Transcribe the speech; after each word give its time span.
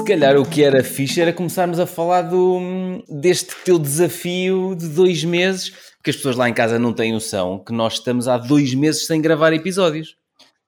se 0.00 0.04
calhar 0.06 0.36
o 0.38 0.46
que 0.46 0.62
era 0.62 0.82
fixe 0.82 1.20
era 1.20 1.32
começarmos 1.32 1.78
a 1.78 1.86
falar 1.86 2.22
do, 2.22 3.04
deste 3.06 3.54
teu 3.64 3.78
desafio 3.78 4.74
de 4.74 4.88
dois 4.88 5.22
meses, 5.24 5.70
porque 5.96 6.08
as 6.08 6.16
pessoas 6.16 6.36
lá 6.36 6.48
em 6.48 6.54
casa 6.54 6.78
não 6.78 6.92
têm 6.92 7.12
noção 7.12 7.62
que 7.62 7.70
nós 7.72 7.94
estamos 7.94 8.26
há 8.26 8.38
dois 8.38 8.74
meses 8.74 9.06
sem 9.06 9.20
gravar 9.20 9.52
episódios. 9.52 10.16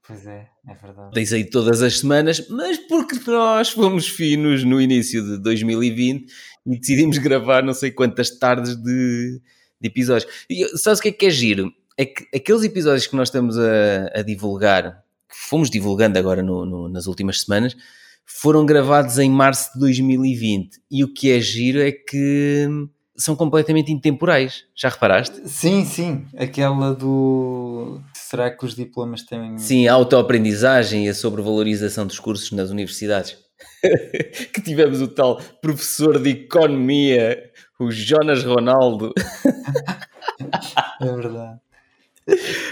Pois 0.07 0.27
é, 0.27 0.49
é 0.69 0.75
verdade. 0.75 1.15
Tens 1.15 1.33
aí 1.33 1.49
todas 1.49 1.81
as 1.81 2.01
semanas, 2.01 2.47
mas 2.51 2.77
porque 2.77 3.19
nós 3.31 3.71
fomos 3.71 4.07
finos 4.07 4.65
no 4.65 4.79
início 4.79 5.25
de 5.25 5.39
2020 5.39 6.31
e 6.67 6.79
decidimos 6.79 7.17
gravar 7.17 7.63
não 7.63 7.73
sei 7.73 7.91
quantas 7.91 8.39
tardes 8.39 8.77
de, 8.77 9.41
de 9.81 9.89
episódios. 9.89 10.31
E 10.51 10.77
sabes 10.77 10.99
o 10.99 11.03
que 11.03 11.09
é 11.09 11.13
que 11.13 11.27
é 11.27 11.31
giro? 11.31 11.73
É 11.97 12.05
que 12.05 12.27
aqueles 12.37 12.65
episódios 12.65 13.07
que 13.07 13.17
nós 13.17 13.29
estamos 13.29 13.59
a, 13.59 14.11
a 14.15 14.23
divulgar, 14.23 15.03
que 15.27 15.37
fomos 15.37 15.71
divulgando 15.71 16.19
agora 16.19 16.43
no, 16.43 16.67
no, 16.67 16.89
nas 16.91 17.07
últimas 17.07 17.41
semanas, 17.41 17.75
foram 18.27 18.65
gravados 18.67 19.19
em 19.19 19.31
março 19.31 19.73
de 19.75 19.81
2020. 19.81 20.81
E 20.91 21.05
o 21.05 21.13
que 21.13 21.31
é 21.31 21.41
giro 21.41 21.81
é 21.81 21.93
que 21.93 22.69
são 23.17 23.37
completamente 23.37 23.93
intemporais. 23.93 24.65
Já 24.75 24.89
reparaste? 24.89 25.49
Sim, 25.49 25.85
sim. 25.85 26.27
Aquela 26.37 26.95
do. 26.95 28.01
Será 28.15 28.51
que 28.51 28.65
os 28.65 28.75
diplomas 28.75 29.23
têm. 29.23 29.59
Sim, 29.59 29.87
a 29.87 29.95
autoaprendizagem 29.95 31.07
e 31.07 31.09
a 31.09 31.15
sobrevalorização 31.15 32.07
dos 32.07 32.19
cursos 32.19 32.51
nas 32.53 32.71
universidades. 32.71 33.37
que 34.53 34.61
tivemos 34.61 35.01
o 35.01 35.09
tal 35.09 35.41
professor 35.61 36.21
de 36.21 36.31
economia, 36.31 37.51
o 37.79 37.91
Jonas 37.91 38.43
Ronaldo. 38.45 39.13
é 41.01 41.05
verdade. 41.05 41.61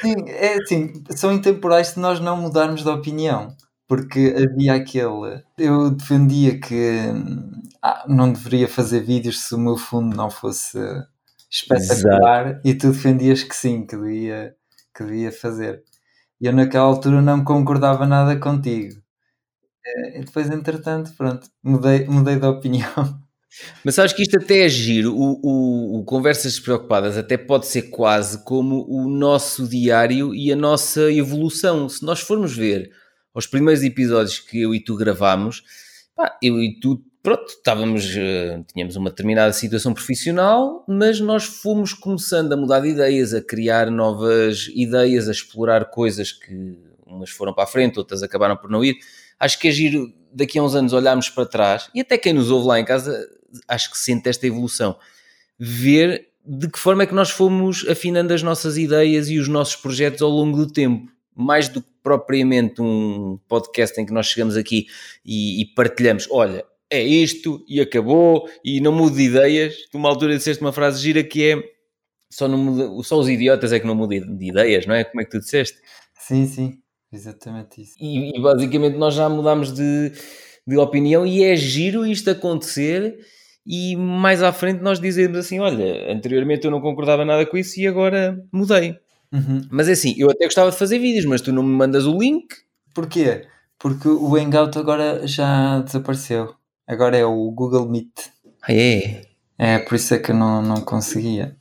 Sim, 0.00 0.14
é 0.28 0.54
assim, 0.54 1.04
são 1.10 1.32
intemporais 1.32 1.88
se 1.88 2.00
nós 2.00 2.20
não 2.20 2.36
mudarmos 2.36 2.82
de 2.82 2.88
opinião 2.88 3.56
porque 3.90 4.32
havia 4.36 4.74
aquele. 4.74 5.42
Eu 5.58 5.90
defendia 5.90 6.60
que 6.60 7.00
ah, 7.82 8.04
não 8.06 8.32
deveria 8.32 8.68
fazer 8.68 9.00
vídeos 9.00 9.40
se 9.40 9.52
o 9.52 9.58
meu 9.58 9.76
fundo 9.76 10.16
não 10.16 10.30
fosse 10.30 10.78
espetacular 11.50 12.50
Exato. 12.50 12.68
e 12.68 12.72
tu 12.72 12.92
defendias 12.92 13.42
que 13.42 13.56
sim, 13.56 13.84
que 13.84 13.96
devia, 13.96 14.54
que 14.96 15.02
devia 15.02 15.32
fazer. 15.32 15.82
E 16.40 16.46
eu 16.46 16.52
naquela 16.52 16.84
altura 16.84 17.20
não 17.20 17.42
concordava 17.42 18.06
nada 18.06 18.38
contigo. 18.38 18.94
Eh, 19.84 20.20
e 20.20 20.24
depois, 20.24 20.48
entretanto, 20.48 21.12
pronto, 21.18 21.48
mudei, 21.60 22.06
mudei 22.06 22.36
de 22.36 22.46
opinião. 22.46 22.94
Mas 23.84 23.96
sabes 23.96 24.12
que 24.12 24.22
isto 24.22 24.38
até 24.38 24.66
é 24.66 24.68
giro, 24.68 25.12
o, 25.16 25.40
o, 25.42 25.98
o, 25.98 26.04
Conversas 26.04 26.52
Despreocupadas 26.52 27.18
até 27.18 27.36
pode 27.36 27.66
ser 27.66 27.90
quase 27.90 28.44
como 28.44 28.86
o 28.88 29.08
nosso 29.10 29.66
diário 29.68 30.32
e 30.32 30.52
a 30.52 30.56
nossa 30.56 31.10
evolução. 31.12 31.88
Se 31.88 32.04
nós 32.04 32.20
formos 32.20 32.56
ver 32.56 32.88
aos 33.34 33.46
primeiros 33.46 33.82
episódios 33.82 34.38
que 34.38 34.60
eu 34.60 34.74
e 34.74 34.80
tu 34.80 34.96
gravámos, 34.96 35.62
pá, 36.14 36.36
eu 36.42 36.58
e 36.60 36.78
tu, 36.80 37.02
pronto, 37.22 37.46
estávamos, 37.48 38.04
uh, 38.06 38.64
tínhamos 38.72 38.96
uma 38.96 39.10
determinada 39.10 39.52
situação 39.52 39.94
profissional, 39.94 40.84
mas 40.88 41.20
nós 41.20 41.44
fomos 41.44 41.92
começando 41.92 42.52
a 42.52 42.56
mudar 42.56 42.80
de 42.80 42.88
ideias, 42.88 43.32
a 43.32 43.40
criar 43.40 43.90
novas 43.90 44.68
ideias, 44.74 45.28
a 45.28 45.32
explorar 45.32 45.86
coisas 45.86 46.32
que 46.32 46.78
umas 47.06 47.30
foram 47.30 47.52
para 47.52 47.64
a 47.64 47.66
frente, 47.66 47.98
outras 47.98 48.22
acabaram 48.22 48.56
por 48.56 48.70
não 48.70 48.84
ir. 48.84 48.96
Acho 49.38 49.58
que 49.58 49.68
é 49.68 49.70
giro 49.70 50.12
daqui 50.32 50.58
a 50.58 50.62
uns 50.62 50.74
anos 50.74 50.92
olharmos 50.92 51.28
para 51.28 51.46
trás, 51.46 51.90
e 51.94 52.00
até 52.00 52.16
quem 52.16 52.32
nos 52.32 52.50
ouve 52.50 52.68
lá 52.68 52.78
em 52.78 52.84
casa, 52.84 53.28
acho 53.66 53.90
que 53.90 53.98
sente 53.98 54.28
esta 54.28 54.46
evolução. 54.46 54.96
Ver 55.58 56.28
de 56.46 56.68
que 56.68 56.78
forma 56.78 57.02
é 57.02 57.06
que 57.06 57.14
nós 57.14 57.30
fomos 57.30 57.86
afinando 57.88 58.32
as 58.32 58.42
nossas 58.42 58.78
ideias 58.78 59.28
e 59.28 59.38
os 59.38 59.46
nossos 59.46 59.76
projetos 59.76 60.22
ao 60.22 60.30
longo 60.30 60.56
do 60.56 60.72
tempo 60.72 61.12
mais 61.40 61.68
do 61.68 61.80
que 61.80 61.89
propriamente 62.02 62.80
um 62.80 63.38
podcast 63.48 64.00
em 64.00 64.06
que 64.06 64.12
nós 64.12 64.26
chegamos 64.26 64.56
aqui 64.56 64.86
e, 65.24 65.62
e 65.62 65.66
partilhamos, 65.74 66.26
olha, 66.30 66.64
é 66.90 67.02
isto 67.02 67.64
e 67.68 67.80
acabou 67.80 68.48
e 68.64 68.80
não 68.80 68.92
mudo 68.92 69.16
de 69.16 69.22
ideias. 69.22 69.74
Tu 69.90 69.96
uma 69.96 70.08
altura 70.08 70.36
disseste 70.36 70.62
uma 70.62 70.72
frase 70.72 71.00
gira 71.00 71.22
que 71.22 71.50
é 71.50 71.62
só, 72.30 72.48
não 72.48 72.58
muda, 72.58 73.02
só 73.02 73.18
os 73.18 73.28
idiotas 73.28 73.72
é 73.72 73.80
que 73.80 73.86
não 73.86 73.94
mudam 73.94 74.36
de 74.36 74.48
ideias, 74.48 74.86
não 74.86 74.94
é? 74.94 75.04
Como 75.04 75.20
é 75.20 75.24
que 75.24 75.30
tu 75.30 75.38
disseste? 75.40 75.78
Sim, 76.18 76.46
sim, 76.46 76.78
exatamente 77.12 77.82
isso. 77.82 77.94
E, 78.00 78.36
e 78.36 78.40
basicamente 78.40 78.96
nós 78.96 79.14
já 79.14 79.28
mudámos 79.28 79.72
de, 79.72 80.12
de 80.66 80.76
opinião 80.76 81.26
e 81.26 81.44
é 81.44 81.56
giro 81.56 82.06
isto 82.06 82.30
acontecer 82.30 83.18
e 83.66 83.96
mais 83.96 84.42
à 84.42 84.52
frente 84.52 84.80
nós 84.80 85.00
dizemos 85.00 85.38
assim, 85.38 85.60
olha, 85.60 86.12
anteriormente 86.12 86.64
eu 86.64 86.70
não 86.70 86.80
concordava 86.80 87.24
nada 87.24 87.46
com 87.46 87.56
isso 87.56 87.78
e 87.80 87.86
agora 87.86 88.42
mudei. 88.52 88.96
Uhum. 89.32 89.66
Mas 89.70 89.88
é 89.88 89.92
assim, 89.92 90.14
eu 90.18 90.30
até 90.30 90.44
gostava 90.44 90.70
de 90.70 90.76
fazer 90.76 90.98
vídeos, 90.98 91.24
mas 91.24 91.40
tu 91.40 91.52
não 91.52 91.62
me 91.62 91.74
mandas 91.74 92.06
o 92.06 92.18
link. 92.18 92.48
Porquê? 92.94 93.46
Porque 93.78 94.08
o 94.08 94.36
Hangout 94.36 94.76
agora 94.78 95.26
já 95.26 95.80
desapareceu. 95.80 96.54
Agora 96.86 97.16
é 97.16 97.24
o 97.24 97.50
Google 97.50 97.88
Meet. 97.88 98.10
Ah, 98.62 98.74
é? 98.74 99.22
É, 99.56 99.78
por 99.78 99.94
isso 99.94 100.14
é 100.14 100.18
que 100.18 100.32
eu 100.32 100.34
não, 100.34 100.60
não 100.60 100.80
conseguia. 100.80 101.56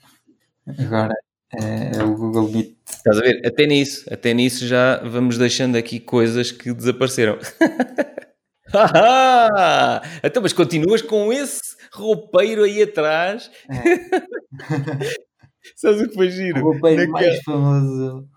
Agora 0.78 1.14
é, 1.54 1.98
é 1.98 2.04
o 2.04 2.16
Google 2.16 2.50
Meet. 2.50 2.76
Estás 2.90 3.20
a 3.20 3.22
ver? 3.22 3.42
Até 3.46 3.66
nisso, 3.66 4.06
até 4.12 4.34
nisso 4.34 4.68
já 4.68 4.98
vamos 5.04 5.38
deixando 5.38 5.78
aqui 5.78 6.00
coisas 6.00 6.52
que 6.52 6.74
desapareceram. 6.74 7.38
então, 10.24 10.42
mas 10.42 10.54
continuas 10.54 11.02
com 11.02 11.32
esse 11.32 11.78
roupeiro 11.94 12.64
aí 12.64 12.82
atrás. 12.82 13.50
É. 13.70 15.20
Sabes 15.76 16.02
o 16.02 16.10
que 16.10 16.16
foi 16.16 16.30
giro? 16.30 16.60
O 16.60 16.72
roupeiro 16.72 17.12
mais 17.12 17.42
famoso. 17.44 18.28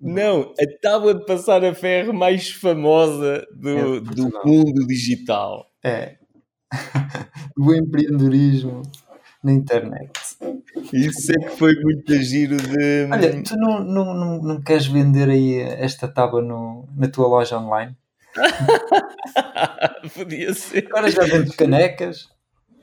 Não, 0.00 0.52
a 0.60 0.80
tábua 0.80 1.14
de 1.14 1.24
passar 1.24 1.64
a 1.64 1.74
ferro 1.74 2.12
mais 2.12 2.50
famosa 2.50 3.46
do, 3.54 3.96
é 3.96 4.00
do 4.00 4.30
mundo 4.44 4.86
digital. 4.86 5.70
É. 5.82 6.16
o 7.58 7.72
empreendedorismo 7.74 8.82
na 9.42 9.52
internet. 9.52 10.10
Isso 10.92 11.32
é 11.32 11.44
que 11.44 11.56
foi 11.56 11.74
muito 11.76 12.14
giro 12.22 12.56
de. 12.56 13.08
Olha, 13.10 13.42
tu 13.42 13.56
não, 13.56 13.82
não, 13.82 14.14
não, 14.14 14.42
não 14.42 14.60
queres 14.60 14.86
vender 14.86 15.30
aí 15.30 15.60
esta 15.60 16.06
tábua 16.06 16.42
no, 16.42 16.86
na 16.96 17.08
tua 17.08 17.26
loja 17.26 17.58
online? 17.58 17.96
Podia 20.14 20.52
ser. 20.52 20.86
Agora 20.88 21.10
já 21.10 21.22
vendes 21.22 21.54
canecas. 21.54 22.28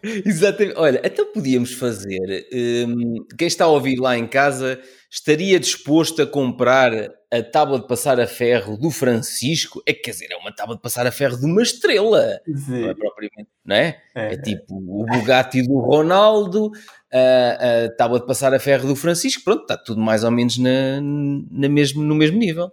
Exatamente. 0.25 0.77
Olha, 0.77 0.99
até 0.99 1.23
podíamos 1.23 1.73
fazer. 1.73 2.47
Um, 2.53 3.25
quem 3.37 3.47
está 3.47 3.65
a 3.65 3.69
ouvir 3.69 3.97
lá 3.97 4.17
em 4.17 4.27
casa 4.27 4.79
estaria 5.09 5.59
disposto 5.59 6.21
a 6.21 6.27
comprar 6.27 6.91
a 7.31 7.41
tábua 7.41 7.79
de 7.79 7.87
passar 7.87 8.19
a 8.19 8.27
ferro 8.27 8.77
do 8.77 8.91
Francisco? 8.91 9.81
É 9.87 9.93
quer 9.93 10.11
dizer, 10.11 10.27
é 10.29 10.35
uma 10.35 10.53
tábua 10.53 10.75
de 10.75 10.81
passar 10.81 11.07
a 11.07 11.11
ferro 11.11 11.37
de 11.37 11.45
uma 11.45 11.63
estrela. 11.63 12.39
Sim. 12.45 12.81
Não 12.81 12.89
é 12.89 12.93
propriamente, 12.93 13.49
não 13.65 13.75
é? 13.75 14.01
É, 14.13 14.33
é 14.33 14.37
tipo 14.37 14.75
o 14.75 15.05
Bugatti 15.05 15.65
do 15.65 15.79
Ronaldo, 15.79 16.69
a, 17.11 17.85
a 17.85 17.95
tábua 17.95 18.19
de 18.19 18.25
passar 18.25 18.53
a 18.53 18.59
ferro 18.59 18.87
do 18.87 18.95
Francisco. 18.97 19.43
Pronto, 19.43 19.61
está 19.61 19.77
tudo 19.77 20.01
mais 20.01 20.25
ou 20.25 20.31
menos 20.31 20.57
na, 20.57 20.99
na 21.01 21.69
mesmo, 21.69 22.03
no 22.03 22.13
mesmo 22.13 22.37
nível. 22.37 22.69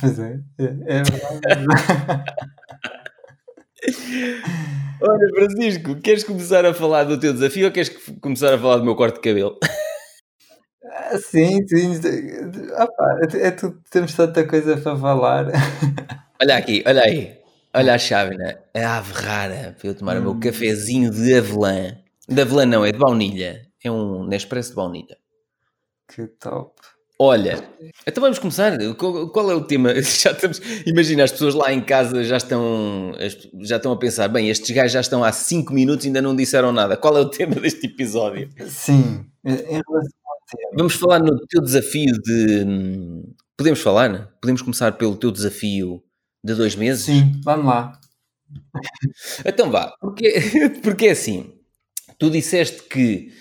Pois 0.00 0.18
é, 0.18 0.40
é, 0.58 0.98
é 0.98 1.02
verdade. 1.02 2.24
Olha, 5.00 5.28
Francisco, 5.34 5.96
queres 6.00 6.24
começar 6.24 6.66
a 6.66 6.74
falar 6.74 7.04
do 7.04 7.18
teu 7.18 7.32
desafio 7.32 7.66
ou 7.66 7.72
queres 7.72 7.88
começar 8.20 8.52
a 8.52 8.58
falar 8.58 8.78
do 8.78 8.84
meu 8.84 8.96
corte 8.96 9.16
de 9.16 9.20
cabelo? 9.20 9.58
Ah, 10.90 11.18
sim, 11.18 11.66
sim. 11.66 12.00
Opa, 12.80 13.20
é, 13.34 13.46
é 13.48 13.50
tudo, 13.50 13.80
temos 13.90 14.14
tanta 14.14 14.46
coisa 14.46 14.76
para 14.76 14.96
falar. 14.96 15.46
Olha 16.40 16.56
aqui, 16.56 16.82
olha 16.86 17.02
aí. 17.02 17.38
Olha 17.74 17.94
a 17.94 17.98
chávena, 17.98 18.58
a 18.74 18.96
ave 18.96 19.12
rara, 19.12 19.76
para 19.78 19.88
eu 19.88 19.94
tomar 19.94 20.16
hum. 20.16 20.20
o 20.20 20.22
meu 20.22 20.32
hum. 20.32 20.40
cafezinho 20.40 21.10
de 21.10 21.34
avelã. 21.34 21.96
De 22.28 22.40
avelã 22.40 22.64
não, 22.64 22.84
é 22.84 22.92
de 22.92 22.98
baunilha. 22.98 23.66
É 23.84 23.90
um 23.90 24.24
Nespresso 24.24 24.70
de 24.70 24.76
baunilha. 24.76 25.16
Que 26.08 26.26
top. 26.26 26.74
Olha, 27.20 27.68
então 28.06 28.20
vamos 28.20 28.38
começar. 28.38 28.78
Qual, 28.94 29.50
é 29.50 29.54
o 29.54 29.64
tema? 29.64 29.92
Já 30.00 30.30
estamos, 30.30 30.60
imagina, 30.86 31.24
as 31.24 31.32
pessoas 31.32 31.52
lá 31.52 31.72
em 31.72 31.80
casa 31.80 32.22
já 32.22 32.36
estão, 32.36 33.12
já 33.60 33.76
estão 33.76 33.90
a 33.90 33.96
pensar: 33.96 34.28
bem, 34.28 34.48
estes 34.48 34.70
gajos 34.70 34.92
já 34.92 35.00
estão 35.00 35.24
há 35.24 35.32
5 35.32 35.72
minutos 35.72 36.04
e 36.04 36.08
ainda 36.08 36.22
não 36.22 36.36
disseram 36.36 36.70
nada. 36.70 36.96
Qual 36.96 37.16
é 37.16 37.20
o 37.20 37.26
tema 37.28 37.56
deste 37.56 37.86
episódio? 37.86 38.48
Sim, 38.68 39.26
em 39.44 39.52
relação 39.52 39.82
ao 40.26 40.38
tema. 40.48 40.72
Vamos 40.76 40.94
falar 40.94 41.18
no 41.18 41.44
teu 41.46 41.60
desafio 41.60 42.12
de. 42.22 42.64
Podemos 43.56 43.80
falar? 43.80 44.32
Podemos 44.40 44.62
começar 44.62 44.92
pelo 44.92 45.16
teu 45.16 45.32
desafio 45.32 46.00
de 46.44 46.54
dois 46.54 46.76
meses? 46.76 47.04
Sim, 47.04 47.40
vamos 47.42 47.66
lá. 47.66 47.98
Então 49.44 49.72
vá, 49.72 49.92
porque, 50.00 50.32
porque 50.84 51.06
é 51.08 51.10
assim: 51.10 51.52
tu 52.16 52.30
disseste 52.30 52.82
que 52.84 53.32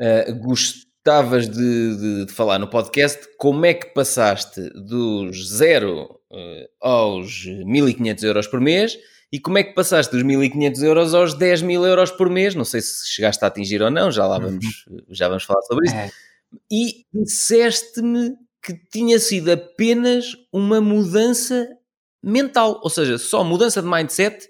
uh, 0.00 0.34
gost, 0.36 0.87
gostavas 1.08 1.48
de, 1.48 1.96
de, 1.96 2.24
de, 2.26 2.32
falar 2.34 2.58
no 2.58 2.68
podcast 2.68 3.26
como 3.38 3.64
é 3.64 3.72
que 3.72 3.94
passaste 3.94 4.60
dos 4.74 5.48
zero 5.56 6.20
uh, 6.30 6.68
aos 6.82 7.46
1500 7.46 8.24
euros 8.24 8.46
por 8.46 8.60
mês 8.60 8.98
e 9.32 9.40
como 9.40 9.56
é 9.56 9.64
que 9.64 9.72
passaste 9.72 10.12
dos 10.12 10.22
1500 10.22 10.82
euros 10.82 11.14
aos 11.14 11.32
10 11.32 11.62
mil 11.62 11.86
euros 11.86 12.10
por 12.10 12.28
mês. 12.28 12.54
Não 12.54 12.64
sei 12.64 12.82
se 12.82 13.08
chegaste 13.08 13.42
a 13.42 13.48
atingir 13.48 13.80
ou 13.80 13.90
não, 13.90 14.12
já 14.12 14.26
lá 14.26 14.38
vamos, 14.38 14.84
uhum. 14.86 14.98
já 15.08 15.28
vamos 15.28 15.44
falar 15.44 15.62
sobre 15.62 15.86
isso. 15.86 15.96
É. 15.96 16.10
E 16.70 17.06
disseste-me 17.10 18.34
que 18.62 18.74
tinha 18.92 19.18
sido 19.18 19.50
apenas 19.50 20.36
uma 20.52 20.78
mudança 20.78 21.66
mental, 22.22 22.80
ou 22.82 22.90
seja, 22.90 23.16
só 23.16 23.42
mudança 23.42 23.80
de 23.80 23.88
mindset 23.88 24.46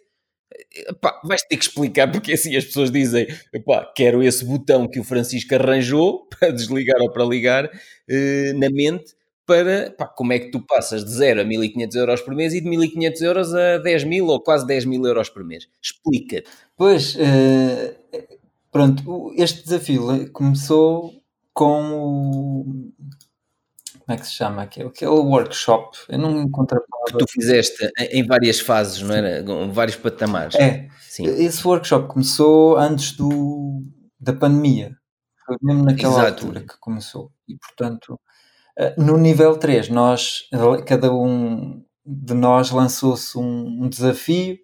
pá, 1.01 1.21
vais 1.25 1.43
ter 1.43 1.57
que 1.57 1.65
explicar 1.65 2.11
porque 2.11 2.33
assim 2.33 2.57
as 2.57 2.65
pessoas 2.65 2.91
dizem, 2.91 3.27
pá, 3.65 3.91
quero 3.95 4.23
esse 4.23 4.45
botão 4.45 4.89
que 4.89 5.01
o 5.01 5.05
Francisco 5.05 5.55
arranjou 5.55 6.27
para 6.31 6.51
desligar 6.51 7.01
ou 7.01 7.11
para 7.11 7.25
ligar 7.25 7.71
eh, 8.09 8.53
na 8.55 8.71
mente 8.71 9.19
para 9.49 9.95
como 10.15 10.35
é 10.35 10.39
que 10.39 10.51
tu 10.51 10.61
passas 10.61 11.03
de 11.03 11.11
0 11.11 11.41
a 11.41 11.45
1500 11.45 11.97
euros 11.97 12.21
por 12.21 12.35
mês 12.35 12.53
e 12.53 12.61
de 12.61 12.69
1500 12.69 13.23
euros 13.23 13.55
a 13.55 13.79
10 13.79 14.05
mil 14.05 14.27
ou 14.27 14.43
quase 14.43 14.67
10 14.67 14.85
mil 14.85 15.03
euros 15.07 15.31
por 15.31 15.43
mês. 15.43 15.67
Explica-te. 15.83 16.51
Pois, 16.77 17.15
uh, 17.15 17.95
pronto, 18.71 19.33
este 19.39 19.65
desafio 19.65 20.31
começou 20.33 21.15
com 21.55 21.93
o. 21.93 22.93
Como 24.09 24.17
é 24.17 24.21
que 24.23 24.27
se 24.27 24.33
chama? 24.33 24.63
Aquele, 24.63 24.89
aquele 24.89 25.11
workshop. 25.11 25.99
Eu 26.09 26.19
não 26.19 26.41
encontro 26.41 26.79
a 26.79 26.81
palavra. 26.81 27.13
Que 27.13 27.19
tu 27.19 27.31
fizeste 27.31 27.91
em 28.11 28.27
várias 28.27 28.59
fases, 28.59 29.03
não 29.03 29.15
era? 29.15 29.45
Vários 29.71 29.99
patamares. 29.99 30.55
É. 30.55 30.89
Sim. 30.99 31.27
Esse 31.27 31.69
workshop 31.69 32.09
começou 32.09 32.79
antes 32.79 33.13
do, 33.13 33.83
da 34.19 34.33
pandemia. 34.33 34.97
Foi 35.45 35.59
mesmo 35.61 35.85
naquela 35.85 36.15
Exato. 36.15 36.47
altura 36.47 36.61
que 36.63 36.79
começou. 36.81 37.31
E, 37.47 37.55
portanto, 37.59 38.19
eh, 38.79 38.95
no 38.97 39.19
nível 39.19 39.59
3, 39.59 39.91
nós, 39.91 40.49
cada 40.87 41.13
um 41.13 41.85
de 42.07 42.33
nós 42.33 42.71
lançou-se 42.71 43.37
um, 43.37 43.83
um, 43.85 43.89
desafio 43.91 44.57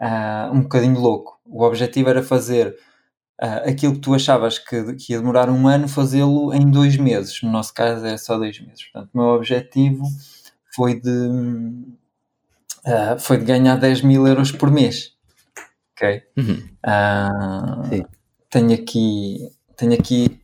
uh, 0.00 0.50
um 0.54 0.62
bocadinho 0.62 0.98
louco. 0.98 1.38
O 1.44 1.62
objetivo 1.64 2.08
era 2.08 2.22
fazer 2.22 2.74
uh, 3.42 3.68
aquilo 3.68 3.94
que 3.94 4.00
tu 4.00 4.14
achavas 4.14 4.58
que, 4.58 4.94
que 4.94 5.12
ia 5.12 5.18
demorar 5.18 5.48
um 5.50 5.66
ano, 5.66 5.88
fazê-lo 5.88 6.52
em 6.52 6.70
dois 6.70 6.96
meses. 6.96 7.42
No 7.42 7.50
nosso 7.50 7.72
caso 7.72 8.04
é 8.06 8.16
só 8.16 8.38
dois 8.38 8.58
meses. 8.60 8.84
Portanto, 8.84 9.10
o 9.12 9.18
meu 9.18 9.28
objetivo 9.28 10.04
foi 10.74 11.00
de, 11.00 11.10
uh, 12.86 13.18
foi 13.18 13.38
de 13.38 13.44
ganhar 13.44 13.76
10 13.76 14.02
mil 14.02 14.26
euros 14.26 14.52
por 14.52 14.70
mês. 14.70 15.12
Ok? 15.92 16.22
Uhum. 16.36 16.68
tenho 18.50 18.74
aqui, 18.74 19.48
tenho 19.76 19.94
aqui 19.94 20.40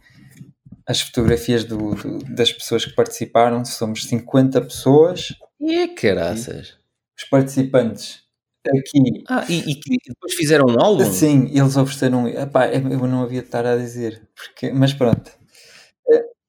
as 0.86 1.00
fotografias 1.00 1.64
do, 1.64 1.94
do, 1.94 2.18
das 2.34 2.52
pessoas 2.52 2.84
que 2.84 2.94
participaram. 2.94 3.64
Somos 3.64 4.04
50 4.04 4.60
pessoas. 4.62 5.34
E 5.60 5.88
caraças! 5.88 6.78
Os 7.16 7.24
participantes 7.24 8.19
aqui. 8.68 9.24
Ah, 9.28 9.44
e, 9.48 9.72
e, 9.72 9.80
depois 10.06 10.34
fizeram 10.34 10.66
um 10.66 10.80
álbum? 10.80 11.10
Sim, 11.10 11.48
eles 11.52 11.76
ofereceram. 11.76 12.28
Epá, 12.28 12.68
eu 12.68 13.06
não 13.06 13.22
havia 13.22 13.40
de 13.40 13.46
estar 13.46 13.64
a 13.66 13.76
dizer, 13.76 14.28
porque, 14.34 14.72
mas 14.72 14.92
pronto. 14.92 15.30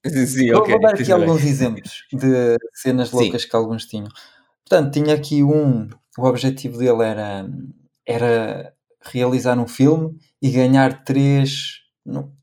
Sim, 0.25 0.51
vou, 0.51 0.61
okay, 0.61 0.73
vou 0.73 0.81
dar 0.81 0.95
aqui 0.95 1.11
alguns 1.11 1.41
bem. 1.41 1.51
exemplos 1.51 2.05
de 2.11 2.57
cenas 2.73 3.11
loucas 3.11 3.43
sim. 3.43 3.49
que 3.49 3.55
alguns 3.55 3.85
tinham. 3.85 4.07
Portanto, 4.67 4.93
tinha 4.93 5.13
aqui 5.13 5.43
um. 5.43 5.87
O 6.17 6.25
objetivo 6.25 6.79
dele 6.79 7.03
era, 7.03 7.47
era 8.05 8.73
realizar 8.99 9.59
um 9.59 9.67
filme 9.67 10.17
e 10.41 10.49
ganhar 10.49 11.03
três, 11.03 11.81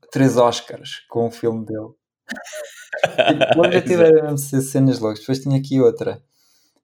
três 0.09 0.37
Oscars 0.37 1.05
com 1.09 1.27
o 1.27 1.31
filme 1.31 1.65
dele. 1.65 1.89
o 3.57 3.59
objetivo 3.59 4.03
era 4.03 4.23
mesmo 4.23 4.37
ser 4.37 4.61
cenas 4.61 4.99
loucas. 4.99 5.19
Depois 5.19 5.39
tinha 5.39 5.59
aqui 5.59 5.81
outra. 5.81 6.23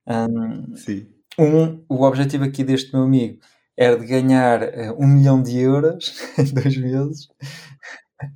Um, 0.06 0.76
Sim. 0.76 1.15
Um, 1.38 1.84
o 1.90 2.04
objetivo 2.04 2.44
aqui 2.44 2.64
deste 2.64 2.94
meu 2.94 3.04
amigo 3.04 3.40
era 3.78 3.98
de 3.98 4.06
ganhar 4.06 4.64
uh, 4.64 4.96
um 4.98 5.08
milhão 5.08 5.42
de 5.42 5.60
euros 5.60 6.16
em 6.38 6.46
dois 6.46 6.78
meses. 6.78 7.28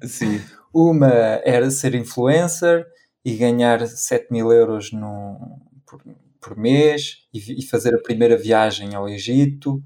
Sim. 0.03 0.41
Uma 0.73 1.07
era 1.43 1.71
ser 1.71 1.95
influencer 1.95 2.85
e 3.23 3.35
ganhar 3.35 3.85
7 3.87 4.27
mil 4.31 4.51
euros 4.51 4.91
no, 4.91 5.59
por, 5.85 6.01
por 6.39 6.57
mês 6.57 7.27
e, 7.33 7.59
e, 7.59 7.65
fazer 7.65 7.95
a 7.95 8.01
primeira 8.01 8.37
viagem 8.37 8.95
ao 8.95 9.07
Egito. 9.07 9.81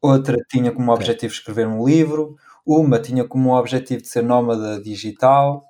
Outra 0.00 0.36
tinha 0.50 0.70
como 0.72 0.92
objetivo 0.92 1.32
escrever 1.32 1.66
um 1.66 1.84
livro. 1.84 2.36
Uma 2.64 3.00
tinha 3.00 3.24
como 3.26 3.56
objetivo 3.56 4.02
de 4.02 4.08
ser 4.08 4.22
nómada 4.22 4.80
digital. 4.80 5.64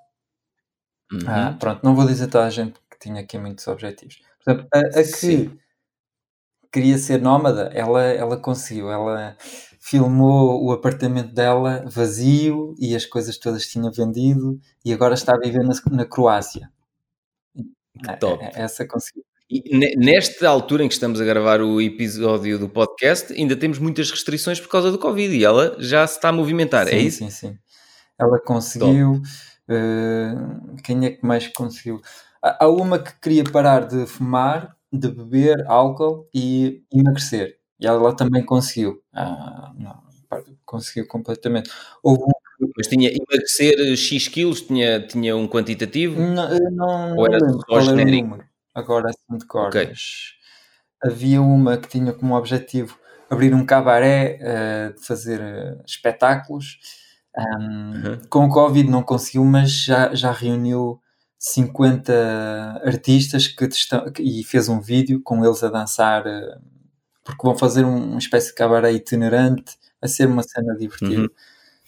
Uhum. 1.12 1.20
Ah, 1.26 1.56
pronto, 1.58 1.80
não 1.82 1.94
vou 1.94 2.06
dizer 2.06 2.26
toda 2.28 2.46
a 2.46 2.50
gente 2.50 2.74
que 2.90 2.98
tinha 2.98 3.20
aqui 3.20 3.38
muitos 3.38 3.66
objetivos. 3.68 4.20
Portanto, 4.44 4.68
a, 4.72 4.78
a 4.78 5.02
que 5.02 5.50
queria 6.72 6.96
ser 6.98 7.20
nómada, 7.20 7.70
ela, 7.74 8.02
ela 8.02 8.36
conseguiu. 8.36 8.90
Ela 8.90 9.36
filmou 9.80 10.64
o 10.64 10.72
apartamento 10.72 11.34
dela 11.34 11.84
vazio 11.86 12.74
e 12.78 12.96
as 12.96 13.04
coisas 13.04 13.36
todas 13.36 13.66
tinha 13.66 13.90
vendido 13.90 14.58
e 14.84 14.92
agora 14.92 15.14
está 15.14 15.34
a 15.34 15.38
viver 15.38 15.64
na, 15.64 15.74
na 15.90 16.06
Croácia. 16.06 16.70
Que 17.54 18.16
top. 18.18 18.42
É, 18.42 18.62
essa 18.62 18.86
conseguiu. 18.86 19.24
E 19.50 19.96
nesta 19.96 20.48
altura 20.48 20.82
em 20.82 20.88
que 20.88 20.94
estamos 20.94 21.20
a 21.20 21.24
gravar 21.26 21.60
o 21.60 21.78
episódio 21.78 22.58
do 22.58 22.70
podcast, 22.70 23.34
ainda 23.34 23.54
temos 23.54 23.78
muitas 23.78 24.10
restrições 24.10 24.58
por 24.58 24.68
causa 24.68 24.90
do 24.90 24.98
Covid 24.98 25.36
e 25.36 25.44
ela 25.44 25.76
já 25.78 26.06
se 26.06 26.16
está 26.16 26.30
a 26.30 26.32
movimentar, 26.32 26.86
é 26.86 26.90
sim, 26.90 26.96
é 26.96 27.00
isso? 27.00 27.18
Sim, 27.18 27.30
sim. 27.30 27.58
Ela 28.18 28.40
conseguiu. 28.40 29.20
Uh, 29.68 30.76
quem 30.82 31.04
é 31.04 31.10
que 31.10 31.26
mais 31.26 31.48
conseguiu? 31.48 32.00
Há 32.42 32.66
uma 32.66 32.98
que 32.98 33.12
queria 33.20 33.44
parar 33.44 33.86
de 33.86 34.06
fumar, 34.06 34.74
de 34.92 35.08
beber 35.08 35.64
álcool 35.66 36.28
e 36.34 36.84
emagrecer. 36.92 37.58
E 37.80 37.86
ela 37.86 38.14
também 38.14 38.44
conseguiu. 38.44 39.02
Ah, 39.12 39.72
não, 39.76 40.02
conseguiu 40.64 41.06
completamente. 41.06 41.70
Houve 42.02 42.22
um 42.24 42.32
mas 42.76 42.86
tinha 42.86 43.10
emagrecer 43.10 43.96
X 43.96 44.28
quilos, 44.28 44.60
tinha, 44.62 45.04
tinha 45.04 45.36
um 45.36 45.48
quantitativo? 45.48 46.20
Não, 46.20 46.48
não, 46.70 47.16
Ou 47.16 47.26
era 47.26 47.38
não 47.40 47.60
só 47.60 47.80
genérico? 47.80 48.38
Agora 48.72 49.10
assim 49.10 49.38
de 49.38 49.46
cor. 49.46 49.66
Okay. 49.68 49.92
Havia 51.02 51.42
uma 51.42 51.76
que 51.76 51.88
tinha 51.88 52.12
como 52.12 52.36
objetivo 52.36 52.96
abrir 53.28 53.52
um 53.54 53.66
cabaré, 53.66 54.38
uh, 54.94 55.02
fazer 55.04 55.40
uh, 55.40 55.82
espetáculos. 55.84 56.78
Um. 57.36 58.18
Com 58.28 58.44
o 58.44 58.48
Covid 58.48 58.88
não 58.88 59.02
conseguiu, 59.02 59.44
mas 59.44 59.70
já, 59.72 60.14
já 60.14 60.30
reuniu 60.30 61.00
50 61.44 62.82
artistas 62.84 63.48
que 63.48 63.64
estão, 63.64 64.04
e 64.20 64.44
fez 64.44 64.68
um 64.68 64.80
vídeo 64.80 65.20
com 65.24 65.44
eles 65.44 65.60
a 65.64 65.68
dançar, 65.68 66.24
uh, 66.24 66.60
porque 67.24 67.42
vão 67.42 67.58
fazer 67.58 67.84
um, 67.84 68.10
uma 68.10 68.18
espécie 68.18 68.50
de 68.50 68.54
cabaré 68.54 68.92
itinerante, 68.92 69.76
a 70.00 70.06
ser 70.06 70.28
uma 70.28 70.44
cena 70.44 70.76
divertida. 70.76 71.28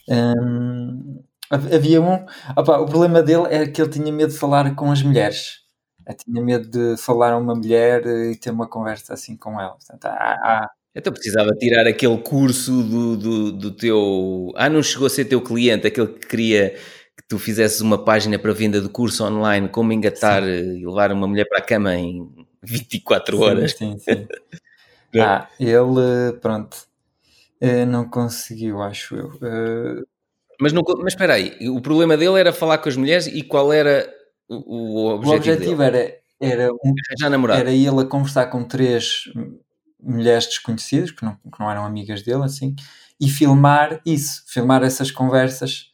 Uhum. 0.09 0.35
Um, 0.41 1.23
havia 1.51 2.03
um. 2.03 2.27
Opa, 2.57 2.79
o 2.79 2.87
problema 2.87 3.23
dele 3.23 3.47
é 3.49 3.65
que 3.65 3.81
ele 3.81 3.91
tinha 3.91 4.13
medo 4.13 4.33
de 4.33 4.39
falar 4.39 4.75
com 4.75 4.91
as 4.91 5.03
mulheres. 5.03 5.61
Eu 6.07 6.17
tinha 6.17 6.43
medo 6.43 6.69
de 6.69 7.01
falar 7.01 7.33
a 7.33 7.39
uma 7.39 7.55
mulher 7.55 8.05
e 8.05 8.37
ter 8.37 8.51
uma 8.51 8.67
conversa 8.67 9.15
assim 9.15 9.37
com 9.37 9.61
ela. 9.61 9.77
Portanto, 9.77 10.05
há, 10.07 10.35
há... 10.43 10.71
Então 10.97 11.13
precisava 11.13 11.51
tirar 11.53 11.87
aquele 11.87 12.19
curso 12.19 12.83
do, 12.83 13.17
do, 13.17 13.53
do, 13.53 13.71
teu. 13.71 14.53
Ah, 14.57 14.69
não 14.69 14.83
chegou 14.83 15.07
a 15.07 15.11
ser 15.11 15.27
teu 15.27 15.41
cliente, 15.41 15.87
aquele 15.87 16.09
que 16.09 16.27
queria 16.27 16.77
que 17.25 17.29
tu 17.29 17.39
fizesses 17.39 17.81
uma 17.81 18.05
página 18.05 18.39
para 18.39 18.53
venda 18.53 18.81
de 18.81 18.89
curso 18.89 19.25
online, 19.25 19.69
como 19.69 19.93
engatar 19.93 20.43
sim. 20.43 20.79
e 20.79 20.87
levar 20.87 21.11
uma 21.11 21.27
mulher 21.27 21.47
para 21.49 21.59
a 21.59 21.63
cama 21.63 21.95
em 21.95 22.29
24 22.63 23.41
horas. 23.41 23.73
Sim, 23.73 23.99
sim. 23.99 24.27
sim. 25.13 25.21
ah, 25.21 25.49
ele, 25.59 26.33
pronto, 26.41 26.77
eh, 27.61 27.85
não 27.85 28.09
conseguiu, 28.09 28.83
acho 28.83 29.17
eu. 29.17 29.33
Eh, 29.43 30.03
mas, 30.61 30.73
não, 30.73 30.83
mas 30.99 31.15
espera 31.15 31.35
aí, 31.35 31.57
o 31.69 31.81
problema 31.81 32.17
dele 32.17 32.39
era 32.39 32.53
falar 32.53 32.79
com 32.79 32.89
as 32.89 32.97
mulheres 32.97 33.27
e 33.27 33.43
qual 33.43 33.73
era 33.73 34.09
o, 34.49 34.57
o 34.57 35.15
objetivo, 35.15 35.33
o 35.33 35.37
objetivo 35.37 35.83
era, 35.83 36.17
era, 36.41 36.73
um, 36.73 37.51
era 37.51 37.71
ele 37.71 38.01
a 38.01 38.05
conversar 38.05 38.47
com 38.47 38.63
três 38.65 39.25
mulheres 39.99 40.47
desconhecidas, 40.47 41.11
que 41.11 41.25
não, 41.25 41.35
que 41.35 41.59
não 41.59 41.71
eram 41.71 41.85
amigas 41.85 42.23
dele, 42.23 42.45
assim, 42.45 42.77
e 43.19 43.29
filmar 43.29 44.01
isso, 44.05 44.45
filmar 44.47 44.83
essas 44.83 45.11
conversas 45.11 45.91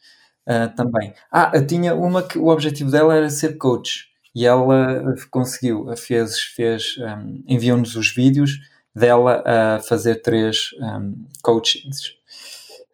uh, 0.51 0.75
também. 0.75 1.15
Ah, 1.31 1.53
tinha 1.63 1.95
uma 1.95 2.23
que 2.23 2.39
o 2.39 2.49
objetivo 2.49 2.91
dela 2.91 3.15
era 3.15 3.31
ser 3.31 3.57
coach, 3.57 4.09
e 4.35 4.47
ela 4.47 5.15
conseguiu, 5.31 5.87
fez, 5.97 6.41
fez 6.41 6.97
um, 6.99 7.43
enviou-nos 7.47 7.97
os 7.97 8.13
vídeos 8.13 8.59
dela 8.95 9.43
a 9.47 9.81
fazer 9.81 10.17
três 10.17 10.71
um, 10.81 11.25
coachings. 11.43 12.15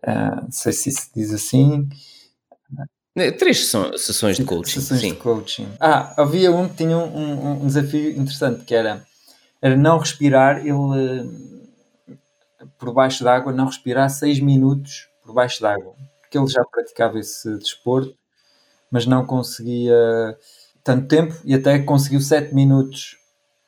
Uh, 0.07 0.43
não 0.43 0.53
sei 0.53 0.73
se 0.73 0.91
se 0.93 1.11
diz 1.15 1.33
assim, 1.33 1.89
né, 3.17 3.31
três 3.33 3.73
sessões 3.97 4.37
de 4.37 4.45
coaching. 4.45 4.81
Sessões 4.81 5.01
sim. 5.01 5.11
de 5.13 5.17
coaching. 5.17 5.69
Ah, 5.81 6.15
havia 6.19 6.53
um 6.53 6.69
que 6.69 6.77
tinha 6.77 6.99
um, 6.99 7.63
um, 7.63 7.67
desafio 7.67 8.11
interessante 8.11 8.65
que 8.65 8.75
era, 8.75 9.05
era 9.63 9.75
não 9.75 9.99
respirar, 9.99 10.59
ele 10.59 11.57
por 12.79 12.93
baixo 12.93 13.25
d'água, 13.25 13.53
não 13.53 13.67
respirar 13.67 14.11
seis 14.11 14.39
minutos 14.39 15.09
por 15.25 15.33
baixo 15.33 15.63
d'água. 15.63 15.95
Porque 16.43 16.59
ele 16.59 16.65
já 16.65 16.65
praticava 16.65 17.19
esse 17.19 17.57
desporto, 17.59 18.15
mas 18.91 19.07
não 19.07 19.27
conseguia 19.27 20.37
tanto 20.83 21.09
tempo 21.09 21.35
e 21.45 21.55
até 21.55 21.79
conseguiu 21.79 22.21
sete 22.21 22.55
minutos 22.55 23.17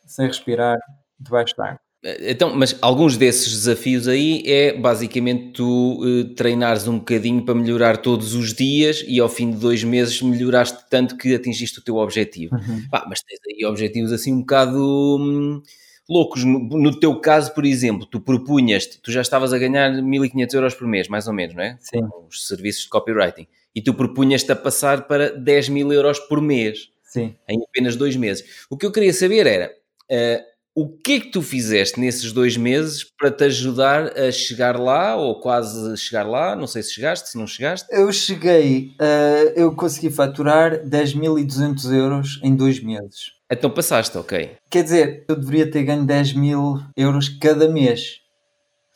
sem 0.07 0.27
respirar 0.27 0.79
debaixo 1.19 1.55
d'água. 1.57 1.81
Então, 2.21 2.55
mas 2.55 2.77
alguns 2.81 3.17
desses 3.17 3.51
desafios 3.51 4.07
aí 4.07 4.45
é 4.47 4.73
basicamente 4.73 5.53
tu 5.55 6.01
uh, 6.01 6.25
treinares 6.35 6.87
um 6.87 6.99
bocadinho 6.99 7.45
para 7.45 7.57
melhorar 7.57 7.97
todos 7.97 8.35
os 8.35 8.55
dias 8.55 9.05
e 9.07 9.19
ao 9.19 9.29
fim 9.29 9.51
de 9.51 9.57
dois 9.57 9.83
meses 9.83 10.23
melhoraste 10.23 10.79
tanto 10.89 11.17
que 11.17 11.35
atingiste 11.35 11.81
o 11.81 11.83
teu 11.83 11.97
objetivo. 11.97 12.55
Uhum. 12.55 12.87
Pá, 12.89 13.05
mas 13.09 13.21
tens 13.23 13.41
aí 13.49 13.65
objetivos 13.67 14.13
assim 14.13 14.33
um 14.33 14.41
bocado. 14.41 14.79
Hum, 15.21 15.61
loucos. 16.09 16.45
No, 16.45 16.59
no 16.59 16.99
teu 16.99 17.21
caso, 17.21 17.53
por 17.53 17.65
exemplo, 17.65 18.07
tu 18.07 18.21
propunhas, 18.21 18.87
tu 18.87 19.13
já 19.13 19.21
estavas 19.21 19.53
a 19.53 19.59
ganhar 19.59 19.91
1500 19.91 20.55
euros 20.55 20.75
por 20.75 20.87
mês, 20.87 21.09
mais 21.09 21.27
ou 21.27 21.35
menos, 21.35 21.55
não 21.55 21.63
é? 21.63 21.77
Sim. 21.81 22.01
Os 22.29 22.47
serviços 22.47 22.83
de 22.83 22.89
copywriting. 22.89 23.47
E 23.75 23.83
tu 23.83 23.93
propunhas-te 23.95 24.51
a 24.51 24.57
passar 24.57 25.07
para 25.07 25.31
10 25.31 25.69
mil 25.69 25.93
euros 25.93 26.19
por 26.19 26.41
mês. 26.41 26.91
Sim. 27.05 27.35
Em 27.49 27.63
apenas 27.63 27.97
dois 27.97 28.17
meses. 28.17 28.67
O 28.71 28.77
que 28.77 28.87
eu 28.87 28.93
queria 28.93 29.13
saber 29.13 29.47
era, 29.47 29.73
uh, 30.11 30.45
o 30.75 30.89
que 30.89 31.15
é 31.15 31.21
que 31.21 31.31
tu 31.31 31.43
fizeste 31.43 31.99
nesses 31.99 32.33
dois 32.33 32.57
meses 32.57 33.03
para 33.03 33.31
te 33.31 33.45
ajudar 33.45 34.17
a 34.17 34.31
chegar 34.31 34.79
lá, 34.79 35.17
ou 35.17 35.41
quase 35.41 35.97
chegar 35.97 36.25
lá? 36.25 36.55
Não 36.55 36.67
sei 36.67 36.83
se 36.83 36.95
chegaste, 36.95 37.31
se 37.31 37.39
não 37.39 37.47
chegaste. 37.47 37.89
Eu 37.91 38.13
cheguei, 38.13 38.93
uh, 39.01 39.53
eu 39.57 39.75
consegui 39.75 40.11
faturar 40.11 40.85
10.200 40.85 41.93
euros 41.93 42.41
em 42.45 42.55
dois 42.55 42.81
meses. 42.81 43.38
Então 43.51 43.71
passaste, 43.71 44.17
ok. 44.19 44.57
Quer 44.71 44.83
dizer, 44.83 45.25
eu 45.29 45.35
deveria 45.35 45.71
ter 45.71 45.83
ganho 45.83 46.05
10 46.05 46.35
mil 46.35 46.81
euros 46.97 47.29
cada 47.29 47.69
mês. 47.69 48.21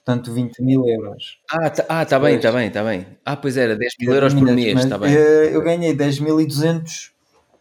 Portanto, 0.05 0.33
20 0.33 0.61
mil 0.63 0.87
euros. 0.87 1.39
Ah, 1.51 1.71
tá, 1.71 1.85
ah, 1.89 2.05
tá 2.05 2.19
bem, 2.19 2.39
tá 2.39 2.53
bem, 2.53 2.71
tá 2.71 2.83
bem. 2.83 3.07
Ah, 3.25 3.37
pois 3.37 3.57
era, 3.57 3.77
10 3.77 3.93
mil 4.01 4.13
euros 4.13 4.35
por 4.35 4.51
mês, 4.53 4.81
está 4.81 4.99
bem. 4.99 5.13
Eu, 5.13 5.45
eu 5.45 5.63
ganhei 5.63 5.95
10.200 5.95 7.13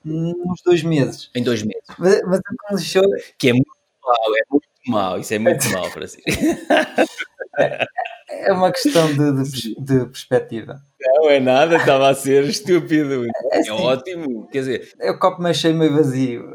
nos 0.04 0.62
dois 0.66 0.84
meses. 0.84 1.30
Em 1.36 1.44
dois 1.44 1.62
meses. 1.62 1.84
Mas, 1.98 2.22
mas 2.24 2.40
o 2.40 2.42
que 2.42 2.74
me 2.74 2.78
deixou... 2.78 3.04
Que 3.38 3.50
é 3.50 3.54
muito 3.54 3.70
mau, 4.04 4.36
é 4.36 4.42
muito 4.50 4.68
mau, 4.88 5.20
isso 5.20 5.34
é 5.34 5.40
muito 5.40 5.70
mau 5.72 5.90
para 5.92 6.08
si. 6.08 6.22
É 8.32 8.52
uma 8.52 8.72
questão 8.72 9.08
de, 9.08 9.44
de, 9.44 9.76
de, 9.76 10.06
perspectiva. 10.06 10.82
Não 11.00 11.30
é 11.30 11.40
nada, 11.40 11.76
estava 11.76 12.10
a 12.10 12.16
ser 12.16 12.44
estúpido. 12.46 13.26
É, 13.52 13.60
assim, 13.60 13.70
é 13.70 13.74
ótimo, 13.74 14.48
quer 14.48 14.60
dizer... 14.60 14.92
É 15.00 15.12
o 15.12 15.20
copo 15.20 15.42
meio 15.42 15.56
cheio, 15.56 15.76
meio 15.76 15.94
vazio. 15.94 16.54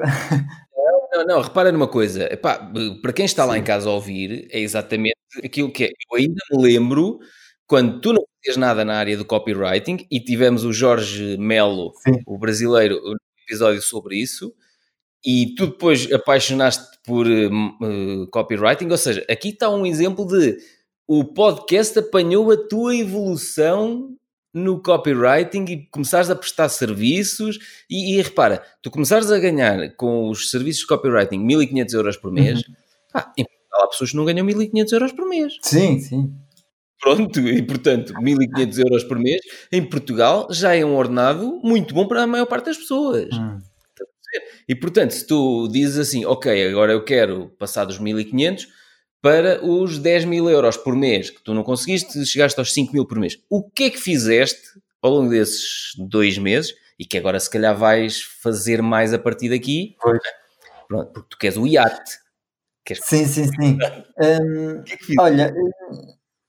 Não, 0.77 1.25
não, 1.25 1.27
não, 1.27 1.41
repara 1.41 1.73
numa 1.73 1.89
coisa. 1.89 2.33
Epá, 2.33 2.71
para 3.03 3.13
quem 3.13 3.25
está 3.25 3.45
Sim. 3.45 3.49
lá 3.49 3.59
em 3.59 3.65
casa 3.65 3.89
a 3.89 3.93
ouvir, 3.93 4.49
é 4.51 4.61
exatamente 4.61 5.17
aquilo 5.43 5.71
que 5.71 5.85
é. 5.85 5.89
Eu 5.89 6.19
ainda 6.19 6.41
me 6.53 6.63
lembro 6.63 7.19
quando 7.67 8.01
tu 8.01 8.13
não 8.13 8.23
fazias 8.39 8.57
nada 8.57 8.85
na 8.85 8.97
área 8.97 9.17
do 9.17 9.25
copywriting 9.25 10.07
e 10.11 10.21
tivemos 10.21 10.65
o 10.65 10.73
Jorge 10.73 11.37
Melo, 11.39 11.93
Sim. 11.97 12.21
o 12.27 12.39
brasileiro, 12.39 13.01
um 13.05 13.17
episódio 13.43 13.83
sobre 13.83 14.17
isso, 14.17 14.55
e 15.25 15.55
tu 15.57 15.67
depois 15.67 16.11
apaixonaste 16.13 16.99
por 17.05 17.27
uh, 17.27 18.27
copywriting, 18.31 18.89
ou 18.91 18.97
seja, 18.97 19.25
aqui 19.29 19.49
está 19.49 19.69
um 19.69 19.85
exemplo 19.85 20.27
de 20.27 20.57
o 21.07 21.25
podcast 21.25 21.99
apanhou 21.99 22.51
a 22.51 22.57
tua 22.57 22.97
evolução 22.97 24.17
no 24.53 24.83
copywriting 24.83 25.65
e 25.69 25.87
começares 25.87 26.31
a 26.31 26.35
prestar 26.35 26.69
serviços 26.69 27.59
e, 27.91 28.15
e, 28.15 28.23
repara, 28.23 28.63
tu 28.81 28.91
começares 28.91 29.31
a 29.31 29.39
ganhar 29.39 29.95
com 29.97 30.31
os 30.31 30.51
serviços 30.51 30.81
de 30.81 30.87
copywriting 30.87 31.39
1500 31.39 31.95
euros 31.95 32.17
por 32.17 32.33
mês, 32.33 32.61
uhum. 32.61 32.75
ah, 33.15 33.33
em 33.37 33.45
Portugal 33.45 33.85
há 33.85 33.89
pessoas 33.89 34.11
que 34.11 34.17
não 34.17 34.25
ganham 34.25 34.47
1500 34.47 34.93
euros 34.95 35.13
por 35.13 35.29
mês. 35.29 35.53
Sim, 35.61 35.99
sim. 36.01 36.35
Pronto, 36.99 37.39
e 37.41 37.63
portanto, 37.63 38.15
1500 38.21 38.79
euros 38.79 39.05
por 39.05 39.19
mês 39.19 39.41
em 39.71 39.85
Portugal 39.85 40.49
já 40.51 40.75
é 40.75 40.85
um 40.85 40.97
ordenado 40.97 41.61
muito 41.63 41.95
bom 41.95 42.09
para 42.09 42.23
a 42.23 42.27
maior 42.27 42.47
parte 42.47 42.67
das 42.67 42.79
pessoas. 42.79 43.29
Hum. 43.35 43.59
E 44.69 44.75
portanto, 44.75 45.13
se 45.13 45.27
tu 45.27 45.69
dizes 45.69 45.99
assim, 45.99 46.25
ok, 46.25 46.69
agora 46.69 46.93
eu 46.93 47.05
quero 47.05 47.51
passar 47.59 47.85
dos 47.85 47.99
1500 47.99 48.67
para 49.27 49.61
os 49.61 49.99
10 49.99 50.25
mil 50.25 50.49
euros 50.49 50.77
por 50.77 50.95
mês, 50.95 51.31
que 51.31 51.43
tu 51.43 51.53
não 51.53 51.65
conseguiste, 51.65 52.25
chegaste 52.25 52.61
aos 52.61 52.73
5 52.73 52.93
mil 52.93 53.05
por 53.05 53.19
mês. 53.19 53.37
O 53.51 53.69
que 53.69 53.83
é 53.83 53.91
que 53.91 53.99
fizeste 53.99 54.81
ao 55.03 55.11
longo 55.11 55.31
desses 55.31 55.97
dois 55.99 56.39
meses 56.39 56.73
e 56.97 57.05
que 57.05 57.19
agora 57.19 57.41
se 57.41 57.51
calhar 57.51 57.77
vais 57.77 58.23
fazer 58.23 58.81
mais 58.81 59.13
a 59.13 59.19
partir 59.19 59.49
daqui? 59.49 59.97
Pois. 60.01 60.21
Pronto, 60.87 61.13
porque 61.13 61.29
tu 61.31 61.39
queres 61.39 61.57
o 61.57 61.67
iate. 61.67 62.21
Queres... 62.85 63.03
Sim, 63.05 63.27
sim, 63.27 63.47
sim. 63.49 63.77
um, 64.23 64.85
que 64.85 64.93
é 64.93 64.97
que 64.97 65.21
olha, 65.21 65.53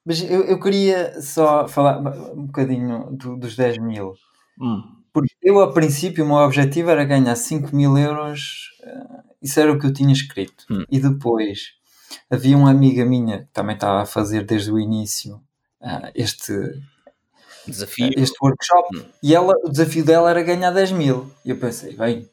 mas 0.06 0.22
eu, 0.22 0.44
eu 0.44 0.60
queria 0.60 1.20
só 1.20 1.68
falar 1.68 1.98
um 2.36 2.46
bocadinho 2.46 3.10
do, 3.10 3.38
dos 3.38 3.56
10 3.56 3.80
mil. 3.80 4.14
Hum. 4.62 4.84
Porque 5.12 5.34
eu, 5.42 5.60
a 5.62 5.74
princípio, 5.74 6.24
o 6.24 6.28
meu 6.28 6.38
objetivo 6.38 6.92
era 6.92 7.04
ganhar 7.04 7.36
5 7.36 7.76
mil 7.76 7.98
euros. 7.98 8.70
Uh, 8.84 9.34
isso 9.42 9.60
era 9.60 9.74
o 9.74 9.80
que 9.80 9.88
eu 9.88 9.94
tinha 9.94 10.14
escrito. 10.14 10.64
Hum. 10.70 10.86
E 10.92 11.00
depois 11.00 11.77
havia 12.30 12.58
uma 12.58 12.70
amiga 12.70 13.06
minha 13.06 13.40
que 13.40 13.54
também 13.54 13.76
estava 13.76 14.02
a 14.02 14.06
fazer 14.06 14.46
desde 14.46 14.72
o 14.72 14.80
início 14.80 15.36
uh, 15.82 16.12
este 16.14 16.54
desafio, 17.66 18.12
este 18.16 18.38
workshop, 18.42 18.98
hum. 18.98 19.06
e 19.22 19.36
ela, 19.36 19.54
o 19.64 19.70
desafio 19.70 20.04
dela 20.04 20.30
era 20.30 20.42
ganhar 20.42 20.72
10 20.72 20.92
mil. 20.94 21.32
E 21.44 21.50
eu 21.50 21.58
pensei, 21.58 21.96
bem, 21.96 22.30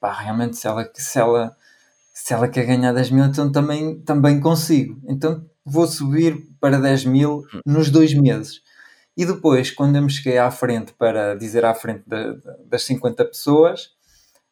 pá, 0.00 0.12
realmente 0.12 0.56
se 0.56 0.66
ela, 0.66 0.88
se, 0.94 1.18
ela, 1.18 1.56
se 2.12 2.32
ela 2.32 2.48
quer 2.48 2.66
ganhar 2.66 2.92
10 2.92 3.10
mil, 3.10 3.24
então 3.24 3.50
também, 3.50 4.00
também 4.00 4.40
consigo. 4.40 5.00
Então 5.08 5.44
vou 5.64 5.86
subir 5.86 6.46
para 6.60 6.78
10 6.78 7.04
mil 7.04 7.44
nos 7.64 7.90
dois 7.90 8.14
meses. 8.14 8.62
E 9.16 9.26
depois, 9.26 9.70
quando 9.70 9.96
eu 9.96 10.02
me 10.02 10.10
cheguei 10.10 10.38
à 10.38 10.50
frente 10.50 10.92
para 10.92 11.34
dizer 11.34 11.64
à 11.64 11.74
frente 11.74 12.04
de, 12.06 12.34
de, 12.34 12.40
das 12.66 12.84
50 12.84 13.24
pessoas, 13.24 13.86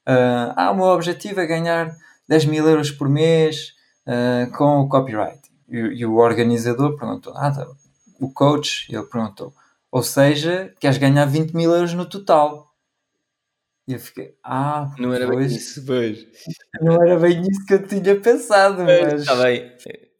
uh, 0.09 0.53
ah, 0.57 0.71
o 0.73 0.77
meu 0.77 0.87
objetivo 0.87 1.41
é 1.41 1.47
ganhar 1.47 1.97
10 2.29 2.47
mil 2.47 2.67
euros 2.67 2.91
por 2.91 3.09
mês 3.09 3.76
uh, 4.07 4.51
com 4.53 4.81
o 4.81 4.89
copyright. 4.89 5.41
E, 5.69 5.77
e, 5.77 6.07
o 6.07 6.17
organizador 6.17 6.97
perguntou, 6.97 7.33
ah, 7.37 7.51
tá, 7.51 7.67
o 8.21 8.33
coach, 8.33 8.87
ele 8.91 9.05
perguntou, 9.05 9.53
ou 9.91 10.03
seja, 10.03 10.73
queres 10.81 10.99
ganhar 10.99 11.27
20 11.27 11.53
mil 11.53 11.73
euros 11.73 11.95
no 11.95 12.07
total. 12.07 12.67
E 13.89 13.93
eu 13.93 14.01
fiquei, 14.01 14.35
ah, 14.43 14.93
não 14.99 15.13
era 15.15 15.27
pois, 15.27 15.49
bem 15.49 15.57
isso, 15.57 15.85
pois. 15.87 16.27
Não 16.81 17.03
era 17.03 17.19
bem 17.19 17.41
isso 17.41 17.65
que 17.67 17.75
eu 17.75 17.87
tinha 17.87 18.21
pensado, 18.21 18.83
mas. 18.83 19.23
Está 19.23 19.37
bem. 19.37 19.73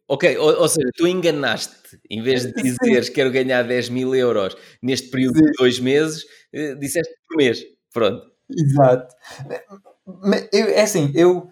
Ok, 0.09 0.37
ou, 0.37 0.61
ou, 0.61 0.69
seja, 0.69 0.89
tu 0.95 1.05
enganaste, 1.05 1.99
em 2.09 2.21
vez 2.21 2.45
de 2.45 2.53
dizeres 2.63 3.09
quero 3.09 3.29
ganhar 3.29 3.63
10 3.63 3.89
mil 3.89 4.15
euros 4.15 4.55
neste 4.81 5.09
período 5.09 5.37
Sim. 5.37 5.45
de 5.45 5.51
dois 5.57 5.79
meses, 5.81 6.25
eh, 6.53 6.75
disseste 6.75 7.13
por 7.27 7.35
mês. 7.35 7.61
Pronto. 7.93 8.25
Exato. 8.49 9.13
É 10.53 10.81
assim, 10.81 11.11
eu 11.13 11.49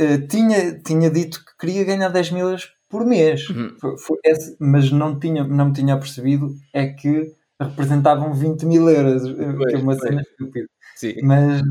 uh, 0.00 0.26
tinha, 0.28 0.78
tinha 0.80 1.10
dito 1.10 1.44
que 1.44 1.56
queria 1.58 1.84
ganhar 1.84 2.08
10 2.08 2.30
mil 2.32 2.46
euros 2.46 2.72
por 2.88 3.04
mês, 3.04 3.48
uhum. 3.50 3.76
foi, 3.80 3.98
foi 3.98 4.18
esse, 4.24 4.56
mas 4.60 4.90
não, 4.92 5.18
tinha, 5.18 5.44
não 5.44 5.66
me 5.66 5.72
tinha 5.72 5.98
percebido 5.98 6.54
é 6.72 6.86
que 6.86 7.32
representavam 7.60 8.32
20 8.32 8.64
mil 8.64 8.88
euros, 8.88 9.22
pois, 9.22 9.70
que 9.70 9.76
é 9.76 9.78
uma 9.78 9.98
cena 9.98 10.22
estúpida. 10.22 10.68
Mas 11.22 11.62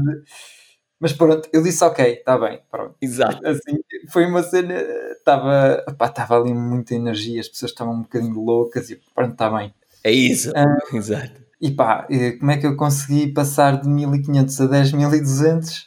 mas 0.99 1.13
pronto, 1.13 1.47
eu 1.51 1.61
disse 1.61 1.83
ok, 1.83 2.13
está 2.13 2.37
bem, 2.37 2.61
pronto. 2.71 2.95
Exato. 3.01 3.45
Assim, 3.45 3.77
foi 4.09 4.25
uma 4.25 4.41
cena, 4.41 4.73
estava 5.17 5.83
estava 5.87 6.39
ali 6.39 6.53
muita 6.53 6.95
energia, 6.95 7.41
as 7.41 7.49
pessoas 7.49 7.71
estavam 7.71 7.95
um 7.95 8.01
bocadinho 8.01 8.39
loucas 8.39 8.89
e 8.89 8.99
pronto, 9.13 9.33
está 9.33 9.49
bem. 9.49 9.73
É 10.03 10.11
isso, 10.11 10.51
uh, 10.51 10.95
exato. 10.95 11.43
E 11.61 11.71
pá, 11.71 12.07
como 12.39 12.51
é 12.51 12.57
que 12.57 12.65
eu 12.65 12.75
consegui 12.75 13.33
passar 13.33 13.81
de 13.81 13.89
1500 13.89 14.61
a 14.61 14.67
10.200? 14.67 15.85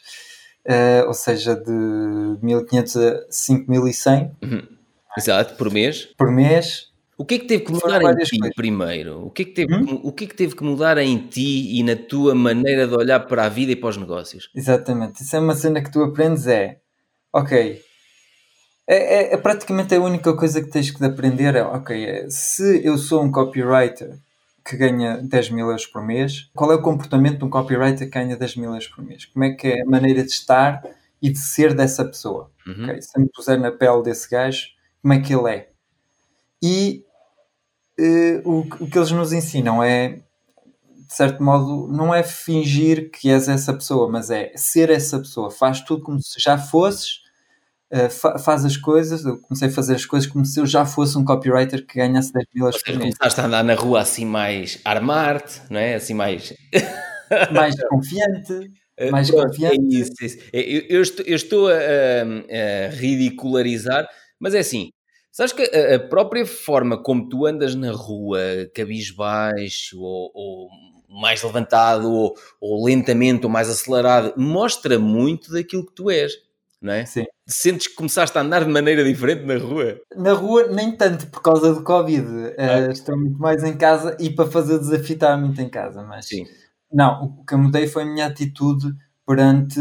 Uh, 0.67 1.07
ou 1.07 1.13
seja, 1.13 1.55
de 1.55 1.71
1500 2.41 2.95
a 2.97 3.25
5100. 3.29 4.31
Uhum. 4.43 4.67
Exato, 5.17 5.55
por 5.55 5.71
mês. 5.71 6.05
Por 6.17 6.31
mês. 6.31 6.89
O 7.17 7.25
que 7.25 7.35
é 7.35 7.39
que 7.39 7.47
teve 7.47 7.65
que 7.65 7.71
mudar 7.73 8.01
em 8.01 8.15
ti 8.23 8.37
coisas. 8.39 8.55
primeiro? 8.55 9.25
O 9.25 9.29
que, 9.29 9.41
é 9.41 9.45
que 9.45 9.51
teve, 9.51 9.73
hum? 9.73 9.99
o 10.03 10.11
que 10.13 10.23
é 10.23 10.27
que 10.27 10.35
teve 10.35 10.55
que 10.55 10.63
mudar 10.63 10.97
em 10.97 11.17
ti 11.17 11.77
e 11.77 11.83
na 11.83 11.95
tua 11.95 12.33
maneira 12.33 12.87
de 12.87 12.95
olhar 12.95 13.19
para 13.21 13.45
a 13.45 13.49
vida 13.49 13.73
e 13.73 13.75
para 13.75 13.89
os 13.89 13.97
negócios? 13.97 14.49
Exatamente. 14.55 15.21
Isso 15.21 15.35
é 15.35 15.39
uma 15.39 15.55
cena 15.55 15.81
que 15.83 15.91
tu 15.91 16.01
aprendes 16.01 16.47
é, 16.47 16.77
ok, 17.33 17.81
é, 18.89 18.95
é, 18.95 19.33
é 19.35 19.37
praticamente 19.37 19.93
a 19.93 20.01
única 20.01 20.35
coisa 20.35 20.63
que 20.63 20.71
tens 20.71 20.89
que 20.89 21.05
aprender 21.05 21.53
é, 21.53 21.61
ok, 21.61 22.05
é, 22.05 22.25
se 22.27 22.83
eu 22.83 22.97
sou 22.97 23.23
um 23.23 23.31
copywriter 23.31 24.17
que 24.65 24.77
ganha 24.77 25.17
10 25.17 25.49
mil 25.51 25.67
euros 25.67 25.85
por 25.85 26.01
mês, 26.01 26.49
qual 26.55 26.71
é 26.71 26.75
o 26.75 26.81
comportamento 26.81 27.39
de 27.39 27.45
um 27.45 27.49
copywriter 27.49 28.09
que 28.09 28.19
ganha 28.19 28.37
10 28.37 28.55
mil 28.57 28.69
euros 28.69 28.87
por 28.87 29.03
mês? 29.03 29.25
Como 29.25 29.45
é 29.45 29.51
que 29.51 29.67
é 29.67 29.81
a 29.81 29.85
maneira 29.85 30.23
de 30.23 30.31
estar 30.31 30.81
e 31.21 31.29
de 31.29 31.39
ser 31.39 31.73
dessa 31.73 32.05
pessoa? 32.05 32.51
Uhum. 32.67 32.83
Okay? 32.83 33.01
Se 33.01 33.17
eu 33.17 33.23
me 33.23 33.29
puser 33.29 33.59
na 33.59 33.71
pele 33.71 34.03
desse 34.03 34.29
gajo, 34.29 34.67
como 35.01 35.13
é 35.13 35.19
que 35.19 35.33
ele 35.33 35.49
é? 35.49 35.69
E 36.61 37.03
uh, 37.99 38.49
o, 38.49 38.59
o 38.61 38.89
que 38.89 38.97
eles 38.97 39.11
nos 39.11 39.33
ensinam 39.33 39.81
é, 39.81 40.09
de 41.09 41.15
certo 41.15 41.41
modo, 41.43 41.87
não 41.87 42.13
é 42.13 42.21
fingir 42.21 43.09
que 43.09 43.29
és 43.29 43.47
essa 43.47 43.73
pessoa, 43.73 44.09
mas 44.09 44.29
é 44.29 44.51
ser 44.55 44.89
essa 44.89 45.17
pessoa. 45.17 45.49
Faz 45.49 45.81
tudo 45.81 46.03
como 46.03 46.21
se 46.21 46.39
já 46.39 46.57
fosses, 46.57 47.21
uh, 47.93 48.09
fa 48.09 48.37
faz 48.37 48.65
as 48.65 48.77
coisas. 48.77 49.25
Eu 49.25 49.39
comecei 49.39 49.67
a 49.67 49.71
fazer 49.71 49.95
as 49.95 50.05
coisas 50.05 50.29
como 50.29 50.45
se 50.45 50.59
eu 50.59 50.65
já 50.65 50.85
fosse 50.85 51.17
um 51.17 51.25
copywriter 51.25 51.85
que 51.85 51.97
ganhasse 51.97 52.31
10 52.33 52.45
mil 52.53 52.65
euros 52.65 52.81
por 52.81 52.95
mês. 52.95 53.15
Começaste 53.17 53.41
a 53.41 53.45
andar 53.45 53.63
na 53.63 53.75
rua 53.75 54.01
assim 54.01 54.25
mais 54.25 54.79
armar-te, 54.83 55.61
não 55.69 55.79
é? 55.79 55.95
Assim 55.95 56.13
mais. 56.13 56.53
mais 57.53 57.75
confiante. 57.83 58.71
Eh, 58.97 59.11
mais 59.11 59.29
Pronto, 59.29 59.47
confiante. 59.47 59.95
É 59.95 59.99
isso, 59.99 60.11
é 60.21 60.25
isso. 60.25 60.37
Eu, 60.51 60.81
eu, 60.89 61.01
estou, 61.01 61.25
eu 61.25 61.35
estou 61.35 61.67
a, 61.69 61.73
a, 61.73 62.89
ridicularizar, 62.95 64.07
mas 64.39 64.53
é 64.53 64.59
assim, 64.59 64.89
Sabes 65.31 65.53
que 65.53 65.61
a, 65.61 65.95
a 65.95 65.99
própria 65.99 66.45
forma 66.45 67.01
como 67.01 67.29
tu 67.29 67.45
andas 67.45 67.75
na 67.75 67.91
rua, 67.91 68.39
cabisbaixo, 68.73 70.01
ou, 70.01 70.31
ou 70.33 70.69
mais 71.07 71.41
levantado, 71.41 72.11
ou, 72.11 72.35
ou, 72.59 72.85
lentamente, 72.85 73.45
ou 73.45 73.51
mais 73.51 73.69
acelerado, 73.69 74.33
mostra 74.35 74.99
muito 74.99 75.51
daquilo 75.51 75.85
que 75.85 75.93
tu 75.93 76.09
és. 76.09 76.33
Não 76.81 76.93
é? 76.93 77.05
Sim. 77.05 77.25
Sentes 77.47 77.87
que 77.87 77.95
começaste 77.95 78.37
a 78.37 78.41
andar 78.41 78.63
de 78.63 78.71
maneira 78.71 79.03
diferente 79.03 79.43
na 79.45 79.57
rua? 79.57 79.99
Na 80.15 80.33
rua, 80.33 80.67
nem 80.67 80.95
tanto 80.95 81.27
por 81.27 81.41
causa 81.41 81.73
do 81.73 81.83
Covid. 81.83 82.25
Uh, 82.27 82.91
estou 82.91 83.17
muito 83.17 83.39
mais 83.39 83.63
em 83.63 83.75
casa 83.77 84.15
e 84.19 84.29
para 84.29 84.49
fazer 84.49 84.75
o 84.75 84.79
desafio 84.79 85.15
estava 85.15 85.37
muito 85.37 85.59
em 85.61 85.69
casa. 85.69 86.03
Mas 86.03 86.27
Sim. 86.27 86.45
não, 86.91 87.23
o 87.39 87.45
que 87.45 87.53
eu 87.53 87.57
mudei 87.57 87.87
foi 87.87 88.03
a 88.03 88.05
minha 88.05 88.27
atitude 88.27 88.93
perante 89.25 89.79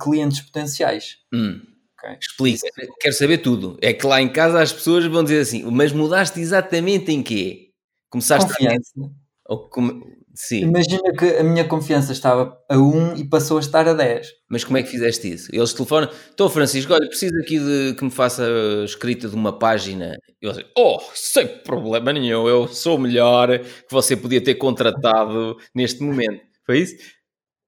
clientes 0.00 0.40
potenciais. 0.40 1.16
Hum. 1.32 1.60
ok? 1.98 2.16
Explica, 2.20 2.66
quero 3.00 3.14
saber 3.14 3.38
tudo. 3.38 3.76
É 3.82 3.92
que 3.92 4.06
lá 4.06 4.20
em 4.22 4.32
casa 4.32 4.60
as 4.62 4.72
pessoas 4.72 5.04
vão 5.06 5.22
dizer 5.22 5.40
assim, 5.40 5.64
mas 5.70 5.92
mudaste 5.92 6.40
exatamente 6.40 7.10
em 7.12 7.22
quê? 7.22 7.70
Começaste 8.08 8.48
Confiança. 8.48 8.92
a... 8.98 9.52
Ou 9.52 9.68
come- 9.68 10.02
Sim, 10.34 10.60
Imagina 10.60 11.12
que 11.12 11.24
a 11.36 11.42
minha 11.42 11.64
confiança 11.64 12.12
estava 12.12 12.56
a 12.68 12.78
1 12.78 13.16
e 13.16 13.28
passou 13.28 13.56
a 13.56 13.60
estar 13.60 13.88
a 13.88 13.92
10. 13.92 14.28
mas 14.48 14.62
como 14.62 14.78
é 14.78 14.82
que 14.82 14.88
fizeste 14.88 15.32
isso? 15.32 15.48
Eles 15.52 15.72
telefonam, 15.72 16.08
estou 16.08 16.48
Francisco, 16.48 16.92
olha, 16.92 17.08
preciso 17.08 17.36
aqui 17.38 17.58
de 17.58 17.94
que 17.94 18.04
me 18.04 18.10
faça 18.10 18.44
a 18.44 18.84
escrita 18.84 19.28
de 19.28 19.34
uma 19.34 19.58
página. 19.58 20.16
Eu 20.40 20.52
assim, 20.52 20.64
oh, 20.78 21.00
sem 21.14 21.46
problema 21.46 22.12
nenhum, 22.12 22.48
eu 22.48 22.68
sou 22.68 22.96
o 22.96 23.00
melhor 23.00 23.58
que 23.58 23.90
você 23.90 24.16
podia 24.16 24.42
ter 24.42 24.54
contratado 24.54 25.56
neste 25.74 26.02
momento. 26.02 26.40
Foi 26.64 26.78
isso? 26.78 26.94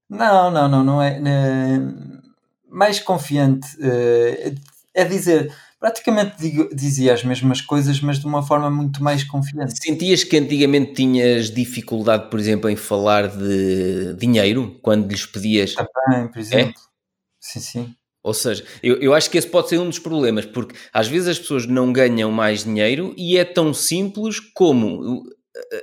Não, 0.09 0.50
não, 0.50 0.69
não, 0.69 0.85
não 0.85 1.02
é. 1.02 1.19
né, 1.19 1.78
mais 2.71 3.00
confiante 3.00 3.66
eh, 3.81 4.54
é 4.95 5.04
dizer, 5.04 5.54
praticamente 5.82 6.36
digo- 6.38 6.72
dizia 6.72 7.12
as 7.12 7.24
mesmas 7.24 7.60
coisas, 7.60 8.00
mas 8.00 8.20
de 8.20 8.26
uma 8.26 8.40
forma 8.40 8.70
muito 8.70 9.02
mais 9.02 9.24
confiante. 9.24 9.74
Sentias 9.82 10.22
que 10.22 10.36
antigamente 10.36 10.94
tinhas 10.94 11.50
dificuldade, 11.50 12.30
por 12.30 12.38
exemplo, 12.38 12.70
em 12.70 12.76
falar 12.76 13.26
de 13.26 14.14
dinheiro, 14.14 14.78
quando 14.80 15.10
lhes 15.10 15.26
pedias 15.26 15.74
Também, 15.74 16.28
por 16.28 16.38
exemplo. 16.38 16.80
Sim, 17.40 17.60
sim. 17.60 17.94
Ou 18.22 18.32
seja, 18.32 18.64
eu, 18.80 18.94
eu 19.00 19.12
acho 19.12 19.28
que 19.28 19.36
esse 19.36 19.48
pode 19.48 19.68
ser 19.68 19.78
um 19.80 19.86
dos 19.88 19.98
problemas, 19.98 20.46
porque 20.46 20.76
às 20.92 21.08
vezes 21.08 21.26
as 21.26 21.38
pessoas 21.40 21.66
não 21.66 21.92
ganham 21.92 22.30
mais 22.30 22.62
dinheiro 22.62 23.12
e 23.18 23.36
é 23.36 23.44
tão 23.44 23.74
simples 23.74 24.38
como 24.38 25.24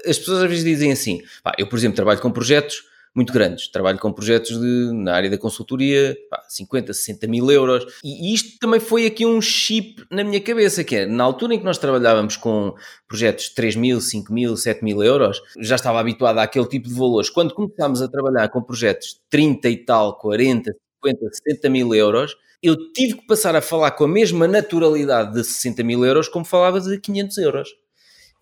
as 0.07 0.17
pessoas 0.17 0.43
às 0.43 0.49
vezes 0.49 0.63
dizem 0.63 0.93
assim: 0.93 1.21
pá, 1.43 1.51
eu, 1.57 1.67
por 1.67 1.77
exemplo, 1.77 1.97
trabalho 1.97 2.21
com 2.21 2.31
projetos 2.31 2.83
muito 3.15 3.33
grandes, 3.33 3.67
trabalho 3.67 3.97
com 3.99 4.11
projetos 4.11 4.59
de, 4.59 4.91
na 4.93 5.13
área 5.13 5.29
da 5.29 5.37
consultoria, 5.37 6.15
pá, 6.29 6.41
50, 6.47 6.93
60 6.93 7.27
mil 7.27 7.49
euros, 7.51 7.85
e 8.03 8.33
isto 8.33 8.59
também 8.59 8.79
foi 8.79 9.05
aqui 9.05 9.25
um 9.25 9.41
chip 9.41 10.03
na 10.11 10.23
minha 10.23 10.39
cabeça, 10.39 10.83
que 10.83 10.95
é 10.95 11.05
na 11.05 11.23
altura 11.23 11.55
em 11.55 11.59
que 11.59 11.65
nós 11.65 11.77
trabalhávamos 11.77 12.37
com 12.37 12.73
projetos 13.07 13.45
de 13.45 13.55
3 13.55 13.75
mil, 13.75 13.99
5 13.99 14.33
mil, 14.33 14.55
7 14.55 14.83
mil 14.83 15.03
euros, 15.03 15.41
já 15.59 15.75
estava 15.75 15.99
habituado 15.99 16.37
àquele 16.39 16.67
tipo 16.67 16.87
de 16.87 16.93
valores. 16.93 17.29
Quando 17.29 17.53
começámos 17.53 18.01
a 18.01 18.07
trabalhar 18.07 18.47
com 18.49 18.61
projetos 18.61 19.09
de 19.09 19.19
30 19.29 19.69
e 19.69 19.77
tal, 19.77 20.17
40, 20.17 20.71
50, 21.03 21.29
60 21.45 21.69
mil 21.69 21.93
euros, 21.93 22.35
eu 22.61 22.91
tive 22.91 23.15
que 23.15 23.25
passar 23.25 23.55
a 23.55 23.61
falar 23.61 23.91
com 23.91 24.03
a 24.03 24.07
mesma 24.07 24.47
naturalidade 24.47 25.33
de 25.33 25.43
60 25.43 25.83
mil 25.83 26.05
euros 26.05 26.27
como 26.27 26.45
falava 26.45 26.79
de 26.79 26.99
500 26.99 27.37
euros. 27.37 27.69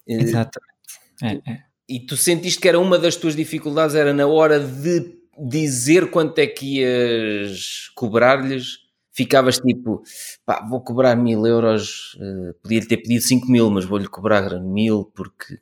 Eh, 0.07 0.15
Exatamente. 0.15 0.77
É, 1.23 1.51
é. 1.51 1.66
E 1.89 1.99
tu 1.99 2.17
sentiste 2.17 2.59
que 2.59 2.67
era 2.67 2.79
uma 2.79 2.99
das 2.99 3.15
tuas 3.15 3.35
dificuldades, 3.35 3.95
era 3.95 4.13
na 4.13 4.27
hora 4.27 4.59
de 4.59 5.15
dizer 5.37 6.09
quanto 6.09 6.39
é 6.39 6.47
que 6.47 6.79
ias 6.79 7.89
cobrar-lhes, 7.95 8.79
ficavas 9.13 9.57
tipo, 9.57 10.03
pá, 10.45 10.65
vou 10.67 10.81
cobrar 10.81 11.15
mil 11.15 11.45
euros, 11.45 12.17
eh, 12.19 12.53
podia-lhe 12.61 12.87
ter 12.87 12.97
pedido 12.97 13.21
5 13.21 13.49
mil, 13.49 13.69
mas 13.71 13.85
vou-lhe 13.85 14.07
cobrar 14.07 14.59
mil 14.59 15.11
porque 15.15 15.59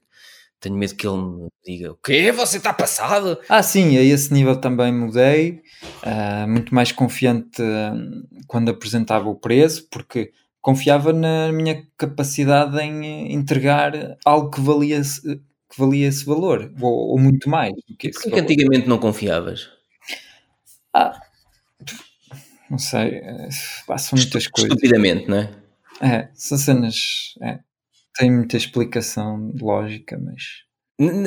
tenho 0.59 0.75
medo 0.75 0.95
que 0.95 1.07
ele 1.07 1.17
me 1.17 1.47
diga, 1.63 1.91
o 1.91 1.95
quê? 1.95 2.31
Você 2.31 2.57
está 2.57 2.73
passado? 2.73 3.37
Ah, 3.47 3.61
sim, 3.61 3.97
a 3.97 4.01
esse 4.01 4.33
nível 4.33 4.55
também 4.55 4.91
mudei. 4.91 5.61
ah, 6.01 6.47
muito 6.47 6.73
mais 6.73 6.91
confiante 6.91 7.61
ah, 7.61 7.93
quando 8.47 8.69
apresentava 8.69 9.29
o 9.29 9.35
preço, 9.35 9.87
porque 9.91 10.31
confiava 10.59 11.13
na 11.13 11.51
minha 11.51 11.85
capacidade 11.95 12.77
em 12.79 13.31
entregar 13.31 13.93
algo 14.25 14.49
que 14.49 14.59
valia, 14.59 15.01
que 15.75 15.81
valia 15.81 16.07
esse 16.07 16.25
valor, 16.25 16.71
ou, 16.81 17.11
ou 17.11 17.19
muito 17.19 17.49
mais 17.49 17.73
do 17.87 17.95
que 17.97 18.07
esse 18.07 18.21
Porquê 18.21 18.31
que 18.31 18.39
antigamente 18.39 18.87
não 18.87 18.97
confiavas? 18.97 19.69
Ah, 20.93 21.19
não 22.69 22.77
sei, 22.77 23.15
eh, 23.17 23.49
são 23.97 24.17
muitas 24.17 24.47
coisas. 24.47 24.71
Estupidamente, 24.71 25.29
não 25.29 25.37
é? 25.37 25.51
É, 26.01 26.29
são 26.33 26.57
cenas. 26.57 26.95
É, 27.41 27.59
tem 28.17 28.31
muita 28.31 28.57
explicação 28.57 29.53
lógica, 29.59 30.17
mas. 30.17 30.65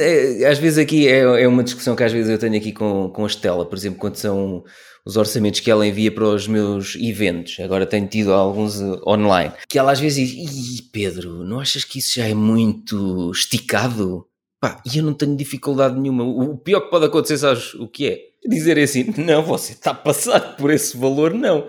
É, 0.01 0.47
Às 0.47 0.59
vezes 0.59 0.79
aqui 0.79 1.07
é, 1.07 1.21
é 1.21 1.47
uma 1.49 1.63
discussão 1.63 1.95
que 1.95 2.03
às 2.03 2.13
vezes 2.13 2.31
eu 2.31 2.39
tenho 2.39 2.57
aqui 2.57 2.73
com, 2.73 3.11
com 3.11 3.25
a 3.25 3.27
Estela, 3.27 3.67
por 3.67 3.77
exemplo, 3.77 3.99
quando 3.99 4.17
são 4.17 4.65
os 5.05 5.17
orçamentos 5.17 5.61
que 5.61 5.71
ela 5.71 5.87
envia 5.87 6.11
para 6.13 6.25
os 6.25 6.47
meus 6.49 6.95
eventos, 6.97 7.59
agora 7.61 7.87
tenho 7.87 8.07
tido 8.07 8.33
alguns 8.33 8.81
eh, 8.81 9.01
online, 9.07 9.53
que 9.69 9.79
ela 9.79 9.93
às 9.93 10.01
vezes 10.01 10.27
diz, 10.27 10.79
Ih, 10.79 10.83
Pedro, 10.93 11.45
não 11.45 11.61
achas 11.61 11.85
que 11.85 11.99
isso 11.99 12.15
já 12.15 12.27
é 12.27 12.35
muito 12.35 13.31
esticado? 13.31 14.28
Pá, 14.61 14.83
e 14.85 14.99
eu 14.99 15.05
não 15.05 15.15
tenho 15.15 15.37
dificuldade 15.37 15.99
nenhuma. 15.99 16.25
O 16.25 16.59
pior 16.59 16.81
que 16.83 16.91
pode 16.91 17.07
acontecer, 17.07 17.39
sabes 17.39 17.75
o 17.75 17.87
que 17.87 18.07
é? 18.07 18.49
Dizer 18.49 18.79
assim, 18.79 19.15
não, 19.17 19.43
você 19.43 19.73
está 19.73 19.93
a 19.93 19.95
passar 19.95 20.57
por 20.57 20.71
esse 20.71 20.97
valor, 20.97 21.33
não. 21.33 21.69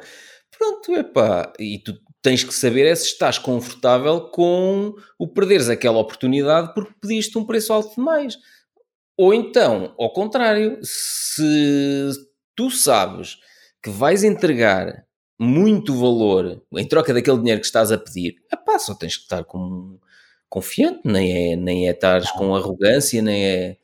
Pronto, 0.57 0.93
é 0.95 1.03
pá, 1.03 1.53
e 1.59 1.79
tu 1.79 1.93
tens 2.21 2.43
que 2.43 2.53
saber 2.53 2.85
é 2.85 2.95
se 2.95 3.05
estás 3.05 3.37
confortável 3.37 4.29
com 4.29 4.93
o 5.17 5.27
perderes 5.27 5.69
aquela 5.69 5.99
oportunidade 5.99 6.73
porque 6.73 6.93
pediste 6.99 7.37
um 7.37 7.45
preço 7.45 7.71
alto 7.71 7.95
demais. 7.95 8.37
Ou 9.17 9.33
então, 9.33 9.93
ao 9.97 10.11
contrário, 10.11 10.79
se 10.81 12.09
tu 12.55 12.69
sabes 12.71 13.37
que 13.81 13.89
vais 13.89 14.23
entregar 14.23 15.05
muito 15.39 15.95
valor 15.95 16.61
em 16.75 16.87
troca 16.87 17.13
daquele 17.13 17.37
dinheiro 17.37 17.61
que 17.61 17.67
estás 17.67 17.91
a 17.91 17.97
pedir, 17.97 18.35
epá, 18.51 18.77
só 18.79 18.93
tens 18.93 19.15
que 19.15 19.23
estar 19.23 19.43
com 19.45 19.97
confiante, 20.49 21.01
nem 21.05 21.53
é, 21.53 21.55
nem 21.55 21.87
é 21.87 21.91
estares 21.91 22.31
com 22.31 22.55
arrogância, 22.55 23.21
nem 23.21 23.45
é. 23.45 23.77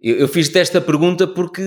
Eu, 0.00 0.16
eu 0.18 0.28
fiz-te 0.28 0.58
esta 0.58 0.80
pergunta 0.80 1.26
porque 1.26 1.62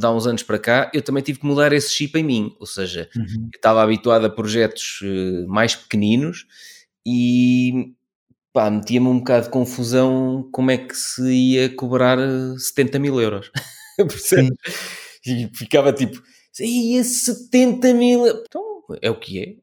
dá 0.00 0.12
uns 0.12 0.26
anos 0.26 0.42
para 0.42 0.58
cá 0.58 0.90
eu 0.92 1.00
também 1.02 1.22
tive 1.22 1.38
que 1.38 1.46
mudar 1.46 1.72
esse 1.72 1.90
chip 1.92 2.18
em 2.18 2.24
mim, 2.24 2.56
ou 2.58 2.66
seja, 2.66 3.08
eu 3.14 3.24
estava 3.54 3.82
habituado 3.82 4.26
a 4.26 4.30
projetos 4.30 5.00
eh, 5.04 5.46
mais 5.46 5.74
pequeninos 5.76 6.46
e 7.06 7.94
pá, 8.52 8.70
metia-me 8.70 9.06
um 9.08 9.18
bocado 9.18 9.46
de 9.46 9.50
confusão 9.52 10.48
como 10.52 10.70
é 10.70 10.78
que 10.78 10.94
se 10.96 11.22
ia 11.32 11.74
cobrar 11.74 12.18
eh, 12.18 12.58
70 12.58 12.98
mil 12.98 13.20
euros. 13.20 13.50
E 15.26 15.50
ficava 15.54 15.92
tipo, 15.92 16.22
ia 16.60 17.02
70 17.04 17.92
mil. 17.94 18.26
Então 18.26 18.62
é 19.02 19.10
o 19.10 19.18
que 19.18 19.40
é, 19.42 19.56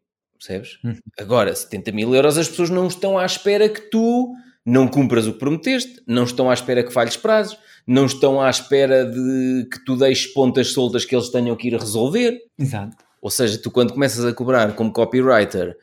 percebes? 0.45 0.77
Uhum. 0.83 0.97
Agora, 1.17 1.53
70 1.53 1.91
mil 1.91 2.13
euros, 2.13 2.37
as 2.37 2.47
pessoas 2.47 2.69
não 2.69 2.87
estão 2.87 3.17
à 3.17 3.25
espera 3.25 3.67
que 3.67 3.81
tu 3.89 4.33
não 4.65 4.87
cumpras 4.87 5.27
o 5.27 5.33
que 5.33 5.39
prometeste, 5.39 6.01
não 6.07 6.23
estão 6.23 6.49
à 6.49 6.53
espera 6.53 6.83
que 6.83 6.91
falhes 6.91 7.17
prazos, 7.17 7.57
não 7.85 8.05
estão 8.05 8.41
à 8.41 8.49
espera 8.49 9.05
de 9.05 9.67
que 9.71 9.83
tu 9.85 9.95
deixes 9.95 10.27
pontas 10.27 10.71
soltas 10.71 11.05
que 11.05 11.15
eles 11.15 11.29
tenham 11.29 11.55
que 11.55 11.67
ir 11.67 11.73
resolver. 11.73 12.39
Exato. 12.57 12.97
Ou 13.21 13.29
seja, 13.29 13.57
tu 13.57 13.69
quando 13.69 13.93
começas 13.93 14.25
a 14.25 14.33
cobrar 14.33 14.73
como 14.75 14.91
copywriter, 14.91 15.77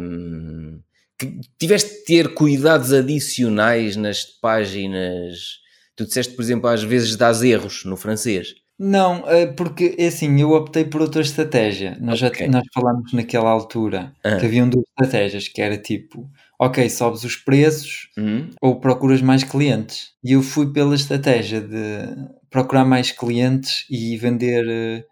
hum, 0.00 0.80
que 1.18 1.40
tiveste 1.58 1.98
de 1.98 2.04
ter 2.04 2.34
cuidados 2.34 2.92
adicionais 2.92 3.96
nas 3.96 4.24
páginas. 4.24 5.60
Tu 5.94 6.06
disseste, 6.06 6.34
por 6.34 6.42
exemplo, 6.42 6.68
às 6.68 6.82
vezes 6.82 7.16
dás 7.16 7.42
erros 7.42 7.84
no 7.84 7.96
francês. 7.96 8.54
Não, 8.78 9.28
eh, 9.28 9.46
porque 9.46 9.94
é 9.98 10.06
assim, 10.06 10.40
eu 10.40 10.50
optei 10.52 10.84
por 10.84 11.02
outra 11.02 11.20
estratégia. 11.22 11.96
Nós 12.00 12.18
já 12.18 12.28
Ok. 12.28 12.48
nós 12.48 12.64
falámos 12.72 13.12
naquela 13.12 13.50
altura 13.50 14.12
Ah. 14.24 14.36
que 14.36 14.46
haviam 14.46 14.68
duas 14.68 14.84
estratégias, 14.98 15.46
que 15.48 15.60
era 15.60 15.76
tipo, 15.76 16.28
ok, 16.58 16.88
sobes 16.88 17.22
os 17.24 17.36
preços 17.36 18.08
Hum? 18.18 18.48
ou 18.60 18.80
procuras 18.80 19.20
mais 19.22 19.44
clientes. 19.44 20.10
E 20.24 20.32
eu 20.32 20.42
fui 20.42 20.72
pela 20.72 20.94
estratégia 20.94 21.60
de 21.60 21.76
procurar 22.50 22.84
mais 22.84 23.10
clientes 23.12 23.84
e 23.90 24.16
vender 24.16 24.64
eh, 24.68 25.04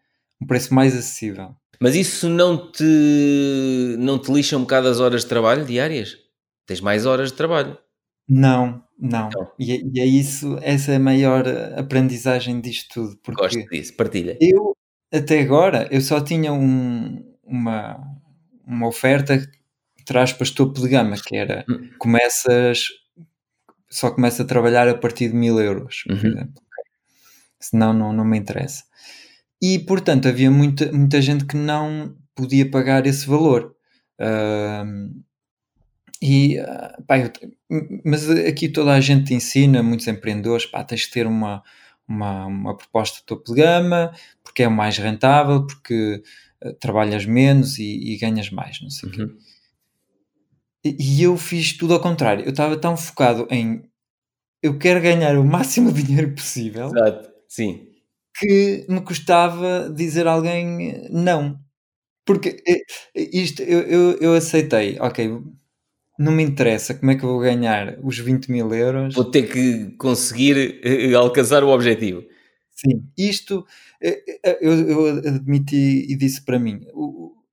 um 0.43 0.47
preço 0.47 0.75
mais 0.75 0.95
acessível. 0.97 1.55
Mas 1.83 1.95
isso 1.95 2.29
não 2.29 2.71
te, 2.73 2.85
não 3.99 4.19
te 4.19 4.31
lixa 4.33 4.57
um 4.57 4.61
bocado 4.63 4.89
as 4.89 5.01
horas 5.01 5.23
de 5.23 5.29
trabalho 5.29 5.65
diárias? 5.65 6.17
Tens 6.67 6.81
mais 6.81 7.07
horas 7.07 7.31
de 7.31 7.37
trabalho. 7.37 7.77
Não, 8.31 8.83
não. 8.99 9.29
Não. 9.31 9.53
E, 9.59 9.73
é- 9.73 9.81
e 9.95 10.01
é 10.01 10.07
isso, 10.07 10.59
essa 10.63 10.93
é 10.93 10.97
a 10.97 11.01
maior 11.01 11.45
aprendizagem 11.77 12.61
disto 12.61 12.95
tudo, 12.95 13.19
porque 13.25 13.43
Gosto 13.43 13.69
disso, 13.71 13.97
partilha. 13.97 14.39
eu 14.41 14.77
até 15.13 15.41
agora 15.41 15.89
eu 15.91 16.01
só 16.01 16.21
tinha 16.23 16.53
um- 16.53 17.25
uma, 17.45 17.99
uma 18.67 18.87
oferta 18.89 19.35
entre 20.01 20.19
aspas 20.19 20.51
topo 20.51 20.81
de 20.81 20.89
gama, 20.89 21.17
que 21.17 21.37
era 21.37 21.65
Hum. 21.69 21.91
começas 21.99 22.87
só 23.91 24.11
começa 24.11 24.43
a 24.45 24.47
trabalhar 24.47 24.89
a 24.89 24.95
partir 24.97 25.29
de 25.31 25.35
mil 25.37 25.61
euros, 25.61 26.03
por 26.07 26.13
Uhum. 26.15 26.19
exemplo. 26.19 26.55
Ok. 26.57 26.85
Senão 27.61 27.93
não, 27.93 28.13
não 28.13 28.25
me 28.25 28.39
interessa. 28.39 28.85
E 29.63 29.79
portanto 29.81 30.29
havia 30.29 30.51
muita, 30.51 30.93
muita 30.93 31.21
gente 31.23 31.45
que 31.47 31.57
não 31.57 32.17
podia 32.37 32.71
pagar 32.71 33.07
esse 33.07 33.27
valor. 33.27 33.75
Ahm, 34.21 35.11
e 36.23 36.59
ah, 36.59 36.99
pá, 37.07 37.19
eu 37.19 37.31
mas 38.05 38.29
aqui 38.31 38.69
toda 38.69 38.93
a 38.93 39.01
gente 39.01 39.27
te 39.27 39.35
ensina, 39.35 39.83
muitos 39.83 40.07
empreendedores, 40.07 40.67
pá, 40.67 40.85
tens 40.85 41.03
de 41.03 41.11
ter 41.11 41.27
uma, 41.27 41.63
uma, 42.07 42.47
uma 42.47 42.77
proposta 42.77 43.23
topo 43.25 43.45
de 43.55 43.61
gama, 43.61 44.13
porque 44.43 44.63
é 44.63 44.69
o 44.69 44.71
mais 44.71 44.99
rentável, 44.99 45.67
porque 45.67 46.23
uh, 46.65 46.75
trabalhas 46.75 47.25
menos 47.25 47.79
e, 47.79 48.13
e, 48.13 48.19
ganhas 48.19 48.51
mais, 48.51 48.81
não 48.83 48.91
sei 48.91 49.09
o 49.09 49.13
uhum. 49.13 49.29
quê. 49.29 49.35
E, 50.85 50.97
e 51.21 51.23
eu 51.23 51.37
fiz 51.37 51.77
tudo 51.77 51.95
ao 51.95 52.01
contrário. 52.01 52.45
Eu 52.45 52.51
estava 52.51 52.77
tão 52.77 52.97
focado 52.97 53.47
em 53.51 53.83
eu 54.63 54.79
quero 54.79 55.01
ganhar 55.01 55.39
o 55.39 55.45
máximo 55.45 55.93
de 55.93 56.03
dinheiro 56.03 56.35
possível. 56.35 56.89
Exato, 56.89 57.31
sim. 57.49 57.87
Que 58.39 58.85
me 58.89 59.01
custava 59.01 59.91
dizer 59.91 60.27
a 60.27 60.33
alguém 60.33 61.09
não. 61.11 61.59
Porque 62.27 62.63
eh, 62.69 62.83
isto 63.15 63.63
eu, 63.63 63.81
eu, 63.81 64.19
eu 64.19 64.35
aceitei, 64.35 64.99
ok, 65.01 65.41
não 66.21 66.33
me 66.33 66.43
interessa 66.43 66.93
como 66.95 67.11
é 67.11 67.17
que 67.17 67.25
eu 67.25 67.31
vou 67.31 67.41
ganhar 67.41 67.99
os 68.03 68.19
20 68.19 68.53
mil 68.53 68.73
euros. 68.75 69.15
Vou 69.15 69.25
ter 69.25 69.51
que 69.51 69.91
conseguir 69.97 70.79
eh, 70.85 71.15
alcançar 71.15 71.65
o 71.65 71.69
objetivo. 71.69 72.23
Sim, 72.73 73.03
isto 73.17 73.67
eh, 74.03 74.23
eu, 74.61 74.73
eu 74.87 75.07
admiti 75.27 76.07
e 76.07 76.15
disse 76.15 76.45
para 76.45 76.59
mim. 76.59 76.81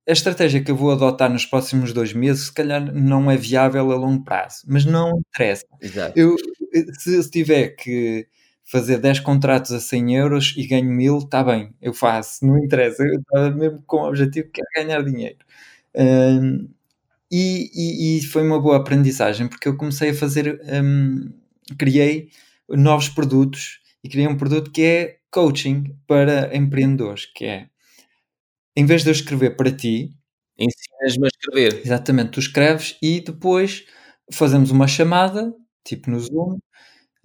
A 0.07 0.11
estratégia 0.11 0.61
que 0.61 0.69
eu 0.69 0.75
vou 0.75 0.91
adotar 0.91 1.31
nos 1.31 1.45
próximos 1.45 1.93
dois 1.93 2.11
meses, 2.11 2.47
se 2.47 2.53
calhar 2.53 2.93
não 2.93 3.31
é 3.31 3.37
viável 3.37 3.89
a 3.89 3.95
longo 3.95 4.25
prazo, 4.25 4.63
mas 4.67 4.83
não 4.83 5.17
interessa. 5.17 5.65
Exato. 5.81 6.19
Eu, 6.19 6.35
se, 6.99 7.23
se 7.23 7.31
tiver 7.31 7.69
que 7.69 8.27
fazer 8.65 8.97
10 8.97 9.21
contratos 9.21 9.71
a 9.71 9.79
100 9.79 10.15
euros 10.17 10.53
e 10.57 10.67
ganho 10.67 10.91
1000, 10.91 11.19
está 11.19 11.41
bem, 11.41 11.73
eu 11.81 11.93
faço, 11.93 12.45
não 12.45 12.57
interessa, 12.57 13.01
eu 13.01 13.19
estava 13.19 13.49
mesmo 13.49 13.81
com 13.87 13.97
o 14.01 14.09
objetivo 14.09 14.49
que 14.51 14.61
é 14.61 14.83
ganhar 14.83 15.01
dinheiro. 15.03 15.37
Um, 15.95 16.67
e, 17.31 17.69
e, 17.73 18.17
e, 18.17 18.23
foi 18.23 18.43
uma 18.43 18.59
boa 18.59 18.77
aprendizagem 18.77 19.47
porque 19.47 19.67
eu 19.67 19.77
comecei 19.77 20.11
a 20.11 20.13
fazer, 20.13 20.61
um, 20.83 21.29
criei 21.77 22.29
novos 22.69 23.09
produtos 23.09 23.79
e 24.03 24.09
criei 24.09 24.27
um 24.27 24.37
produto 24.37 24.71
que 24.71 24.81
é 24.81 25.17
coaching 25.31 25.95
para 26.07 26.55
empreendedores, 26.55 27.25
que 27.25 27.45
é 27.45 27.67
em 28.77 28.85
vez 28.85 29.03
de 29.03 29.09
eu 29.09 29.11
escrever 29.11 29.55
para 29.55 29.71
ti, 29.71 30.13
ensinas-me 30.57 31.25
a 31.25 31.27
escrever. 31.27 31.81
Exatamente, 31.83 32.31
tu 32.31 32.39
escreves 32.39 32.95
e 33.01 33.21
depois 33.21 33.85
fazemos 34.31 34.69
uma 34.69 34.87
chamada, 34.87 35.51
tipo 35.83 36.11
no 36.11 36.19
Zoom, 36.19 36.59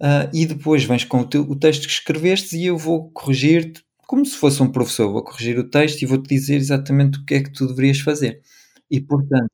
uh, 0.01 0.29
e 0.33 0.47
depois 0.47 0.83
vens 0.83 1.05
com 1.05 1.19
o, 1.19 1.27
teu, 1.27 1.43
o, 1.43 1.55
texto 1.55 1.83
que 1.83 1.93
escreveste 1.93 2.57
e 2.57 2.65
eu 2.65 2.77
vou 2.77 3.11
corrigir-te, 3.11 3.83
como 4.07 4.25
se 4.25 4.35
fosse 4.35 4.63
um 4.63 4.71
professor, 4.71 5.11
vou 5.11 5.23
corrigir 5.23 5.59
o 5.59 5.69
texto 5.69 6.01
e 6.01 6.05
vou-te 6.07 6.27
dizer 6.27 6.55
exatamente 6.55 7.19
o 7.19 7.25
que 7.25 7.35
é 7.35 7.43
que 7.43 7.51
tu 7.53 7.67
deverias 7.67 7.99
fazer. 7.99 8.41
E 8.89 8.99
portanto. 9.01 9.52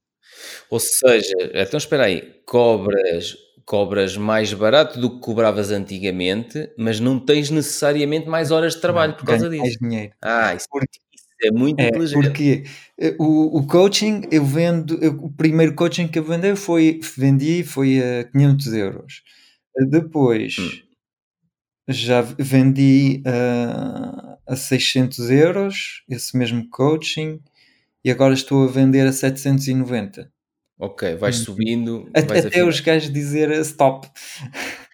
Ou 0.69 0.79
seja, 0.79 1.35
então 1.53 1.77
espera 1.77 2.05
aí, 2.05 2.41
cobras 2.45 3.35
cobras 3.69 4.17
mais 4.17 4.51
barato 4.51 4.99
do 4.99 5.11
que 5.11 5.19
cobravas 5.19 5.69
antigamente, 5.69 6.71
mas 6.75 6.99
não 6.99 7.19
tens 7.19 7.51
necessariamente 7.51 8.27
mais 8.27 8.49
horas 8.49 8.73
de 8.73 8.81
trabalho 8.81 9.11
não, 9.11 9.19
por 9.19 9.25
causa 9.27 9.47
disso. 9.47 9.61
Mais 9.61 9.75
dinheiro. 9.75 10.11
Ah, 10.23 10.55
isso, 10.55 10.65
porque, 10.71 10.99
isso 11.13 11.27
é 11.43 11.51
muito 11.51 11.79
é, 11.79 11.87
inteligente. 11.89 12.23
Porque 12.23 12.63
eh, 12.97 13.15
o, 13.19 13.59
o 13.59 13.67
coaching, 13.67 14.23
eu 14.31 14.43
vendo, 14.43 14.97
eu, 15.03 15.11
o 15.11 15.31
primeiro 15.31 15.75
coaching 15.75 16.07
que 16.07 16.17
eu 16.17 16.23
vendi 16.23 16.55
foi, 16.55 16.99
vendi 17.15 17.63
foi 17.63 18.01
a 18.01 18.23
500 18.23 18.73
euros. 18.73 19.23
Depois 19.87 20.55
hum. 20.57 20.69
já 21.87 22.21
vendi 22.21 23.21
uh, 23.27 24.35
a 24.47 24.55
600 24.55 25.29
euros 25.29 26.03
esse 26.09 26.35
mesmo 26.35 26.67
coaching 26.71 27.39
e 28.03 28.09
agora 28.09 28.33
estou 28.33 28.63
a 28.63 28.67
vender 28.67 29.05
a 29.05 29.13
790. 29.13 30.31
Ok, 30.79 31.15
vais 31.15 31.37
uhum. 31.39 31.45
subindo. 31.45 32.09
Até, 32.13 32.27
vais 32.27 32.45
até 32.45 32.63
os 32.63 32.79
gajos 32.79 33.11
dizer 33.11 33.51
stop. 33.61 34.07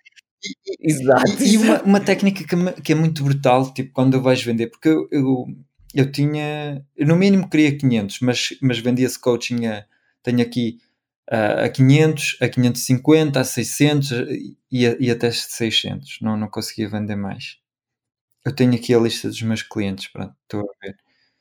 Exato. 0.82 1.44
E, 1.44 1.58
uma, 1.58 1.82
uma, 1.84 2.00
técnica 2.00 2.44
que, 2.44 2.82
que, 2.82 2.92
é 2.92 2.96
muito 2.96 3.24
brutal, 3.24 3.72
tipo, 3.74 3.92
quando 3.94 4.22
vais 4.22 4.44
vender, 4.44 4.68
porque 4.68 4.90
eu, 4.90 5.08
eu, 5.12 5.46
eu 5.94 6.12
tinha, 6.12 6.84
eu 6.96 7.08
no 7.08 7.16
mínimo 7.16 7.50
queria 7.50 7.76
500, 7.76 8.20
mas, 8.22 8.50
mas 8.62 8.80
vendia 8.80 9.06
esse 9.06 9.20
coaching 9.20 9.66
a, 9.66 9.86
tenho 10.22 10.42
aqui 10.42 10.80
a 11.28 11.70
500, 11.70 12.38
a 12.42 12.50
550, 12.50 13.40
a 13.40 13.44
600 13.44 14.12
e, 14.72 14.88
a, 14.88 14.98
e 15.00 15.10
até 15.10 15.32
600. 15.32 16.20
Não, 16.22 16.38
não 16.38 16.48
conseguia 16.48 16.90
vender 16.90 17.16
mais. 17.16 17.58
Eu 18.46 18.54
tenho 18.54 18.76
aqui 18.76 18.94
a 18.94 19.00
lista 19.00 19.28
dos 19.28 19.42
meus 19.42 19.64
clientes, 19.64 20.08
pronto, 20.08 20.36
estou 20.44 20.62
a 20.62 20.86
ver. 20.86 20.96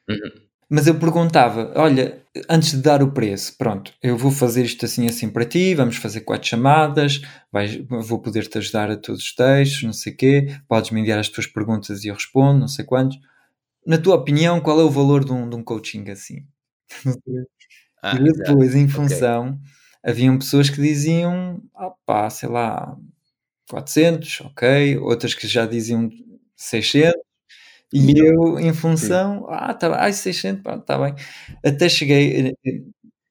Uhum. 0.09 0.44
Mas 0.69 0.87
eu 0.87 0.95
perguntava: 0.99 1.73
olha, 1.77 2.23
antes 2.49 2.73
de 2.73 2.79
dar 2.83 3.03
o 3.03 3.13
preço, 3.13 3.57
pronto, 3.57 3.93
eu 4.03 4.17
vou 4.17 4.31
fazer 4.31 4.65
isto 4.65 4.85
assim 4.85 5.07
assim 5.09 5.29
para 5.31 5.45
ti, 5.45 5.75
vamos 5.75 5.97
fazer 5.97 6.21
quatro 6.23 6.49
chamadas, 6.49 7.21
vais, 7.53 7.77
vou 7.89 8.19
poder-te 8.21 8.59
ajudar 8.59 8.91
a 8.91 8.97
todos 8.97 9.23
os 9.23 9.35
textos, 9.35 9.83
não 9.83 9.93
sei 9.93 10.13
o 10.13 10.17
quê, 10.17 10.57
podes 10.69 10.91
me 10.91 11.01
enviar 11.01 11.19
as 11.19 11.29
tuas 11.29 11.47
perguntas 11.47 12.05
e 12.05 12.09
eu 12.09 12.15
respondo, 12.15 12.61
não 12.61 12.69
sei 12.69 12.85
quantos. 12.85 13.19
Na 13.87 13.99
tua 13.99 14.17
opinião, 14.17 14.61
qual 14.61 14.81
é 14.81 14.85
o 14.85 14.91
valor 14.91 15.25
de 15.25 15.33
um, 15.33 15.49
de 15.49 15.57
um 15.57 15.63
coaching 15.65 16.11
assim? 16.11 16.47
Ah, 18.03 18.17
e 18.17 18.33
depois, 18.33 18.75
em 18.75 18.89
função, 18.89 19.49
okay. 19.51 19.61
haviam 20.13 20.39
pessoas 20.39 20.71
que 20.71 20.81
diziam, 20.81 21.63
ah 21.75 21.91
pá, 22.07 22.31
sei 22.31 22.49
lá, 22.49 22.97
400, 23.71 24.41
ok, 24.43 24.99
outras 24.99 25.35
que 25.35 25.47
já 25.49 25.67
diziam 25.67 26.11
600, 26.57 27.15
e 27.93 28.19
eu, 28.19 28.59
em 28.59 28.73
função, 28.73 29.41
Sim. 29.41 29.47
ah, 29.51 29.75
tá, 29.75 29.95
ai, 30.01 30.13
600, 30.13 30.63
pronto, 30.63 30.81
está 30.81 30.99
bem. 30.99 31.15
Até 31.65 31.89
cheguei. 31.89 32.49
Eh, 32.49 32.55
eh, 32.67 32.83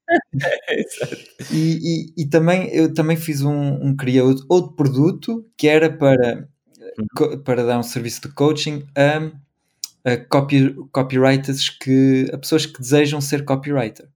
e, 1.51 2.13
e, 2.17 2.23
e, 2.23 2.29
também 2.29 2.69
eu 2.73 2.93
também 2.93 3.17
fiz 3.17 3.41
um, 3.41 3.73
um 3.83 3.95
criei 3.95 4.21
outro 4.21 4.73
produto 4.75 5.45
que 5.57 5.67
era 5.67 5.91
para, 5.91 6.47
uhum. 7.19 7.39
para 7.43 7.65
dar 7.65 7.79
um 7.79 7.83
serviço 7.83 8.21
de 8.21 8.29
coaching 8.29 8.85
a, 8.95 9.31
a 10.11 10.17
copy, 10.17 10.75
copywriters 10.91 11.69
que 11.69 12.29
a 12.33 12.37
pessoas 12.37 12.65
que 12.65 12.79
desejam 12.79 13.19
ser 13.21 13.43
copywriter. 13.45 14.07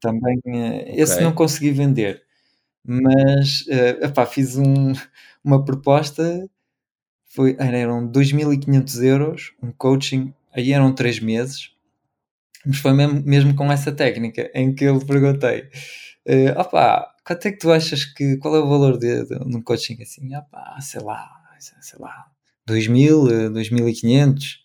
Também 0.00 0.40
eh, 0.46 0.82
okay. 0.82 1.00
esse 1.00 1.20
não 1.22 1.32
consegui 1.32 1.70
vender, 1.70 2.22
mas 2.84 3.62
uh, 3.68 4.04
epá, 4.04 4.26
fiz 4.26 4.56
um, 4.56 4.92
uma 5.44 5.64
proposta 5.64 6.48
foi, 7.34 7.56
eram 7.58 8.06
2.500 8.06 9.02
euros, 9.02 9.52
um 9.62 9.72
coaching, 9.72 10.34
aí 10.52 10.72
eram 10.72 10.94
3 10.94 11.20
meses, 11.20 11.72
mas 12.66 12.78
foi 12.78 12.92
mesmo, 12.92 13.22
mesmo 13.24 13.54
com 13.56 13.70
essa 13.72 13.92
técnica 13.92 14.50
em 14.54 14.74
que 14.74 14.84
eu 14.84 14.98
lhe 14.98 15.04
perguntei: 15.06 15.68
uh, 16.28 16.60
opá, 16.60 17.14
quanto 17.26 17.46
é 17.48 17.52
que 17.52 17.58
tu 17.58 17.72
achas 17.72 18.04
que, 18.04 18.36
qual 18.38 18.56
é 18.56 18.60
o 18.60 18.68
valor 18.68 18.98
de, 18.98 19.24
de, 19.24 19.38
de 19.38 19.56
um 19.56 19.62
coaching 19.62 20.00
assim? 20.02 20.34
Opá, 20.36 20.78
sei 20.80 21.00
lá, 21.02 21.30
sei 21.60 21.98
lá, 21.98 22.26
2.000, 22.68 23.50
2.500, 23.52 24.58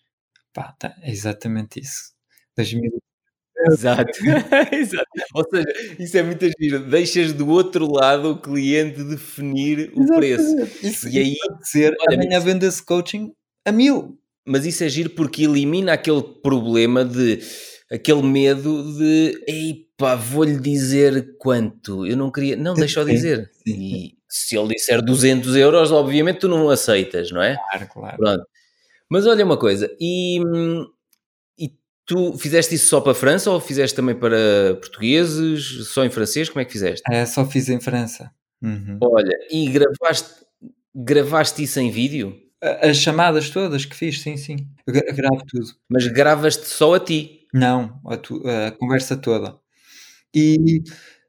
pá, 0.52 0.72
tá, 0.78 0.94
é 1.02 1.10
exatamente 1.10 1.80
isso. 1.80 2.14
2.000 2.56 2.90
Exato. 3.66 4.12
Exato. 4.72 5.06
Ou 5.34 5.44
seja, 5.50 5.66
isso 5.98 6.16
é 6.16 6.22
muito 6.22 6.46
giro. 6.60 6.80
Deixas 6.88 7.32
do 7.32 7.48
outro 7.48 7.90
lado 7.90 8.32
o 8.32 8.40
cliente 8.40 9.02
definir 9.04 9.90
o 9.94 10.06
preço. 10.06 10.56
Isso, 10.82 11.08
e 11.08 11.18
aí, 11.18 11.36
ser, 11.62 11.94
olha, 12.00 12.16
amanhã 12.16 12.40
vende 12.40 12.66
esse 12.66 12.82
coaching 12.84 13.32
a 13.64 13.72
mil. 13.72 14.18
Mas 14.46 14.64
isso 14.64 14.82
é 14.84 14.88
giro 14.88 15.10
porque 15.10 15.44
elimina 15.44 15.92
aquele 15.92 16.22
problema 16.42 17.04
de 17.04 17.40
aquele 17.90 18.22
medo 18.22 18.96
de 18.96 19.42
eipá, 19.46 20.14
vou-lhe 20.14 20.58
dizer 20.60 21.36
quanto. 21.38 22.06
Eu 22.06 22.16
não 22.16 22.30
queria, 22.30 22.56
não, 22.56 22.74
deixa 22.74 23.00
eu 23.00 23.04
dizer. 23.04 23.50
E 23.66 24.14
se 24.28 24.56
ele 24.56 24.74
disser 24.74 25.02
200 25.02 25.56
euros, 25.56 25.90
obviamente 25.92 26.40
tu 26.40 26.48
não 26.48 26.68
aceitas, 26.70 27.30
não 27.30 27.42
é? 27.42 27.56
Claro, 27.56 27.88
claro. 27.92 28.16
Pronto. 28.18 28.44
Mas 29.10 29.26
olha 29.26 29.44
uma 29.44 29.58
coisa, 29.58 29.90
e 30.00 30.40
hum, 30.40 30.86
Tu 32.08 32.38
fizeste 32.38 32.74
isso 32.74 32.88
só 32.88 33.02
para 33.02 33.12
a 33.12 33.14
França 33.14 33.50
ou 33.50 33.60
fizeste 33.60 33.94
também 33.94 34.14
para 34.14 34.74
portugueses, 34.80 35.86
só 35.88 36.06
em 36.06 36.10
francês? 36.10 36.48
Como 36.48 36.62
é 36.62 36.64
que 36.64 36.72
fizeste? 36.72 37.02
É, 37.12 37.26
só 37.26 37.44
fiz 37.44 37.68
em 37.68 37.78
França. 37.78 38.30
Uhum. 38.62 38.98
Olha, 39.02 39.36
e 39.50 39.68
gravaste, 39.68 40.30
gravaste 40.94 41.62
isso 41.62 41.78
em 41.78 41.90
vídeo? 41.90 42.34
As 42.62 42.96
chamadas 42.96 43.50
todas 43.50 43.84
que 43.84 43.94
fiz, 43.94 44.22
sim, 44.22 44.38
sim. 44.38 44.66
Eu 44.86 45.14
gravo 45.14 45.44
tudo. 45.46 45.66
Mas 45.86 46.06
gravas-te 46.06 46.66
só 46.66 46.94
a 46.94 47.00
ti? 47.00 47.46
Não, 47.52 48.00
a, 48.06 48.16
tu, 48.16 48.42
a, 48.48 48.70
conversa 48.70 49.14
toda. 49.14 49.56
E, 50.34 50.82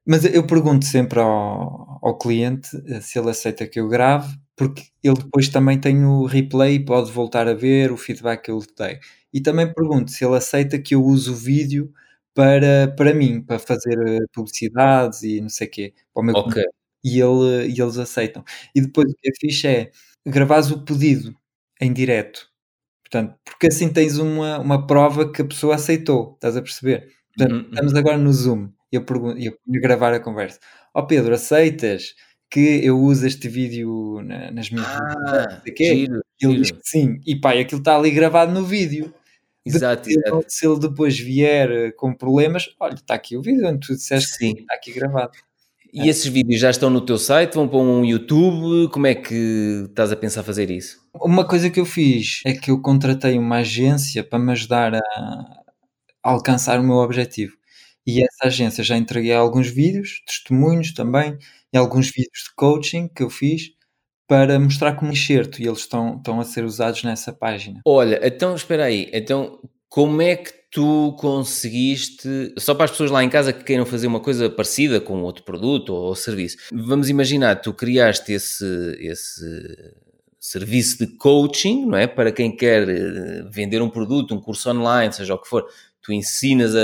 mas 0.07 0.23
eu 0.23 0.47
pergunto 0.47 0.85
sempre 0.85 1.19
ao, 1.19 1.99
ao 2.01 2.17
cliente 2.17 2.69
eh, 2.87 3.01
se 3.01 3.19
ele 3.19 3.29
aceita 3.29 3.67
que 3.67 3.81
eu 3.81 3.89
grave, 3.89 4.33
porque 4.59 4.83
ele 5.01 5.15
depois 5.15 5.47
também 5.47 5.79
tem 5.79 6.03
o 6.03 6.25
replay 6.25 6.75
e 6.75 6.85
pode 6.85 7.09
voltar 7.13 7.47
a 7.47 7.53
ver 7.53 7.93
o 7.93 7.97
feedback 7.97 8.43
que 8.43 8.51
eu 8.51 8.59
lhe 8.59 8.67
dei. 8.77 8.99
E 9.33 9.39
também 9.39 9.73
pergunto 9.73 10.11
se 10.11 10.25
ele 10.25 10.35
aceita 10.35 10.77
que 10.77 10.93
eu 10.93 11.01
use 11.01 11.29
o 11.29 11.33
vídeo 11.33 11.93
para, 12.33 12.93
para 12.97 13.13
mim, 13.13 13.41
para 13.41 13.57
fazer 13.57 13.97
eh, 14.05 14.19
publicidades 14.33 15.23
e 15.23 15.39
não 15.39 15.47
sei 15.47 15.67
o 15.67 15.71
quê. 15.71 15.93
Para 16.13 16.21
o 16.21 16.25
meu. 16.25 16.35
E, 17.01 17.21
ele, 17.21 17.69
e 17.69 17.81
eles 17.81 17.97
aceitam. 17.97 18.43
E 18.75 18.81
depois 18.81 19.09
o 19.09 19.15
que 19.15 19.29
é 19.29 19.31
fixe 19.39 19.67
é 19.67 19.91
gravares 20.27 20.69
o 20.71 20.83
pedido 20.83 21.33
em 21.79 21.93
direto. 21.93 22.49
Portanto, 23.01 23.39
porque 23.45 23.67
assim 23.67 23.87
tens 23.87 24.17
uma, 24.17 24.59
uma 24.59 24.85
prova 24.85 25.31
que 25.31 25.41
a 25.41 25.45
pessoa 25.45 25.75
aceitou, 25.75 26.33
estás 26.33 26.57
a 26.57 26.61
perceber? 26.61 27.07
Portanto, 27.33 27.53
uhum, 27.53 27.69
estamos 27.69 27.93
uhum. 27.93 27.99
agora 27.99 28.17
no 28.17 28.33
Zoom 28.33 28.69
e 28.91 28.97
eu, 28.97 29.05
pergunto, 29.05 29.39
eu 29.39 29.53
gravar 29.81 30.13
a 30.13 30.19
conversa. 30.19 30.59
Ó 30.93 30.99
oh 30.99 31.07
Pedro, 31.07 31.33
aceitas 31.33 32.13
que 32.49 32.83
eu 32.83 32.99
use 32.99 33.27
este 33.27 33.47
vídeo 33.47 34.21
na, 34.23 34.51
nas 34.51 34.69
minhas 34.69 34.87
ah, 34.87 35.61
Giro, 35.77 36.21
ele 36.41 36.55
diz 36.61 36.71
que 36.71 36.81
sim, 36.83 37.19
e 37.25 37.35
pá, 37.35 37.51
aquilo 37.53 37.79
está 37.79 37.95
ali 37.95 38.11
gravado 38.11 38.51
no 38.51 38.65
vídeo. 38.65 39.13
Exato, 39.65 40.05
Se 40.05 40.13
ele, 40.13 40.27
exato. 40.27 40.45
se 40.47 40.67
ele 40.67 40.79
depois 40.79 41.19
vier 41.19 41.69
eh, 41.69 41.91
com 41.91 42.13
problemas, 42.13 42.69
olha, 42.79 42.95
está 42.95 43.13
aqui 43.13 43.37
o 43.37 43.41
vídeo 43.41 43.67
onde 43.67 43.85
tu 43.85 43.93
disseste 43.93 44.37
Sim. 44.37 44.55
que 44.55 44.61
está 44.61 44.73
aqui 44.73 44.91
gravado. 44.91 45.31
E 45.91 46.07
esses 46.07 46.25
vídeos 46.25 46.61
já 46.61 46.69
estão 46.69 46.89
no 46.89 47.01
teu 47.01 47.17
site? 47.17 47.55
Vão 47.55 47.67
para 47.67 47.79
um 47.79 48.05
YouTube? 48.05 48.89
Como 48.91 49.07
é 49.07 49.15
que 49.15 49.85
estás 49.89 50.11
a 50.11 50.15
pensar 50.15 50.43
fazer 50.43 50.69
isso? 50.69 50.99
Uma 51.15 51.45
coisa 51.45 51.69
que 51.69 51.79
eu 51.79 51.85
fiz 51.85 52.41
é 52.45 52.53
que 52.53 52.69
eu 52.69 52.79
contratei 52.81 53.37
uma 53.37 53.57
agência 53.57 54.23
para 54.23 54.37
me 54.39 54.51
ajudar 54.51 54.95
a, 54.95 54.99
a 54.99 56.29
alcançar 56.31 56.79
o 56.79 56.83
meu 56.83 56.97
objetivo. 56.97 57.53
E 58.05 58.23
essa 58.23 58.47
agência 58.47 58.83
já 58.83 58.97
entreguei 58.97 59.33
alguns 59.33 59.67
vídeos, 59.67 60.21
testemunhos 60.25 60.93
também, 60.93 61.37
e 61.73 61.77
alguns 61.77 62.07
vídeos 62.07 62.43
de 62.49 62.55
coaching 62.55 63.07
que 63.07 63.23
eu 63.23 63.29
fiz 63.29 63.69
para 64.27 64.59
mostrar 64.59 64.95
como 64.95 65.11
enxerto 65.11 65.61
e 65.61 65.65
eles 65.67 65.79
estão, 65.79 66.17
estão 66.17 66.39
a 66.39 66.43
ser 66.45 66.63
usados 66.63 67.03
nessa 67.03 67.33
página. 67.33 67.81
Olha, 67.85 68.19
então 68.23 68.55
espera 68.55 68.85
aí. 68.85 69.09
Então, 69.13 69.59
como 69.89 70.21
é 70.21 70.35
que 70.35 70.51
tu 70.71 71.15
conseguiste, 71.19 72.53
só 72.59 72.75
para 72.75 72.85
as 72.85 72.91
pessoas 72.91 73.09
lá 73.09 73.23
em 73.23 73.29
casa 73.29 73.51
que 73.51 73.63
queiram 73.63 73.87
fazer 73.87 74.05
uma 74.05 74.19
coisa 74.19 74.47
parecida 74.49 75.01
com 75.01 75.21
outro 75.23 75.43
produto 75.43 75.89
ou 75.93 76.15
serviço, 76.15 76.57
vamos 76.71 77.09
imaginar, 77.09 77.55
tu 77.55 77.73
criaste 77.73 78.31
esse, 78.33 78.65
esse 78.99 79.43
serviço 80.39 80.99
de 80.99 81.07
coaching, 81.17 81.85
não 81.87 81.97
é? 81.97 82.07
Para 82.07 82.31
quem 82.31 82.55
quer 82.55 82.87
eh, 82.87 83.43
vender 83.51 83.81
um 83.81 83.89
produto, 83.89 84.33
um 84.33 84.39
curso 84.41 84.69
online, 84.69 85.11
seja 85.13 85.33
o 85.33 85.41
que 85.41 85.47
for, 85.49 85.65
tu 86.01 86.13
ensinas 86.13 86.75
a, 86.75 86.79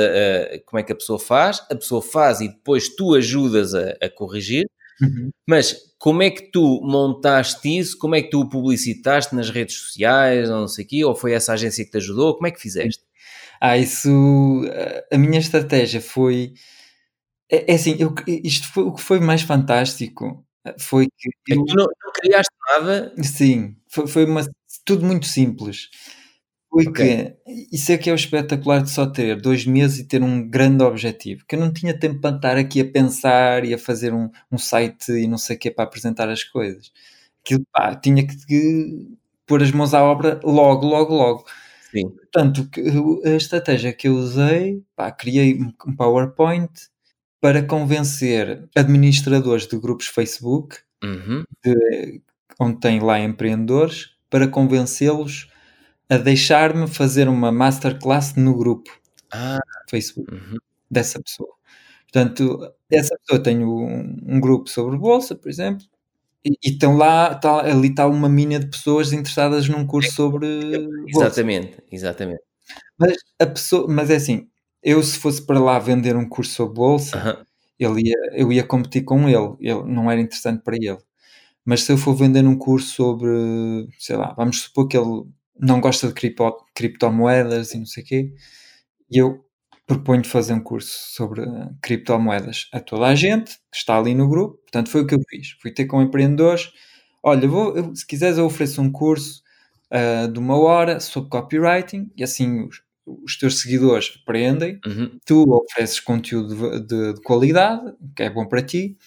a- 0.55 0.59
como 0.65 0.79
é 0.79 0.83
que 0.83 0.91
a 0.91 0.95
pessoa 0.95 1.19
faz, 1.19 1.61
a 1.69 1.75
pessoa 1.75 2.01
faz 2.01 2.41
e 2.41 2.49
depois 2.49 2.89
tu 2.95 3.13
ajudas 3.15 3.73
a, 3.73 3.91
a 4.01 4.09
corrigir. 4.09 4.65
Mas 5.47 5.75
como 5.99 6.21
é 6.23 6.29
que 6.29 6.51
tu 6.51 6.81
montaste 6.83 7.77
isso? 7.77 7.97
Como 7.97 8.15
é 8.15 8.21
que 8.21 8.29
tu 8.29 8.41
o 8.41 8.49
publicitaste 8.49 9.35
nas 9.35 9.49
redes 9.49 9.75
sociais 9.77 10.49
ou 10.49 10.61
não 10.61 10.67
sei 10.67 10.85
o 10.85 10.87
quê? 10.87 11.05
Ou 11.05 11.15
foi 11.15 11.33
essa 11.33 11.53
agência 11.53 11.83
que 11.85 11.91
te 11.91 11.97
ajudou? 11.97 12.35
Como 12.35 12.47
é 12.47 12.51
que 12.51 12.61
fizeste? 12.61 13.03
Ah, 13.59 13.77
isso. 13.77 14.09
A 15.11 15.17
minha 15.17 15.39
estratégia 15.39 16.01
foi. 16.01 16.53
É, 17.49 17.73
é 17.73 17.75
assim, 17.75 17.95
eu, 17.99 18.13
isto 18.27 18.67
foi 18.73 18.83
o 18.83 18.93
que 18.93 19.01
foi 19.01 19.19
mais 19.19 19.41
fantástico. 19.41 20.45
Foi 20.79 21.07
que. 21.17 21.29
É 21.51 21.55
Eu, 21.55 21.65
que 21.65 21.71
tu 21.73 21.77
não, 21.77 21.85
não 21.85 22.11
criaste 22.13 22.51
nada. 22.69 23.13
sim, 23.23 23.75
foi, 23.89 24.07
foi 24.07 24.25
uma, 24.25 24.41
tudo 24.85 25.05
muito 25.05 25.25
simples. 25.27 25.89
Foi 26.75 26.87
Ok. 26.87 26.93
que. 27.05 27.35
Isso 27.71 27.91
é 27.93 27.97
que 27.97 28.09
é 28.09 28.13
o 28.13 28.15
espetacular 28.15 28.81
de 28.83 28.89
só 28.89 29.05
ter 29.05 29.39
dois 29.39 29.65
meses 29.65 29.99
e 29.99 30.03
ter 30.07 30.21
um 30.21 30.45
grande 30.49 30.83
objetivo. 30.83 31.45
Que 31.47 31.55
eu 31.55 31.59
não 31.59 31.71
tinha 31.71 31.97
tempo 31.97 32.19
para 32.19 32.35
estar 32.35 32.57
aqui 32.57 32.81
a 32.81 32.85
pensar 32.91 33.63
e 33.63 33.73
a 33.73 33.77
fazer 33.77 34.13
um, 34.13 34.29
um 34.51 34.57
site 34.57 35.11
e 35.13 35.27
não 35.27 35.37
sei 35.37 35.55
o 35.55 35.59
que 35.59 35.71
para 35.71 35.85
apresentar 35.85 36.27
as 36.29 36.43
coisas. 36.43 36.91
Aquilo, 37.45 37.63
pá, 37.71 37.95
tinha 37.95 38.25
que, 38.27 38.35
que 38.45 39.07
pôr 39.47 39.63
as 39.63 39.71
mãos 39.71 39.93
à 39.93 40.03
obra 40.03 40.39
logo, 40.43 40.85
logo, 40.85 41.13
logo. 41.15 41.45
Sim. 41.91 42.09
Portanto, 42.09 42.67
que- 42.69 42.81
a 43.25 43.29
estratégia 43.37 43.93
que 43.93 44.07
eu 44.09 44.15
usei, 44.15 44.83
pá, 44.97 45.11
criei 45.11 45.55
um- 45.55 45.71
um 45.87 45.95
PowerPoint 45.95 46.69
para 47.39 47.63
convencer 47.63 48.67
administradores 48.75 49.67
de 49.67 49.77
grupos 49.79 50.07
Facebook, 50.07 50.77
Uhum. 51.03 51.43
de- 51.63 52.21
onde 52.59 52.79
tem 52.79 52.99
lá 52.99 53.19
empreendedores, 53.19 54.09
para 54.29 54.47
convencê-los 54.47 55.47
a 56.09 56.17
deixar-me 56.17 56.87
fazer 56.87 57.27
uma 57.27 57.51
masterclass 57.51 58.35
no 58.35 58.55
grupo 58.55 58.89
Ah, 59.31 59.59
Facebook 59.89 60.33
uhum. 60.33 60.57
dessa 60.89 61.21
pessoa. 61.21 61.49
Portanto, 62.03 62.71
essa 62.91 63.17
pessoa 63.19 63.41
tem 63.41 63.63
um, 63.65 64.17
um 64.25 64.39
grupo 64.39 64.69
sobre 64.69 64.97
bolsa, 64.97 65.35
por 65.35 65.49
exemplo, 65.49 65.85
e, 66.45 66.57
estão 66.63 66.95
lá, 66.95 67.33
tá, 67.35 67.61
ali 67.65 67.89
está 67.89 68.07
uma 68.07 68.29
mina 68.29 68.59
de 68.59 68.67
pessoas 68.67 69.11
interessadas 69.11 69.67
num 69.67 69.85
curso 69.85 70.13
sobre 70.13 70.47
bolsa. 71.11 71.27
Exatamente, 71.27 71.77
exatamente. 71.91 72.41
Mas 72.97 73.17
a 73.39 73.47
pessoa, 73.47 73.87
mas 73.89 74.09
é 74.11 74.15
assim, 74.15 74.47
eu 74.83 75.01
se 75.03 75.17
fosse 75.17 75.41
para 75.45 75.59
lá 75.59 75.79
vender 75.79 76.15
um 76.15 76.27
curso 76.29 76.53
sobre 76.53 76.75
bolsa, 76.75 77.17
Aham. 77.17 77.45
ele 77.79 78.09
ia, 78.09 78.17
eu 78.33 78.51
ia 78.53 78.63
competir 78.63 79.03
com 79.03 79.27
ele, 79.27 79.55
ele 79.59 79.83
não 79.85 80.09
era 80.11 80.21
interessante 80.21 80.63
para 80.63 80.75
ele. 80.75 80.97
Mas 81.65 81.81
se 81.83 81.91
eu 81.91 81.97
for 81.97 82.13
vender 82.15 82.45
um 82.45 82.57
curso 82.57 82.89
sobre, 82.95 83.89
sei 83.97 84.15
lá, 84.15 84.33
vamos 84.37 84.61
supor 84.61 84.87
que 84.87 84.95
ele 84.97 85.23
não 85.59 85.79
gosta 85.81 86.07
de 86.07 86.13
cripto, 86.13 86.57
criptomoedas 86.75 87.73
e 87.73 87.79
não 87.79 87.85
sei 87.85 88.03
o 88.03 88.05
quê, 88.05 88.33
e 89.11 89.17
eu 89.21 89.45
proponho 89.87 90.23
fazer 90.25 90.53
um 90.53 90.61
curso 90.63 90.89
sobre 91.15 91.41
eh, 91.43 91.69
criptomoedas 91.81 92.67
a 92.73 92.79
toda 92.79 93.05
a 93.07 93.15
gente 93.15 93.53
que 93.71 93.77
está 93.77 93.97
ali 93.97 94.15
no 94.15 94.27
grupo. 94.27 94.57
Portanto, 94.63 94.89
foi 94.89 95.01
o 95.01 95.07
que 95.07 95.15
eu 95.15 95.19
fiz. 95.29 95.51
Fui 95.61 95.71
ter 95.71 95.85
com 95.85 96.01
empreendedores. 96.01 96.71
Olha, 97.23 97.47
vou, 97.47 97.75
eu- 97.77 97.95
se 97.95 98.05
quiseres, 98.05 98.37
eu 98.37 98.45
ofereço 98.45 98.81
um 98.81 98.91
curso 98.91 99.41
ah, 99.91 100.27
de 100.27 100.39
uma 100.39 100.57
hora 100.57 100.99
sobre 100.99 101.29
copywriting 101.29 102.09
e 102.17 102.23
assim 102.23 102.63
os, 102.67 102.81
os 103.05 103.37
teus 103.37 103.59
seguidores 103.61 104.17
aprendem. 104.23 104.79
Uhum. 104.85 105.19
Tu 105.25 105.43
ofereces 105.51 105.99
conteúdo 105.99 106.79
de, 106.81 106.87
de- 106.87 107.13
de 107.15 107.21
qualidade, 107.21 107.93
que 108.15 108.23
é 108.23 108.29
bom 108.29 108.45
para 108.47 108.63
ti. 108.63 108.97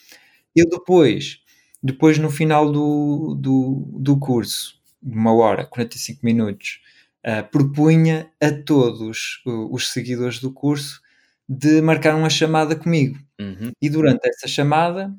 Eu 0.55 0.67
depois, 0.69 1.39
depois 1.83 2.19
no 2.19 2.31
final 2.31 2.71
do, 2.73 3.35
do, 3.41 3.87
do 4.01 4.19
curso, 4.19 4.78
uma 5.03 5.33
hora, 5.33 5.65
45 5.65 6.25
minutos, 6.25 6.81
ah, 7.25 7.43
propunha 7.43 8.31
a 8.41 8.51
todos 8.51 9.43
uh, 9.45 9.73
os 9.75 9.93
seguidores 9.93 10.41
do 10.41 10.53
curso 10.53 11.01
de 11.49 11.81
marcar 11.81 12.15
uma 12.15 12.31
chamada 12.31 12.77
comigo. 12.77 13.19
Uhum. 13.41 13.73
E 13.81 13.89
durante 13.89 14.29
essa 14.29 14.47
chamada 14.47 15.15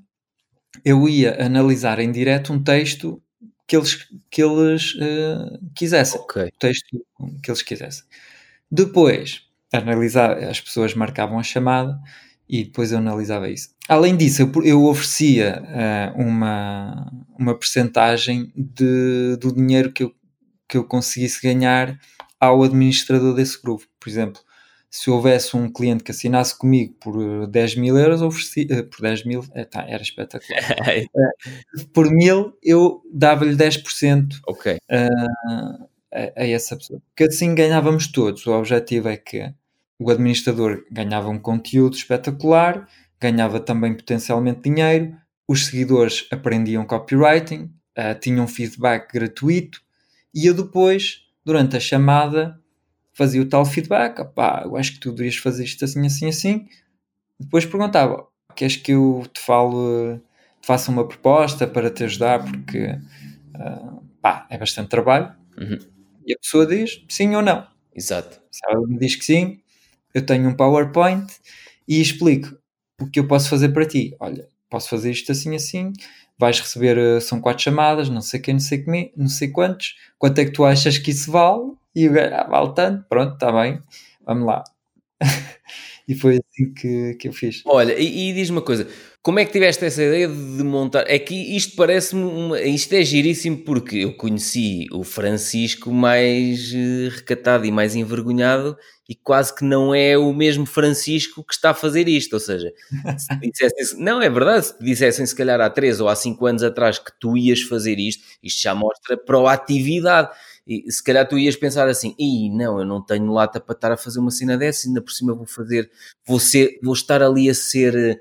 eu 0.85 1.07
ia 1.09 1.43
analisar 1.43 1.99
em 1.99 2.11
direto 2.11 2.53
um 2.53 2.63
texto 2.63 3.21
que 3.67 3.75
eles, 3.75 4.07
que 4.29 4.41
eles 4.41 4.95
eh, 4.99 5.59
quisessem. 5.75 6.19
Ok. 6.21 6.43
O 6.43 6.51
texto 6.59 7.05
que 7.43 7.51
eles 7.51 7.61
quisessem. 7.61 8.03
Depois, 8.71 9.43
analisar, 9.71 10.37
as 10.43 10.59
pessoas 10.59 10.93
marcavam 10.93 11.39
a 11.39 11.43
chamada 11.43 11.99
e 12.49 12.63
depois 12.63 12.91
eu 12.91 12.97
analisava 12.97 13.49
isso. 13.49 13.69
Além 13.87 14.17
disso, 14.17 14.41
eu, 14.41 14.63
eu 14.63 14.85
oferecia 14.85 15.63
eh, 15.67 16.13
uma, 16.15 17.11
uma 17.37 17.57
percentagem 17.57 18.51
de, 18.55 19.37
do 19.39 19.53
dinheiro 19.53 19.91
que 19.91 20.03
eu, 20.03 20.13
que 20.67 20.77
eu 20.77 20.83
conseguisse 20.83 21.41
ganhar 21.41 21.97
ao 22.39 22.63
administrador 22.63 23.35
desse 23.35 23.61
grupo. 23.61 23.85
Por 23.99 24.09
exemplo, 24.09 24.41
se 24.89 25.09
houvesse 25.11 25.55
um 25.55 25.71
cliente 25.71 26.03
que 26.03 26.11
assinasse 26.11 26.57
comigo 26.57 26.95
por 26.99 27.21
eh, 27.21 27.47
10 27.47 27.75
mil 27.75 27.97
euros, 27.97 28.21
eu 28.21 28.27
oferecia, 28.27 28.65
eh, 28.71 28.81
por 28.81 29.01
10 29.01 29.25
mil, 29.25 29.45
eh, 29.53 29.65
tá, 29.65 29.85
era 29.87 30.01
espetacular. 30.01 30.59
Por 31.93 32.09
mil, 32.09 32.57
eu 32.63 33.01
dava-lhe 33.13 33.55
10% 33.55 34.39
ok. 34.47 34.77
a, 34.89 35.07
a 36.35 36.47
essa 36.47 36.75
pessoa. 36.75 37.01
Porque 37.09 37.25
assim 37.25 37.53
ganhávamos 37.53 38.11
todos. 38.11 38.45
O 38.47 38.51
objetivo 38.51 39.09
é 39.09 39.17
que 39.17 39.53
o 39.99 40.09
administrador 40.09 40.85
ganhava 40.91 41.29
um 41.29 41.37
conteúdo 41.37 41.95
espetacular, 41.95 42.87
ganhava 43.19 43.59
também 43.59 43.93
potencialmente 43.93 44.61
dinheiro, 44.61 45.15
os 45.47 45.65
seguidores 45.65 46.25
aprendiam 46.31 46.85
copywriting, 46.85 47.69
eh, 47.95 48.13
tinham 48.15 48.47
feedback 48.47 49.11
gratuito 49.11 49.81
e 50.33 50.45
eu 50.45 50.53
depois, 50.53 51.23
durante 51.43 51.75
a 51.75 51.79
chamada, 51.79 52.59
fazia 53.13 53.41
o 53.41 53.45
tal 53.45 53.65
feedback. 53.65 54.19
Opá, 54.21 54.61
eu 54.63 54.77
acho 54.77 54.93
que 54.93 54.99
tu 54.99 55.11
deverias 55.11 55.35
fazer 55.37 55.65
isto 55.65 55.83
assim, 55.83 56.05
assim, 56.05 56.27
assim. 56.29 56.67
Depois 57.39 57.65
perguntava: 57.65 58.27
queres 58.55 58.77
que 58.77 58.93
eu 58.93 59.23
te 59.33 59.41
fale, 59.41 60.19
te 60.61 60.67
faça 60.67 60.91
uma 60.91 61.07
proposta 61.07 61.67
para 61.67 61.89
te 61.89 62.03
ajudar? 62.05 62.43
Porque 62.43 62.97
ah, 63.55 63.99
pá, 64.21 64.47
é 64.49 64.57
bastante 64.57 64.89
trabalho. 64.89 65.33
Uhum. 65.57 65.79
E 66.25 66.33
a 66.33 66.37
pessoa 66.39 66.65
diz 66.65 67.03
sim 67.09 67.35
ou 67.35 67.41
não. 67.41 67.67
Exato. 67.93 68.39
Se 68.51 68.61
ela 68.69 68.85
me 68.87 68.97
diz 68.97 69.15
que 69.15 69.25
sim, 69.25 69.61
eu 70.13 70.25
tenho 70.25 70.49
um 70.49 70.55
PowerPoint 70.55 71.27
e 71.87 72.01
explico 72.01 72.55
o 73.01 73.07
que 73.09 73.19
eu 73.19 73.27
posso 73.27 73.49
fazer 73.49 73.69
para 73.69 73.85
ti. 73.85 74.15
Olha, 74.19 74.47
posso 74.69 74.89
fazer 74.89 75.11
isto 75.11 75.31
assim, 75.31 75.55
assim. 75.55 75.93
Vais 76.37 76.59
receber, 76.59 76.97
eh, 76.97 77.19
são 77.19 77.41
quatro 77.41 77.63
chamadas, 77.63 78.09
não 78.09 78.21
sei 78.21 78.39
quem, 78.39 78.53
não 78.55 78.61
sei, 78.61 78.83
quem, 78.83 79.11
não 79.15 79.27
sei 79.27 79.49
quantos. 79.49 79.95
Quanto 80.17 80.39
é 80.39 80.45
que 80.45 80.51
tu 80.51 80.63
achas 80.65 80.97
que 80.97 81.11
isso 81.11 81.31
vale? 81.31 81.73
E 81.95 82.07
o 82.07 82.13
gajo, 82.13 82.33
ah, 82.35 82.47
vale 82.47 82.73
tanto. 82.73 83.05
Pronto, 83.09 83.33
está 83.33 83.51
bem. 83.51 83.81
Vamos 84.25 84.45
lá. 84.47 84.63
e 86.07 86.15
foi 86.15 86.39
assim 86.39 86.73
que, 86.73 87.15
que 87.15 87.27
eu 87.27 87.33
fiz. 87.33 87.61
Olha, 87.65 87.93
e, 87.99 88.29
e 88.31 88.33
diz-me 88.33 88.57
uma 88.57 88.63
coisa, 88.63 88.87
como 89.29 89.37
é 89.37 89.45
que 89.45 89.51
tiveste 89.51 89.85
essa 89.85 90.01
ideia 90.01 90.27
de 90.27 90.63
montar? 90.63 91.03
É 91.07 91.19
que 91.19 91.35
isto 91.55 91.75
parece-me, 91.75 92.23
uma, 92.23 92.59
isto 92.59 92.91
é 92.93 93.03
giríssimo 93.03 93.59
porque 93.59 93.97
eu 93.97 94.17
conheci 94.17 94.87
o 94.91 95.03
Francisco 95.03 95.91
mais 95.91 96.73
eh, 96.73 97.09
recatado 97.09 97.63
e 97.63 97.71
mais 97.71 97.95
envergonhado 97.95 98.75
e 99.07 99.13
quase 99.13 99.53
que 99.53 99.63
não 99.63 99.93
é 99.93 100.17
o 100.17 100.33
mesmo 100.33 100.65
Francisco 100.65 101.43
que 101.43 101.53
está 101.53 101.69
a 101.69 101.73
fazer 101.75 102.07
isto, 102.07 102.33
ou 102.33 102.39
seja, 102.39 102.73
se 103.19 103.37
dissessem, 103.39 104.03
não 104.03 104.19
é 104.19 104.31
verdade, 104.31 104.65
se 104.65 104.77
te 104.79 104.83
dissessem 104.83 105.27
se 105.27 105.35
calhar 105.35 105.61
há 105.61 105.69
3 105.69 106.01
ou 106.01 106.09
há 106.09 106.15
5 106.15 106.43
anos 106.47 106.63
atrás 106.63 106.97
que 106.97 107.11
tu 107.19 107.37
ias 107.37 107.61
fazer 107.61 107.99
isto, 107.99 108.23
isto 108.41 108.59
já 108.63 108.73
mostra 108.73 109.15
proatividade. 109.15 110.31
E 110.65 110.91
se 110.91 111.03
calhar 111.03 111.27
tu 111.27 111.37
ias 111.37 111.55
pensar 111.55 111.87
assim, 111.87 112.15
Ih, 112.17 112.49
não, 112.49 112.79
eu 112.79 112.85
não 112.85 113.03
tenho 113.03 113.31
lata 113.31 113.59
para 113.59 113.73
estar 113.73 113.91
a 113.91 113.97
fazer 113.97 114.19
uma 114.19 114.31
cena 114.31 114.57
dessa, 114.57 114.87
ainda 114.87 115.01
por 115.01 115.11
cima 115.11 115.35
vou 115.35 115.45
fazer, 115.45 115.89
vou, 116.25 116.39
ser, 116.39 116.79
vou 116.83 116.93
estar 116.93 117.21
ali 117.21 117.47
a 117.47 117.53
ser, 117.53 118.19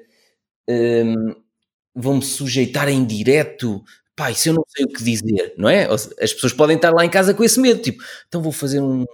hum, 0.69 1.35
vou-me 1.95 2.23
sujeitar 2.23 2.89
em 2.89 3.05
direto, 3.05 3.83
pá, 4.17 4.31
isso 4.31 4.49
eu 4.49 4.55
não 4.55 4.65
sei 4.69 4.85
o 4.85 4.89
que 4.89 5.03
dizer, 5.03 5.55
não 5.57 5.69
é? 5.69 5.87
As 5.87 6.33
pessoas 6.33 6.53
podem 6.53 6.77
estar 6.77 6.93
lá 6.93 7.05
em 7.05 7.11
casa 7.11 7.35
com 7.35 7.45
esse 7.45 7.61
medo, 7.61 7.81
tipo, 7.81 8.03
então 8.29 8.43
vou 8.43 8.53
fazer 8.53 8.81
um, 8.81 9.05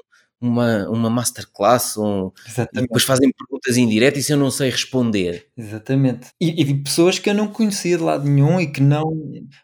uma, 0.41 0.89
uma 0.89 1.11
masterclass 1.11 1.97
um, 1.97 2.31
e 2.75 2.81
depois 2.83 3.03
fazem 3.03 3.31
perguntas 3.33 3.77
indiretas 3.77 4.21
e 4.21 4.27
se 4.27 4.33
eu 4.33 4.37
não 4.37 4.51
sei 4.51 4.71
responder. 4.71 5.47
Exatamente. 5.57 6.29
E, 6.41 6.61
e 6.61 6.65
de 6.65 6.75
pessoas 6.75 7.19
que 7.19 7.31
eu 7.31 7.35
não 7.35 7.49
conhecia 7.49 7.97
de 7.97 8.03
lado 8.03 8.29
nenhum 8.29 8.61
e 8.61 8.67
que 8.67 8.83
não. 8.83 9.05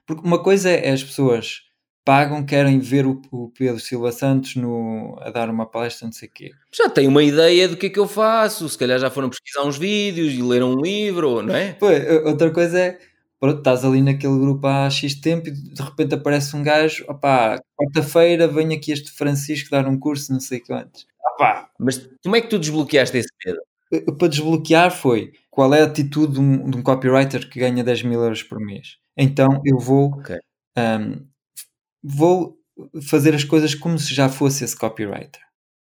Porque 0.06 0.26
uma 0.26 0.42
coisa 0.42 0.70
é 0.70 0.90
as 0.90 1.02
pessoas 1.04 1.69
pagam, 2.04 2.44
querem 2.44 2.78
ver 2.78 3.06
o, 3.06 3.20
o 3.30 3.50
Pedro 3.50 3.78
Silva 3.80 4.10
Santos 4.12 4.56
no, 4.56 5.16
a 5.20 5.30
dar 5.30 5.48
uma 5.50 5.66
palestra, 5.66 6.06
não 6.06 6.12
sei 6.12 6.28
o 6.28 6.32
quê. 6.32 6.50
Já 6.74 6.88
têm 6.88 7.06
uma 7.08 7.22
ideia 7.22 7.68
do 7.68 7.76
que 7.76 7.86
é 7.86 7.90
que 7.90 7.98
eu 7.98 8.08
faço, 8.08 8.68
se 8.68 8.78
calhar 8.78 8.98
já 8.98 9.10
foram 9.10 9.28
pesquisar 9.30 9.62
uns 9.64 9.78
vídeos 9.78 10.32
e 10.32 10.42
leram 10.42 10.72
um 10.72 10.80
livro, 10.80 11.42
não 11.42 11.54
é? 11.54 11.72
Pô, 11.74 11.86
outra 12.26 12.50
coisa 12.50 12.78
é, 12.80 12.98
pronto, 13.38 13.58
estás 13.58 13.84
ali 13.84 14.02
naquele 14.02 14.38
grupo 14.38 14.66
há 14.66 14.88
X 14.90 15.14
tempo 15.20 15.48
e 15.48 15.52
de 15.52 15.82
repente 15.82 16.14
aparece 16.14 16.56
um 16.56 16.62
gajo, 16.62 17.04
opá, 17.08 17.60
quarta-feira 17.76 18.48
vem 18.48 18.74
aqui 18.74 18.92
este 18.92 19.10
Francisco 19.12 19.70
dar 19.70 19.86
um 19.86 19.98
curso, 19.98 20.32
não 20.32 20.40
sei 20.40 20.60
quantos. 20.60 21.06
Opá, 21.34 21.70
Mas 21.78 22.08
como 22.22 22.36
é 22.36 22.40
que 22.40 22.48
tu 22.48 22.58
desbloqueaste 22.58 23.16
esse 23.18 23.28
eu- 23.92 24.16
para 24.16 24.28
desbloquear 24.28 24.90
foi 24.90 25.32
qual 25.50 25.74
é 25.74 25.82
a 25.82 25.84
atitude 25.86 26.34
de 26.34 26.40
um, 26.40 26.70
de 26.70 26.76
um 26.78 26.82
copywriter 26.82 27.48
que 27.50 27.58
ganha 27.58 27.82
10 27.82 28.02
mil 28.02 28.22
euros 28.22 28.42
por 28.42 28.58
mês. 28.60 28.96
Então 29.16 29.60
eu 29.64 29.78
vou, 29.78 30.12
Ok. 30.12 30.36
ahm, 30.76 31.24
vou 32.02 32.58
fazer 33.08 33.34
as 33.34 33.44
coisas 33.44 33.74
como 33.74 33.98
se 33.98 34.14
já 34.14 34.28
fosse 34.28 34.64
esse 34.64 34.76
copywriter. 34.76 35.40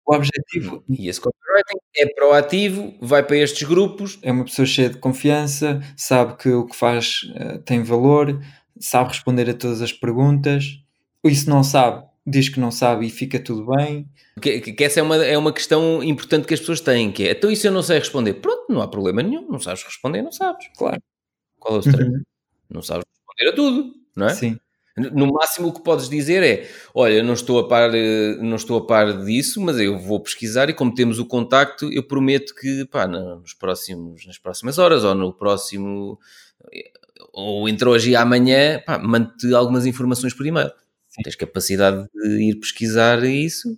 O 0.06 0.14
objetivo 0.14 0.84
E 0.88 1.08
esse 1.08 1.20
copywriting 1.20 1.78
é 1.96 2.06
proativo, 2.14 2.94
vai 3.00 3.22
para 3.24 3.36
estes 3.38 3.68
grupos, 3.68 4.18
é 4.22 4.32
uma 4.32 4.44
pessoa 4.44 4.66
cheia 4.66 4.90
de 4.90 4.98
confiança, 4.98 5.80
sabe 5.96 6.36
que 6.38 6.48
o 6.50 6.66
que 6.66 6.76
faz 6.76 7.20
eh, 7.36 7.58
tem 7.58 7.82
valor, 7.84 8.40
sabe 8.80 9.10
responder 9.10 9.48
a 9.50 9.54
todas 9.54 9.82
as 9.82 9.92
perguntas. 9.92 10.66
Ou 11.22 11.30
se 11.32 11.48
não 11.48 11.62
sabe, 11.62 12.04
diz 12.26 12.48
que 12.48 12.60
não 12.60 12.70
sabe 12.70 13.06
e 13.06 13.10
fica 13.10 13.38
tudo 13.40 13.66
bem. 13.76 14.08
que, 14.42 14.60
que- 14.60 14.72
que 14.72 14.84
essa 14.84 15.00
é 15.00 15.02
uma, 15.02 15.16
é 15.18 15.36
uma 15.38 15.52
questão 15.52 16.02
importante 16.02 16.46
que 16.46 16.54
as 16.54 16.60
pessoas 16.60 16.80
têm, 16.80 17.12
que 17.12 17.24
é, 17.28 17.32
então 17.32 17.50
isso 17.50 17.66
eu 17.66 17.72
não 17.72 17.82
sei 17.82 17.98
responder. 17.98 18.34
Pronto, 18.34 18.66
não 18.72 18.82
há 18.82 18.88
problema 18.88 19.22
nenhum, 19.22 19.46
não 19.50 19.60
sabes 19.60 19.82
responder, 19.84 20.22
não 20.22 20.32
sabes. 20.32 20.66
Claro. 20.76 21.02
Qual 21.60 21.76
é 21.76 21.80
o? 21.80 21.82
Uhum. 21.86 22.22
Não 22.70 22.82
sabes 22.82 23.04
responder 23.18 23.50
a 23.52 23.56
tudo, 23.56 23.94
não 24.16 24.28
é? 24.28 24.34
Sim, 24.34 24.58
No 25.12 25.32
máximo 25.32 25.68
o 25.68 25.72
que 25.72 25.82
podes 25.82 26.08
dizer 26.08 26.42
é, 26.42 26.68
olha, 26.94 27.22
não 27.22 27.34
estou 27.34 27.58
a 27.58 27.68
par, 27.68 27.94
eh, 27.94 28.36
não 28.40 28.56
estou 28.56 28.78
a 28.78 28.86
par 28.86 29.24
disso, 29.24 29.60
mas 29.60 29.78
eu 29.78 29.98
vou 29.98 30.20
pesquisar 30.20 30.68
e 30.70 30.74
como 30.74 30.94
temos 30.94 31.18
o 31.18 31.26
contacto, 31.26 31.92
eu 31.92 32.02
prometo 32.02 32.54
que, 32.54 32.84
pá, 32.86 33.06
nos 33.06 33.54
próximos, 33.54 34.26
nas 34.26 34.38
próximas 34.38 34.78
horas 34.78 35.04
ou 35.04 35.14
no 35.14 35.32
próximo, 35.32 36.18
eh, 36.72 36.90
ou 37.32 37.68
entre 37.68 37.88
hoje 37.88 38.10
e 38.10 38.16
amanhã, 38.16 38.80
pá, 38.86 38.98
mando-te 38.98 39.54
algumas 39.54 39.86
informações 39.86 40.34
por 40.34 40.46
e-mail. 40.46 40.70
Sim. 41.08 41.22
Tens 41.24 41.36
capacidade 41.36 42.08
de 42.14 42.50
ir 42.50 42.56
pesquisar 42.60 43.24
isso, 43.24 43.76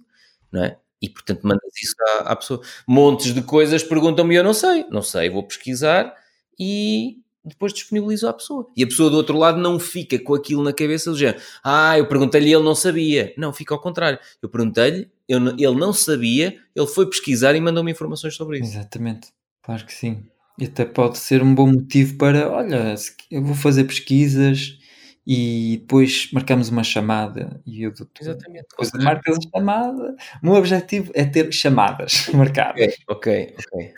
não 0.52 0.64
é? 0.64 0.78
E 1.00 1.08
portanto 1.08 1.42
mandas 1.44 1.72
isso 1.82 1.94
à, 2.20 2.32
à 2.32 2.36
pessoa. 2.36 2.60
Montes 2.86 3.34
de 3.34 3.42
coisas 3.42 3.82
perguntam-me 3.82 4.36
eu 4.36 4.44
não 4.44 4.54
sei. 4.54 4.84
Não 4.90 5.02
sei, 5.02 5.30
vou 5.30 5.42
pesquisar 5.46 6.14
e 6.58 7.18
depois 7.44 7.72
disponibilizo 7.72 8.28
à 8.28 8.32
pessoa. 8.32 8.68
E 8.76 8.82
a 8.82 8.86
pessoa 8.86 9.10
do 9.10 9.16
outro 9.16 9.36
lado 9.36 9.58
não 9.58 9.78
fica 9.78 10.18
com 10.18 10.34
aquilo 10.34 10.62
na 10.62 10.72
cabeça 10.72 11.10
do 11.10 11.18
género. 11.18 11.40
Ah, 11.62 11.98
eu 11.98 12.06
perguntei-lhe 12.06 12.48
e 12.48 12.52
ele 12.52 12.64
não 12.64 12.74
sabia. 12.74 13.34
Não, 13.36 13.52
fica 13.52 13.74
ao 13.74 13.80
contrário. 13.80 14.18
Eu 14.40 14.48
perguntei-lhe, 14.48 15.10
ele 15.28 15.74
não 15.74 15.92
sabia, 15.92 16.56
ele 16.74 16.86
foi 16.86 17.08
pesquisar 17.08 17.54
e 17.54 17.60
mandou-me 17.60 17.90
informações 17.90 18.34
sobre 18.34 18.58
isso. 18.58 18.70
exatamente. 18.70 19.28
Claro 19.62 19.86
que 19.86 19.92
sim. 19.92 20.24
E 20.58 20.66
até 20.66 20.84
pode 20.84 21.18
ser 21.18 21.42
um 21.42 21.54
bom 21.54 21.66
motivo 21.66 22.16
para, 22.16 22.50
olha, 22.50 22.94
eu 23.30 23.42
vou 23.42 23.54
fazer 23.54 23.84
pesquisas 23.84 24.78
e 25.26 25.78
depois 25.80 26.28
marcamos 26.32 26.68
uma 26.68 26.82
chamada 26.82 27.60
e 27.64 27.82
eu 27.82 27.92
dou 27.92 28.06
Exatamente. 28.20 28.66
Depois 28.70 28.92
marcas 28.92 29.38
a 29.38 29.58
chamada. 29.58 30.16
O 30.42 30.46
meu 30.46 30.54
objetivo 30.54 31.10
é 31.14 31.24
ter 31.24 31.52
chamadas 31.52 32.26
marcadas. 32.34 32.94
Ok, 33.08 33.54
ok, 33.56 33.56
ok. 33.58 33.94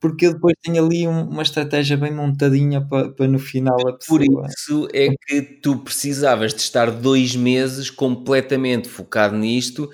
Porque 0.00 0.26
eu 0.26 0.32
depois 0.34 0.54
tenho 0.62 0.84
ali 0.84 1.06
um- 1.06 1.28
uma 1.28 1.42
estratégia 1.42 1.96
bem 1.96 2.10
montadinha 2.12 2.80
para, 2.80 3.10
para 3.10 3.28
no 3.28 3.38
final 3.38 3.76
a 3.86 3.92
Por 3.92 4.20
pessoa. 4.20 4.46
isso 4.48 4.88
é 4.94 5.08
que 5.26 5.42
tu 5.62 5.76
precisavas 5.78 6.54
de 6.54 6.60
estar 6.62 6.90
dois 6.90 7.36
meses 7.36 7.90
completamente 7.90 8.88
focado 8.88 9.36
nisto, 9.36 9.90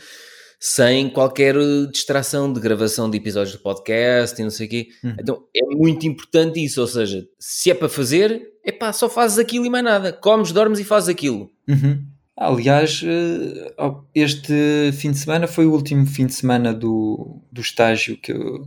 sem 0.61 1.11
qualquer 1.11 1.57
eh, 1.57 1.87
distração 1.93 2.53
de 2.53 2.61
gravação 2.61 3.11
de 3.11 3.17
episódios 3.19 3.57
de 3.57 3.63
podcast 3.63 4.41
e 4.41 4.45
não 4.45 4.51
sei 4.51 4.67
o 4.67 4.71
quê. 4.71 4.89
Uhum. 5.05 5.17
Então 5.19 5.43
é 5.55 5.67
muito 5.75 6.07
importante 6.07 6.65
isso, 6.65 6.81
ou 6.81 6.87
seja, 6.87 7.27
se 7.39 7.71
é 7.71 7.75
para 7.75 7.89
fazer, 7.89 8.43
é 8.65 8.73
pá, 8.73 8.93
só 8.93 9.09
fazes 9.11 9.39
aquilo 9.39 9.67
e 9.67 9.71
mais 9.71 9.85
nada. 9.85 10.13
Comes, 10.13 10.53
dormes 10.53 10.79
e 10.79 10.85
fazes 10.85 11.09
aquilo. 11.09 11.51
Uhum. 11.69 12.03
Aliás, 12.39 13.03
eh, 13.05 13.73
este 14.15 14.93
fim 14.93 15.11
de 15.11 15.19
semana 15.19 15.47
foi 15.47 15.67
o 15.67 15.73
último 15.73 16.07
fim 16.07 16.27
de 16.27 16.35
semana 16.35 16.73
do, 16.73 17.41
do 17.51 17.61
estágio 17.61 18.17
que 18.17 18.31
eu, 18.33 18.67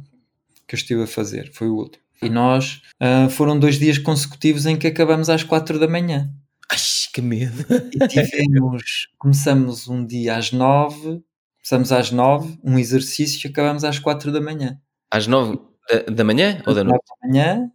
que 0.70 0.76
eu 0.76 0.78
estive 0.78 1.04
a 1.04 1.08
fazer. 1.08 1.52
Foi 1.52 1.68
o 1.68 1.76
último. 1.76 2.04
E 2.22 2.30
nós 2.30 2.82
ah, 3.00 3.28
foram 3.30 3.58
dois 3.58 3.80
dias 3.80 3.98
consecutivos 3.98 4.66
em 4.68 4.78
que 4.78 4.86
acabamos 4.86 5.30
às 5.30 5.44
quatro 5.44 5.80
da 5.80 5.88
manhã. 5.88 6.32
Ai, 6.72 6.78
que 7.12 7.22
medo. 7.22 7.66
E 7.92 8.08
tivemos, 8.08 9.08
começamos 9.18 9.88
um 9.88 10.06
dia 10.06 10.36
às 10.36 10.52
nove, 10.52 11.24
começamos 11.58 11.92
às 11.92 12.12
nove, 12.12 12.60
um 12.64 12.78
exercício 12.78 13.48
e 13.48 13.50
acabamos 13.50 13.84
às 13.84 13.98
quatro 13.98 14.32
da 14.32 14.40
manhã. 14.40 14.80
Às 15.12 15.26
nove 15.26 15.60
da, 15.90 16.14
da 16.14 16.24
manhã 16.24 16.62
ou 16.68 16.76
da 16.76 16.84
noite? 16.84 17.04
Da 17.22 17.28
manhã 17.28 17.72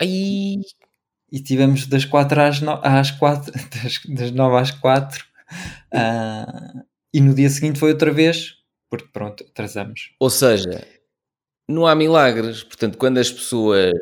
Ai, 0.00 0.56
e 1.30 1.40
tivemos 1.40 1.86
das 1.86 2.06
quatro 2.06 2.40
às, 2.40 2.60
no, 2.62 2.80
às 2.82 3.10
quatro, 3.10 3.52
das, 3.82 4.00
das 4.08 4.30
nove 4.30 4.56
às 4.56 4.70
quatro. 4.70 5.24
Ah, 5.92 6.72
e 7.12 7.20
no 7.20 7.34
dia 7.34 7.50
seguinte 7.50 7.78
foi 7.78 7.90
outra 7.90 8.10
vez, 8.10 8.54
porque 8.88 9.08
pronto, 9.12 9.44
atrasamos. 9.44 10.14
Ou 10.18 10.30
seja, 10.30 10.86
não 11.70 11.86
há 11.86 11.94
milagres. 11.94 12.62
Portanto, 12.62 12.98
quando 12.98 13.18
as 13.18 13.30
pessoas 13.30 13.92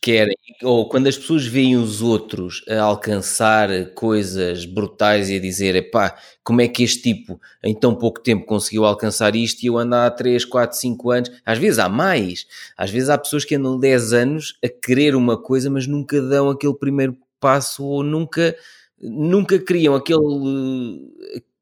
querem, 0.00 0.34
ou 0.62 0.88
quando 0.88 1.06
as 1.06 1.16
pessoas 1.16 1.46
veem 1.46 1.76
os 1.76 2.00
outros 2.00 2.64
a 2.68 2.80
alcançar 2.80 3.68
coisas 3.94 4.64
brutais 4.64 5.28
e 5.28 5.36
a 5.36 5.40
dizer, 5.40 5.76
epá, 5.76 6.16
como 6.42 6.62
é 6.62 6.68
que 6.68 6.82
este 6.82 7.02
tipo 7.02 7.38
em 7.62 7.74
tão 7.74 7.94
pouco 7.94 8.20
tempo 8.20 8.46
conseguiu 8.46 8.84
alcançar 8.84 9.36
isto 9.36 9.62
e 9.62 9.66
eu 9.66 9.76
ando 9.76 9.94
há 9.96 10.10
3, 10.10 10.44
4, 10.44 10.76
5 10.76 11.10
anos, 11.10 11.30
às 11.44 11.58
vezes 11.58 11.78
há 11.78 11.88
mais, 11.88 12.46
às 12.76 12.90
vezes 12.90 13.10
há 13.10 13.18
pessoas 13.18 13.44
que 13.44 13.54
andam 13.54 13.78
10 13.78 14.12
anos 14.14 14.58
a 14.64 14.68
querer 14.68 15.14
uma 15.14 15.36
coisa, 15.36 15.68
mas 15.68 15.86
nunca 15.86 16.20
dão 16.22 16.48
aquele 16.48 16.74
primeiro 16.74 17.16
passo 17.38 17.84
ou 17.84 18.02
nunca, 18.02 18.56
nunca 19.00 19.58
criam 19.58 19.94
aquele, 19.94 20.18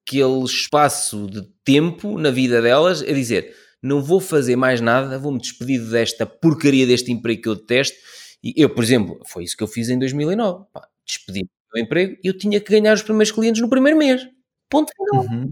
aquele 0.05 0.45
espaço 0.45 1.27
de 1.27 1.43
tempo 1.65 2.19
na 2.19 2.31
vida 2.31 2.63
delas 2.63 3.03
a 3.03 3.13
dizer 3.13 3.53
não 3.83 4.03
vou 4.03 4.21
fazer 4.21 4.57
mais 4.57 4.81
nada, 4.81 5.19
vou-me 5.19 5.39
despedir 5.39 5.81
desta 5.81 6.27
porcaria 6.27 6.87
deste 6.87 7.13
emprego 7.13 7.43
que 7.43 7.49
eu 7.49 7.55
detesto. 7.55 7.97
E 8.43 8.55
eu, 8.57 8.71
por 8.71 8.83
exemplo, 8.85 9.21
foi 9.27 9.45
isso 9.45 9.57
que 9.57 9.63
eu 9.63 9.69
fiz 9.69 9.89
em 9.89 9.99
2009. 9.99 10.65
Pá, 10.73 10.89
despedi-me 11.07 11.47
do 11.47 11.75
meu 11.75 11.85
emprego 11.85 12.17
e 12.23 12.29
eu 12.29 12.37
tinha 12.37 12.61
que 12.61 12.71
ganhar 12.73 12.95
os 12.95 13.03
primeiros 13.03 13.33
clientes 13.33 13.61
no 13.61 13.69
primeiro 13.69 13.99
mês. 13.99 14.27
Ponto 14.69 14.93
final. 14.93 15.25
Uhum. 15.25 15.51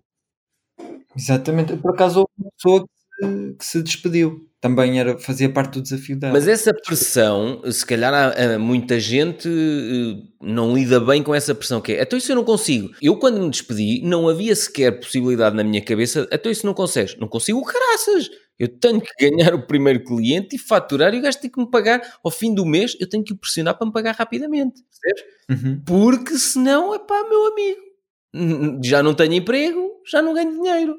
Exatamente. 1.17 1.77
Por 1.77 1.93
acaso 1.93 2.21
houve 2.21 2.33
uma 2.39 2.51
pessoa 2.53 2.81
que 2.87 2.96
que 3.19 3.65
se 3.65 3.83
despediu. 3.83 4.47
Também 4.61 4.99
era, 4.99 5.19
fazia 5.19 5.49
parte 5.49 5.75
do 5.75 5.83
desafio 5.83 6.19
dela. 6.19 6.33
Mas 6.33 6.49
essa 6.49 6.73
pressão, 6.75 7.63
se 7.71 7.85
calhar 7.85 8.13
há, 8.13 8.55
há 8.55 8.59
muita 8.59 8.99
gente 8.99 9.49
eh, 9.49 10.23
não 10.41 10.75
lida 10.75 10.99
bem 10.99 11.23
com 11.23 11.35
essa 11.35 11.55
pressão 11.55 11.81
que 11.81 11.93
é, 11.93 12.03
então 12.03 12.19
isso 12.19 12.33
eu 12.33 12.37
não 12.37 12.45
consigo. 12.45 12.91
Eu 13.01 13.17
quando 13.17 13.41
me 13.41 13.51
despedi, 13.51 14.01
não 14.03 14.29
havia 14.29 14.57
sequer 14.57 14.99
possibilidade 14.99 15.55
na 15.55 15.63
minha 15.63 15.83
cabeça, 15.83 16.27
então 16.33 16.51
isso 16.51 16.67
não 16.67 16.75
consegues. 16.75 17.17
Não 17.17 17.29
consigo, 17.29 17.63
caraças! 17.65 18.29
Eu 18.59 18.69
tenho 18.69 19.01
que 19.01 19.11
ganhar 19.21 19.55
o 19.55 19.67
primeiro 19.67 20.03
cliente 20.03 20.57
e 20.57 20.59
faturar 20.59 21.15
e 21.15 21.19
o 21.19 21.23
gajo 21.23 21.39
tem 21.39 21.51
que 21.51 21.61
me 21.61 21.71
pagar 21.71 22.01
ao 22.25 22.31
fim 22.31 22.55
do 22.55 22.65
mês, 22.65 22.97
eu 22.99 23.09
tenho 23.09 23.23
que 23.23 23.35
o 23.35 23.37
pressionar 23.37 23.77
para 23.77 23.87
me 23.87 23.93
pagar 23.93 24.15
rapidamente. 24.15 24.83
Percebes? 24.83 25.35
Uhum. 25.51 25.83
Porque 25.85 26.39
senão, 26.39 26.95
é 26.95 26.99
pá, 26.99 27.23
meu 27.29 27.47
amigo, 27.47 28.83
já 28.83 29.03
não 29.03 29.15
tenho 29.15 29.35
emprego, 29.35 29.93
já 30.11 30.23
não 30.23 30.35
ganho 30.35 30.53
dinheiro. 30.53 30.97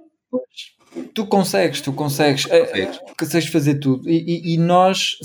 Tu 1.13 1.25
consegues, 1.27 1.81
tu 1.81 1.93
consegues, 1.93 2.45
é, 2.49 2.59
Consegues. 2.65 2.99
consegues 3.19 3.47
fazer 3.49 3.75
tudo. 3.79 4.09
E, 4.09 4.17
e- 4.51 4.53
e 4.53 4.57
nós, 4.57 5.17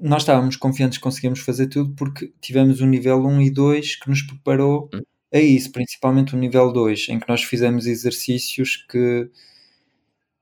nós 0.00 0.22
estávamos 0.22 0.56
confiantes 0.56 0.98
que 0.98 1.02
conseguíamos 1.04 1.40
fazer 1.40 1.66
tudo 1.68 1.92
porque 1.96 2.32
tivemos 2.40 2.80
o 2.80 2.86
nível 2.86 3.18
1 3.26 3.40
e 3.42 3.50
2 3.50 3.96
que 3.96 4.08
nos 4.08 4.22
preparou 4.22 4.88
Hum. 4.94 5.00
a 5.34 5.38
isso, 5.38 5.70
principalmente 5.72 6.34
o 6.34 6.38
nível 6.38 6.72
2, 6.72 7.06
em 7.08 7.18
que 7.18 7.28
nós 7.28 7.42
fizemos 7.42 7.86
exercícios 7.86 8.76
que 8.90 9.28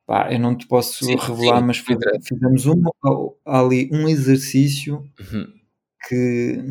pá, 0.07 0.33
eu 0.33 0.39
não 0.39 0.57
te 0.57 0.67
posso 0.67 1.05
Sim, 1.05 1.17
revelar, 1.17 1.61
sim, 1.61 1.67
mas 1.67 1.79
fizemos 1.79 2.67
um, 2.67 2.83
ali 3.45 3.89
um 3.93 4.09
exercício 4.09 5.05
Uhum. 5.19 5.47
que 6.09 6.65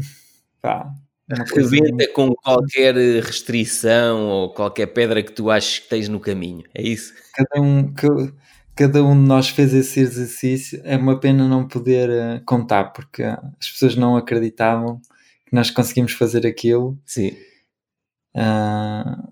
pá, 0.61 0.93
uma 1.29 1.45
coisa 1.45 1.69
Rebenta 1.75 2.07
com 2.13 2.33
qualquer 2.35 2.95
restrição 3.23 4.21
ou 4.27 4.53
qualquer 4.53 4.87
pedra 4.87 5.23
que 5.23 5.31
tu 5.31 5.49
aches 5.49 5.79
que 5.79 5.89
tens 5.89 6.07
no 6.09 6.19
caminho. 6.19 6.63
É 6.73 6.81
isso? 6.83 7.13
cada 7.33 7.61
um, 7.61 7.93
ca- 7.93 8.07
cada 8.75 9.03
um 9.03 9.13
de 9.21 9.27
nós 9.27 9.49
fez 9.49 9.73
esse 9.73 9.99
exercício. 9.99 10.81
É 10.83 10.95
uma 10.97 11.19
pena 11.19 11.47
não 11.47 11.67
poder 11.67 12.09
eh, 12.09 12.41
contar, 12.45 12.85
porque 12.93 13.23
as 13.23 13.69
pessoas 13.71 13.95
não 13.95 14.15
acreditavam 14.17 15.01
que 15.47 15.55
nós 15.55 15.69
conseguimos 15.71 16.13
fazer 16.13 16.45
aquilo. 16.47 16.97
Sim. 17.05 17.35
Ah, 18.35 19.27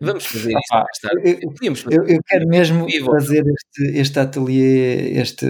Vamos 0.00 0.26
fazer 0.26 0.50
isso 0.50 0.74
Ah, 0.74 0.84
mais 0.84 0.98
tarde. 1.00 1.40
eu-. 1.62 1.74
Eu, 1.90 2.04
eu 2.16 2.20
quero 2.26 2.48
mesmo 2.48 2.86
fazer 3.06 3.44
este, 3.46 3.98
este 3.98 4.18
ateliê, 4.20 5.18
este, 5.20 5.46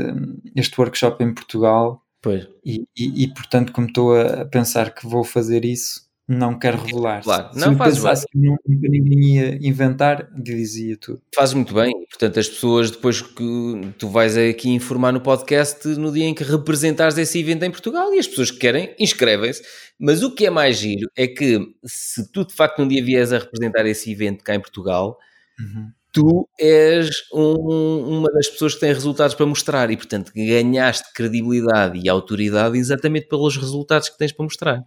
este 0.57 0.81
workshop 0.81 1.25
em 1.25 1.35
Portugal 1.35 2.04
Pois, 2.25 2.49
e, 2.65 2.85
e, 2.97 3.25
e, 3.25 3.35
portanto, 3.35 3.71
como 3.71 3.87
estou 3.87 4.19
a 4.19 4.47
pensar 4.47 4.95
que 4.95 5.07
vou 5.07 5.23
fazer 5.23 5.63
isso, 5.65 6.03
não 6.27 6.59
quero 6.59 6.79
revelar. 6.83 7.23
Claro. 7.23 7.53
Se 7.53 7.61
Não, 7.61 7.77
fazes 7.77 7.99
pensasse 7.99 8.27
que 8.27 8.39
nunca 8.39 8.63
ninguém 8.67 9.35
ia 9.37 9.59
inventar, 9.61 10.27
dizia 10.35 10.97
tudo. 10.97 11.21
fazes 11.35 11.55
muito 11.55 11.75
bem. 11.75 11.93
Portanto, 12.09 12.41
as 12.41 12.49
pessoas, 12.49 12.91
depois 12.91 13.21
que 13.21 13.93
tu 13.99 14.09
vais 14.09 14.35
aqui 14.39 14.71
informar 14.71 15.13
no 15.13 15.21
podcast, 15.21 15.87
no 15.87 16.11
dia 16.11 16.25
em 16.25 16.33
que 16.35 16.43
representares 16.43 17.19
esse 17.19 17.39
evento 17.39 17.65
em 17.65 17.71
Portugal, 17.71 18.15
e 18.15 18.19
as 18.19 18.27
pessoas 18.27 18.51
que 18.51 18.57
querem, 18.59 18.95
inscrevem-se. 18.99 19.63
Mas 19.99 20.23
o 20.23 20.35
que 20.35 20.47
é 20.47 20.51
mais 20.51 20.79
giro 20.79 21.11
é 21.15 21.27
que, 21.29 21.61
se 21.85 22.33
tu 22.33 22.47
de 22.47 22.55
facto 22.55 22.81
um 22.81 22.89
dia 22.89 23.05
vieres 23.05 23.31
a 23.31 23.39
representar 23.39 23.85
esse 23.85 24.11
evento 24.11 24.43
cá 24.43 24.55
em 24.55 24.61
Portugal, 24.61 25.19
Uhum. 25.61 25.89
Tu 26.15 26.49
és 26.61 27.11
um- 27.35 28.19
uma 28.21 28.31
das 28.33 28.49
pessoas 28.49 28.75
que 28.75 28.81
tem 28.81 28.93
resultados 28.95 29.35
para 29.35 29.45
mostrar 29.47 29.91
e, 29.91 29.97
portanto, 29.97 30.33
ganhaste 30.35 31.13
credibilidade 31.13 32.01
e 32.03 32.09
autoridade 32.09 32.79
exatamente 32.79 33.27
pelos 33.29 33.57
resultados 33.57 34.09
que 34.09 34.17
tens 34.17 34.33
para 34.33 34.45
mostrar. 34.45 34.85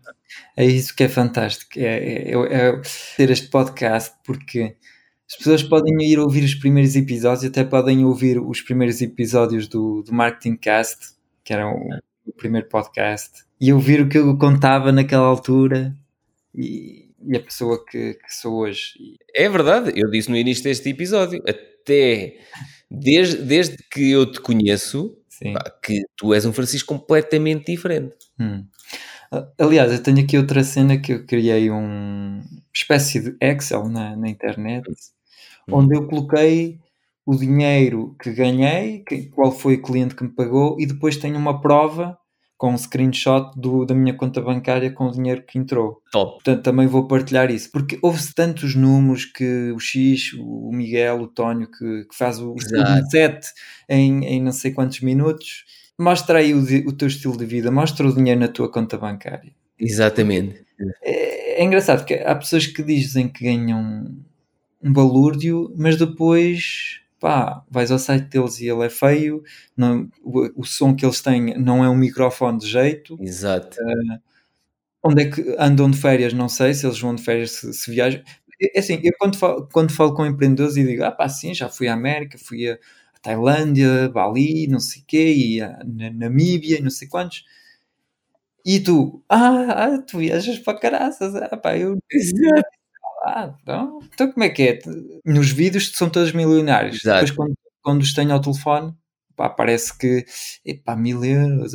É 0.55 0.65
isso 0.65 0.95
que 0.95 1.03
é 1.03 1.09
fantástico, 1.09 1.71
é, 1.77 2.31
é- 2.31 2.69
é 2.69 2.81
ter 3.17 3.29
este 3.29 3.49
podcast, 3.49 4.15
porque 4.25 4.75
as 5.29 5.35
pessoas 5.37 5.61
podem 5.63 5.93
ir 6.09 6.17
ouvir 6.17 6.43
os 6.45 6.55
primeiros 6.55 6.95
episódios, 6.95 7.43
até 7.43 7.63
podem 7.65 8.05
ouvir 8.05 8.39
os 8.39 8.61
primeiros 8.61 9.01
episódios 9.01 9.67
do, 9.67 10.01
do 10.03 10.13
Marketing 10.13 10.55
Cast, 10.55 11.09
que 11.43 11.51
era 11.53 11.67
o, 11.67 11.77
o 12.25 12.31
primeiro 12.37 12.69
podcast, 12.69 13.43
e 13.59 13.73
ouvir 13.73 13.99
o 14.01 14.07
que 14.07 14.17
eu 14.17 14.37
contava 14.37 14.93
naquela 14.93 15.25
altura 15.27 15.93
e, 16.55 17.06
e 17.25 17.35
a 17.37 17.39
pessoa 17.41 17.83
que, 17.85 18.13
que 18.15 18.33
sou 18.33 18.59
hoje. 18.59 18.93
É 19.35 19.47
verdade, 19.49 19.91
eu 19.95 20.09
disse 20.09 20.29
no 20.29 20.37
início 20.37 20.63
deste 20.63 20.89
episódio, 20.89 21.41
até 21.47 22.37
desde, 22.89 23.37
desde 23.43 23.77
que 23.91 24.11
eu 24.11 24.31
te 24.31 24.39
conheço, 24.39 25.17
pá, 25.53 25.71
que 25.83 26.01
tu 26.15 26.33
és 26.33 26.45
um 26.45 26.53
Francisco 26.53 26.93
completamente 26.93 27.71
diferente. 27.71 28.15
Hum. 28.39 28.65
Aliás, 29.59 29.91
eu 29.91 30.01
tenho 30.01 30.19
aqui 30.19 30.37
outra 30.37 30.63
cena 30.63 30.97
que 30.97 31.11
eu 31.13 31.25
criei 31.25 31.69
um 31.69 32.41
espécie 32.73 33.19
de 33.19 33.35
Excel 33.41 33.89
na, 33.89 34.15
na 34.15 34.29
internet, 34.29 34.85
onde 35.69 35.95
eu 35.97 36.07
coloquei 36.07 36.79
o 37.25 37.35
dinheiro 37.35 38.15
que 38.21 38.31
ganhei, 38.31 39.03
que- 39.05 39.27
qual 39.29 39.51
foi 39.51 39.75
o 39.75 39.81
cliente 39.81 40.15
que 40.15 40.23
me 40.23 40.29
pagou, 40.29 40.77
e 40.79 40.85
depois 40.85 41.17
tenho 41.17 41.37
uma 41.37 41.59
prova 41.61 42.17
com 42.57 42.71
um 42.73 42.77
screenshot 42.77 43.51
do- 43.55 43.85
da 43.85 43.93
minha 43.93 44.13
conta 44.15 44.41
bancária 44.41 44.91
com 44.91 45.05
o 45.05 45.11
dinheiro 45.11 45.43
que 45.43 45.59
entrou. 45.59 46.01
Top. 46.11 46.33
Portanto, 46.33 46.63
também 46.63 46.87
vou 46.87 47.07
partilhar 47.07 47.51
isso, 47.51 47.71
porque 47.71 47.99
houve 48.01 48.19
tantos 48.33 48.73
números 48.73 49.25
que 49.25 49.71
o 49.71 49.79
X, 49.79 50.33
o 50.39 50.71
Miguel, 50.71 51.21
o 51.21 51.27
Tónio, 51.27 51.67
que, 51.69 52.05
que 52.05 52.15
faz 52.17 52.39
o 52.39 52.55
Exato. 52.59 53.09
set 53.11 53.47
em, 53.87 54.25
em 54.25 54.41
não 54.41 54.51
sei 54.51 54.71
quantos 54.71 55.01
minutos. 55.01 55.65
Mostra 55.99 56.39
aí 56.39 56.53
o, 56.53 56.61
o 56.87 56.93
teu 56.93 57.07
estilo 57.07 57.37
de 57.37 57.45
vida, 57.45 57.69
mostra 57.71 58.07
o 58.07 58.13
dinheiro 58.13 58.39
na 58.39 58.47
tua 58.47 58.71
conta 58.71 58.97
bancária. 58.97 59.51
Exatamente. 59.79 60.65
É, 61.03 61.61
é 61.61 61.63
engraçado 61.63 61.99
porque 61.99 62.15
há 62.15 62.35
pessoas 62.35 62.65
que 62.67 62.81
dizem 62.83 63.27
que 63.27 63.43
ganham 63.43 64.15
um 64.81 64.93
balúrdio, 64.93 65.71
mas 65.75 65.95
depois 65.97 67.01
pá, 67.19 67.63
vais 67.69 67.91
ao 67.91 67.99
site 67.99 68.25
deles 68.29 68.59
e 68.59 68.67
ele 68.69 68.85
é 68.85 68.89
feio, 68.89 69.43
não- 69.75 70.09
o, 70.23 70.61
o 70.61 70.65
som 70.65 70.95
que 70.95 71.05
eles 71.05 71.21
têm 71.21 71.57
não 71.59 71.83
é 71.83 71.89
um 71.89 71.95
microfone 71.95 72.59
de 72.59 72.67
jeito. 72.67 73.17
Exato. 73.21 73.77
Onde 75.03 75.23
é 75.23 75.29
que 75.31 75.55
andam 75.59 75.89
de 75.89 75.97
férias? 75.97 76.33
Não 76.33 76.49
sei 76.49 76.73
se 76.73 76.85
eles 76.85 76.99
vão 76.99 77.15
de 77.15 77.23
férias, 77.23 77.51
se, 77.51 77.73
se 77.73 77.91
viajam. 77.91 78.21
É 78.75 78.79
assim, 78.79 78.99
eu 79.03 79.13
quando 79.19 79.37
falo, 79.37 79.67
quando 79.71 79.91
falo 79.93 80.13
com 80.15 80.25
empreendedores 80.25 80.75
e 80.77 80.83
digo, 80.83 81.03
ah 81.03 81.11
pá, 81.11 81.29
sim, 81.29 81.53
já 81.53 81.69
fui 81.69 81.87
à 81.87 81.93
América, 81.93 82.37
fui 82.39 82.69
a, 82.69 82.77
Tailândia, 83.21 84.09
Bali, 84.09 84.67
não 84.67 84.79
sei 84.79 85.01
o 85.01 85.05
quê, 85.07 85.33
e 85.33 85.61
a 85.61 85.79
Na- 85.85 86.09
Namíbia, 86.11 86.79
e 86.79 86.81
não 86.81 86.89
sei 86.89 87.07
quantos. 87.07 87.43
E 88.65 88.79
tu, 88.83 89.23
ah, 89.29 89.95
ah, 89.95 90.01
tu 90.07 90.17
viajas 90.19 90.59
para 90.59 90.79
caraças, 90.79 91.33
ah 91.35 91.57
pá, 91.57 91.77
eu 91.77 91.97
Exato. 92.11 92.76
Ah, 93.27 93.55
então, 93.61 93.99
então 94.13 94.31
como 94.31 94.43
é 94.43 94.49
que 94.49 94.63
é? 94.63 94.79
Nos 95.25 95.49
vídeos 95.51 95.91
são 95.95 96.09
todos 96.09 96.31
milionários. 96.31 96.97
Exato. 96.97 97.25
Depois 97.25 97.31
quando, 97.31 97.53
quando 97.81 98.01
os 98.01 98.13
tenho 98.13 98.33
ao 98.33 98.41
telefone, 98.41 98.93
pá, 99.35 99.49
parece 99.49 99.97
que, 99.97 100.25
epá, 100.65 100.95
mil 100.95 101.23
euros. 101.23 101.73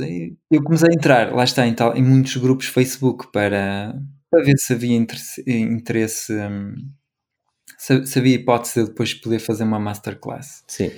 Eu 0.51 0.63
comecei 0.65 0.89
a 0.91 0.95
entrar, 0.95 1.33
lá 1.35 1.45
está, 1.45 1.67
em, 1.67 1.75
tal- 1.75 1.97
em 1.97 2.03
muitos 2.03 2.37
grupos 2.37 2.67
Facebook 2.67 3.31
para, 3.33 3.95
para 4.31 4.43
ver 4.45 4.57
se 4.59 4.73
havia 4.73 4.97
interesse, 4.97 5.43
interesse 5.47 6.33
hum, 6.35 6.75
se, 7.79 8.07
se 8.07 8.19
havia 8.19 8.35
hipótese 8.37 8.75
de 8.75 8.81
eu 8.81 8.87
depois 8.89 9.15
poder 9.15 9.39
fazer 9.39 9.65
uma 9.65 9.79
masterclass. 9.79 10.65
Sim. 10.69 10.91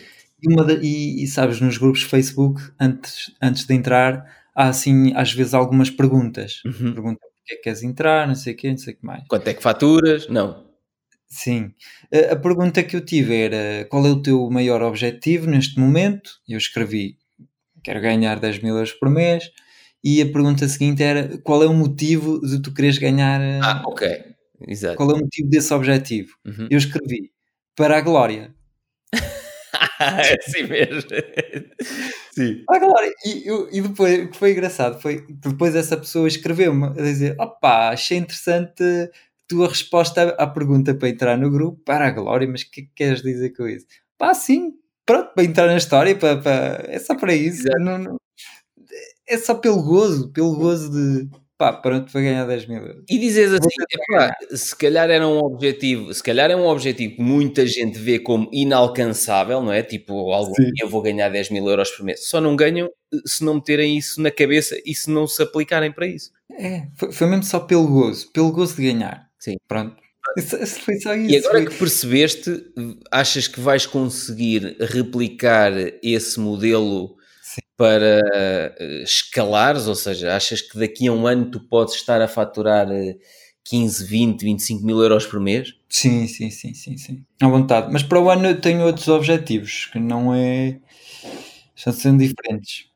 E, 0.42 0.52
uma 0.52 0.64
da- 0.64 0.74
e- 0.74 1.22
e, 1.22 1.26
sabes, 1.26 1.61
nos 1.61 1.78
grupos 1.78 2.02
Facebook, 2.02 2.61
antes, 2.80 3.32
antes 3.42 3.64
de 3.66 3.74
entrar, 3.74 4.24
há 4.55 4.68
assim, 4.68 5.12
às 5.14 5.32
vezes, 5.32 5.55
algumas 5.55 5.90
perguntas. 5.90 6.61
Uhum. 6.66 6.92
Pergunta 6.94 7.20
porque 7.45 7.55
é 7.55 7.57
que 7.57 7.62
queres 7.62 7.82
entrar, 7.82 8.26
não 8.26 8.34
sei 8.34 8.55
o 8.55 8.57
quê, 8.57 8.70
não 8.70 8.78
sei 8.78 8.95
o 8.95 8.97
que 8.97 9.05
mais. 9.05 9.24
Quanto 9.28 9.47
é 9.49 9.55
que 9.55 9.62
faturas? 9.62 10.28
Não. 10.28 10.64
Sim. 11.28 11.72
A, 12.12 12.32
a 12.32 12.36
pergunta 12.36 12.82
que 12.82 12.97
eu 12.97 13.05
tive 13.05 13.36
era 13.36 13.84
qual 13.86 14.07
é 14.07 14.11
o 14.11 14.22
teu 14.22 14.49
maior 14.51 14.82
objetivo 14.82 15.47
neste 15.49 15.78
momento? 15.78 16.30
Eu 16.49 16.59
escrevi 16.59 17.18
quero 17.82 18.01
ganhar 18.01 18.40
10 18.40 18.61
mil 18.62 18.74
euros 18.74 18.92
por 18.92 19.11
mês 19.11 19.51
e 20.03 20.22
a 20.22 20.26
pergunta 20.26 20.66
seguinte 20.66 21.03
era 21.03 21.36
qual 21.38 21.62
é 21.62 21.66
o 21.66 21.74
motivo 21.74 22.40
de 22.40 22.61
tu 22.62 22.72
quereres 22.72 22.99
ganhar 22.99 23.40
eh, 23.40 23.61
Ah, 23.62 23.82
ok. 23.86 24.24
Exato. 24.66 24.97
qual 24.97 25.11
é 25.11 25.14
o 25.14 25.18
motivo 25.18 25.49
desse 25.51 25.74
objetivo? 25.74 26.34
Uhum. 26.47 26.68
Eu 26.70 26.78
escrevi 26.78 27.30
para 27.76 27.99
a 27.99 28.01
glória. 28.01 28.55
é 30.01 30.37
assim 30.47 30.62
mesmo. 30.64 31.03
Sim. 32.33 32.62
Para 32.66 32.77
a 32.77 32.81
glória. 32.89 33.12
E, 33.25 33.49
eu- 33.49 33.68
e 33.72 33.81
depois 33.81 34.25
o 34.25 34.31
que 34.31 34.37
foi 34.39 34.53
engraçado 34.53 35.01
foi 35.01 35.22
que 35.22 35.33
depois 35.35 35.75
essa 35.75 35.97
pessoa 35.97 36.29
escreveu-me 36.29 36.87
a 36.87 36.91
dizer 36.93 37.37
opá, 37.41 37.91
achei 37.91 38.18
interessante 38.18 38.83
a 38.83 39.09
tua 39.49 39.68
resposta 39.68 40.35
à 40.39 40.45
à 40.45 40.47
pergunta 40.47 40.95
para 40.95 41.09
entrar 41.09 41.37
no 41.39 41.51
grupo 41.51 41.81
para 41.85 42.07
a 42.09 42.11
glória, 42.11 42.49
mas 42.49 42.62
o 42.62 42.70
que 42.70 42.83
que 42.83 42.91
queres 42.95 43.22
dizer 43.22 43.51
com 43.51 43.66
isso? 43.68 43.87
Pá, 44.18 44.35
sim, 44.35 44.72
pronto, 45.07 45.33
para 45.35 45.45
entrar 45.45 45.66
na 45.66 45.77
história, 45.77 46.16
para, 46.16 46.41
para- 46.41 46.85
é 46.89 46.99
só 46.99 47.14
para 47.16 47.35
isso. 47.35 47.64
Não- 47.81 47.99
não- 47.99 48.16
é 49.27 49.39
só 49.39 49.55
pelo 49.55 49.83
gozo, 49.83 50.31
pelo 50.33 50.57
gozo 50.57 50.91
de 50.91 51.29
pá, 51.59 51.72
pronto, 51.72 52.11
para 52.12 52.20
ganhar 52.20 52.44
10 52.46 52.66
mil 52.66 52.78
euros. 52.82 53.05
E 53.09 53.18
dizes 53.18 53.52
assim, 53.52 53.68
Vou 54.09 54.16
epá, 54.18 54.36
se 54.57 54.76
calhar 54.76 55.11
era 55.11 55.26
um 55.26 55.38
objetivo, 55.38 56.12
se 56.12 56.22
calhar 56.22 56.50
é 56.50 56.57
um 56.57 56.66
objetivo 56.66 57.16
que 57.16 57.22
muita 57.22 57.66
gente 57.66 57.98
vê 57.98 58.18
como 58.18 58.48
inalcançável, 58.52 59.62
não 59.62 59.72
é? 59.72 59.82
Tipo, 59.82 60.32
algum 60.32 60.55
Sim. 60.55 60.64
dia 60.72 60.84
eu 60.84 60.88
vou 60.88 61.02
ganhar 61.02 61.28
10 61.28 61.50
mil 61.50 61.66
euros 61.68 61.90
por 61.90 62.05
mês. 62.05 62.28
Só 62.28 62.40
não 62.40 62.57
ganham 62.57 62.86
eh, 63.12 63.18
se 63.26 63.44
não 63.44 63.55
meterem 63.55 63.96
isso 63.96 64.20
na 64.20 64.30
cabeça 64.30 64.76
e 64.84 64.94
se 64.94 65.11
não 65.11 65.26
se 65.26 65.42
aplicarem 65.42 65.92
para 65.92 66.07
isso. 66.07 66.30
É, 66.59 66.86
foi, 66.96 67.12
foi 67.12 67.26
mesmo 67.26 67.44
só 67.44 67.61
pelo 67.61 67.86
gozo, 67.86 68.30
pelo 68.32 68.52
gozo 68.52 68.76
de 68.76 68.82
ganhar. 68.92 69.28
Sim. 69.38 69.57
Pronto. 69.68 69.96
Isso- 70.38 70.57
isso 70.57 70.80
foi 70.80 70.96
só 70.96 71.14
isso. 71.14 71.30
E 71.32 71.36
agora 71.36 71.52
foi- 71.59 71.66
que 71.66 71.74
percebeste, 71.78 72.64
achas 73.11 73.46
que 73.46 73.61
vais 73.61 73.86
conseguir 73.86 74.76
replicar 74.80 75.72
esse 76.02 76.40
modelo 76.40 77.16
Sim. 77.55 77.61
para 77.76 78.20
eh, 78.34 79.02
escalares? 79.05 79.86
Ou 79.86 79.94
seja, 79.94 80.34
achas 80.36 80.61
que 80.62 80.78
daqui 80.78 81.07
a 81.09 81.12
um 81.12 81.26
ano 81.26 81.50
tu 81.50 81.61
podes 81.68 81.94
estar 81.94 82.20
a 82.20 82.28
faturar 82.28 82.90
eh, 82.90 83.16
15, 83.64 84.05
20, 84.07 84.42
25 84.44 84.84
mil 84.84 85.00
euros 85.02 85.26
por 85.26 85.40
mês? 85.40 85.74
Sim, 85.88 86.26
sim, 86.26 86.50
sim, 86.50 86.74
sim, 86.74 86.96
sim. 86.96 87.24
À 87.40 87.48
vontade. 87.48 87.92
Mas 87.92 88.02
para 88.02 88.20
o 88.20 88.28
ano 88.30 88.46
eu 88.48 88.61
tenho 88.61 88.84
outros 88.84 89.09
objetivos 89.09 89.86
que 89.92 89.98
não 89.98 90.34
é. 90.34 90.78
São 91.76 92.16
diferentes. 92.16 92.86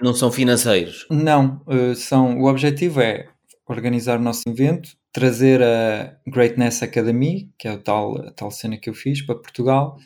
Não 0.00 0.14
são 0.14 0.30
financeiros. 0.30 1.06
Não, 1.10 1.60
eh, 1.68 1.94
são. 1.94 2.38
O 2.40 2.46
objetivo 2.48 3.00
é 3.00 3.28
organizar 3.68 4.18
o 4.18 4.22
nosso 4.22 4.42
evento, 4.48 4.90
trazer 5.12 5.62
a 5.62 6.16
Greatness 6.26 6.82
Academy, 6.82 7.50
que 7.58 7.68
é 7.68 7.72
o 7.72 7.78
tal, 7.82 8.18
a 8.26 8.30
tal 8.32 8.50
cena 8.50 8.78
que 8.78 8.88
eu 8.90 8.94
fiz 8.94 9.22
para 9.24 9.34
Portugal, 9.36 9.96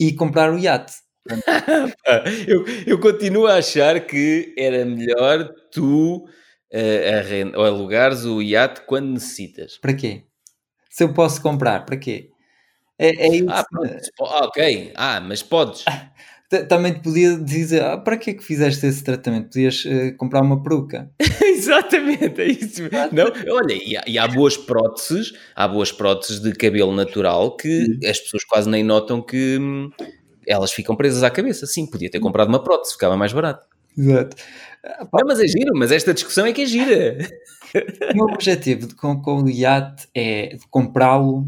e 0.00 0.12
comprar 0.14 0.52
o 0.52 0.58
iate. 0.58 0.94
Eu, 2.46 2.64
eu 2.86 3.00
continuo 3.00 3.46
a 3.46 3.56
achar 3.56 4.00
que 4.06 4.54
era 4.58 4.84
melhor 4.84 5.48
tu 5.72 6.26
arren- 6.72 7.52
ou 7.54 7.64
alugares 7.64 8.24
o 8.24 8.40
iate 8.42 8.82
quando 8.86 9.10
necessitas. 9.12 9.78
Para 9.78 9.94
quê? 9.94 10.24
Se 10.90 11.04
eu 11.04 11.14
posso 11.14 11.42
comprar, 11.42 11.86
para 11.86 11.96
quê? 11.96 12.30
É, 12.98 13.08
é 13.10 13.36
isso. 13.36 13.46
Ah, 13.50 13.64
pronto. 13.70 13.94
Ah, 14.22 14.46
ok. 14.46 14.92
Ah, 14.96 15.20
mas 15.20 15.42
podes. 15.42 15.84
Também 16.68 16.94
te 16.94 17.00
podia 17.00 17.36
dizer, 17.38 17.82
ah, 17.82 17.98
para 17.98 18.16
que 18.16 18.30
é 18.30 18.34
que 18.34 18.44
fizeste 18.44 18.86
esse 18.86 19.04
tratamento? 19.04 19.50
Podias 19.50 19.84
eh, 19.86 20.12
comprar 20.12 20.42
uma 20.42 20.62
peruca. 20.62 21.10
Exatamente, 21.44 22.40
é 22.42 22.46
isso. 22.46 22.82
Não, 23.12 23.26
olha, 23.56 23.74
e 23.74 23.96
há, 23.96 24.04
e 24.06 24.18
há 24.18 24.28
boas 24.28 24.56
próteses, 24.56 25.32
há 25.56 25.66
boas 25.68 25.92
próteses 25.92 26.40
de 26.40 26.52
cabelo 26.52 26.94
natural 26.94 27.56
que 27.56 27.98
as 28.08 28.20
pessoas 28.20 28.44
quase 28.44 28.68
nem 28.70 28.84
notam 28.84 29.22
que 29.22 29.58
hum, 29.58 29.90
elas 30.46 30.72
ficam 30.72 30.96
presas 30.96 31.22
à 31.22 31.30
cabeça. 31.30 31.66
Sim, 31.66 31.86
podia 31.86 32.10
ter 32.10 32.20
comprado 32.20 32.48
uma 32.48 32.62
prótese, 32.62 32.92
ficava 32.94 33.16
mais 33.16 33.32
barato. 33.32 33.66
Exato. 33.96 34.36
Ah, 34.84 35.06
Não, 35.12 35.26
mas 35.26 35.38
é 35.40 35.46
giro, 35.46 35.72
mas 35.74 35.92
esta 35.92 36.14
discussão 36.14 36.46
é 36.46 36.52
que 36.52 36.62
é 36.62 36.66
gira. 36.66 37.18
O 38.12 38.14
meu 38.16 38.24
objetivo 38.34 38.86
de- 38.86 38.94
com, 38.94 39.20
com 39.20 39.42
o 39.42 39.48
iate 39.50 40.08
é 40.14 40.56
comprá-lo 40.70 41.46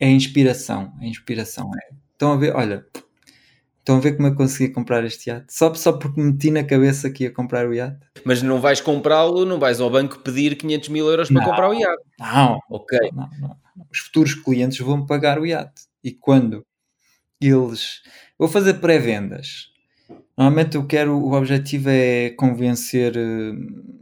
é 0.00 0.08
inspiração. 0.10 0.92
A 1.00 1.06
inspiração 1.06 1.70
é. 1.74 1.94
Estão 2.12 2.32
a 2.32 2.36
ver, 2.36 2.54
olha, 2.54 2.84
estão 3.78 3.96
a 3.96 4.00
ver 4.00 4.16
como 4.16 4.28
eu 4.28 4.34
consegui 4.34 4.72
comprar 4.72 5.04
este 5.04 5.30
iate? 5.30 5.46
Só, 5.52 5.72
só 5.74 5.92
porque 5.92 6.20
meti 6.20 6.50
na 6.50 6.62
cabeça 6.64 7.10
que 7.10 7.24
ia 7.24 7.30
comprar 7.32 7.66
o 7.68 7.72
iate. 7.74 7.98
Mas 8.24 8.42
não 8.42 8.60
vais 8.60 8.80
comprá-lo, 8.80 9.44
não 9.44 9.58
vais 9.58 9.80
ao 9.80 9.88
banco 9.90 10.18
pedir 10.20 10.56
500 10.56 10.88
mil 10.90 11.06
euros 11.08 11.28
para 11.28 11.40
Não. 11.40 11.48
comprar 11.48 11.70
o 11.70 11.74
iate. 11.74 12.02
Não, 12.18 12.58
Ok. 12.70 12.98
não, 13.12 13.28
não. 13.40 13.56
Os 13.90 13.98
futuros 14.00 14.34
clientes 14.34 14.78
vão 14.78 15.06
pagar 15.06 15.38
o 15.40 15.46
iate. 15.46 15.82
E 16.04 16.12
quando 16.12 16.64
eles. 17.40 18.02
Vou 18.38 18.48
fazer 18.48 18.74
pré-vendas. 18.74 19.72
Normalmente 20.36 20.76
eu 20.76 20.86
quero. 20.86 21.16
O 21.18 21.32
objetivo 21.34 21.90
é 21.90 22.30
convencer 22.30 23.16
eh, 23.16 23.52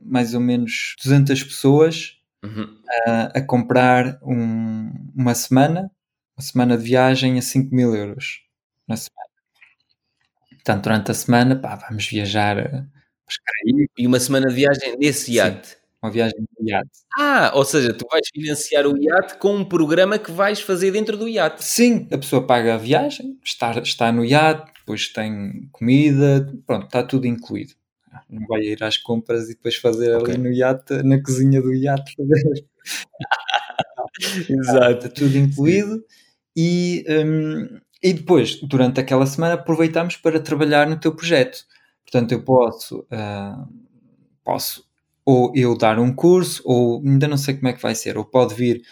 mais 0.05 0.35
ou 0.35 0.41
menos 0.41 0.95
200 1.03 1.43
pessoas 1.45 2.19
Uhum. 2.45 2.79
a, 3.07 3.23
a 3.39 3.43
comprar 3.43 4.19
um- 4.23 4.93
uma 5.17 5.35
semana, 5.35 5.91
uma 6.37 6.43
semana 6.45 6.77
de 6.79 6.85
viagem 6.85 7.39
a 7.39 7.43
5 7.43 7.75
mil 7.75 7.95
euros 7.95 8.43
na 8.89 8.97
semana. 8.97 9.27
Portanto, 10.51 10.83
durante 10.85 11.11
a 11.11 11.15
semana, 11.15 11.57
pá, 11.57 11.77
vamos 11.77 12.07
viajar 12.07 12.59
eh, 12.59 12.69
para 12.69 12.83
os 13.29 13.37
Caraíbas, 13.39 13.89
E 13.99 14.07
uma 14.07 14.21
semana 14.21 14.49
de 14.49 14.55
viagem 14.55 14.97
nesse 14.99 15.33
iate. 15.35 15.77
Uma 16.03 16.11
viagem 16.11 16.39
de 16.39 16.71
iate. 16.71 16.91
Ah, 17.19 17.53
ou 17.55 17.65
seja, 17.65 17.93
tu 17.93 18.07
vais 18.11 18.27
financiar 18.33 18.87
o 18.87 18.97
iate 18.97 19.39
com 19.39 19.57
um 19.57 19.65
programa 19.65 20.19
que 20.19 20.31
vais 20.31 20.61
fazer 20.61 20.91
dentro 20.93 21.17
do 21.17 21.29
iate. 21.29 21.65
Sim, 21.65 22.07
a 22.13 22.19
pessoa 22.19 22.47
paga 22.47 22.75
a 22.75 22.79
viagem, 22.79 23.39
está, 23.45 23.73
está 23.81 24.13
no 24.13 24.25
iate, 24.25 24.73
depois 24.79 25.09
tem 25.09 25.69
comida, 25.73 26.53
pronto, 26.67 26.87
está 26.87 27.03
tudo 27.03 27.27
incluído. 27.27 27.73
Não 28.31 28.47
vai 28.47 28.61
ir 28.63 28.83
às 28.83 28.97
compras 28.97 29.45
e 29.45 29.55
depois 29.55 29.77
fazer 29.77 30.15
Ok. 30.17 30.35
ali 30.35 30.43
no 30.43 30.53
iate, 30.53 31.03
na 31.03 31.23
cozinha 31.23 31.61
do 31.61 31.75
iate, 31.75 32.15
Exato. 34.49 35.07
Está 35.07 35.09
tudo 35.09 35.37
incluído. 35.37 36.03
E, 36.57 37.05
hum, 37.09 37.81
e 38.03 38.13
depois, 38.15 38.61
durante 38.63 39.01
aquela 39.01 39.27
semana, 39.27 39.55
aproveitamos 39.55 40.17
para 40.17 40.41
trabalhar 40.41 40.89
no 40.89 40.99
teu 40.99 41.15
projeto. 41.15 41.59
Portanto, 42.05 42.33
eu 42.33 42.43
posso, 42.43 43.07
ah, 43.11 43.67
posso 44.45 44.86
ou 45.27 45.53
eu 45.57 45.77
dar 45.79 45.99
um 46.01 46.15
curso, 46.15 46.63
ou 46.67 47.03
ainda 47.07 47.29
não 47.29 47.39
sei 47.39 47.57
como 47.57 47.69
é 47.69 47.75
que 47.75 47.83
vai 47.83 47.95
ser, 47.97 48.19
ou 48.19 48.25
pode 48.27 48.55
vir, 48.57 48.83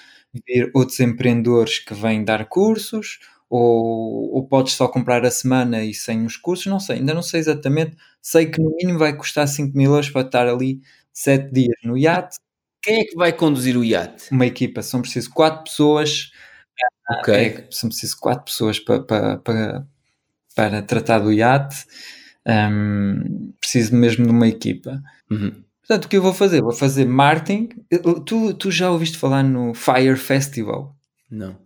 vir 0.46 0.70
outros 0.74 1.00
empreendedores 1.00 1.78
que 1.80 1.94
vêm 1.94 2.24
dar 2.24 2.46
cursos, 2.48 3.20
ou, 3.50 4.32
ou 4.34 4.48
podes 4.48 4.74
só 4.74 4.88
comprar 4.88 5.24
a 5.24 5.30
semana 5.30 5.84
e 5.84 5.94
sem 5.94 6.26
os 6.26 6.36
cursos, 6.36 6.66
não 6.66 6.80
sei, 6.80 6.96
ainda 6.98 7.14
não 7.14 7.22
sei 7.22 7.40
exatamente. 7.40 7.96
Sei 8.22 8.46
que 8.46 8.60
no 8.60 8.74
mínimo 8.76 8.98
vai 8.98 9.16
custar 9.16 9.46
5 9.48 9.76
mil 9.76 9.92
euros 9.92 10.10
para 10.10 10.26
estar 10.26 10.48
ali 10.48 10.80
7 11.12 11.52
dias 11.52 11.76
no 11.84 11.96
iate, 11.96 12.36
Quem 12.82 13.00
é 13.00 13.04
que 13.04 13.16
vai 13.16 13.32
conduzir 13.32 13.76
o 13.78 13.84
iate? 13.84 14.28
uma 14.30 14.46
equipa, 14.46 14.82
são 14.82 15.00
preciso 15.00 15.30
4 15.32 15.64
pessoas 15.64 16.30
Ok. 17.20 17.34
é, 17.34 17.66
são 17.70 17.88
preciso 17.90 18.16
quatro 18.18 18.44
pessoas 18.44 18.78
para, 18.80 19.02
para, 19.02 19.38
para, 19.38 19.86
para 20.54 20.82
tratar 20.82 21.20
do 21.20 21.32
iate. 21.32 21.86
Hum, 22.46 23.52
preciso 23.60 23.94
mesmo 23.96 24.24
de 24.26 24.30
uma 24.32 24.48
equipa. 24.48 25.02
Uhum. 25.30 25.64
Portanto, 25.86 26.04
o 26.06 26.08
que 26.08 26.16
eu 26.16 26.22
vou 26.22 26.32
fazer? 26.32 26.62
Vou 26.62 26.72
fazer 26.72 27.04
marketing. 27.06 27.68
Tu, 28.24 28.54
tu 28.54 28.70
já 28.70 28.90
ouviste 28.90 29.18
falar 29.18 29.42
no 29.42 29.74
Fire 29.74 30.16
Festival? 30.16 30.94
Não. 31.30 31.56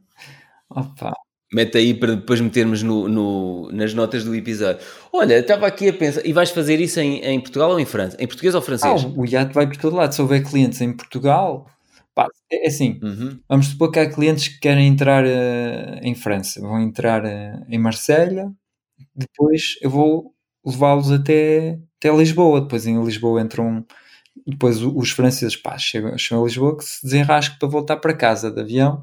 Opa, 0.71 1.13
Mete 1.53 1.79
aí 1.79 1.95
para 1.95 2.15
depois 2.15 2.41
metermos 2.43 2.83
no, 2.83 3.09
no- 3.09 3.73
nas 3.73 3.95
notas 3.95 4.23
do 4.23 4.35
episódio. 4.35 4.83
Olha, 5.11 5.39
estava 5.39 5.67
aqui 5.67 5.89
a 5.89 5.93
pensar. 5.95 6.27
E 6.27 6.33
vais 6.33 6.51
fazer 6.51 6.79
isso 6.79 7.01
em, 7.01 7.25
em 7.25 7.41
Portugal 7.41 7.71
ou 7.71 7.81
em 7.81 7.87
França? 7.87 8.17
Em 8.21 8.27
português 8.27 8.55
ou 8.55 8.61
ah, 8.61 8.65
francês? 8.65 9.05
o 9.17 9.25
iate 9.25 9.55
vai 9.55 9.67
por 9.67 9.77
todo 9.79 9.97
lado. 9.97 10.13
Se 10.15 10.21
houver 10.21 10.43
clientes 10.45 10.79
em 10.83 10.93
Portugal, 10.93 11.67
pá, 12.15 12.27
é 12.53 12.65
é 12.67 12.69
assim. 12.69 13.01
Uhum. 13.03 13.39
Vamos 13.49 13.69
supor 13.69 13.91
que 13.91 13.99
há 13.99 14.11
clientes 14.11 14.49
que 14.49 14.59
querem 14.61 14.89
entrar 14.89 15.25
eh, 15.27 16.01
em 16.03 16.15
França, 16.15 16.61
vão 16.61 16.81
entrar 16.81 17.25
eh, 17.25 17.59
em 17.69 17.79
Marselha, 17.79 18.53
depois 19.15 19.77
eu 19.83 19.91
vou 19.91 20.35
levá-los 20.65 21.11
até, 21.11 21.79
até 21.99 22.15
Lisboa, 22.17 22.61
depois 22.61 22.87
em 22.87 23.03
Lisboa 23.03 23.41
entram, 23.41 23.85
depois 24.47 24.83
o- 24.83 24.97
os 24.97 25.11
franceses 25.11 25.57
pá, 25.57 25.77
chegam, 25.79 26.17
chegam 26.19 26.43
a 26.43 26.47
Lisboa 26.47 26.77
que 26.77 26.85
se 26.85 27.05
desenrasquem 27.05 27.59
para 27.59 27.69
voltar 27.69 27.97
para 27.99 28.15
casa 28.15 28.51
de 28.51 28.61
avião 28.61 29.03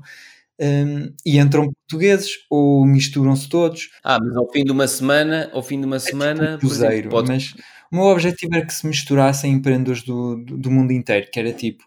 hum, 0.60 1.14
e 1.26 1.38
entram 1.40 1.72
portugueses 1.74 2.32
ou 2.50 2.86
misturam-se 2.86 3.50
todos, 3.50 3.90
Ah, 4.04 4.18
mas 4.22 4.36
ao 4.38 4.50
fim 4.52 4.64
de 4.64 4.72
uma 4.72 4.88
semana, 4.88 5.50
ao 5.54 5.62
fim 5.64 5.80
de 5.80 5.86
uma 5.86 6.00
semana, 6.00 6.34
um 6.34 6.38
por 6.38 6.44
exemplo, 6.46 6.60
cruzeiro, 6.60 7.10
pode- 7.10 7.28
mas 7.28 7.54
o 7.92 7.96
meu 7.96 8.06
objetivo 8.06 8.56
era 8.56 8.66
que 8.66 8.74
se 8.74 8.88
misturassem 8.88 9.52
empreendedores 9.54 10.04
do, 10.04 10.38
do, 10.44 10.58
do 10.58 10.72
mundo 10.72 10.92
inteiro, 10.92 11.28
que 11.32 11.40
era 11.40 11.52
tipo, 11.54 11.84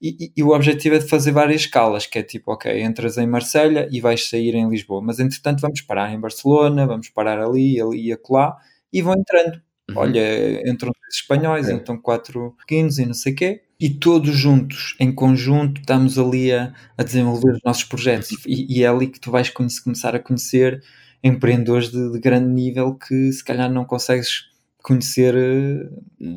e, 0.00 0.26
e- 0.26 0.32
e 0.36 0.42
o 0.42 0.50
objetivo 0.54 0.94
é 0.96 0.98
de 0.98 1.08
fazer 1.08 1.32
várias 1.32 1.62
escalas, 1.62 2.06
que 2.06 2.18
é 2.18 2.22
tipo, 2.22 2.52
ok, 2.52 2.82
entras 2.82 3.16
em 3.18 3.26
Marselha 3.26 3.88
e 3.90 4.00
vais 4.00 4.28
sair 4.28 4.54
em 4.54 4.68
Lisboa, 4.68 5.00
mas 5.02 5.18
entretanto 5.18 5.60
vamos 5.60 5.80
parar 5.82 6.12
em 6.12 6.20
Barcelona, 6.20 6.86
vamos 6.86 7.08
parar 7.10 7.40
ali, 7.40 7.80
ali 7.80 8.08
e 8.08 8.12
acolá, 8.12 8.56
e 8.92 9.02
vão 9.02 9.14
entrando. 9.14 9.60
Uhum. 9.90 9.98
Olha, 9.98 10.68
entram 10.70 10.90
três 10.92 11.14
espanhóis, 11.16 11.66
Ok. 11.66 11.76
entram 11.76 11.98
quatro 11.98 12.54
pequenos 12.58 12.98
e 12.98 13.04
não 13.06 13.14
sei 13.14 13.32
o 13.32 13.36
quê, 13.36 13.62
e 13.78 13.90
todos 13.90 14.34
juntos, 14.34 14.96
em 14.98 15.12
conjunto, 15.14 15.80
estamos 15.80 16.18
ali 16.18 16.52
a, 16.52 16.72
a 16.96 17.02
desenvolver 17.02 17.52
os 17.52 17.60
nossos 17.64 17.84
projetos. 17.84 18.30
E, 18.46 18.78
e 18.78 18.82
é 18.82 18.86
ali 18.88 19.08
que 19.08 19.20
tu 19.20 19.30
vais 19.30 19.50
conhecer- 19.50 19.82
começar 19.82 20.14
a 20.14 20.18
conhecer 20.18 20.82
empreendedores 21.22 21.90
de, 21.90 22.12
de 22.12 22.18
grande 22.18 22.48
nível 22.48 22.94
que 22.94 23.30
se 23.32 23.44
calhar 23.44 23.70
não 23.70 23.84
consegues 23.84 24.44
conhecer, 24.82 25.34
eh, 25.34 25.88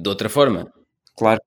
de 0.01 0.09
outra 0.09 0.29
forma. 0.29 0.71
claro. 1.15 1.39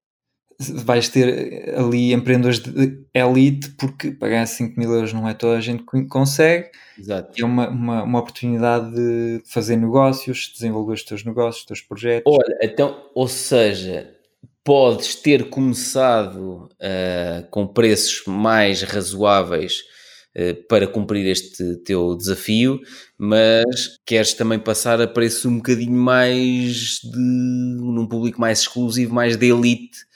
Vais 0.84 1.08
ter 1.08 1.74
ali 1.76 2.12
empreendedores 2.12 2.58
de 2.58 2.98
elite 3.14 3.70
porque 3.78 4.10
pagar 4.10 4.46
5 4.46 4.78
mil 4.78 4.92
euros 4.92 5.12
não 5.12 5.26
é 5.26 5.32
toda 5.32 5.56
a 5.56 5.60
gente 5.60 5.82
que 5.84 6.04
consegue 6.04 6.70
Exato. 6.98 7.32
é 7.40 7.44
uma, 7.44 7.68
uma, 7.68 8.02
uma 8.02 8.18
oportunidade 8.18 8.94
de 8.94 9.42
fazer 9.46 9.76
negócios, 9.76 10.52
desenvolver 10.52 10.94
os 10.94 11.02
teus 11.02 11.24
negócios, 11.24 11.62
os 11.62 11.66
teus 11.66 11.80
projetos. 11.80 12.30
Olha, 12.30 12.58
então, 12.62 13.08
ou 13.14 13.26
seja, 13.26 14.14
podes 14.62 15.14
ter 15.14 15.48
começado 15.48 16.68
ah, 16.80 17.42
com 17.50 17.66
preços 17.66 18.22
mais 18.26 18.82
razoáveis 18.82 19.82
ah, 20.36 20.54
para 20.68 20.86
cumprir 20.86 21.26
este 21.26 21.76
teu 21.78 22.14
desafio, 22.14 22.80
mas 23.16 23.98
queres 24.04 24.34
também 24.34 24.58
passar 24.58 25.00
a 25.00 25.08
preços 25.08 25.46
um 25.46 25.56
bocadinho 25.56 25.98
mais 25.98 27.00
de 27.02 27.18
num 27.18 28.06
público 28.06 28.40
mais 28.40 28.60
exclusivo, 28.60 29.14
mais 29.14 29.36
de 29.36 29.46
elite, 29.50 30.09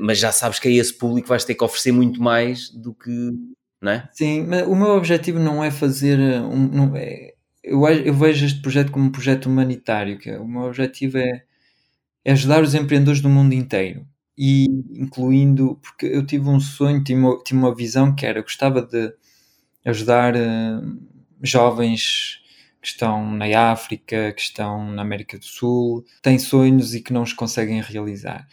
mas 0.00 0.18
já 0.18 0.32
sabes 0.32 0.58
que 0.58 0.68
a 0.68 0.70
esse 0.70 0.94
público 0.94 1.28
vais 1.28 1.44
ter 1.44 1.54
que 1.54 1.64
oferecer 1.64 1.92
muito 1.92 2.22
mais 2.22 2.70
do 2.70 2.94
que, 2.94 3.10
não 3.80 3.92
é? 3.92 4.08
Sim, 4.12 4.44
mas 4.46 4.66
o 4.66 4.74
meu 4.74 4.88
objetivo 4.88 5.38
não 5.38 5.62
é 5.62 5.70
fazer 5.70 6.18
um. 6.42 6.68
Não 6.68 6.96
é, 6.96 7.32
eu, 7.62 7.86
eu 7.88 8.14
vejo 8.14 8.46
este 8.46 8.60
projeto 8.62 8.92
como 8.92 9.06
um 9.06 9.12
projeto 9.12 9.46
humanitário, 9.46 10.18
que 10.18 10.30
é, 10.30 10.38
o 10.38 10.46
meu 10.48 10.62
objetivo 10.62 11.18
é, 11.18 11.42
é 12.24 12.32
ajudar 12.32 12.62
os 12.62 12.74
empreendedores 12.74 13.20
do 13.20 13.28
mundo 13.28 13.54
inteiro. 13.54 14.06
E 14.38 14.66
incluindo, 14.94 15.76
porque 15.82 16.06
eu 16.06 16.24
tive 16.26 16.48
um 16.48 16.60
sonho, 16.60 17.02
tive 17.02 17.20
uma, 17.20 17.42
tive 17.42 17.58
uma 17.58 17.74
visão 17.74 18.14
que 18.14 18.26
era, 18.26 18.42
gostava 18.42 18.82
de 18.82 19.12
ajudar 19.84 20.36
eh, 20.36 20.80
jovens 21.42 22.40
que 22.82 22.88
estão 22.88 23.32
na 23.34 23.46
África, 23.72 24.32
que 24.32 24.40
estão 24.42 24.92
na 24.92 25.02
América 25.02 25.38
do 25.38 25.44
Sul, 25.44 26.04
têm 26.22 26.38
sonhos 26.38 26.94
e 26.94 27.00
que 27.00 27.12
não 27.12 27.22
os 27.22 27.32
conseguem 27.32 27.80
realizar. 27.80 28.46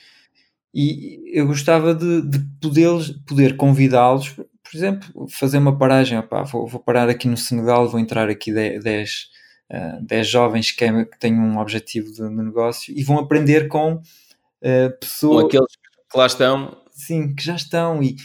E 0.73 1.21
eu 1.37 1.45
gostava 1.47 1.93
de, 1.93 2.21
de 2.23 2.39
poder, 2.61 2.89
poder 3.27 3.55
convidá-los, 3.57 4.29
por 4.29 4.75
exemplo, 4.75 5.27
fazer 5.29 5.57
uma 5.59 5.77
paragem. 5.77 6.17
opá, 6.17 6.43
vou, 6.43 6.65
vou 6.67 6.79
parar 6.81 7.09
aqui 7.09 7.27
no 7.27 7.37
Senegal, 7.37 7.87
vou 7.89 7.99
entrar 7.99 8.27
aqui 8.29 8.51
10, 8.51 9.27
ah, 9.71 9.99
10 10.01 10.27
jovens 10.27 10.71
que, 10.71 10.83
é- 10.83 11.05
que 11.05 11.19
têm 11.19 11.33
um 11.39 11.59
objetivo 11.59 12.07
de, 12.11 12.17
de 12.17 12.29
negócio 12.29 12.93
e 12.97 13.03
vão 13.03 13.19
aprender 13.19 13.67
com 13.67 13.97
Com 13.97 14.97
pessoas 14.99 15.45
aqueles 15.45 15.75
que 16.11 16.17
lá 16.17 16.25
estão, 16.25 16.77
sim, 16.91 17.35
que 17.35 17.43
já 17.43 17.55
estão. 17.55 18.01
E, 18.01 18.15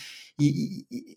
e- 0.41 0.85
e- 0.91 1.17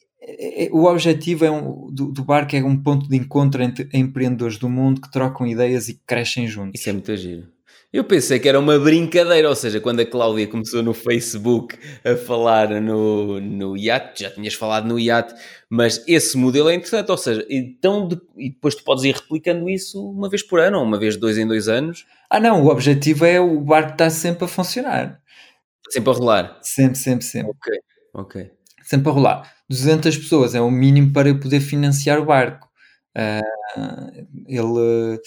e- 0.65 0.69
o 0.71 0.83
objetivo 0.85 1.45
é 1.45 1.51
um- 1.51 1.89
do, 1.91 2.11
do 2.11 2.23
barco 2.23 2.55
é 2.55 2.63
um 2.63 2.75
ponto 2.81 3.07
de 3.07 3.15
encontro 3.15 3.61
entre 3.63 3.87
empreendedores 3.93 4.57
do 4.57 4.67
mundo 4.69 4.99
que 5.01 5.11
trocam 5.11 5.47
ideias 5.47 5.87
e 5.89 5.93
crescem 6.05 6.47
juntos. 6.47 6.79
Isso 6.79 6.89
é 6.89 6.93
muito 6.93 7.15
giro. 7.15 7.47
Eu 7.93 8.05
pensei 8.05 8.39
que 8.39 8.47
era 8.47 8.57
uma 8.57 8.79
brincadeira, 8.79 9.49
ou 9.49 9.55
seja, 9.55 9.81
quando 9.81 9.99
a 9.99 10.05
Cláudia 10.05 10.47
começou 10.47 10.81
no 10.81 10.93
Facebook 10.93 11.77
a 12.05 12.15
falar 12.15 12.69
no, 12.79 13.41
no 13.41 13.75
iate, 13.75 14.23
já 14.23 14.31
tinhas 14.31 14.53
falado 14.53 14.87
no 14.87 14.97
iate, 14.97 15.33
mas 15.69 16.01
esse 16.07 16.37
modelo 16.37 16.69
é 16.69 16.73
interessante, 16.75 17.11
ou 17.11 17.17
seja, 17.17 17.45
então 17.49 18.07
de- 18.07 18.21
e 18.37 18.49
depois 18.49 18.75
tu 18.75 18.83
podes 18.85 19.03
ir 19.03 19.13
replicando 19.13 19.69
isso 19.69 20.01
uma 20.09 20.29
vez 20.29 20.41
por 20.41 20.61
ano, 20.61 20.77
ou 20.79 20.85
uma 20.85 20.97
vez 20.97 21.17
dois 21.17 21.37
em 21.37 21.45
dois 21.45 21.67
anos, 21.67 22.05
Ah, 22.29 22.39
não, 22.39 22.63
o 22.63 22.67
objetivo 22.69 23.25
é 23.25 23.41
o 23.41 23.59
barco 23.59 23.91
estar 23.91 24.09
sempre 24.09 24.45
a 24.45 24.47
funcionar. 24.47 25.19
sempre 25.89 26.11
a 26.11 26.13
rolar. 26.13 26.59
Sempre, 26.61 26.97
sempre, 26.97 27.25
sempre. 27.25 27.51
Ok, 27.51 27.73
ok. 28.13 28.51
sempre 28.83 29.09
a 29.09 29.13
rolar. 29.13 29.53
200 29.69 30.17
pessoas 30.17 30.55
é 30.55 30.61
o 30.61 30.71
mínimo 30.71 31.13
para 31.13 31.29
eu 31.29 31.39
poder 31.39 31.59
financiar 31.61 32.19
o 32.19 32.25
barco. 32.25 32.69
Ah, 33.15 33.41
ele, 34.47 35.19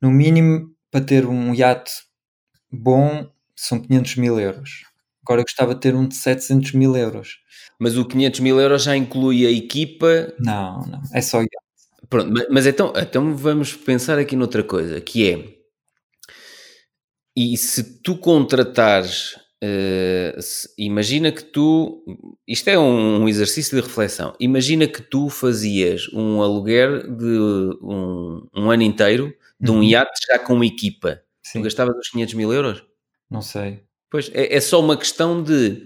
no 0.00 0.10
mínimo, 0.10 0.70
para 0.90 1.04
ter 1.04 1.26
um 1.26 1.54
iate 1.54 1.92
bom, 2.70 3.30
são 3.56 3.80
500 3.80 4.16
mil 4.16 4.38
euros. 4.38 4.84
Agora 5.22 5.42
gostava 5.42 5.74
de 5.74 5.80
ter 5.80 5.94
um 5.94 6.06
de 6.06 6.14
700 6.14 6.72
mil 6.72 6.96
euros. 6.96 7.38
Mas 7.78 7.96
o 7.96 8.04
500 8.04 8.40
mil 8.40 8.60
euros 8.60 8.82
já 8.82 8.96
inclui 8.96 9.46
a 9.46 9.50
equipa? 9.50 10.32
Não, 10.38 10.86
não. 10.86 11.02
É 11.12 11.20
só 11.20 11.40
iate. 11.40 11.50
Pronto, 12.08 12.32
mas 12.50 12.66
então, 12.66 12.92
então 12.96 13.36
vamos 13.36 13.74
pensar 13.74 14.18
aqui 14.18 14.34
noutra 14.34 14.62
coisa, 14.62 15.00
que 15.00 15.30
é... 15.30 15.58
E 17.36 17.56
se 17.56 18.00
tu 18.02 18.16
contratares 18.16 19.36
Uh, 19.62 20.40
se, 20.40 20.68
imagina 20.78 21.32
que 21.32 21.42
tu, 21.42 22.04
isto 22.46 22.68
é 22.68 22.78
um, 22.78 23.22
um, 23.22 23.28
exercício 23.28 23.76
de 23.76 23.82
reflexão. 23.84 24.32
Imagina 24.38 24.86
que 24.86 25.02
tu 25.02 25.28
fazias 25.28 26.08
um 26.12 26.40
aluguer 26.40 27.02
de 27.10 27.38
um, 27.82 28.46
um 28.54 28.70
ano 28.70 28.84
inteiro 28.84 29.34
de 29.60 29.70
um 29.70 29.76
uhum. 29.76 29.82
iate 29.82 30.20
já 30.30 30.38
com 30.38 30.54
uma 30.54 30.66
equipa. 30.66 31.20
Sim. 31.42 31.60
Tu 31.60 31.64
gastavas 31.64 31.96
os 31.96 32.08
500 32.10 32.34
mil 32.34 32.52
euros? 32.52 32.84
Não 33.30 33.42
sei. 33.42 33.82
Pois 34.10 34.30
é, 34.32 34.54
é 34.54 34.60
só 34.60 34.80
uma 34.80 34.96
questão 34.96 35.42
de, 35.42 35.82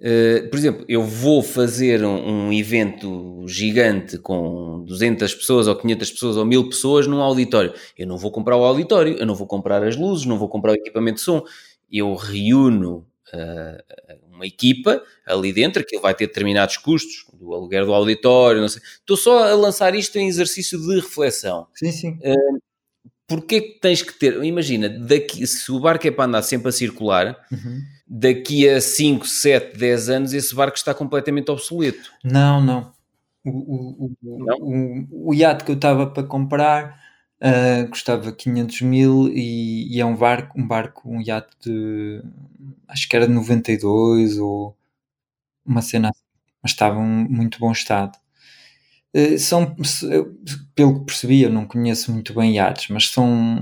uh, 0.00 0.48
por 0.48 0.58
exemplo, 0.58 0.84
eu 0.88 1.02
vou 1.02 1.42
fazer 1.42 2.04
um, 2.04 2.48
um, 2.48 2.52
evento 2.52 3.44
gigante 3.46 4.18
com 4.18 4.84
200 4.84 5.34
pessoas 5.34 5.68
ou 5.68 5.76
500 5.76 6.10
pessoas 6.10 6.36
ou 6.36 6.44
1000 6.44 6.68
pessoas 6.68 7.06
num 7.06 7.20
auditório. 7.20 7.72
Eu 7.96 8.06
não 8.06 8.18
vou 8.18 8.30
comprar 8.30 8.56
o 8.56 8.64
auditório, 8.64 9.16
eu 9.16 9.26
não 9.26 9.34
vou 9.34 9.46
comprar 9.46 9.82
as 9.84 9.96
luzes, 9.96 10.26
não 10.26 10.38
vou 10.38 10.48
comprar 10.48 10.72
o 10.72 10.74
equipamento 10.74 11.16
de 11.16 11.22
som. 11.22 11.42
Eu 11.90 12.14
reúno 12.14 13.06
uma 14.40 14.46
equipa 14.46 15.02
ali 15.26 15.52
dentro, 15.52 15.84
que 15.84 15.98
vai 15.98 16.14
ter 16.14 16.26
determinados 16.26 16.76
custos, 16.76 17.26
do 17.34 17.54
aluguer 17.54 17.84
do 17.84 17.92
auditório, 17.92 18.60
não 18.60 18.68
sei. 18.68 18.82
Estou 18.82 19.16
só 19.16 19.50
a 19.50 19.54
lançar 19.54 19.94
isto 19.94 20.16
em 20.18 20.28
exercício 20.28 20.80
de 20.80 20.96
reflexão. 20.96 21.66
Sim, 21.74 21.92
sim. 21.92 22.18
Uh, 22.22 22.60
Porquê 23.30 23.60
que 23.60 23.78
tens 23.78 24.02
que 24.02 24.12
ter... 24.12 24.42
Imagina, 24.42 24.88
daqui, 24.88 25.46
se 25.46 25.70
o 25.70 25.78
barco 25.78 26.04
é 26.04 26.10
para 26.10 26.24
andar 26.24 26.42
sempre 26.42 26.68
a 26.68 26.72
circular, 26.72 27.36
uhum. 27.52 27.80
daqui 28.04 28.68
a 28.68 28.80
5, 28.80 29.24
7, 29.24 29.78
10 29.78 30.08
anos 30.10 30.32
esse 30.32 30.52
barco 30.52 30.76
está 30.76 30.92
completamente 30.92 31.48
obsoleto. 31.48 32.10
Não, 32.24 32.60
não. 32.60 32.92
O, 33.44 33.50
o, 33.50 34.16
não? 34.20 34.56
o, 34.58 35.28
o 35.28 35.34
iate 35.34 35.62
que 35.62 35.70
eu 35.70 35.76
estava 35.76 36.08
para 36.08 36.24
comprar 36.24 36.98
Uh, 37.42 37.88
custava 37.88 38.30
500 38.32 38.82
mil 38.82 39.28
e, 39.28 39.96
e, 39.96 39.98
é 39.98 40.04
um 40.04 40.14
barco, 40.14 40.60
um 40.60 40.68
barco, 40.68 41.08
um 41.08 41.22
iate 41.22 41.48
de 41.64 42.22
acho 42.86 43.08
que 43.08 43.16
era 43.16 43.26
de 43.26 43.32
92 43.32 44.36
ou 44.36 44.76
uma 45.64 45.80
cena 45.80 46.10
assim, 46.10 46.20
mas 46.62 46.72
estava 46.72 47.00
em 47.00 47.28
muito 47.30 47.58
bom 47.58 47.72
estado. 47.72 48.18
Uh, 49.14 49.38
são, 49.38 49.74
pelo 50.74 51.00
que 51.00 51.06
percebi, 51.06 51.42
eu 51.42 51.50
não 51.50 51.66
conheço 51.66 52.12
muito 52.12 52.32
bem 52.32 52.54
iates, 52.54 52.88
mas 52.88 53.08
são, 53.08 53.58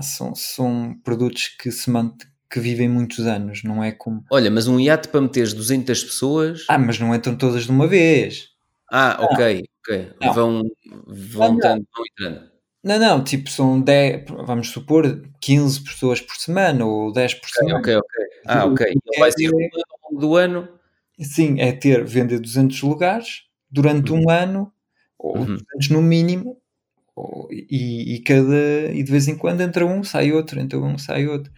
são, 0.00 0.34
são 0.34 1.00
produtos 1.02 1.48
que 1.48 1.70
se 1.72 1.90
mantêm 1.90 2.28
que 2.50 2.60
vivem 2.60 2.88
muitos 2.88 3.26
anos, 3.26 3.62
não 3.62 3.84
é 3.84 3.92
como. 3.92 4.24
Olha, 4.30 4.50
mas 4.50 4.66
um 4.66 4.80
iate 4.80 5.08
para 5.08 5.20
meteres 5.20 5.52
200 5.52 6.02
pessoas. 6.02 6.64
Ah, 6.68 6.78
mas 6.78 6.98
não 6.98 7.14
entram 7.14 7.36
todas 7.36 7.64
de 7.64 7.70
uma 7.70 7.86
vez. 7.86 8.48
Ah, 8.90 9.18
ok, 9.20 9.64
ok. 9.80 10.12
Não. 10.20 10.32
Vão, 10.32 10.62
vão, 11.06 11.54
não, 11.54 11.58
vão 11.58 12.04
entrando. 12.10 12.48
Não, 12.82 12.98
não, 12.98 13.24
tipo, 13.24 13.50
são 13.50 13.80
10, 13.80 14.24
vamos 14.46 14.70
supor, 14.70 15.22
15 15.40 15.82
pessoas 15.82 16.20
por 16.20 16.36
semana 16.36 16.86
ou 16.86 17.12
10 17.12 17.34
por 17.34 17.50
semana. 17.50 17.78
Ok, 17.80 17.96
ok. 17.96 18.26
Ah, 18.46 18.64
ok. 18.64 18.86
É 19.14 19.20
vai 19.20 19.32
ser 19.32 19.48
ao 19.48 20.10
longo 20.10 20.20
do 20.20 20.36
ano. 20.36 20.68
Sim, 21.20 21.60
é 21.60 21.72
ter, 21.72 22.04
vender 22.04 22.38
200 22.38 22.80
lugares 22.80 23.47
durante 23.70 24.12
uhum. 24.12 24.22
um 24.24 24.30
ano, 24.30 24.72
ou 25.18 25.38
uhum. 25.38 25.56
200 25.56 25.90
no 25.90 26.02
mínimo, 26.02 26.58
ou, 27.16 27.48
e, 27.50 28.16
e, 28.16 28.20
cada, 28.22 28.92
e 28.92 29.02
de 29.02 29.10
vez 29.10 29.28
em 29.28 29.36
quando 29.36 29.60
entra 29.62 29.86
um, 29.86 30.04
sai 30.04 30.32
outro, 30.32 30.60
entra 30.60 30.78
um, 30.78 30.98
sai 30.98 31.26
outro. 31.26 31.52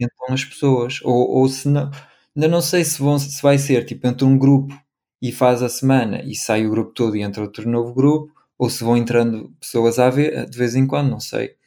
Entram 0.00 0.34
as 0.34 0.44
pessoas. 0.44 1.00
Ou, 1.02 1.28
ou 1.30 1.48
se 1.48 1.68
não, 1.68 1.90
ainda 2.36 2.48
não 2.48 2.62
sei 2.62 2.84
se, 2.84 3.00
vão, 3.00 3.18
se 3.18 3.42
vai 3.42 3.58
ser, 3.58 3.84
tipo, 3.86 4.06
entra 4.06 4.26
um 4.26 4.38
grupo 4.38 4.78
e 5.22 5.32
faz 5.32 5.62
a 5.62 5.68
semana 5.68 6.22
e 6.24 6.34
sai 6.36 6.66
o 6.66 6.70
grupo 6.70 6.92
todo 6.92 7.16
e 7.16 7.22
entra 7.22 7.42
outro 7.42 7.68
novo 7.68 7.94
grupo, 7.94 8.32
ou 8.58 8.70
se 8.70 8.84
vão 8.84 8.96
entrando 8.96 9.50
pessoas 9.60 9.98
a 9.98 10.10
ver 10.10 10.48
de 10.48 10.58
vez 10.58 10.74
em 10.76 10.86
quando, 10.86 11.10
não 11.10 11.20
sei. 11.20 11.57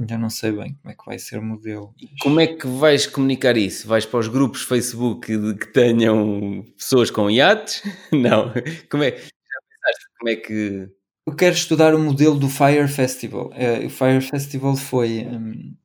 Ainda 0.00 0.16
não 0.16 0.30
sei 0.30 0.50
bem 0.52 0.72
como 0.80 0.90
é 0.90 0.96
que 0.96 1.04
vai 1.04 1.18
ser 1.18 1.38
o 1.38 1.42
modelo. 1.42 1.94
E 2.00 2.08
como 2.22 2.40
é 2.40 2.46
que 2.46 2.66
vais 2.66 3.06
comunicar 3.06 3.54
isso? 3.58 3.86
Vais 3.86 4.06
para 4.06 4.20
os 4.20 4.28
grupos 4.28 4.62
Facebook 4.62 5.36
de 5.36 5.54
que 5.54 5.66
tenham 5.66 6.64
pessoas 6.74 7.10
com 7.10 7.30
iates? 7.30 7.82
Não. 8.10 8.50
Como 8.90 9.04
é, 9.04 9.10
já 9.10 9.20
pensaste 9.20 10.06
como 10.18 10.30
é 10.30 10.36
que. 10.36 10.88
Eu 11.26 11.36
quero 11.36 11.54
estudar 11.54 11.94
o 11.94 11.98
modelo 11.98 12.38
do 12.38 12.48
Fire 12.48 12.88
Festival. 12.88 13.48
Uh, 13.48 13.86
o 13.86 13.90
Fire 13.90 14.22
Festival 14.22 14.74
foi. 14.74 15.26
Um, 15.26 15.76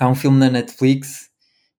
há 0.00 0.08
um 0.08 0.16
filme 0.16 0.38
na 0.40 0.50
Netflix 0.50 1.30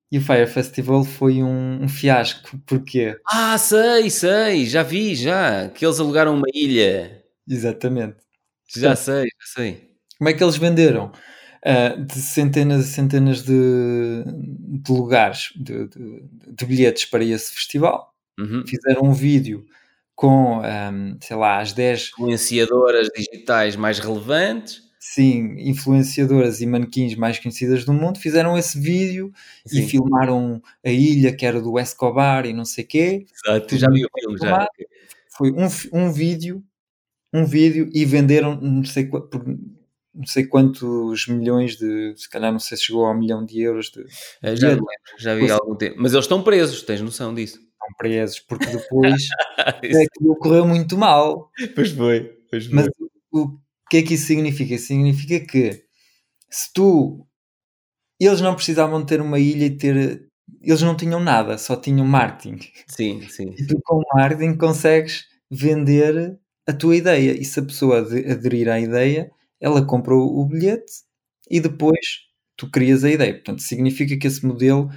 e 0.10 0.20
o 0.20 0.22
Fire 0.22 0.48
Festival 0.48 1.04
foi 1.04 1.44
um, 1.44 1.84
um, 1.84 1.90
fiasco. 1.90 2.58
Porquê? 2.66 3.20
Ah, 3.30 3.58
sei, 3.58 4.10
sei, 4.10 4.66
já 4.66 4.84
vi, 4.84 5.16
já. 5.16 5.68
Que 5.68 5.86
eles 5.86 6.00
alugaram 6.00 6.34
uma 6.34 6.48
ilha. 6.54 7.26
Exatamente. 7.46 8.16
Já 8.74 8.96
sei, 8.96 9.24
já 9.26 9.62
sei. 9.62 9.92
Como 10.18 10.30
é 10.30 10.34
que 10.34 10.42
eles 10.42 10.56
venderam? 10.56 11.12
Uh, 11.66 12.06
de 12.06 12.14
centenas 12.14 12.88
e 12.88 12.92
centenas 12.92 13.44
de, 13.44 14.24
de 14.26 14.92
lugares, 14.92 15.52
de, 15.56 15.88
de, 15.88 16.24
de, 16.56 16.66
bilhetes 16.66 17.06
para 17.06 17.24
esse 17.24 17.54
festival. 17.54 18.14
Uhum. 18.40 18.64
Fizeram 18.68 19.04
um 19.04 19.14
vídeo 19.14 19.66
com, 20.16 20.60
um, 20.60 21.18
sei 21.22 21.36
lá, 21.36 21.60
as 21.60 21.74
10 21.74 22.12
influenciadoras 22.14 23.10
digitais 23.16 23.76
mais 23.76 24.00
relevantes 24.00 24.88
sim, 25.14 25.56
influenciadoras 25.60 26.60
e 26.60 26.66
manequins 26.66 27.16
mais 27.16 27.40
conhecidas 27.40 27.86
do 27.86 27.94
mundo 27.94 28.20
fizeram 28.20 28.58
esse 28.58 28.80
vídeo 28.80 29.32
sim. 29.66 29.80
e 29.80 29.88
filmaram 29.88 30.62
a 30.86 30.90
ilha 30.90 31.34
que 31.34 31.46
era 31.46 31.62
do 31.62 31.80
Escobar 31.80 32.46
e 32.46 32.54
não 32.54 32.66
sei 32.66 32.84
quê. 32.84 33.26
Exato, 33.46 33.78
já 33.78 33.90
vi 33.90 34.06
o 34.06 34.10
filme, 34.20 34.38
já. 34.38 34.68
Foi 35.30 35.52
um, 35.52 35.68
um 35.94 36.12
vídeo, 36.12 36.62
um 37.34 37.46
vídeo 37.46 37.90
e 37.94 38.04
venderam 38.04 38.60
não 38.60 38.84
sei, 38.84 39.06
por 39.06 39.30
não 40.18 40.26
sei 40.26 40.46
quantos 40.46 41.28
milhões 41.28 41.78
de, 41.78 42.14
se 42.18 42.28
calhar 42.28 42.52
não 42.52 42.60
sei 42.60 42.76
se 42.76 42.86
chegou 42.86 43.06
a 43.06 43.12
um 43.12 43.18
milhão 43.20 43.46
de 43.46 43.62
euros 43.62 43.92
de, 43.92 44.04
é, 44.42 44.56
já, 44.56 44.74
de 44.74 44.82
já 45.20 45.36
vi 45.36 45.52
algum 45.52 45.76
tempo, 45.76 45.98
mas 46.00 46.14
eles 46.14 46.26
estão 46.26 46.42
presos, 46.42 46.82
tens 46.82 47.02
noção 47.02 47.34
disso? 47.34 47.60
Estão 47.60 47.96
presos, 47.98 48.40
porque 48.40 48.66
depois 48.66 49.28
é 49.84 50.06
que 50.06 50.28
ocorreu 50.28 50.68
muito 50.68 50.98
mal. 50.98 51.52
Pois 51.76 51.92
foi, 51.92 52.36
pois 52.50 52.66
foi. 52.66 52.76
Mas 52.76 52.88
o, 53.32 53.44
o 53.44 53.60
que 53.90 53.98
é 53.98 54.02
que 54.02 54.16
isso 54.16 54.26
significa? 54.26 54.74
Isso 54.74 54.88
significa 54.88 55.40
que 55.46 55.84
se 56.50 56.74
tu. 56.74 57.26
Eles 58.20 58.42
não 58.42 58.56
precisavam 58.56 59.06
ter 59.06 59.22
uma 59.22 59.40
ilha 59.40 59.66
e 59.66 59.78
ter. 59.78 60.28
Eles 60.62 60.82
não 60.82 60.98
tinham 60.98 61.20
nada, 61.20 61.58
só 61.58 61.76
tinham 61.76 62.06
marketing. 62.06 62.58
Sim, 62.88 63.22
sim. 63.30 63.54
E 63.58 63.68
tu 63.68 63.80
com 63.84 64.02
marketing 64.16 64.58
consegues 64.58 65.26
vender 65.52 66.38
a 66.68 66.74
tua 66.74 66.96
ideia. 66.96 67.32
E 67.32 67.46
se 67.46 67.60
a 67.60 67.64
pessoa 67.64 68.00
aderir 68.00 68.70
à 68.70 68.80
ideia, 68.80 69.32
ela 69.62 69.86
compra 69.86 70.16
o 70.16 70.46
bilhete 70.46 70.92
e 71.50 71.60
depois 71.60 72.00
tu 72.56 72.70
crias 72.70 73.04
a 73.04 73.10
ideia. 73.10 73.34
Portanto, 73.34 73.62
significa 73.62 74.18
que 74.18 74.28
esse 74.28 74.46
modelo 74.46 74.90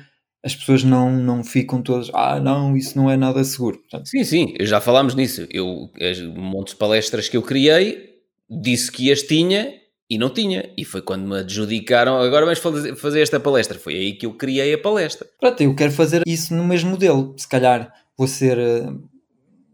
as 0.42 0.54
pessoas 0.56 0.82
não, 0.82 1.11
não 1.11 1.44
ficam 1.44 1.82
todas, 1.82 2.11
ah, 2.14 2.40
não, 2.40 2.76
isso 2.76 2.96
não 2.96 3.11
é 3.11 3.16
nada 3.16 3.44
seguro. 3.44 3.78
Portanto, 3.78 4.08
sim, 4.08 4.24
sim, 4.24 4.54
já 4.61 4.80
falámos 4.80 5.14
nisso. 5.14 5.46
Eu, 5.50 5.90
um 6.34 6.42
monte 6.42 6.70
de 6.70 6.76
palestras 6.76 7.28
que 7.28 7.36
eu 7.36 7.42
criei, 7.42 8.08
disse 8.48 8.90
que 8.90 9.12
as 9.12 9.22
tinha 9.22 9.74
e 10.08 10.16
não 10.16 10.30
tinha. 10.30 10.72
E 10.78 10.84
foi 10.84 11.02
quando 11.02 11.28
me 11.28 11.38
adjudicaram, 11.40 12.16
agora 12.16 12.46
vamos 12.46 12.58
fazer 12.98 13.20
esta 13.20 13.38
palestra. 13.38 13.78
Foi 13.78 13.94
aí 13.94 14.12
que 14.14 14.24
eu 14.24 14.32
criei 14.34 14.72
a 14.72 14.78
palestra. 14.78 15.28
Pronto, 15.38 15.62
eu 15.62 15.74
quero 15.74 15.92
fazer 15.92 16.22
isso 16.26 16.54
no 16.54 16.64
mesmo 16.64 16.90
modelo. 16.90 17.34
Se 17.36 17.46
calhar 17.46 17.92
vou 18.16 18.26
ser, 18.26 18.58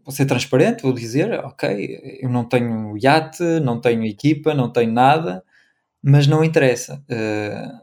vou 0.07 0.15
ser 0.15 0.25
transparente, 0.25 0.83
vou 0.83 0.93
dizer, 0.93 1.33
ok, 1.43 2.19
eu 2.21 2.29
não 2.29 2.45
tenho 2.45 2.97
iate, 2.97 3.43
não 3.59 3.81
tenho 3.81 4.05
equipa, 4.05 4.53
não 4.53 4.71
tenho 4.71 4.93
nada, 4.93 5.43
mas 6.01 6.25
não 6.27 6.45
interessa. 6.45 7.03
Uh, 7.11 7.77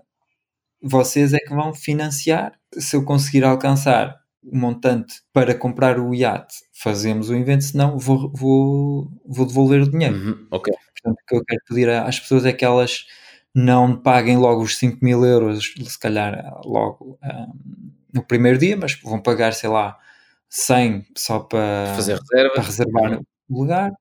vocês 0.81 1.35
é 1.35 1.39
que 1.39 1.55
vão 1.55 1.75
financiar. 1.75 2.59
Se 2.79 2.97
eu 2.97 3.05
conseguir 3.05 3.45
alcançar 3.45 4.18
o 4.43 4.57
montante 4.57 5.16
para 5.35 5.55
comprar 5.55 6.01
o 6.01 6.14
iate, 6.14 6.55
fazemos 6.72 7.29
o 7.29 7.35
evento, 7.35 7.62
senão 7.64 7.99
vou, 7.99 8.33
vou, 8.33 9.11
vou 9.27 9.47
devolver 9.47 9.83
o 9.83 9.91
dinheiro. 9.91 10.16
Uhum, 10.16 10.47
ok. 10.51 10.72
Portanto, 10.95 11.20
o 11.22 11.27
que 11.27 11.35
eu 11.37 11.45
quero 11.45 11.61
pedir 11.68 11.91
às 11.91 12.18
pessoas 12.18 12.47
é 12.47 12.55
que 12.55 12.64
elas 12.64 13.05
não 13.55 13.97
paguem 13.97 14.39
logo 14.39 14.62
os 14.62 14.79
5 14.79 15.05
mil 15.05 15.27
euros, 15.27 15.75
se 15.79 15.99
calhar 15.99 16.59
logo 16.64 17.18
um, 17.22 17.91
no 18.14 18.25
primeiro 18.25 18.57
dia, 18.57 18.79
mas 18.79 18.99
vão 19.03 19.20
pagar, 19.20 19.53
sei 19.53 19.68
lá, 19.68 19.99
100 20.55 21.05
só 21.16 21.40
para, 21.40 21.94
Fazer 21.96 22.16
reserva. 22.16 22.55
para 22.55 22.62
reservar 22.62 23.20
o 23.48 23.61
lugar. 23.61 23.92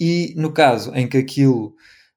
E 0.00 0.32
no 0.36 0.52
caso 0.52 0.90
em 0.94 1.06
que 1.06 1.18
aquilo 1.18 1.74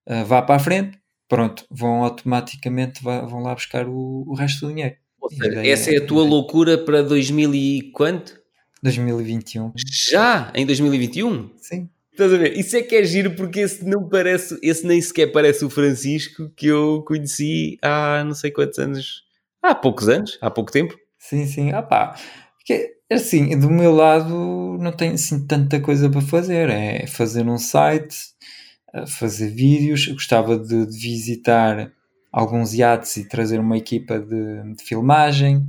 uh, 0.08 0.24
vá 0.26 0.42
para 0.42 0.56
a 0.56 0.60
frente, 0.60 0.98
pronto, 1.28 1.66
vão 1.70 2.04
automaticamente 2.04 3.04
vão 3.04 3.42
lá 3.42 3.54
buscar 3.54 3.86
o, 3.86 4.24
o 4.26 4.34
resto 4.34 4.66
do 4.66 4.74
dinheiro. 4.74 4.96
Seja, 5.30 5.66
essa 5.68 5.92
é 5.92 5.98
a 5.98 6.06
tua 6.06 6.24
loucura 6.24 6.78
para 6.78 7.02
2000 7.04 7.54
e 7.54 7.92
quanto? 7.92 8.42
2021. 8.82 9.74
Já? 10.10 10.52
Em 10.56 10.66
2021? 10.66 11.52
Sim. 11.58 11.90
Estás 12.12 12.34
a 12.34 12.38
ver? 12.38 12.58
Isso 12.58 12.78
é 12.78 12.82
que 12.82 12.96
é 12.96 13.04
giro 13.04 13.36
porque 13.36 13.62
esse 13.62 13.84
não 13.86 14.08
parece, 14.08 14.58
esse 14.62 14.86
nem 14.86 15.02
sequer 15.02 15.32
parece 15.32 15.66
o 15.66 15.70
Francisco 15.70 16.50
que 16.56 16.68
eu 16.68 17.04
conheci 17.06 17.78
há 17.82 18.24
não 18.24 18.36
sei 18.36 18.52
quantos 18.52 18.80
anos. 18.80 19.24
Há 19.62 19.76
poucos 19.76 20.08
anos, 20.08 20.38
há 20.42 20.50
pouco 20.50 20.72
tempo. 20.72 20.96
Sim, 21.18 21.46
sim. 21.46 21.72
Ah 21.72 21.82
pá, 21.82 22.16
porque, 22.58 22.94
assim, 23.14 23.58
do 23.60 23.70
meu 23.70 23.94
lado 23.94 24.78
não 24.80 24.92
tenho 24.92 25.14
assim 25.14 25.46
tanta 25.46 25.80
coisa 25.80 26.10
para 26.10 26.22
fazer. 26.22 26.70
É 26.70 27.08
fazer 27.08 27.48
um 27.48 27.58
site, 27.58 28.16
eh, 28.94 29.06
fazer 29.08 29.50
vídeos. 29.50 30.08
Eu 30.08 30.14
gostava 30.16 30.58
de, 30.58 30.86
de 30.86 30.98
visitar 30.98 31.92
alguns 32.32 32.74
iates 32.74 33.18
e 33.18 33.28
trazer 33.28 33.60
uma 33.60 33.78
equipa 33.78 34.20
de, 34.20 34.74
de 34.76 34.84
filmagem, 34.84 35.66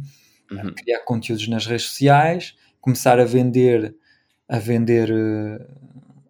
Uhum. 0.50 0.74
criar 0.74 1.00
conteúdos 1.04 1.48
nas 1.48 1.66
redes 1.66 1.86
sociais, 1.86 2.54
começar 2.80 3.18
a 3.18 3.24
vender, 3.24 3.96
a 4.48 4.58
vender, 4.58 5.10
eh, 5.10 5.66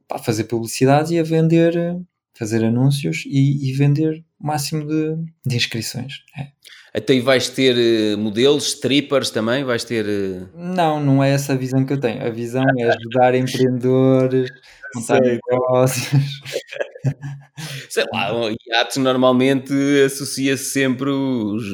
pá, 0.08 0.18
fazer 0.18 0.44
publicidade 0.44 1.14
e 1.14 1.18
a 1.18 1.22
vender, 1.22 1.76
eh, 1.76 1.96
fazer 2.34 2.64
anúncios 2.64 3.24
e, 3.26 3.68
e 3.68 3.72
vender 3.72 4.24
o 4.40 4.46
máximo 4.46 4.86
de, 4.86 5.16
de 5.46 5.56
inscrições. 5.56 6.22
É. 6.38 6.48
Até 6.96 7.18
vais 7.20 7.48
ter 7.48 7.76
eh, 7.76 8.16
modelos, 8.16 8.66
strippers 8.68 9.30
também, 9.30 9.64
vais 9.64 9.82
ter... 9.84 10.06
eh, 10.08 10.46
Não, 10.54 11.00
não 11.02 11.22
é 11.24 11.30
essa 11.32 11.52
a 11.54 11.56
visão 11.56 11.84
que 11.84 11.92
eu 11.92 12.00
tenho. 12.00 12.24
A 12.24 12.30
visão 12.30 12.62
é 12.78 12.84
ajudar 12.84 13.34
empreendedores, 13.34 14.48
montar 14.94 15.20
negócios. 15.20 16.08
Sei 17.90 18.04
lá, 18.12 18.32
o 18.34 18.50
iates 18.68 18.96
normalmente 18.96 19.72
associa-se 20.06 20.64
sempre 20.64 21.10
os... 21.10 21.64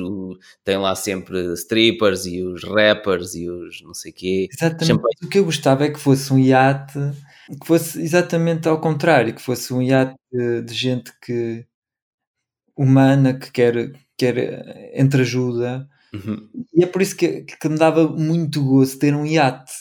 tem 0.64 0.76
lá 0.76 0.94
sempre 0.94 1.52
strippers 1.54 2.26
e 2.26 2.42
os 2.42 2.64
rappers 2.64 3.34
e 3.34 3.48
os 3.48 3.82
não 3.82 3.94
sei 3.94 4.12
quê. 4.12 4.48
Exatamente. 4.52 4.86
Champanhe. 4.86 5.14
O 5.22 5.28
que 5.28 5.38
eu 5.38 5.44
gostava 5.44 5.84
é 5.84 5.90
que 5.90 5.98
fosse 6.00 6.32
um 6.32 6.38
iate 6.38 6.98
que 7.60 7.66
fosse 7.66 8.00
exatamente 8.00 8.68
ao 8.68 8.80
contrário, 8.80 9.34
que 9.34 9.42
fosse 9.42 9.72
um 9.74 9.82
iate 9.82 10.14
de, 10.32 10.62
de 10.62 10.74
gente 10.74 11.12
que 11.20 11.64
humana 12.76 13.34
que 13.34 13.50
quer, 13.52 13.92
quer 14.20 14.36
eh, 14.36 14.92
entreajuda. 15.00 15.88
Uhum. 16.12 16.50
E 16.74 16.84
é 16.84 16.86
por 16.86 17.00
isso 17.00 17.16
que, 17.16 17.42
que 17.42 17.68
me 17.68 17.78
dava 17.78 18.06
muito 18.06 18.62
gosto 18.62 18.98
ter 18.98 19.14
um 19.14 19.24
iate. 19.24 19.72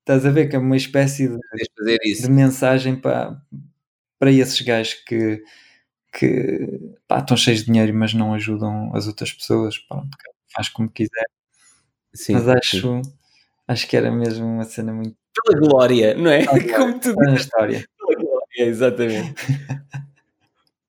Estás 0.00 0.26
a 0.26 0.30
ver 0.30 0.48
que 0.48 0.56
é 0.56 0.58
uma 0.58 0.76
espécie 0.76 1.28
de, 1.28 1.98
de 2.20 2.30
mensagem 2.30 2.94
para, 2.94 3.40
para 4.18 4.30
esses 4.30 4.60
gajos 4.60 4.94
que, 5.06 5.42
que 6.12 6.78
pá, 7.08 7.18
estão 7.20 7.36
cheios 7.36 7.60
de 7.60 7.66
dinheiro, 7.66 7.94
mas 7.94 8.12
não 8.12 8.34
ajudam 8.34 8.94
as 8.94 9.06
outras 9.06 9.32
pessoas. 9.32 9.78
Pronto, 9.78 10.10
faz 10.54 10.68
como 10.68 10.90
quiser. 10.90 11.26
Sim, 12.14 12.34
mas 12.34 12.44
sim. 12.44 12.50
acho, 12.50 13.02
acho 13.66 13.88
que 13.88 13.96
era 13.96 14.10
mesmo 14.10 14.46
uma 14.46 14.64
cena 14.64 14.92
muito 14.92 15.16
Pela 15.44 15.58
glória, 15.58 16.14
não 16.14 16.30
é? 16.30 16.44
Pela 16.44 16.58
glória. 16.60 16.76
Como 16.76 17.00
tu 17.00 17.14
dizes, 17.16 17.40
história. 17.40 17.88
pela 17.98 18.20
glória, 18.20 18.64
exatamente. 18.70 19.34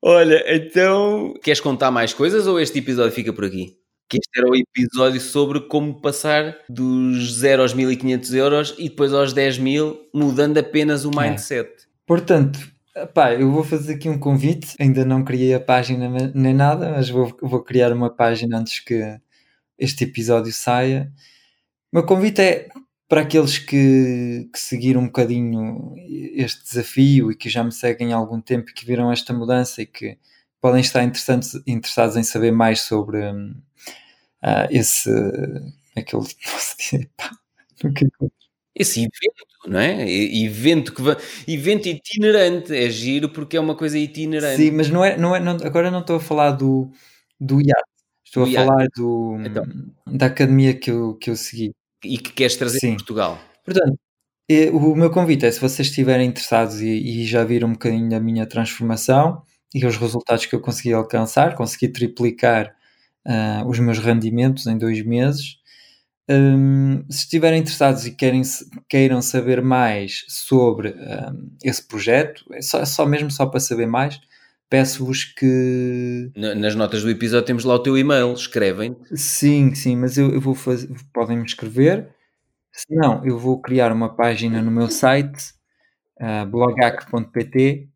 Olha, 0.10 0.42
então, 0.56 1.34
queres 1.44 1.60
contar 1.60 1.92
mais 1.92 2.14
coisas 2.14 2.48
ou 2.48 2.58
este 2.62 2.80
episódio 2.80 3.12
fica 3.12 3.34
por 3.34 3.44
aqui? 3.44 3.76
Que 4.08 4.18
este 4.18 4.40
era 4.40 4.50
o 4.50 4.56
episódio 4.56 5.20
sobre 5.20 5.60
como 5.68 6.00
passar 6.00 6.58
dos 6.70 7.34
0 7.40 7.62
aos 7.64 7.74
1500 7.74 8.34
euros 8.34 8.76
e 8.78 8.88
depois 8.88 9.12
aos 9.14 9.34
10 9.34 9.58
mil, 9.58 10.00
mudando 10.14 10.58
apenas 10.60 11.04
o 11.04 11.12
É. 11.20 11.30
mindset. 11.30 11.70
Portanto, 12.06 12.58
pá, 13.14 13.34
eu 13.34 13.52
vou 13.52 13.66
fazer 13.66 13.96
aqui 13.96 14.08
um 14.08 14.18
convite. 14.18 14.76
Ainda 14.80 15.04
não 15.04 15.26
criei 15.26 15.54
a 15.54 15.60
página 15.60 16.32
nem 16.34 16.54
nada, 16.54 16.90
mas 16.92 17.10
vou, 17.10 17.36
vou 17.42 17.62
criar 17.62 17.92
uma 17.92 18.10
página 18.10 18.60
antes 18.60 18.80
que 18.80 19.20
este 19.78 20.06
episódio 20.06 20.54
saia. 20.54 21.12
O 21.92 21.98
meu 21.98 22.06
convite 22.06 22.40
é 22.42 22.70
para 23.08 23.22
aqueles 23.22 23.58
que, 23.58 24.50
que 24.54 24.60
seguiram 24.60 25.02
um 25.02 25.06
bocadinho 25.08 25.94
este 26.36 26.64
desafio 26.64 27.32
e 27.32 27.36
que 27.36 27.50
já 27.50 27.64
me 27.64 27.72
seguem 27.72 28.14
há 28.14 28.18
algum 28.18 28.42
tempo 28.42 28.70
e 28.70 28.74
que 28.74 28.86
viram 28.86 29.12
esta 29.12 29.34
mudança 29.34 29.82
e 29.82 29.86
que 29.86 30.18
podem 30.62 30.82
estar 30.82 31.04
interessados 31.04 32.18
em 32.18 32.24
saber 32.24 32.52
mais 32.52 32.82
sobre 32.82 33.20
ah, 34.42 34.68
esse. 34.72 35.10
Como 35.10 35.74
é 35.96 36.04
Esse 38.80 39.00
evento, 39.00 39.46
não 39.68 39.80
é? 39.80 40.08
Evento, 40.08 40.94
que 40.94 41.02
va... 41.02 41.18
evento 41.48 41.88
itinerante. 41.88 42.76
É 42.76 42.88
giro 42.90 43.30
porque 43.30 43.58
é 43.58 43.60
uma 43.60 43.76
coisa 43.76 43.98
itinerante. 43.98 44.58
Sim, 44.58 44.72
mas 44.72 44.90
não 44.90 45.04
é, 45.04 45.18
não 45.18 45.36
é, 45.36 45.40
não- 45.40 45.58
agora 45.66 45.90
não 45.90 46.02
estou 46.02 46.18
a 46.18 46.20
falar 46.20 46.52
do, 46.52 46.92
do 47.40 47.60
iate, 47.60 47.90
estou 48.24 48.44
Do 48.46 48.50
a 48.50 48.54
iate. 48.54 48.68
falar 48.68 48.88
do, 48.96 49.38
Então. 49.44 49.64
da 50.06 50.28
academia 50.28 50.76
que 50.76 50.92
eu, 50.92 51.16
que 51.16 51.32
eu 51.32 51.36
segui. 51.36 51.74
E 52.14 52.18
que 52.18 52.32
queres 52.32 52.56
trazer 52.56 52.80
Sim. 52.80 52.88
para 52.90 52.98
Portugal. 52.98 53.40
Portanto, 53.66 54.00
eh, 54.50 54.70
o 54.72 54.96
meu 54.96 55.10
convite 55.10 55.46
é 55.46 55.52
se 55.52 55.60
vocês 55.60 55.90
estiverem 55.90 56.30
interessados 56.30 56.82
e, 56.82 56.88
e 56.88 57.26
já 57.26 57.44
viram 57.44 57.70
um 57.70 57.74
bocadinho 57.74 58.10
da 58.10 58.20
minha 58.20 58.46
transformação 58.46 59.44
e 59.74 59.86
os 59.86 59.98
resultados 59.98 60.46
que 60.46 60.56
eu 60.56 60.62
consegui 60.62 60.94
alcançar, 60.94 61.56
consegui 61.56 61.90
triplicar 61.90 62.74
ah, 63.28 63.64
os 63.68 63.78
meus 63.80 64.00
rendimentos 64.00 64.66
em 64.68 64.78
dois 64.78 65.04
meses. 65.06 65.58
Hum, 66.30 67.04
se 67.10 67.20
estiverem 67.24 67.60
interessados 67.60 68.06
e 68.06 68.12
querem, 68.16 68.42
queiram 68.90 69.22
saber 69.22 69.62
mais 69.62 70.26
sobre 70.28 70.90
hum, 70.90 71.52
esse 71.64 71.86
projeto, 71.88 72.46
é 72.54 72.62
só, 72.62 72.80
é 72.80 72.86
só 72.86 73.06
mesmo 73.06 73.30
só 73.32 73.46
para 73.46 73.60
saber 73.60 73.88
mais, 73.88 74.20
peço-vos 74.70 75.24
que 75.26 76.32
Na- 76.36 76.56
Nas 76.56 76.76
notas 76.76 77.02
do 77.04 77.10
episódio 77.10 77.46
temos 77.46 77.64
lá 77.64 77.76
o 77.76 77.80
teu 77.80 77.98
e-mail. 77.98 78.34
Escrevem. 78.34 78.96
Sim, 79.14 79.74
sim, 79.76 79.96
mas 79.96 80.18
eu, 80.18 80.32
eu 80.34 80.42
vou 80.42 80.54
fazer, 80.56 80.90
podem 81.14 81.38
me 81.38 81.46
escrever. 81.46 82.10
Se 82.72 82.86
não, 82.96 83.26
eu 83.26 83.38
vou 83.40 83.60
criar 83.62 83.92
uma 83.92 84.16
página 84.16 84.62
no 84.62 84.70
meu 84.72 84.90
site, 84.90 85.52
uh, 86.22 86.46
blogac.pt 86.50 87.88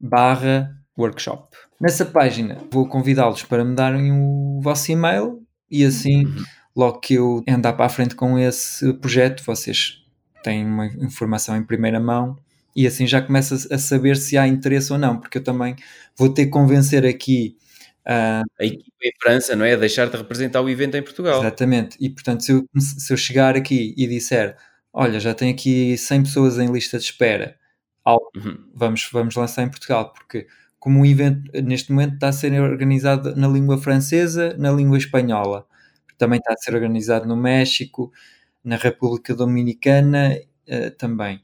barra 0.00 0.70
workshop. 0.96 1.56
Nessa 1.80 2.04
página 2.04 2.58
vou 2.70 2.86
convidá-los 2.88 3.42
para 3.44 3.64
me 3.64 3.74
darem 3.74 4.12
o 4.12 4.60
vosso 4.62 4.90
e-mail 4.92 5.42
e 5.70 5.84
assim, 5.84 6.24
Uhum. 6.24 6.44
logo 6.76 7.00
que 7.00 7.14
eu 7.14 7.42
andar 7.48 7.72
para 7.72 7.86
a 7.86 7.88
frente 7.88 8.14
com 8.14 8.38
esse 8.38 8.92
projeto, 8.94 9.42
vocês 9.44 9.98
têm 10.42 10.64
uma 10.64 10.86
informação 10.86 11.56
em 11.56 11.64
primeira 11.64 11.98
mão 12.00 12.36
e 12.74 12.86
assim 12.86 13.06
já 13.06 13.20
começa 13.20 13.54
a 13.74 13.78
saber 13.78 14.16
se 14.16 14.36
há 14.38 14.46
interesse 14.46 14.92
ou 14.92 14.98
não, 14.98 15.18
porque 15.18 15.38
eu 15.38 15.44
também 15.44 15.76
vou 16.16 16.28
ter 16.32 16.46
que 16.46 16.50
convencer 16.50 17.04
aqui 17.06 17.56
uh, 18.06 18.44
A 18.60 18.64
equipa 18.64 18.96
em 19.02 19.12
França, 19.20 19.56
não 19.56 19.64
é? 19.64 19.74
A 19.74 19.76
deixar-te 19.76 20.16
representar 20.16 20.60
o 20.62 20.68
evento 20.68 20.96
em 20.96 21.02
Portugal. 21.02 21.40
Exatamente. 21.40 21.96
E 22.00 22.10
portanto, 22.10 22.42
se 22.44 22.52
eu, 22.52 22.64
se 22.78 23.12
eu 23.12 23.16
chegar 23.16 23.56
aqui 23.56 23.94
e 23.96 24.06
disser, 24.06 24.56
olha, 24.92 25.20
já 25.20 25.34
tenho 25.34 25.52
aqui 25.52 25.96
100 25.96 26.22
pessoas 26.24 26.58
em 26.58 26.70
lista 26.70 26.98
de 26.98 27.04
espera, 27.04 27.56
Uhum. 28.36 28.64
vamos, 28.74 29.08
vamos 29.12 29.34
lançar 29.36 29.62
em 29.64 29.68
Portugal, 29.68 30.12
porque 30.12 30.46
como 30.78 31.02
o 31.02 31.06
evento 31.06 31.50
neste 31.62 31.92
momento 31.92 32.14
está 32.14 32.28
a 32.28 32.32
ser 32.32 32.58
organizado 32.60 33.34
na 33.36 33.48
língua 33.48 33.78
francesa, 33.78 34.54
na 34.56 34.70
língua 34.70 34.96
espanhola, 34.96 35.66
também 36.16 36.38
está 36.38 36.52
a 36.52 36.56
ser 36.56 36.74
organizado 36.74 37.26
no 37.26 37.36
México, 37.36 38.12
na 38.64 38.76
República 38.76 39.34
Dominicana 39.34 40.38
eh, 40.66 40.90
também. 40.90 41.42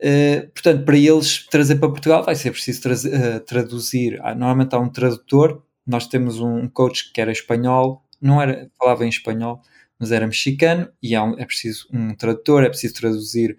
Eh, 0.00 0.42
portanto, 0.54 0.84
para 0.84 0.96
eles 0.96 1.46
trazer 1.48 1.76
para 1.76 1.88
Portugal 1.90 2.24
vai 2.24 2.34
ser 2.36 2.52
preciso 2.52 2.82
trazer- 2.82 3.12
eh, 3.14 3.38
traduzir. 3.40 4.20
Ah, 4.22 4.34
normalmente 4.34 4.74
há 4.74 4.78
um 4.78 4.88
tradutor. 4.90 5.62
Nós 5.86 6.06
temos 6.06 6.40
um 6.40 6.68
coach 6.68 7.12
que 7.12 7.20
era 7.20 7.32
espanhol, 7.32 8.04
não 8.20 8.40
era, 8.40 8.70
falava 8.78 9.04
em 9.04 9.08
espanhol, 9.08 9.60
mas 9.98 10.12
era 10.12 10.26
mexicano, 10.26 10.88
e 11.02 11.14
há 11.16 11.24
um- 11.24 11.38
é 11.38 11.44
preciso 11.46 11.88
um 11.92 12.14
tradutor, 12.14 12.62
é 12.64 12.68
preciso 12.68 12.94
traduzir 12.94 13.56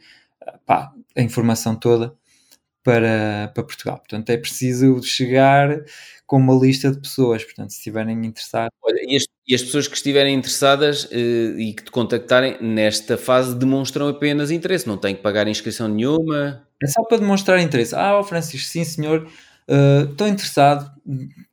ah, 0.47 0.57
pá, 0.65 0.93
a 1.17 1.21
informação 1.21 1.75
toda 1.75 2.15
para, 2.83 3.51
para 3.53 3.63
Portugal. 3.63 3.97
Portanto, 3.99 4.29
é 4.31 4.37
preciso 4.37 5.01
chegar 5.03 5.83
com 6.27 6.37
uma 6.37 6.53
lista 6.55 6.91
de 6.91 6.99
pessoas. 7.01 7.43
Portanto, 7.43 7.71
se 7.71 7.77
estiverem 7.79 8.25
interessados, 8.25 8.71
Olha, 8.83 8.99
e 9.07 9.15
as, 9.17 9.25
e 9.49 9.55
as 9.55 9.63
pessoas 9.63 9.87
que 9.87 9.95
estiverem 9.95 10.35
interessadas 10.35 11.07
eh, 11.11 11.55
e 11.57 11.73
que 11.73 11.83
te 11.83 11.89
contactarem 11.89 12.61
nesta 12.61 13.17
fase 13.17 13.55
demonstram 13.55 14.07
apenas 14.07 14.51
interesse, 14.51 14.87
não 14.87 14.95
têm 14.95 15.15
que 15.15 15.23
pagar 15.23 15.47
inscrição 15.47 15.87
nenhuma. 15.87 16.67
É 16.81 16.85
só 16.85 17.03
para 17.03 17.17
demonstrar 17.17 17.59
interesse. 17.59 17.95
Ah, 17.95 18.15
ó 18.19 18.23
Francisco, 18.23 18.69
sim 18.69 18.83
senhor, 18.83 19.27
uh, 19.67 20.11
estou 20.11 20.27
interessado 20.27 20.91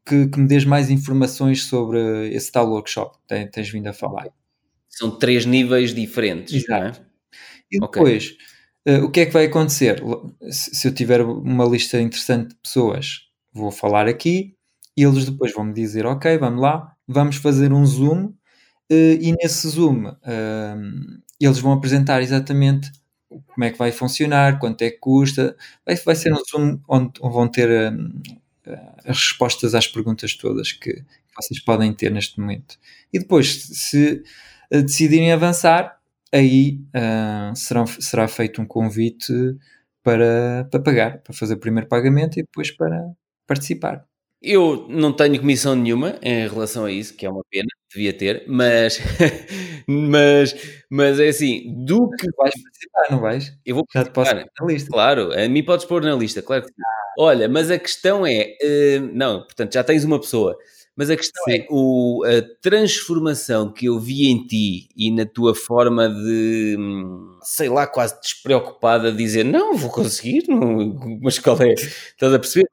que, 0.05 0.29
que 0.29 0.39
me 0.39 0.47
dês 0.47 0.67
mais 0.67 0.91
informações 0.91 1.65
sobre 1.65 2.29
esse 2.35 2.53
tal 2.53 2.69
workshop 2.69 3.17
que 3.17 3.27
tens, 3.29 3.51
tens 3.51 3.71
vindo 3.71 3.87
a 3.87 3.95
falar. 3.95 4.29
São 4.91 5.11
três 5.19 5.47
níveis 5.47 5.95
diferentes, 5.95 6.53
é? 6.53 6.59
Exato. 6.59 7.01
E 7.73 7.79
Ok. 7.83 8.03
depois, 8.05 8.37
uh, 8.87 9.05
o 9.07 9.11
que 9.11 9.21
é 9.21 9.27
que 9.27 9.33
vai 9.33 9.47
acontecer? 9.47 10.03
Se, 10.51 10.75
se 10.75 10.87
eu 10.87 10.93
tiver 10.95 11.23
uma 11.23 11.65
lista 11.65 11.99
interessante 11.99 12.51
de 12.51 12.57
pessoas, 12.57 13.23
vou 13.55 13.71
falar 13.71 14.07
aqui 14.07 14.55
e 14.95 15.03
eles 15.03 15.25
depois 15.25 15.55
vão 15.55 15.65
me 15.65 15.73
dizer, 15.73 16.05
ok, 16.05 16.37
vamos 16.37 16.61
lá, 16.61 16.96
vamos 17.07 17.37
fazer 17.37 17.73
um 17.73 17.85
Zoom 17.85 18.27
uh, 18.27 18.35
e 18.91 19.33
nesse 19.41 19.69
Zoom 19.69 20.09
um, 20.09 21.21
eles 21.41 21.59
vão 21.59 21.73
apresentar 21.73 22.23
exatamente 22.23 22.91
como 23.29 23.65
é 23.65 23.71
que 23.71 23.79
vai 23.79 23.93
funcionar, 23.93 24.59
quanto 24.59 24.83
é 24.83 24.91
que 24.91 24.99
custa. 24.99 25.57
Vai, 25.85 25.97
vai 25.97 26.17
ser 26.17 26.33
um 26.33 26.43
Zoom 26.51 26.81
onde 26.89 27.21
vão 27.21 27.49
ter 27.49 27.93
um, 27.93 28.11
as 29.05 29.19
respostas 29.19 29.75
às 29.75 29.87
perguntas 29.87 30.35
todas 30.35 30.73
que 30.73 31.05
vocês 31.37 31.61
podem 31.61 31.93
ter 31.93 32.11
neste 32.11 32.41
momento. 32.41 32.79
E 33.13 33.19
depois, 33.19 33.63
se 33.63 34.23
uh, 34.73 34.83
decidirem 34.83 35.33
avançar, 35.33 35.99
aí 36.33 36.81
uh, 36.95 37.55
serão, 37.55 37.87
será 37.87 38.27
feito 38.29 38.61
um 38.61 38.67
convite 38.67 39.33
para, 40.03 40.67
para 40.71 40.81
pagar, 40.81 41.19
para 41.19 41.35
fazer 41.35 41.55
o 41.55 41.59
primeiro 41.59 41.89
pagamento 41.89 42.39
e 42.39 42.43
depois 42.43 42.71
para 42.71 43.11
participar. 43.47 44.05
Eu 44.43 44.87
não 44.89 45.13
tenho 45.13 45.39
comissão 45.41 45.75
nenhuma 45.75 46.19
em 46.23 46.47
relação 46.47 46.85
a 46.85 46.93
isso, 46.93 47.17
que 47.17 47.25
é 47.27 47.31
uma 47.31 47.43
pena, 47.51 47.67
devia 47.93 48.13
ter, 48.13 48.45
mas, 48.47 48.99
mas, 49.89 50.55
mas 50.91 51.19
é 51.19 51.29
assim, 51.29 51.73
do 51.85 52.15
que 52.17 52.27
Vais 52.37 52.55
participar, 52.63 53.11
não 53.11 53.21
vais? 53.21 53.53
eu 53.65 53.75
vou 53.77 53.85
Já 53.95 54.05
te 54.05 54.11
posso 54.13 54.31
participar. 54.35 54.53
pôr 54.59 54.67
na 54.67 54.73
lista. 54.73 54.91
Claro, 54.91 55.33
a 55.33 55.49
mim 55.49 55.63
podes 55.65 55.87
pôr 55.87 56.03
na 56.03 56.15
lista, 56.15 56.43
claro 56.43 56.63
que 56.63 56.69
sim. 56.69 56.75
Olha, 57.19 57.49
mas 57.49 57.71
a 57.71 57.79
questão 57.79 58.27
é, 58.27 58.57
eh, 58.61 59.01
não, 59.01 59.43
portanto, 59.43 59.73
já 59.73 59.83
tens 59.83 60.05
uma 60.05 60.21
pessoa, 60.21 60.55
mas 60.95 61.09
a 61.11 61.17
questão 61.17 61.43
Sim. 61.45 61.53
é 61.55 61.67
o, 61.71 62.23
a 62.25 62.43
transformação 62.63 63.73
que 63.73 63.87
eu 63.87 63.99
vi 63.99 64.27
em 64.31 64.47
ti 64.47 64.89
e 64.97 65.11
na 65.11 65.25
tua 65.27 65.55
forma 65.55 66.09
de, 66.11 66.77
sei 67.43 67.69
lá, 67.71 67.87
quase 67.87 68.21
despreocupada, 68.21 69.11
de 69.11 69.17
dizer, 69.19 69.45
não, 69.45 69.77
vou 69.77 69.91
conseguir, 69.91 70.45
não, 70.49 70.95
mas 71.23 71.39
qual 71.39 71.61
é? 71.63 71.73
Estás 71.73 72.33
a 72.35 72.39
perceber? 72.39 72.67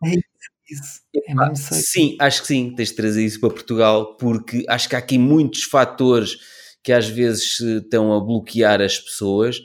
Isso. 0.73 1.01
É. 1.15 1.55
Sim, 1.55 2.15
acho 2.19 2.41
que 2.41 2.47
sim, 2.47 2.73
tens 2.75 2.89
de 2.89 2.95
trazer 2.95 3.23
isso 3.25 3.39
para 3.39 3.49
Portugal, 3.49 4.15
porque 4.17 4.65
acho 4.67 4.89
que 4.89 4.95
há 4.95 4.99
aqui 4.99 5.17
muitos 5.17 5.63
fatores 5.63 6.37
que 6.83 6.91
às 6.91 7.07
vezes 7.07 7.59
eh, 7.61 7.77
estão 7.77 8.13
a 8.13 8.19
bloquear 8.19 8.81
as 8.81 8.99
pessoas 8.99 9.57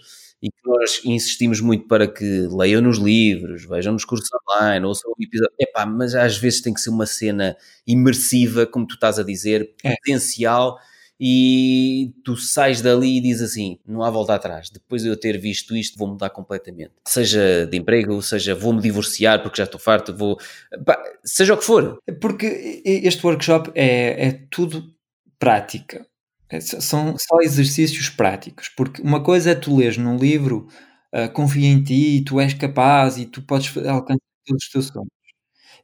e 0.43 0.49
que 0.51 0.59
nós 0.65 1.01
insistimos 1.05 1.61
muito 1.61 1.87
para 1.89 2.07
que 2.07 2.25
leiam 2.51 2.81
nos 2.81 2.99
livros, 2.99 3.65
vejam 3.67 3.93
nos 3.93 4.05
cursos 4.05 4.29
online, 4.57 4.87
ouçam 4.87 5.11
o 5.11 5.23
episódio. 5.23 5.53
Epá, 5.61 5.85
mas 5.87 6.15
às 6.15 6.37
vezes 6.39 6.61
tem 6.61 6.73
que 6.73 6.81
ser 6.81 6.91
uma 6.91 7.07
cena 7.07 7.57
imersiva, 7.87 8.67
como 8.67 8.87
tu 8.87 8.95
estás 8.95 9.19
a 9.19 9.25
dizer, 9.25 9.75
É. 9.85 9.95
potencial, 9.97 10.79
e 11.21 12.13
tu 12.25 12.37
sais 12.37 12.81
dali 12.81 13.19
e 13.19 13.21
dizes 13.21 13.51
assim: 13.51 13.79
não 13.87 14.03
há 14.03 14.11
volta 14.11 14.35
atrás. 14.35 14.71
Depois 14.71 15.03
de 15.03 15.09
eu 15.09 15.17
ter 15.19 15.39
visto 15.39 15.77
isto, 15.77 15.99
vou 15.99 16.09
mudar 16.09 16.31
completamente. 16.31 16.93
Seja 17.07 17.67
de 17.67 17.77
emprego, 17.77 18.21
seja 18.23 18.55
vou-me 18.55 18.81
divorciar 18.81 19.43
porque 19.43 19.59
já 19.59 19.65
estou 19.65 19.81
farto, 19.81 20.15
vou. 20.17 20.39
Pá, 20.87 21.03
seja 21.25 21.55
o 21.55 21.59
que 21.59 21.65
for. 21.65 21.99
Porque 22.21 22.83
este 22.85 23.25
workshop 23.27 23.71
é, 23.75 24.29
é 24.29 24.33
tudo 24.51 24.95
prática. 25.39 26.07
É 26.51 26.61
são 26.61 27.17
só 27.19 27.41
exercícios 27.43 28.09
práticos. 28.11 28.69
Porque 28.71 29.03
uma 29.03 29.23
coisa 29.23 29.51
é 29.51 29.55
tu 29.55 29.77
lês 29.77 29.97
num 29.99 30.17
livro, 30.17 30.69
ah, 31.13 31.29
confia 31.29 31.69
em 31.69 31.83
ti, 31.83 32.23
tu 32.27 32.41
és 32.41 32.55
capaz 32.55 33.19
e 33.19 33.27
tu 33.27 33.43
podes 33.43 33.77
alcançar 33.87 34.21
todos 34.47 34.65
os 34.65 34.71
teus 34.71 34.87
sonhos. 34.89 35.18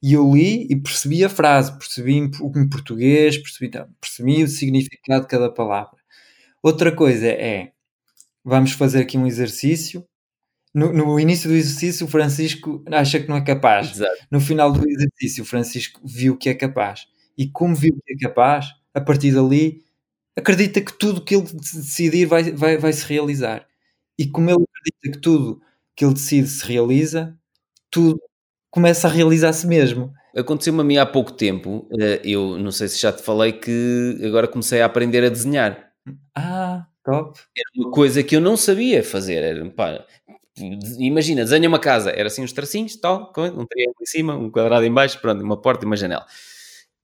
E 0.05 0.13
eu 0.13 0.35
li 0.35 0.67
e 0.69 0.77
percebi 0.77 1.25
a 1.25 1.31
frase, 1.31 1.79
percebi 1.79 2.13
em, 2.13 2.25
em 2.27 2.69
português, 2.69 3.39
percebi, 3.39 3.71
percebi 3.99 4.45
o 4.45 4.49
significado 4.49 5.23
de 5.23 5.29
cada 5.29 5.51
palavra. 5.51 5.97
Outra 6.63 6.95
coisa 6.95 7.27
é, 7.27 7.73
vamos 8.45 8.73
fazer 8.73 9.01
aqui 9.01 9.17
um 9.17 9.27
exercício. 9.27 10.07
No, 10.75 10.93
no 10.93 11.19
início 11.19 11.49
do 11.49 11.57
exercício, 11.57 12.05
o 12.05 12.11
Francisco 12.11 12.85
acha 12.93 13.19
que 13.19 13.31
não 13.31 13.37
é 13.39 13.41
capaz. 13.41 13.93
Exato. 13.93 14.27
No 14.31 14.43
final 14.43 14.71
do 14.71 14.87
exercício, 14.87 15.43
o 15.43 15.47
Francisco 15.47 15.99
viu 16.05 16.37
que 16.37 16.51
é 16.51 16.55
capaz. 16.55 17.07
E 17.39 17.49
como 17.49 17.75
viu 17.75 17.99
que 18.05 18.13
é 18.13 18.29
capaz, 18.29 18.67
a 18.93 19.01
partir 19.01 19.33
dali, 19.33 19.85
acredita 20.37 20.83
que 20.83 20.93
tudo 20.93 21.25
que 21.25 21.35
ele 21.35 21.45
decidir 21.51 22.27
vai, 22.27 22.53
vai, 22.53 22.77
vai 22.77 22.93
se 22.93 23.07
realizar. 23.07 23.67
E 24.19 24.27
como 24.27 24.51
ele 24.51 24.65
acredita 24.65 25.17
que 25.17 25.23
tudo 25.23 25.63
que 25.97 26.05
ele 26.05 26.13
decide 26.13 26.47
se 26.47 26.67
realiza, 26.67 27.35
tudo 27.91 28.21
começa 28.75 29.07
a 29.07 29.11
realizar-se 29.11 29.65
mesmo. 29.69 30.13
Aconteceu-me 30.37 30.81
a 30.81 30.85
mim 30.85 30.97
há 30.97 31.07
pouco 31.07 31.33
tempo, 31.33 31.89
eh, 31.97 32.21
eu 32.25 32.59
não 32.59 32.73
sei 32.73 32.89
se 32.89 33.01
já 33.01 33.13
te 33.13 33.23
falei 33.23 33.53
que 33.53 34.19
agora 34.25 34.49
comecei 34.49 34.83
a 34.83 34.87
aprender 34.87 35.23
a 35.23 35.29
desenhar. 35.29 35.93
Ah, 36.35 36.85
top. 37.05 37.39
Era 37.57 37.71
uma 37.77 37.93
coisa 37.93 38.21
que 38.25 38.35
eu 38.35 38.41
não 38.41 38.57
sabia 38.57 39.05
fazer. 39.05 39.45
Era, 39.45 39.71
pá, 39.71 40.05
imagina, 40.99 41.45
desenha 41.45 41.69
uma 41.69 41.79
casa, 41.79 42.11
era 42.11 42.27
assim 42.27 42.43
uns 42.43 42.53
tracinhos, 42.53 42.97
tal, 42.97 43.33
um 43.37 43.65
triângulo 43.65 43.97
em 44.03 44.07
cima, 44.07 44.35
um 44.37 44.51
quadrado 44.51 44.85
em 44.85 44.93
baixo, 44.93 45.21
pronto, 45.21 45.41
uma 45.45 45.57
porta 45.61 45.85
e 45.85 45.87
uma 45.87 45.97
janela. 45.97 46.27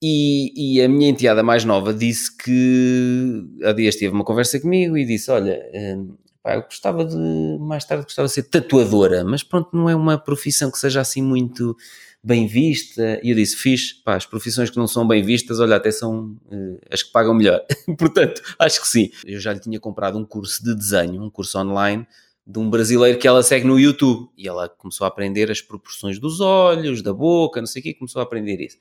E, 0.02 0.78
e 0.78 0.82
a 0.82 0.88
minha 0.88 1.08
enteada 1.10 1.42
mais 1.42 1.64
nova 1.64 1.94
disse 1.94 2.36
que 2.36 3.44
há 3.62 3.72
dias 3.72 3.94
teve 3.94 4.12
uma 4.12 4.24
conversa 4.24 4.58
comigo 4.58 4.96
e 4.96 5.04
disse: 5.04 5.30
Olha, 5.30 5.60
hum, 5.72 6.16
pá, 6.42 6.54
eu 6.54 6.62
gostava 6.62 7.04
de, 7.04 7.16
mais 7.60 7.84
tarde, 7.84 8.04
gostava 8.04 8.28
de 8.28 8.34
ser 8.34 8.44
tatuadora, 8.44 9.24
mas 9.24 9.42
pronto, 9.42 9.70
não 9.76 9.88
é 9.88 9.94
uma 9.94 10.18
profissão 10.18 10.70
que 10.70 10.78
seja 10.78 11.00
assim 11.00 11.22
muito 11.22 11.76
bem 12.22 12.46
vista. 12.46 13.20
E 13.22 13.30
eu 13.30 13.36
disse: 13.36 13.56
Fiz, 13.56 13.92
pá, 13.92 14.16
as 14.16 14.26
profissões 14.26 14.70
que 14.70 14.76
não 14.76 14.86
são 14.86 15.06
bem 15.06 15.22
vistas, 15.22 15.60
olha, 15.60 15.76
até 15.76 15.90
são 15.90 16.36
eh, 16.50 16.78
as 16.90 17.02
que 17.02 17.12
pagam 17.12 17.34
melhor. 17.34 17.60
Portanto, 17.98 18.42
acho 18.58 18.80
que 18.80 18.88
sim. 18.88 19.10
Eu 19.24 19.40
já 19.40 19.52
lhe 19.52 19.60
tinha 19.60 19.80
comprado 19.80 20.18
um 20.18 20.24
curso 20.24 20.62
de 20.62 20.74
desenho, 20.74 21.22
um 21.22 21.30
curso 21.30 21.58
online 21.58 22.06
de 22.46 22.58
um 22.58 22.68
brasileiro 22.68 23.18
que 23.18 23.28
ela 23.28 23.42
segue 23.42 23.66
no 23.66 23.78
YouTube 23.78 24.28
e 24.36 24.48
ela 24.48 24.68
começou 24.68 25.04
a 25.04 25.08
aprender 25.08 25.50
as 25.50 25.60
proporções 25.60 26.18
dos 26.18 26.40
olhos, 26.40 27.00
da 27.00 27.12
boca, 27.12 27.60
não 27.60 27.66
sei 27.66 27.80
o 27.80 27.82
quê, 27.82 27.94
começou 27.94 28.20
a 28.20 28.24
aprender 28.24 28.60
isso. 28.60 28.76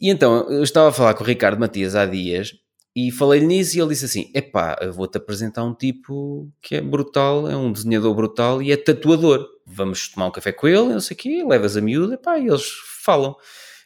E 0.00 0.10
então 0.10 0.48
eu 0.50 0.62
estava 0.62 0.88
a 0.88 0.92
falar 0.92 1.14
com 1.14 1.24
o 1.24 1.26
Ricardo 1.26 1.58
Matias 1.58 1.94
há 1.94 2.04
dias 2.04 2.54
e 3.00 3.12
falei-lhe 3.12 3.46
nisso 3.46 3.76
e 3.76 3.80
ele 3.80 3.90
disse 3.90 4.06
assim: 4.06 4.28
Epá, 4.34 4.76
eu 4.80 4.92
vou-te 4.92 5.16
apresentar 5.18 5.62
um 5.62 5.72
tipo 5.72 6.50
que 6.60 6.74
é 6.74 6.80
brutal, 6.80 7.48
é 7.48 7.56
um 7.56 7.70
desenhador 7.70 8.12
brutal 8.12 8.60
e 8.60 8.72
é 8.72 8.76
tatuador. 8.76 9.46
Vamos 9.64 10.08
tomar 10.08 10.26
um 10.26 10.32
café 10.32 10.50
com 10.50 10.66
ele, 10.66 10.88
não 10.88 10.98
sei 10.98 11.14
o 11.14 11.18
quê, 11.18 11.44
levas 11.46 11.76
a 11.76 11.80
miúda, 11.80 12.14
epá, 12.14 12.36
e 12.38 12.48
eles 12.48 12.68
falam. 13.04 13.36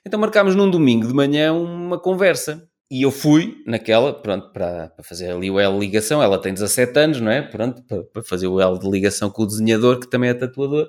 Então 0.06 0.18
marcámos 0.18 0.54
num 0.54 0.70
domingo 0.70 1.06
de 1.06 1.12
manhã 1.12 1.52
uma 1.52 1.98
conversa. 1.98 2.66
E 2.90 3.02
eu 3.02 3.10
fui 3.10 3.62
naquela, 3.66 4.14
pronto, 4.14 4.50
para, 4.50 4.88
para 4.88 5.04
fazer 5.04 5.30
ali 5.30 5.50
o 5.50 5.60
L 5.60 5.74
de 5.74 5.80
ligação. 5.80 6.22
Ela 6.22 6.38
tem 6.38 6.54
17 6.54 6.98
anos, 6.98 7.20
não 7.20 7.30
é? 7.30 7.42
Pronto, 7.42 7.82
para, 7.82 8.04
para 8.04 8.22
fazer 8.22 8.46
o 8.46 8.60
L 8.62 8.78
de 8.78 8.88
ligação 8.88 9.28
com 9.30 9.42
o 9.42 9.46
desenhador, 9.46 10.00
que 10.00 10.08
também 10.08 10.30
é 10.30 10.34
tatuador. 10.34 10.88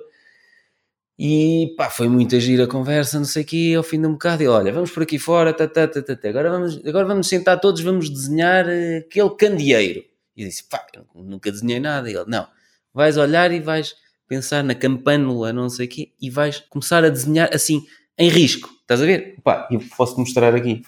E 1.18 1.72
pá, 1.76 1.88
foi 1.88 2.08
muito 2.08 2.34
agir 2.34 2.60
a 2.60 2.66
conversa, 2.66 3.18
não 3.18 3.24
sei 3.24 3.44
o 3.44 3.46
quê, 3.46 3.74
ao 3.76 3.82
fim 3.84 4.00
de 4.00 4.06
um 4.06 4.12
bocado. 4.12 4.42
E 4.42 4.48
olha, 4.48 4.72
vamos 4.72 4.90
por 4.90 5.04
aqui 5.04 5.18
fora, 5.18 5.52
tá, 5.52 5.68
tá, 5.68 5.86
tá, 5.86 6.02
tá, 6.02 6.16
tá. 6.16 6.28
Agora, 6.28 6.50
vamos, 6.50 6.80
agora 6.84 7.06
vamos 7.06 7.28
sentar 7.28 7.60
todos, 7.60 7.80
vamos 7.82 8.10
desenhar 8.10 8.68
eh, 8.68 8.98
aquele 8.98 9.30
candeeiro. 9.30 10.04
E 10.36 10.42
eu 10.42 10.48
disse, 10.48 10.64
pá, 10.68 10.84
eu 10.92 11.06
nunca 11.22 11.52
desenhei 11.52 11.78
nada. 11.78 12.10
E 12.10 12.14
ele, 12.14 12.24
não, 12.26 12.46
vais 12.92 13.16
olhar 13.16 13.52
e 13.52 13.60
vais 13.60 13.94
pensar 14.26 14.64
na 14.64 14.74
campanula, 14.74 15.52
não 15.52 15.68
sei 15.68 15.86
o 15.86 15.88
quê, 15.88 16.12
e 16.20 16.30
vais 16.30 16.58
começar 16.68 17.04
a 17.04 17.08
desenhar 17.08 17.48
assim, 17.54 17.84
em 18.18 18.28
risco. 18.28 18.68
Estás 18.80 19.00
a 19.00 19.06
ver? 19.06 19.36
Pá, 19.44 19.68
eu 19.70 19.80
posso 19.96 20.18
mostrar 20.18 20.54
aqui. 20.54 20.82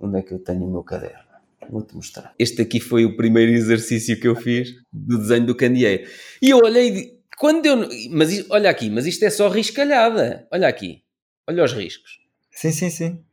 Onde 0.00 0.18
é 0.18 0.22
que 0.22 0.32
eu 0.32 0.38
tenho 0.38 0.64
o 0.64 0.70
meu 0.70 0.82
caderno? 0.82 1.22
Vou-te 1.70 1.94
mostrar. 1.94 2.34
Este 2.38 2.62
aqui 2.62 2.80
foi 2.80 3.04
o 3.04 3.16
primeiro 3.16 3.52
exercício 3.52 4.18
que 4.18 4.26
eu 4.26 4.34
fiz 4.34 4.74
do 4.92 5.18
desenho 5.18 5.46
do 5.46 5.54
candeeiro. 5.54 6.08
E 6.40 6.50
eu 6.50 6.58
olhei 6.58 6.88
e 6.88 7.21
quando 7.38 7.66
eu. 7.66 7.88
Mas 8.10 8.44
olha 8.50 8.70
aqui, 8.70 8.90
mas 8.90 9.06
isto 9.06 9.24
é 9.24 9.30
só 9.30 9.48
riscalhada. 9.48 10.46
Olha 10.52 10.68
aqui. 10.68 11.02
Olha 11.48 11.64
os 11.64 11.72
riscos. 11.72 12.18
Sim, 12.50 12.72
sim, 12.72 12.90
sim. 12.90 13.24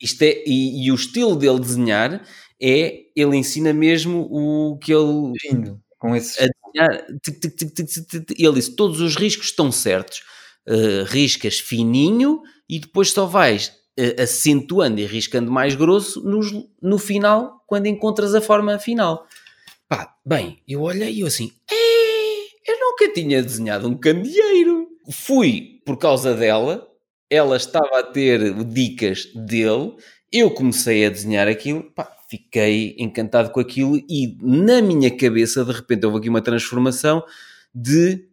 Isto 0.00 0.22
é, 0.22 0.42
e, 0.46 0.86
e 0.86 0.92
o 0.92 0.94
estilo 0.94 1.36
dele 1.36 1.60
desenhar 1.60 2.24
é. 2.60 3.04
Ele 3.16 3.36
ensina 3.36 3.72
mesmo 3.72 4.28
o 4.30 4.78
que 4.78 4.92
ele. 4.92 5.32
Lindo. 5.50 5.80
Com 5.98 6.14
esses. 6.16 6.38
Ele 8.38 8.52
disse: 8.54 8.74
todos 8.76 9.00
os 9.00 9.16
riscos 9.16 9.46
estão 9.46 9.70
certos. 9.72 10.22
Uh, 10.66 11.04
riscas 11.06 11.58
fininho 11.58 12.42
e 12.68 12.78
depois 12.78 13.10
só 13.10 13.24
vais 13.24 13.68
uh, 13.98 14.22
acentuando 14.22 15.00
e 15.00 15.06
riscando 15.06 15.50
mais 15.50 15.74
grosso 15.74 16.22
nos- 16.22 16.52
no 16.82 16.98
final, 16.98 17.62
quando 17.66 17.86
encontras 17.86 18.34
a 18.34 18.40
forma 18.42 18.78
final. 18.78 19.26
Pá, 19.88 20.14
bem, 20.26 20.62
eu 20.68 20.82
olhei 20.82 21.12
e 21.14 21.20
eu 21.20 21.26
assim, 21.28 21.52
"É, 21.70 21.74
eu 21.74 21.87
nunca 22.98 23.12
tinha 23.12 23.42
desenhado 23.42 23.88
um 23.88 23.96
candeeiro. 23.96 24.88
Fui 25.10 25.80
por 25.84 25.96
causa 25.96 26.34
dela, 26.34 26.86
ela 27.30 27.56
estava 27.56 28.00
a 28.00 28.02
ter 28.02 28.52
dicas 28.64 29.26
dele, 29.34 29.94
eu 30.32 30.50
comecei 30.50 31.06
a 31.06 31.10
desenhar 31.10 31.48
aquilo, 31.48 31.82
pá, 31.92 32.14
fiquei 32.28 32.94
encantado 32.98 33.50
com 33.50 33.60
aquilo 33.60 33.96
e 33.96 34.36
na 34.42 34.82
minha 34.82 35.14
cabeça, 35.16 35.64
de 35.64 35.72
repente, 35.72 36.04
houve 36.04 36.18
aqui 36.18 36.28
uma 36.28 36.42
transformação 36.42 37.24
de 37.74 38.28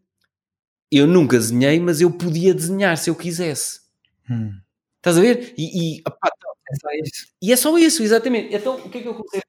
eu 0.92 1.08
nunca 1.08 1.38
desenhei, 1.38 1.80
mas 1.80 2.02
eu 2.02 2.12
podia 2.12 2.54
desenhar 2.54 2.98
se 2.98 3.10
eu 3.10 3.16
quisesse. 3.16 3.82
Hum. 4.30 4.54
Estás 4.98 5.18
a 5.18 5.22
ver? 5.22 5.54
E, 5.58 5.98
e, 5.98 6.02
opá, 6.02 6.30
É 6.72 6.76
só 6.76 6.90
isso. 7.04 7.28
e 7.42 7.54
é 7.54 7.56
só 7.56 7.78
isso, 7.78 8.04
exatamente. 8.04 8.54
Então, 8.56 8.76
o 8.78 8.90
que 8.90 8.98
é 9.00 9.02
que 9.02 9.08
eu 9.08 9.14
comecei 9.16 9.40
a 9.42 9.46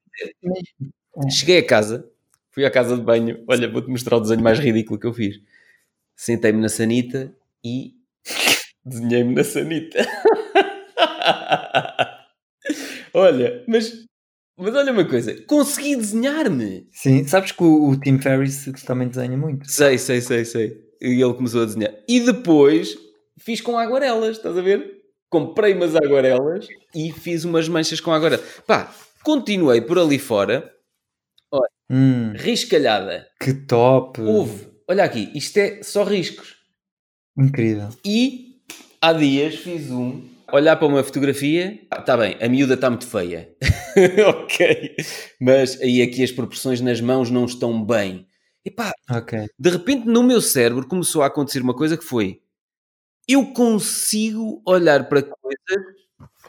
Hum. 1.17 1.31
Cheguei 1.31 1.59
a 1.59 1.67
casa, 1.67 2.11
fui 2.57 2.65
à 2.65 2.71
casa 2.71 2.97
de 2.97 3.03
banho. 3.03 3.45
Olha, 3.47 3.71
vou-te 3.71 3.91
mostrar 3.91 4.17
o 4.17 4.21
desenho 4.21 4.43
mais 4.43 4.59
ridículo 4.59 4.99
que 4.99 5.07
eu 5.07 5.13
fiz. 5.13 5.37
Sentei-me 6.17 6.59
na 6.59 6.71
sanita 6.71 7.31
e 7.63 7.93
desenhei-me 8.83 9.35
na 9.35 9.45
sanita. 9.45 9.99
olha, 13.13 13.63
mas, 13.69 14.07
mas 14.59 14.75
olha 14.75 14.91
uma 14.91 15.05
coisa, 15.05 15.39
consegui 15.43 15.97
desenhar-me. 15.97 16.89
Sim, 16.91 17.29
sabes 17.29 17.53
que 17.53 17.63
o, 17.63 17.91
o 17.91 18.01
Tim 18.01 18.19
Ferriss 18.19 18.73
também 18.87 19.09
desenha 19.09 19.37
muito. 19.37 19.71
Sei, 19.71 19.99
sei, 19.99 20.23
sei, 20.23 20.47
sei. 20.47 20.83
E 20.99 21.23
ele 21.23 21.35
começou 21.35 21.61
a 21.61 21.67
desenhar. 21.67 21.93
E 22.09 22.21
depois 22.21 22.97
fiz 23.39 23.61
com 23.61 23.79
aguarelas, 23.79 24.39
estás 24.39 24.57
a 24.57 24.63
ver? 24.63 25.03
Comprei 25.29 25.75
umas 25.75 25.95
aguarelas 25.95 26.67
e 26.95 27.13
fiz 27.13 27.45
umas 27.45 27.69
manchas 27.69 28.01
com 28.01 28.13
aguarela. 28.13 28.43
Pá, 28.67 28.91
continuei 29.23 29.83
por 29.83 29.99
ali 29.99 30.19
fora, 30.19 30.75
Hum, 31.91 32.33
riscalhada. 32.35 33.29
que 33.41 33.55
top! 33.55 34.21
Houve, 34.21 34.69
olha 34.89 35.05
aqui, 35.05 35.31
isto 35.35 35.57
é 35.59 35.83
só 35.83 36.03
riscos. 36.05 36.57
Incrível. 37.39 37.89
E 38.05 38.57
há 39.01 39.13
dias 39.13 39.57
fiz 39.57 39.91
um 39.91 40.23
olhar 40.53 40.77
para 40.77 40.87
uma 40.87 41.03
fotografia, 41.05 41.81
está 41.97 42.17
bem, 42.17 42.37
a 42.41 42.49
miúda 42.49 42.75
está 42.75 42.89
muito 42.91 43.07
feia. 43.07 43.55
ok. 44.29 44.97
Mas 45.41 45.81
aí 45.81 46.03
aqui 46.03 46.23
as 46.23 46.33
proporções 46.33 46.81
nas 46.81 47.01
mãos 47.01 47.31
não 47.31 47.45
estão 47.45 47.85
bem. 47.85 48.27
E 48.65 48.71
pá, 48.71 48.93
Ok. 49.11 49.47
de 49.59 49.71
repente 49.71 50.07
no 50.07 50.25
meu 50.25 50.41
cérebro 50.41 50.89
começou 50.89 51.23
a 51.23 51.27
acontecer 51.27 51.61
uma 51.63 51.75
coisa 51.75 51.97
que 51.97 52.05
foi 52.05 52.41
eu 53.29 53.53
consigo 53.53 54.63
olhar 54.67 55.09
para 55.09 55.21
coisas 55.23 55.95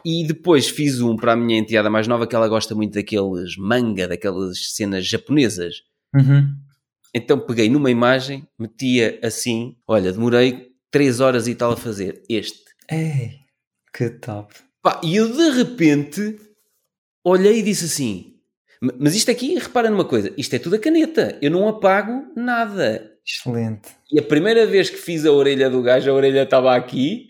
e 0.08 0.26
depois 0.26 0.70
fiz 0.70 1.02
um 1.02 1.16
para 1.18 1.34
a 1.34 1.36
minha 1.36 1.60
enteada 1.60 1.90
mais 1.90 2.08
nova 2.08 2.26
que 2.26 2.36
ela 2.36 2.48
gosta 2.48 2.74
muito 2.74 2.94
daqueles 2.94 3.58
manga, 3.58 4.08
daquelas 4.08 4.74
cenas 4.76 5.06
japonesas. 5.06 5.82
Uhum. 6.16 6.56
Então 7.14 7.40
peguei 7.40 7.70
numa 7.70 7.92
imagem, 7.92 8.48
metia 8.58 9.20
assim, 9.22 9.76
olha, 9.88 10.14
demorei 10.14 10.68
3 10.92 11.20
horas 11.20 11.48
e 11.48 11.56
tal 11.56 11.72
a 11.72 11.78
fazer 11.78 12.22
este. 12.30 12.60
Ei, 12.90 13.32
que 13.94 14.10
top. 14.10 14.54
Pá, 14.82 15.02
e 15.04 15.16
eu 15.18 15.30
de 15.32 15.50
repente 15.58 16.40
olhei 17.26 17.60
e 17.60 17.64
disse 17.64 17.86
assim: 17.86 18.36
"Ma- 18.82 18.94
Mas 19.00 19.14
isto 19.16 19.30
aqui, 19.30 19.56
repara 19.56 19.90
numa 19.90 20.06
coisa, 20.06 20.32
isto 20.38 20.54
é 20.56 20.60
tudo 20.60 20.76
a 20.76 20.80
caneta, 20.80 21.38
eu 21.42 21.52
não 21.52 21.68
apago 21.68 22.32
nada. 22.36 23.12
Excelente. 23.26 23.90
E 24.10 24.18
a 24.20 24.24
primeira 24.24 24.66
vez 24.66 24.90
que 24.90 24.96
fiz 24.96 25.26
a 25.26 25.32
orelha 25.34 25.70
do 25.70 25.82
gajo, 25.82 26.10
a 26.10 26.14
orelha 26.14 26.44
estava 26.44 26.74
aqui, 26.76 27.27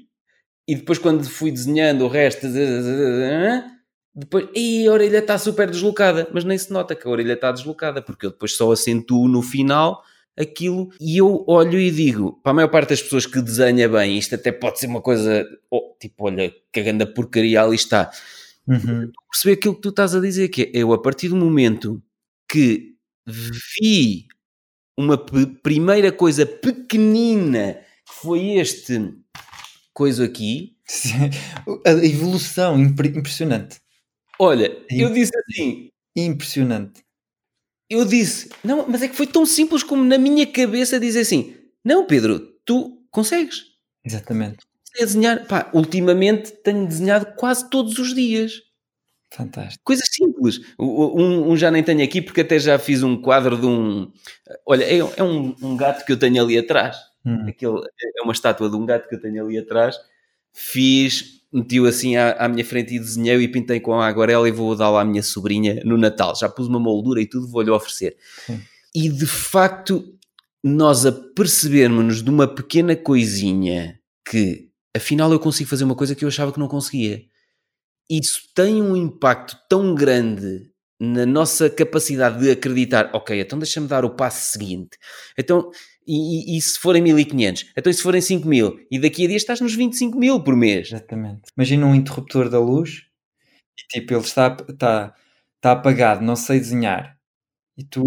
e 0.67 0.75
depois 0.75 0.99
quando 0.99 1.23
fui 1.29 1.51
desenhando 1.51 2.03
o 2.03 2.07
resto, 2.07 2.47
depois, 4.13 4.47
e 4.55 4.87
a 4.87 4.91
orelha 4.91 5.19
está 5.19 5.37
super 5.37 5.69
deslocada, 5.69 6.27
mas 6.33 6.43
nem 6.43 6.57
se 6.57 6.71
nota 6.71 6.95
que 6.95 7.07
a 7.07 7.11
orelha 7.11 7.33
está 7.33 7.51
deslocada, 7.51 8.01
porque 8.01 8.25
eu 8.25 8.31
depois 8.31 8.55
só 8.55 8.71
acentuo 8.71 9.27
no 9.27 9.41
final 9.41 10.03
aquilo 10.37 10.89
e 10.99 11.17
eu 11.17 11.43
olho 11.47 11.79
e 11.79 11.89
digo, 11.89 12.39
para 12.43 12.51
a 12.51 12.55
maior 12.55 12.67
parte 12.67 12.89
das 12.89 13.01
pessoas 13.01 13.25
que 13.25 13.41
desenha 13.41 13.89
bem, 13.89 14.17
isto 14.17 14.35
até 14.35 14.51
pode 14.51 14.79
ser 14.79 14.87
uma 14.87 15.01
coisa, 15.01 15.47
oh, 15.71 15.95
tipo, 15.99 16.25
olha, 16.25 16.53
que 16.71 16.83
grande 16.83 17.05
porcaria 17.07 17.61
ali 17.61 17.75
está. 17.75 18.11
Uhum. 18.67 19.11
Perceber 19.31 19.53
aquilo 19.53 19.75
que 19.75 19.81
tu 19.81 19.89
estás 19.89 20.13
a 20.13 20.19
dizer, 20.19 20.49
que 20.49 20.63
é, 20.63 20.69
eu 20.73 20.93
a 20.93 21.01
partir 21.01 21.29
do 21.29 21.35
momento 21.35 22.01
que 22.49 22.95
vi 23.25 24.27
uma 24.97 25.17
primeira 25.17 26.11
coisa 26.11 26.45
pequenina, 26.45 27.73
que 28.07 28.13
foi 28.13 28.57
este 28.57 29.13
coisa 29.97 30.25
aqui, 30.25 30.75
Sim. 30.87 31.29
A 31.85 31.91
evolução 32.05 32.79
impre- 32.79 33.09
impressionante. 33.09 33.79
olha, 34.39 34.77
eu 34.91 35.11
disse 35.11 35.31
assim, 35.37 35.89
Impressionante. 36.15 37.01
eu 37.89 38.05
disse, 38.05 38.49
não, 38.63 38.85
mas 38.87 39.01
é 39.01 39.07
que 39.07 39.15
foi 39.15 39.27
tão 39.27 39.45
simples 39.45 39.81
como 39.83 40.03
na 40.03 40.17
minha 40.19 40.45
cabeça 40.45 40.99
dizer 40.99 41.21
assim, 41.21 41.55
não 41.83 42.05
Pedro, 42.05 42.39
tu 42.65 43.01
consegues. 43.11 43.63
Exatamente. 44.05 44.59
Sei 44.85 45.05
desenhar, 45.05 45.45
pá, 45.47 45.69
ultimamente 45.73 46.51
tenho 46.63 46.87
desenhado 46.87 47.33
quase 47.35 47.69
todos 47.69 47.97
os 47.97 48.13
dias. 48.13 48.61
Fantástico. 49.33 49.83
Coisas 49.83 50.07
simples. 50.11 50.59
Um, 50.79 51.51
um 51.51 51.57
já 51.57 51.69
nem 51.71 51.83
tenho 51.83 52.03
aqui 52.03 52.21
porque 52.21 52.41
até 52.41 52.57
já 52.59 52.79
fiz 52.79 53.03
um 53.03 53.19
quadro 53.21 53.57
de 53.59 53.65
um. 53.65 54.11
Olha, 54.65 54.85
é, 54.85 54.97
é 54.99 55.23
um, 55.23 55.53
um 55.61 55.75
gato 55.75 56.05
que 56.05 56.11
eu 56.13 56.17
tenho 56.19 56.41
ali 56.41 56.57
atrás. 56.57 56.95
Hum. 57.27 57.47
Aquele, 57.47 57.79
é 58.19 58.23
uma 58.23 58.33
estátua 58.33 58.69
de 58.69 58.75
um 58.75 58.85
gato 58.85 59.07
que 59.07 59.15
eu 59.15 59.21
tenho 59.21 59.45
ali 59.45 59.57
atrás. 59.57 59.97
Fiz, 60.53 61.41
meti-o 61.51 61.85
assim 61.85 62.15
à, 62.15 62.33
à 62.33 62.47
minha 62.47 62.63
frente 62.63 62.95
e 62.95 62.99
desenhei 62.99 63.37
e 63.37 63.47
pintei 63.47 63.79
com 63.79 63.99
a 63.99 64.07
aguarela 64.07 64.47
e 64.47 64.51
vou 64.51 64.75
dá-lo 64.75 64.97
à 64.97 65.05
minha 65.05 65.23
sobrinha 65.23 65.81
no 65.83 65.97
Natal. 65.97 66.35
Já 66.35 66.47
pus 66.47 66.67
uma 66.67 66.79
moldura 66.79 67.21
e 67.21 67.25
tudo, 67.27 67.47
vou-lhe 67.47 67.69
oferecer. 67.69 68.17
E 68.95 69.09
de 69.09 69.25
facto, 69.25 70.17
nós 70.63 71.05
apercebermos-nos 71.05 72.23
de 72.23 72.29
uma 72.29 72.47
pequena 72.47 72.95
coisinha 72.95 73.99
que 74.27 74.69
afinal 74.95 75.31
eu 75.31 75.39
consigo 75.39 75.69
fazer 75.69 75.83
uma 75.83 75.95
coisa 75.95 76.15
que 76.15 76.23
eu 76.23 76.29
achava 76.29 76.51
que 76.51 76.59
não 76.59 76.67
conseguia 76.67 77.25
isso 78.09 78.49
tem 78.55 78.81
um 78.81 78.95
impacto 78.95 79.57
tão 79.69 79.93
grande 79.93 80.71
na 80.99 81.25
nossa 81.25 81.69
capacidade 81.69 82.39
de 82.39 82.49
acreditar, 82.49 83.11
ok, 83.13 83.39
então 83.39 83.59
deixa-me 83.59 83.87
dar 83.87 84.03
o 84.03 84.09
passo 84.09 84.51
seguinte. 84.51 84.97
Então, 85.37 85.69
e, 86.07 86.55
e- 86.55 86.57
e 86.57 86.61
se 86.61 86.79
forem 86.79 87.01
1500? 87.01 87.65
Então, 87.77 87.91
e 87.91 87.93
se 87.93 88.01
forem 88.03 88.21
5000? 88.21 88.79
E 88.91 88.99
daqui 88.99 89.25
a 89.25 89.27
dias 89.27 89.41
estás 89.41 89.61
nos 89.61 89.75
25 89.75 90.17
mil 90.17 90.41
por 90.43 90.55
mês. 90.55 90.87
Exatamente. 90.89 91.41
Imagina 91.57 91.85
um 91.85 91.95
interruptor 91.95 92.49
da 92.49 92.59
luz 92.59 93.03
e 93.79 93.87
tipo, 93.99 94.13
ele 94.13 94.21
está, 94.21 94.57
está, 94.69 95.15
está 95.55 95.71
apagado, 95.73 96.23
não 96.23 96.35
sei 96.35 96.59
desenhar. 96.59 97.17
E 97.77 97.83
tu 97.83 98.05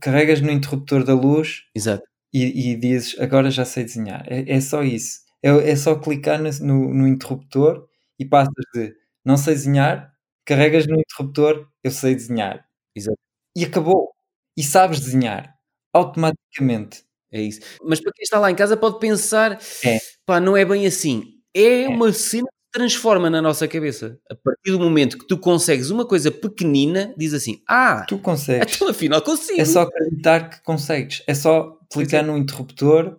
carregas 0.00 0.40
no 0.40 0.50
interruptor 0.50 1.04
da 1.04 1.14
luz 1.14 1.64
Exato. 1.74 2.04
e, 2.32 2.72
e 2.72 2.76
dizes 2.76 3.18
agora 3.20 3.50
já 3.50 3.64
sei 3.64 3.84
desenhar. 3.84 4.24
É, 4.28 4.52
é 4.56 4.60
só 4.60 4.82
isso. 4.82 5.20
É, 5.42 5.50
é 5.72 5.76
só 5.76 5.94
clicar 5.96 6.40
no, 6.42 6.50
no, 6.62 6.94
no 6.94 7.08
interruptor 7.08 7.88
e 8.18 8.24
passas 8.24 8.52
de 8.74 8.94
não 9.24 9.36
sei 9.36 9.54
desenhar, 9.54 10.12
carregas 10.44 10.86
no 10.86 10.96
interruptor, 11.00 11.68
eu 11.82 11.90
sei 11.90 12.14
desenhar. 12.14 12.66
Exato. 12.96 13.18
E 13.56 13.64
acabou. 13.64 14.12
E 14.56 14.62
sabes 14.62 15.00
desenhar 15.00 15.54
automaticamente. 15.92 17.04
É 17.34 17.42
isso. 17.42 17.60
Mas 17.82 18.00
para 18.00 18.12
quem 18.14 18.22
está 18.22 18.38
lá 18.38 18.50
em 18.50 18.54
casa 18.54 18.76
pode 18.76 18.98
pensar, 19.00 19.58
É. 19.84 19.98
pá, 20.24 20.40
não 20.40 20.56
é 20.56 20.64
bem 20.64 20.86
assim. 20.86 21.24
É, 21.54 21.88
uma 21.88 22.12
cena 22.12 22.44
que 22.48 22.56
se 22.66 22.72
transforma 22.80 23.28
na 23.30 23.42
nossa 23.42 23.66
cabeça. 23.68 24.18
A 24.30 24.34
partir 24.36 24.70
do 24.72 24.78
momento 24.80 25.18
que 25.18 25.26
tu 25.26 25.36
consegues 25.38 25.90
uma 25.90 26.06
coisa 26.06 26.30
pequenina, 26.30 27.12
diz 27.18 27.34
assim, 27.34 27.60
ah, 27.68 28.04
Tu 28.08 28.18
consegues. 28.18 28.74
então 28.76 28.88
afinal 28.88 29.20
consigo. 29.22 29.60
É 29.60 29.64
só 29.64 29.82
acreditar 29.82 30.48
que 30.50 30.62
consegues. 30.62 31.22
É 31.26 31.34
só 31.34 31.78
clicar 31.92 32.24
no 32.24 32.36
interruptor 32.38 33.18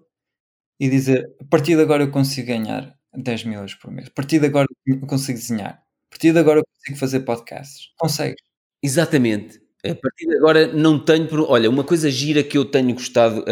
e 0.79 0.89
dizer 0.89 1.25
a 1.41 1.45
partir 1.45 1.75
de 1.75 1.81
agora 1.81 2.03
eu 2.03 2.11
consigo 2.11 2.47
ganhar 2.47 2.93
10 3.15 3.43
mil 3.45 3.55
euros 3.59 3.73
por 3.75 3.91
mês. 3.91 4.07
A 4.07 4.11
partir 4.11 4.39
de 4.39 4.45
agora 4.47 4.67
eu 4.87 4.99
consigo 5.07 5.37
desenhar. 5.39 5.73
A 5.73 6.09
partir 6.09 6.31
de 6.33 6.39
agora 6.39 6.59
eu 6.59 6.63
consigo 6.65 6.97
fazer 6.99 7.21
podcasts. 7.21 7.87
Consegues. 7.97 8.41
Exatamente. 8.83 9.59
A 9.91 9.95
partir 9.95 10.27
de 10.27 10.35
agora 10.37 10.67
não 10.73 10.97
tenho. 10.99 11.27
Olha, 11.47 11.69
uma 11.69 11.83
coisa 11.83 12.09
gira 12.09 12.43
que 12.43 12.57
eu 12.57 12.65
tenho 12.65 12.93
gostado, 12.93 13.43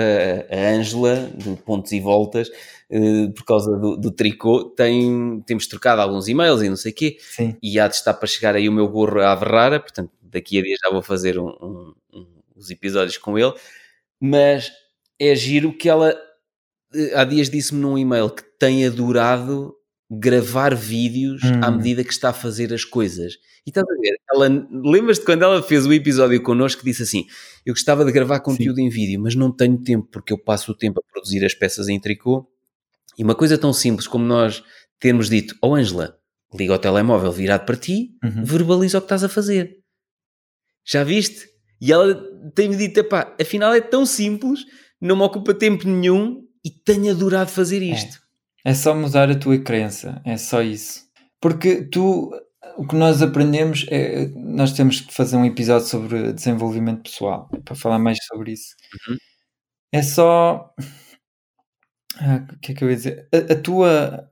a 0.50 0.70
Ângela, 0.76 1.30
do 1.36 1.56
Pontos 1.58 1.92
e 1.92 2.00
Voltas, 2.00 2.50
eh, 2.90 3.28
por 3.36 3.46
causa 3.46 3.78
do, 3.78 3.96
do 3.98 4.12
tricô, 4.12 4.66
tem, 4.66 5.42
temos 5.46 5.68
trocado 5.68 6.02
alguns 6.02 6.28
e-mails 6.28 6.62
e 6.64 6.70
não 6.70 6.76
sei 6.76 6.92
o 6.92 6.96
quê, 6.96 7.18
Sim. 7.20 7.56
e 7.62 7.80
há 7.80 7.88
de 7.88 7.96
estar 7.96 8.14
para 8.16 8.28
chegar 8.28 8.56
aí 8.56 8.68
o 8.68 8.72
meu 8.72 8.88
gorro 8.88 9.22
à 9.22 9.36
Ferrara, 9.38 9.80
portanto, 9.80 10.12
daqui 10.22 10.58
a 10.60 10.62
dias 10.64 10.80
já 10.84 10.90
vou 10.92 11.02
fazer 11.04 11.38
um, 11.40 11.48
um- 11.50 11.94
um- 12.14 12.28
uns 12.58 12.70
episódios 12.72 13.18
com 13.18 13.38
ele, 13.38 13.54
mas 14.20 14.72
é 15.20 15.36
giro 15.36 15.74
que 15.74 15.90
ela 15.90 16.16
eh, 16.96 17.14
há 17.16 17.24
dias 17.24 17.50
disse-me 17.50 17.82
num 17.82 17.98
e-mail 17.98 18.30
que 18.30 18.44
tem 18.60 18.86
adorado 18.86 19.76
gravar 20.20 20.76
vídeos 20.76 21.42
à 21.62 21.70
Hum. 21.70 21.78
medida 21.78 22.04
que 22.04 22.12
está 22.12 22.30
a 22.30 22.34
fazer 22.34 22.74
as 22.74 22.84
coisas. 22.86 23.34
E 23.66 23.70
estás 23.70 23.86
a 23.90 23.96
ver, 24.02 24.18
ela, 24.34 24.68
lembras-te 24.72 25.26
quando 25.26 25.44
ela 25.44 25.64
fez 25.64 25.86
o 25.86 25.94
episódio 25.94 26.42
connosco 26.44 26.82
que 26.82 26.90
disse 26.90 27.04
assim: 27.04 27.26
Eu 27.66 27.74
gostava 27.74 28.04
de 28.06 28.12
gravar 28.12 28.40
conteúdo 28.42 28.80
em 28.80 28.90
vídeo, 28.90 29.20
mas 29.22 29.36
não 29.36 29.52
tenho 29.52 29.78
tempo 29.82 30.08
porque 30.12 30.34
eu 30.34 30.38
passo 30.38 30.72
o 30.72 30.76
tempo 30.76 31.00
a 31.00 31.12
produzir 31.14 31.44
as 31.46 31.54
peças 31.54 31.88
em 31.88 32.00
tricô. 32.00 32.46
E 33.18 33.24
uma 33.24 33.36
coisa 33.36 33.58
tão 33.58 33.72
simples 33.72 34.08
como 34.08 34.26
nós 34.26 34.64
termos 35.00 35.30
dito: 35.30 35.56
Oh 35.62 35.76
Ângela, 35.76 36.18
liga 36.54 36.74
o 36.74 36.80
telemóvel 36.80 37.32
virado 37.32 37.66
para 37.66 37.78
ti, 37.78 38.10
Uhum. 38.24 38.44
verbaliza 38.44 38.98
o 38.98 39.02
que 39.02 39.06
estás 39.06 39.24
a 39.24 39.30
fazer. 39.30 39.78
Já 40.86 41.04
viste? 41.04 41.48
E 41.82 41.92
ela 41.92 42.14
tem-me 42.54 42.76
dito: 42.76 43.00
Epá, 43.00 43.34
afinal 43.40 43.74
é 43.74 43.80
tão 43.82 44.06
simples, 44.06 44.62
não 45.00 45.16
me 45.16 45.24
ocupa 45.24 45.54
tempo 45.54 45.88
nenhum 45.88 46.42
e 46.66 46.70
tenho 46.70 47.12
adorado 47.12 47.50
fazer 47.50 47.82
isto. 47.82 48.18
É 48.18 48.23
só 48.74 48.94
mudar 48.96 49.30
a 49.32 49.36
tua 49.38 49.58
crença. 49.60 50.22
É 50.24 50.38
só 50.38 50.62
isso. 50.62 51.04
Porque 51.42 51.84
tu, 51.86 52.32
o 52.78 52.88
que 52.88 52.96
nós 52.96 53.22
aprendemos 53.22 53.86
é. 53.90 54.28
Nós 54.36 54.72
temos 54.74 55.02
que 55.02 55.14
fazer 55.14 55.36
um 55.38 55.46
episódio 55.46 55.88
sobre 55.88 56.32
desenvolvimento 56.32 57.04
pessoal 57.04 57.50
para 57.66 57.76
falar 57.76 58.00
mais 58.00 58.18
sobre 58.26 58.54
isso. 58.54 58.76
Uhum. 59.10 59.18
É 59.94 60.02
só. 60.04 60.74
Ah, 62.20 62.46
O 62.54 62.60
que 62.60 62.72
é 62.72 62.76
que 62.76 62.84
eu 62.84 62.90
ia 62.90 62.96
dizer? 62.96 63.28
A, 63.34 63.54
a 63.54 63.56
tua. 63.62 64.30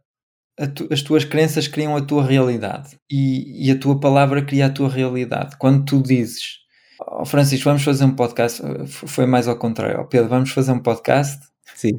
a 0.60 0.68
tu- 0.68 0.88
as 0.92 1.02
tuas 1.02 1.26
crenças 1.26 1.68
criam 1.68 1.96
a 1.98 2.02
tua 2.06 2.24
realidade 2.26 2.98
e, 3.12 3.68
e 3.68 3.72
a 3.72 3.80
tua 3.80 4.00
palavra 4.00 4.46
cria 4.46 4.68
a 4.68 4.70
tua 4.74 4.90
realidade. 4.90 5.58
Quando 5.58 5.86
tu 5.86 6.02
dizes, 6.04 6.60
oh, 7.00 7.26
Francisco, 7.26 7.66
vamos 7.66 7.84
fazer 7.84 8.06
um 8.06 8.16
podcast, 8.16 8.62
F- 8.84 9.08
foi 9.08 9.26
mais 9.26 9.48
ao 9.48 9.58
contrário, 9.58 10.02
oh, 10.02 10.08
Pedro, 10.08 10.30
vamos 10.30 10.52
fazer 10.52 10.72
um 10.74 10.80
podcast, 10.82 11.40
Sim. 11.76 11.92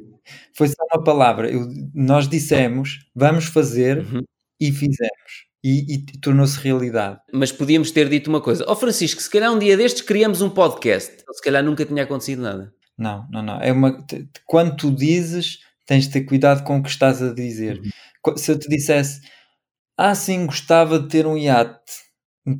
Foi 0.57 0.69
só 0.69 0.75
uma 0.93 1.03
palavra. 1.05 1.51
Eu- 1.51 1.67
nós 1.95 2.29
dissemos, 2.29 3.01
vamos 3.15 3.45
fazer 3.47 3.99
Uhum. 3.99 4.23
e 4.61 4.73
fizemos. 4.73 5.51
E, 5.65 5.95
e 5.95 6.05
tornou-se 6.21 6.59
realidade. 6.59 7.21
Mas 7.33 7.53
podíamos 7.53 7.91
ter 7.93 8.09
dito 8.09 8.29
uma 8.29 8.41
coisa: 8.41 8.65
Ó 8.67 8.75
Francisco, 8.75 9.23
se 9.23 9.31
calhar 9.31 9.53
um 9.53 9.59
dia 9.61 9.77
destes 9.77 10.03
criamos 10.03 10.43
um 10.43 10.51
podcast. 10.51 11.13
Se 11.33 11.43
calhar 11.43 11.63
nunca 11.63 11.85
tinha 11.87 12.03
acontecido 12.03 12.43
nada. 12.43 12.73
Não, 12.99 13.27
não, 13.31 13.43
não. 13.43 13.61
É 13.61 13.71
uma, 13.73 14.05
quando 14.47 14.77
tu 14.77 14.91
dizes, 14.91 15.59
tens 15.87 16.05
de 16.07 16.11
ter 16.13 16.23
cuidado 16.23 16.65
com 16.65 16.79
o 16.79 16.83
que 16.83 16.89
estás 16.91 17.23
a 17.23 17.33
dizer. 17.33 17.81
Qu- 18.21 18.37
Se 18.37 18.51
eu 18.53 18.59
te 18.59 18.69
dissesse, 18.69 19.21
ah, 19.97 20.15
sim, 20.17 20.47
gostava 20.47 20.99
de 20.99 21.09
ter 21.09 21.27
um 21.29 21.39
iate 21.39 21.81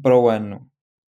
para 0.01 0.17
o 0.17 0.29
ano, 0.29 0.67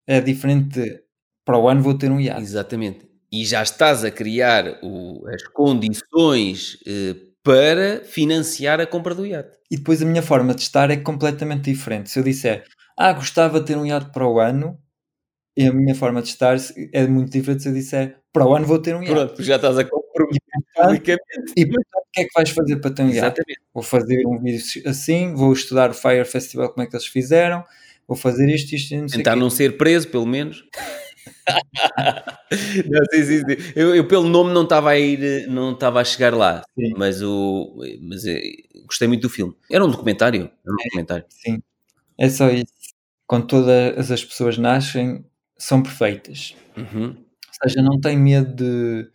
é 0.07 0.21
diferente 0.21 0.81
de 0.81 1.03
para 1.45 1.59
o 1.59 1.69
ano 1.69 1.83
vou 1.83 1.97
ter 1.99 2.11
um 2.11 2.19
iate. 2.21 2.41
Exatamente. 2.41 3.07
E 3.33 3.45
já 3.47 3.63
estás 3.63 4.05
a 4.05 4.11
criar 4.11 4.79
o- 4.83 5.27
as 5.29 5.43
condições 5.45 6.77
eh, 6.87 7.15
para 7.43 8.03
financiar 8.05 8.81
a 8.81 8.87
compra 8.87 9.15
do 9.15 9.27
iate. 9.27 9.57
E 9.71 9.77
depois 9.77 10.03
a 10.03 10.05
minha 10.05 10.23
forma 10.23 10.55
de 10.55 10.63
estar 10.63 10.91
é 10.91 10.97
completamente 10.97 11.65
diferente. 11.73 12.11
Se 12.11 12.19
eu 12.19 12.23
disser, 12.23 12.65
ah, 12.97 13.13
gostava 13.13 13.59
de 13.61 13.67
ter 13.67 13.77
um 13.77 13.87
iate 13.87 14.11
para 14.13 14.27
o 14.29 14.39
ano, 14.39 14.79
e 15.57 15.67
a 15.67 15.73
minha 15.73 15.95
forma 15.95 16.23
de 16.23 16.29
estar 16.29 16.57
é 16.93 17.07
muito 17.07 17.33
diferente 17.33 17.63
se 17.63 17.69
eu 17.69 17.73
disser, 17.75 18.19
para 18.33 18.47
o 18.47 18.55
ano 18.55 18.67
vou 18.67 18.79
ter 18.79 18.95
um 18.95 19.03
iate. 19.03 19.13
Pronto, 19.15 19.43
já 19.43 19.57
estás 19.57 19.79
a 19.79 19.85
comprometer 19.85 20.41
publicamente. 20.75 21.53
E 21.57 21.67
portanto, 21.67 21.87
o 21.97 22.13
que 22.13 22.21
é 22.21 22.25
que 22.25 22.31
vais 22.35 22.51
fazer 22.51 22.77
para 22.77 22.91
ter 22.91 23.03
um 23.03 23.07
iate? 23.07 23.19
Exatamente. 23.19 23.61
Vou 23.75 23.83
fazer 23.83 24.27
um 24.27 24.39
vídeo 24.41 24.63
assim, 24.87 25.35
vou 25.35 25.53
estudar 25.53 25.91
o 25.91 25.95
Fire 25.95 26.25
Festival, 26.25 26.71
como 26.71 26.83
é 26.85 26.87
que 26.89 26.95
eles 26.97 27.07
fizeram, 27.07 27.65
vou 28.07 28.17
fazer 28.17 28.49
isto, 28.55 28.75
isto 28.75 28.93
e 28.95 28.99
não 29.01 29.09
sei 29.09 29.19
Tentar 29.19 29.37
não 29.37 29.51
ser 29.51 29.77
preso, 29.77 30.09
pelo 30.09 30.27
menos. 30.27 30.65
Não, 32.89 33.05
sim, 33.13 33.23
sim, 33.25 33.39
sim. 33.41 33.73
Eu, 33.75 33.95
eu, 33.95 34.07
pelo 34.07 34.29
nome 34.29 34.53
não 34.53 34.65
estava 34.65 34.91
a 34.91 34.99
ir, 34.99 35.47
não 35.49 35.73
estava 35.73 36.01
a 36.01 36.05
chegar 36.05 36.35
lá, 36.35 36.63
Sim. 36.79 36.93
mas 36.97 37.23
o 37.23 37.75
mas 38.03 38.25
eh, 38.27 38.41
gostei 38.87 39.09
muito 39.09 39.23
do 39.23 39.31
filme. 39.31 39.55
Era 39.71 39.85
um 39.85 39.91
documentário, 39.91 40.51
era 40.65 40.73
um 40.75 40.77
documentário. 40.77 41.25
Sim, 41.29 41.63
é 42.19 42.29
só 42.31 42.51
isso. 42.51 42.67
Quando 43.27 43.47
todas 43.49 44.11
as 44.13 44.25
pessoas 44.25 44.59
nascem, 44.59 45.25
são 45.59 45.83
perfeitas. 45.83 46.57
Uhum. 46.77 47.09
Ou 47.11 47.69
seja, 47.69 47.83
não 47.83 48.01
tem 48.01 48.17
medo 48.19 48.55
de. 48.57 49.11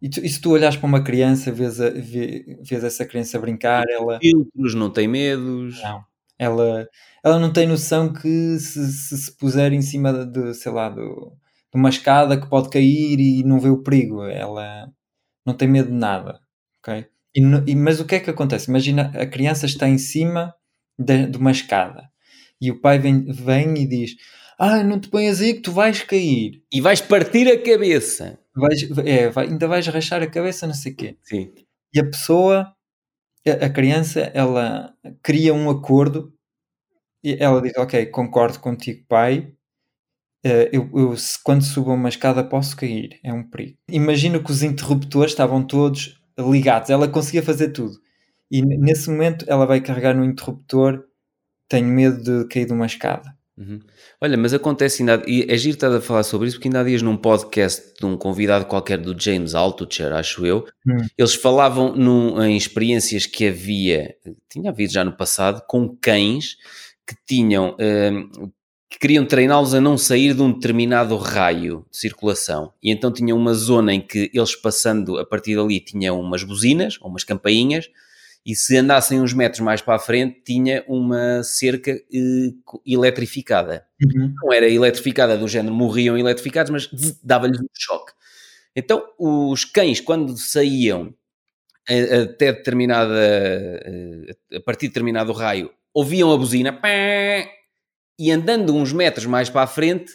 E, 0.00 0.08
tu- 0.08 0.20
e 0.24 0.28
se 0.28 0.40
tu 0.40 0.50
olhares 0.52 0.76
para 0.76 0.86
uma 0.86 1.02
criança, 1.02 1.50
vês, 1.52 1.80
a- 1.80 1.90
vê- 1.90 2.58
vês 2.62 2.84
essa 2.84 3.04
criança 3.04 3.38
brincar, 3.38 3.84
ela, 3.90 4.18
Filtros, 4.20 4.74
não 4.74 4.90
tem 4.90 5.08
medos. 5.08 5.82
não, 5.82 6.04
ela, 6.38 6.88
ela 7.28 7.38
não 7.40 7.52
tem 7.52 7.66
noção 7.66 8.12
que 8.12 8.58
se 8.58 8.92
se, 8.92 9.18
se 9.18 9.32
puser 9.36 9.72
em 9.72 9.82
cima 9.82 10.12
de, 10.26 10.54
sei 10.54 10.72
lá, 10.72 10.88
do- 10.88 11.32
de 11.72 11.78
uma 11.78 11.88
escada 11.90 12.40
que 12.40 12.48
pode 12.48 12.70
cair 12.70 13.18
e 13.20 13.42
não 13.44 13.60
vê 13.60 13.68
o 13.70 13.82
perigo. 13.82 14.24
Ela 14.24 14.88
não 15.46 15.54
tem 15.54 15.68
medo 15.68 15.88
de 15.90 15.94
nada. 15.96 16.40
ok? 16.82 17.06
E 17.36 17.40
e- 17.72 17.76
mas 17.76 18.00
o 18.00 18.06
que 18.06 18.16
é 18.16 18.20
que 18.20 18.30
acontece? 18.30 18.70
Imagina 18.70 19.12
a 19.16 19.26
criança 19.26 19.66
está 19.66 19.88
em 19.88 19.98
cima 19.98 20.54
de, 20.98 21.26
de 21.26 21.38
uma 21.38 21.50
escada 21.52 22.08
e 22.60 22.70
o 22.70 22.80
pai 22.80 22.98
vem, 22.98 23.24
vem 23.32 23.74
e 23.78 23.86
diz: 23.86 24.12
Ah, 24.58 24.82
não 24.84 25.00
te 25.00 25.08
ponhas 25.08 25.40
aí 25.40 25.54
que 25.54 25.60
tu 25.62 25.72
vais 25.72 26.02
cair. 26.02 26.62
E 26.72 26.80
vais 26.80 27.00
partir 27.00 27.48
a 27.48 27.62
cabeça. 27.62 28.38
Vais, 28.56 28.82
é, 29.06 29.28
vai- 29.30 29.46
ainda 29.48 29.68
vais 29.68 29.86
rachar 29.88 30.22
a 30.22 30.26
cabeça, 30.26 30.66
não 30.66 30.74
sei 30.74 30.92
o 30.92 30.96
quê. 30.96 31.16
Sim. 31.22 31.52
E 31.94 32.00
a 32.00 32.04
pessoa, 32.04 32.72
a, 33.46 33.66
a 33.66 33.70
criança, 33.70 34.30
ela 34.34 34.94
cria 35.22 35.54
um 35.54 35.70
acordo 35.70 36.32
e 37.22 37.36
ela 37.40 37.60
diz: 37.62 37.72
Ok, 37.76 38.06
concordo 38.06 38.58
contigo, 38.60 39.04
pai. 39.08 39.52
Eh, 40.44 40.70
eu, 40.72 40.88
eu, 40.94 41.14
quando 41.44 41.62
subo 41.64 41.92
uma 41.92 42.08
escada 42.08 42.44
posso 42.44 42.76
cair, 42.76 43.18
é 43.24 43.32
um 43.32 43.42
perigo. 43.42 43.76
Imagina 43.90 44.38
que 44.38 44.50
os 44.50 44.62
interruptores 44.62 45.32
estavam 45.32 45.62
todos 45.64 46.20
ligados, 46.38 46.90
ela 46.90 47.08
conseguia 47.08 47.42
fazer 47.42 47.70
tudo. 47.70 47.94
E 48.50 48.62
nesse 48.62 49.10
momento 49.10 49.44
ela 49.48 49.66
vai 49.66 49.80
carregar 49.80 50.14
no 50.16 50.24
interruptor, 50.24 51.04
tenho 51.68 51.86
medo 51.88 52.22
de 52.44 52.48
cair 52.48 52.66
de 52.66 52.72
uma 52.72 52.86
escada. 52.86 53.36
Uhum. 53.58 53.80
Olha, 54.20 54.36
mas 54.36 54.54
acontece 54.54 55.02
ainda, 55.02 55.20
e 55.26 55.44
é 55.52 55.56
giro 55.56 55.74
estar 55.74 55.92
a 55.92 56.00
falar 56.00 56.22
sobre 56.22 56.46
isso, 56.46 56.56
porque 56.58 56.68
ainda 56.68 56.80
há 56.80 56.84
dias 56.84 57.02
num 57.02 57.16
podcast 57.16 57.92
de 57.98 58.06
um 58.06 58.16
convidado 58.16 58.66
qualquer 58.66 58.98
do 58.98 59.20
James 59.20 59.52
Altucher, 59.52 60.12
acho 60.12 60.46
eu, 60.46 60.64
Hum. 60.86 60.96
eles 61.18 61.34
falavam 61.34 61.92
num- 61.96 62.40
em 62.40 62.56
experiências 62.56 63.26
que 63.26 63.48
havia, 63.48 64.14
tinha 64.48 64.70
havido 64.70 64.92
já 64.92 65.04
no 65.04 65.16
passado, 65.16 65.60
com 65.68 65.88
cães 66.00 66.56
que 67.08 67.16
tinham, 67.26 67.76
hum, 67.80 68.50
que 68.90 68.98
queriam 68.98 69.24
treiná-los 69.26 69.74
a 69.74 69.80
não 69.80 69.98
sair 69.98 70.34
de 70.34 70.42
um 70.42 70.52
determinado 70.52 71.16
raio 71.16 71.86
de 71.90 71.96
circulação. 71.98 72.72
E 72.82 72.90
então 72.90 73.12
tinham 73.12 73.36
uma 73.38 73.54
zona 73.54 73.92
em 73.94 74.00
que 74.00 74.30
eles 74.34 74.54
passando 74.56 75.18
a 75.18 75.26
partir 75.26 75.56
dali 75.56 75.80
tinham 75.80 76.20
umas 76.20 76.42
buzinas, 76.44 76.98
ou 77.00 77.08
umas 77.10 77.24
campainhas, 77.24 77.88
e 78.46 78.54
se 78.56 78.76
andassem 78.78 79.20
uns 79.20 79.34
metros 79.34 79.60
mais 79.60 79.82
para 79.82 79.96
a 79.96 79.98
frente 79.98 80.40
tinha 80.44 80.84
uma 80.88 81.42
cerca 81.42 81.90
eh, 81.92 82.52
co- 82.64 82.80
eletrificada. 82.86 83.84
Não 84.42 84.52
era 84.52 84.68
eletrificada 84.68 85.36
do 85.36 85.48
género 85.48 85.74
morriam 85.74 86.16
eletrificados, 86.16 86.70
mas 86.70 86.88
dava-lhes 87.22 87.60
um 87.60 87.66
choque. 87.76 88.12
Então 88.76 89.04
os 89.18 89.64
cães 89.66 90.00
quando 90.00 90.36
saíam 90.38 91.12
a- 91.88 92.22
até 92.22 92.52
determinada 92.52 93.14
eh, 93.18 94.36
a 94.56 94.60
partir 94.60 94.86
de 94.86 94.88
determinado 94.92 95.32
raio 95.32 95.70
ouviam 95.98 96.32
a 96.32 96.36
buzina 96.38 96.72
pé, 96.72 97.50
e 98.16 98.30
andando 98.30 98.72
uns 98.72 98.92
metros 98.92 99.26
mais 99.26 99.50
para 99.50 99.62
a 99.62 99.66
frente 99.66 100.12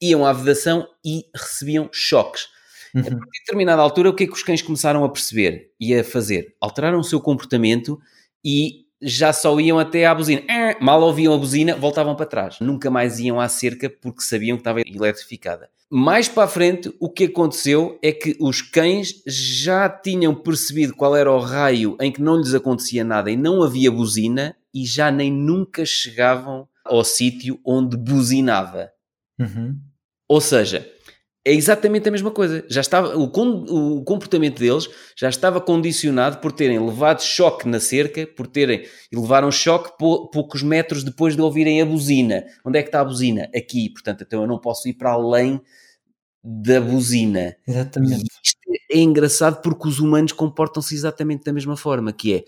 iam 0.00 0.26
à 0.26 0.32
vedação 0.32 0.86
e 1.02 1.24
recebiam 1.34 1.88
choques. 1.90 2.48
A 2.94 2.98
Uhum. 2.98 3.04
de 3.04 3.38
determinada 3.40 3.80
altura, 3.80 4.10
o 4.10 4.14
que 4.14 4.24
é 4.24 4.26
que 4.26 4.32
os 4.32 4.42
cães 4.42 4.60
começaram 4.60 5.04
a 5.04 5.08
perceber 5.08 5.70
e 5.78 5.94
a 5.94 6.02
fazer? 6.02 6.54
Alteraram 6.60 6.98
o 6.98 7.04
seu 7.04 7.20
comportamento 7.20 8.00
e 8.44 8.84
já 9.00 9.32
só 9.32 9.58
iam 9.60 9.78
até 9.78 10.04
à 10.06 10.14
buzina. 10.14 10.42
Ah, 10.50 10.76
Mal 10.80 11.00
ouviam 11.00 11.32
a 11.32 11.38
buzina, 11.38 11.76
voltavam 11.76 12.16
para 12.16 12.26
trás. 12.26 12.58
Nunca 12.60 12.90
mais 12.90 13.20
iam 13.20 13.40
à 13.40 13.48
cerca 13.48 13.88
porque 13.88 14.22
sabiam 14.22 14.56
que 14.56 14.62
estava 14.62 14.80
eletrificada. 14.80 15.70
Mais 15.88 16.28
para 16.28 16.44
a 16.44 16.48
frente, 16.48 16.92
o 16.98 17.08
que 17.08 17.24
aconteceu 17.24 17.98
é 18.02 18.12
que 18.12 18.36
os 18.40 18.60
cães 18.60 19.22
já 19.26 19.88
tinham 19.88 20.34
percebido 20.34 20.94
qual 20.94 21.14
era 21.16 21.30
o 21.30 21.38
raio 21.38 21.96
em 22.00 22.10
que 22.10 22.20
não 22.20 22.36
lhes 22.36 22.54
acontecia 22.54 23.04
nada 23.04 23.30
e 23.30 23.36
não 23.36 23.62
havia 23.62 23.90
buzina 23.90 24.56
e 24.74 24.84
já 24.84 25.10
nem 25.10 25.32
nunca 25.32 25.84
chegavam 25.84 26.68
ao 26.84 27.04
sítio 27.04 27.60
onde 27.64 27.96
buzinava. 27.96 28.90
Uhum. 29.38 29.78
Ou 30.28 30.40
seja, 30.40 30.88
é 31.44 31.52
exatamente 31.52 32.08
a 32.08 32.12
mesma 32.12 32.30
coisa. 32.30 32.64
Já 32.68 32.80
estava, 32.80 33.16
o, 33.16 33.24
o 33.24 34.04
comportamento 34.04 34.58
deles 34.58 34.88
já 35.16 35.28
estava 35.28 35.60
condicionado 35.60 36.38
por 36.38 36.52
terem 36.52 36.78
levado 36.78 37.22
choque 37.22 37.66
na 37.66 37.80
cerca, 37.80 38.26
por 38.26 38.46
terem 38.46 38.86
e 39.10 39.16
levaram 39.16 39.50
choque 39.50 39.96
pou- 39.98 40.28
poucos 40.30 40.62
metros 40.62 41.02
depois 41.02 41.34
de 41.34 41.42
ouvirem 41.42 41.80
a 41.80 41.86
buzina. 41.86 42.44
Onde 42.64 42.78
é 42.78 42.82
que 42.82 42.88
está 42.88 43.00
a 43.00 43.04
buzina? 43.04 43.48
Aqui. 43.54 43.90
Portanto, 43.90 44.22
então 44.26 44.42
eu 44.42 44.46
não 44.46 44.58
posso 44.58 44.88
ir 44.88 44.94
para 44.94 45.12
além 45.12 45.60
da 46.44 46.80
buzina. 46.80 47.56
E 47.66 47.70
Exatamente. 47.70 48.24
isto 48.44 48.58
é 48.90 48.98
engraçado 48.98 49.60
porque 49.62 49.88
os 49.88 49.98
humanos 49.98 50.32
comportam-se 50.32 50.94
exatamente 50.94 51.44
da 51.44 51.52
mesma 51.52 51.76
forma, 51.76 52.12
que 52.12 52.34
é 52.34 52.44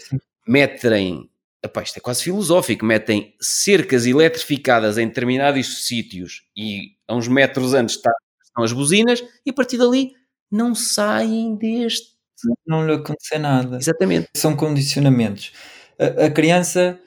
metem, 0.46 1.30
epá, 1.64 1.82
isto 1.82 1.96
é 1.98 2.00
quase 2.00 2.22
filosófico, 2.24 2.84
metem 2.84 3.34
cercas 3.40 4.06
eletrificadas 4.06 4.98
em 4.98 5.06
determinados 5.08 5.86
sítios 5.86 6.42
e 6.56 6.92
a 7.08 7.14
uns 7.14 7.28
metros 7.28 7.74
antes 7.74 7.96
está- 7.96 8.12
estão 8.44 8.64
as 8.64 8.72
buzinas 8.72 9.22
e 9.46 9.50
a 9.50 9.54
partir 9.54 9.78
dali 9.78 10.12
não 10.50 10.74
saem 10.74 11.56
deste. 11.56 12.12
Não 12.66 12.86
lhe 12.86 12.94
acontecer 12.94 13.38
nada. 13.38 13.76
Exatamente. 13.76 14.28
São 14.36 14.56
condicionamentos. 14.56 15.52
A, 15.98 16.26
a 16.26 16.30
criança, 16.30 16.98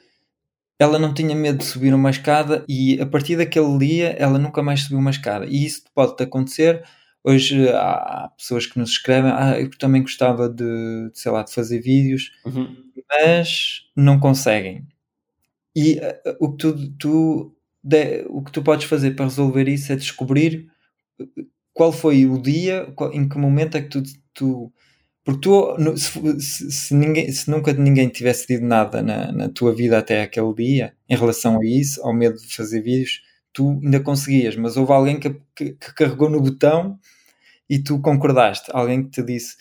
ela 0.78 0.98
não 0.98 1.14
tinha 1.14 1.34
medo 1.34 1.58
de 1.58 1.64
subir 1.64 1.94
uma 1.94 2.10
escada 2.10 2.64
e 2.68 3.00
a 3.00 3.06
partir 3.06 3.36
daquele 3.36 3.78
dia 3.78 4.10
ela 4.18 4.38
nunca 4.38 4.62
mais 4.62 4.82
subiu 4.82 4.98
uma 4.98 5.10
escada. 5.10 5.46
E 5.46 5.64
isso 5.66 5.82
pode 5.94 6.22
acontecer. 6.22 6.84
Hoje 7.24 7.68
há 7.70 8.24
há 8.26 8.28
pessoas 8.36 8.66
que 8.66 8.78
nos 8.78 8.90
escrevem, 8.90 9.32
ah, 9.32 9.58
eu 9.60 9.70
também 9.78 10.02
gostava 10.02 10.48
de, 10.48 10.64
de, 11.10 11.18
sei 11.18 11.32
lá, 11.32 11.42
de 11.42 11.52
fazer 11.52 11.80
vídeos, 11.80 12.32
Uhum. 12.44 12.85
Mas 13.10 13.82
não 13.96 14.18
conseguem. 14.20 14.86
E 15.74 15.98
ah, 16.00 16.36
o 16.40 16.52
que 16.52 16.58
tu, 16.58 16.90
tu 16.98 17.56
de- 17.84 18.24
o 18.28 18.42
que 18.42 18.52
tu 18.52 18.62
podes 18.62 18.86
fazer 18.86 19.12
para 19.16 19.26
resolver 19.26 19.68
isso 19.68 19.92
é 19.92 19.96
descobrir 19.96 20.68
eh, 21.20 21.26
qual 21.74 21.92
foi 21.92 22.26
o 22.26 22.40
dia, 22.40 22.86
qual- 22.96 23.12
em 23.12 23.28
que 23.28 23.38
momento 23.38 23.76
é 23.76 23.82
que 23.82 23.88
tu, 23.90 24.02
tu 24.34 24.72
porque 25.24 25.42
tu, 25.42 25.76
se, 25.98 26.40
se- 26.40 26.72
se 26.72 26.94
ninguém, 26.94 27.30
se 27.32 27.50
nunca 27.50 27.72
ninguém 27.74 28.08
tivesse 28.08 28.46
dito 28.48 28.64
nada 28.64 29.02
na, 29.02 29.32
na 29.32 29.48
tua 29.50 29.74
vida 29.74 29.98
até 29.98 30.22
aquele 30.22 30.54
dia, 30.54 30.94
em 31.08 31.16
relação 31.16 31.60
a 31.60 31.66
isso, 31.66 32.02
ao 32.04 32.14
medo 32.14 32.38
de 32.38 32.54
fazer 32.56 32.82
vídeos, 32.82 33.22
tu 33.52 33.80
ainda 33.84 34.00
conseguias, 34.00 34.56
mas 34.56 34.76
houve 34.78 34.92
alguém 34.92 35.20
que, 35.20 35.30
que- 35.56 35.72
que 35.74 35.94
carregou 35.94 36.30
no 36.30 36.40
botão 36.42 36.98
e 37.68 37.78
tu 37.82 38.00
concordaste. 38.00 38.70
Alguém 38.72 39.04
que 39.04 39.10
te 39.10 39.22
disse, 39.22 39.56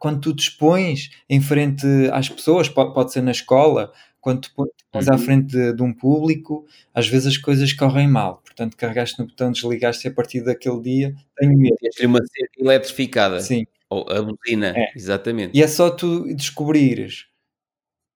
quando 0.00 0.20
tu 0.20 0.34
te 0.34 0.40
expões 0.48 1.10
em 1.28 1.40
frente 1.40 1.86
às 2.12 2.28
pessoas, 2.28 2.68
pode, 2.68 2.94
pode 2.94 3.12
ser 3.12 3.20
na 3.22 3.30
escola, 3.32 3.92
quando 4.20 4.40
tu 4.42 4.50
pões 4.90 5.08
à 5.08 5.12
Uhum. 5.12 5.18
frente 5.18 5.46
de, 5.52 5.72
de 5.74 5.82
um 5.82 5.92
público, 5.92 6.66
às 6.94 7.06
vezes 7.06 7.26
as 7.28 7.36
coisas 7.36 7.72
correm 7.72 8.08
mal. 8.08 8.42
Portanto, 8.44 8.76
carregaste 8.76 9.18
no 9.18 9.26
botão, 9.26 9.52
desligaste 9.52 10.06
e 10.06 10.10
a 10.10 10.14
partir 10.14 10.40
daquele 10.42 10.80
dia 10.80 11.14
tenho 11.36 11.56
medo. 11.56 11.76
Tens-lhe 11.80 12.06
uma 12.06 12.18
cerca 12.18 12.60
eletrificada. 12.60 13.40
Sim. 13.40 13.66
Ou 13.90 14.04
a 14.10 14.22
buzina. 14.22 14.72
É. 14.76 14.92
Exatamente. 14.96 15.56
E 15.56 15.62
é 15.62 15.68
só 15.68 15.90
tu 15.90 16.24
descobrires 16.34 17.26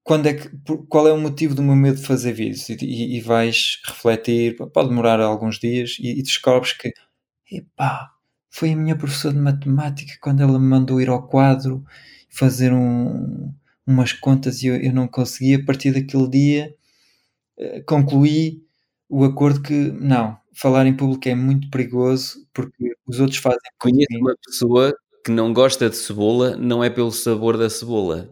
quando 0.02 0.26
é 0.26 0.34
que, 0.34 0.48
qual 0.88 1.06
é 1.06 1.12
o 1.12 1.18
motivo 1.20 1.54
do 1.54 1.62
meu 1.62 1.76
medo 1.76 2.00
de 2.00 2.06
fazer 2.06 2.32
vídeos 2.32 2.68
e, 2.70 2.76
e- 2.80 3.16
e 3.18 3.20
vais 3.20 3.78
refletir, 3.86 4.56
pode 4.72 4.88
demorar 4.88 5.20
alguns 5.20 5.58
dias 5.60 5.96
e, 6.00 6.18
e 6.18 6.22
descobres 6.22 6.72
que 6.72 6.92
epá, 7.52 8.10
foi 8.50 8.72
a 8.72 8.76
minha 8.76 8.96
professora 8.96 9.34
de 9.34 9.40
matemática 9.40 10.14
quando 10.20 10.42
ela 10.42 10.58
me 10.58 10.66
mandou 10.66 11.00
ir 11.00 11.08
ao 11.08 11.26
quadro 11.28 11.84
fazer 12.30 12.72
um- 12.72 13.52
umas 13.86 14.12
contas 14.12 14.62
e 14.62 14.68
eu, 14.68 14.76
eu 14.76 14.92
não 14.92 15.08
conseguia, 15.08 15.58
a 15.58 15.64
partir 15.64 15.92
daquele 15.92 16.28
dia 16.28 16.74
eh, 17.58 17.82
concluí 17.86 18.62
o 19.08 19.24
acordo 19.24 19.62
que 19.62 19.74
não, 19.92 20.38
falar 20.54 20.86
em 20.86 20.96
público 20.96 21.28
é 21.28 21.34
muito 21.34 21.70
perigoso 21.70 22.46
porque 22.54 22.92
os 23.06 23.20
outros 23.20 23.38
fazem 23.38 23.58
Conheço 23.80 24.18
uma 24.20 24.34
pessoa 24.46 24.94
que 25.24 25.30
não 25.32 25.52
gosta 25.52 25.90
de 25.90 25.96
cebola, 25.96 26.56
não 26.56 26.82
é 26.84 26.90
pelo 26.90 27.10
sabor 27.12 27.56
da 27.58 27.68
cebola, 27.70 28.30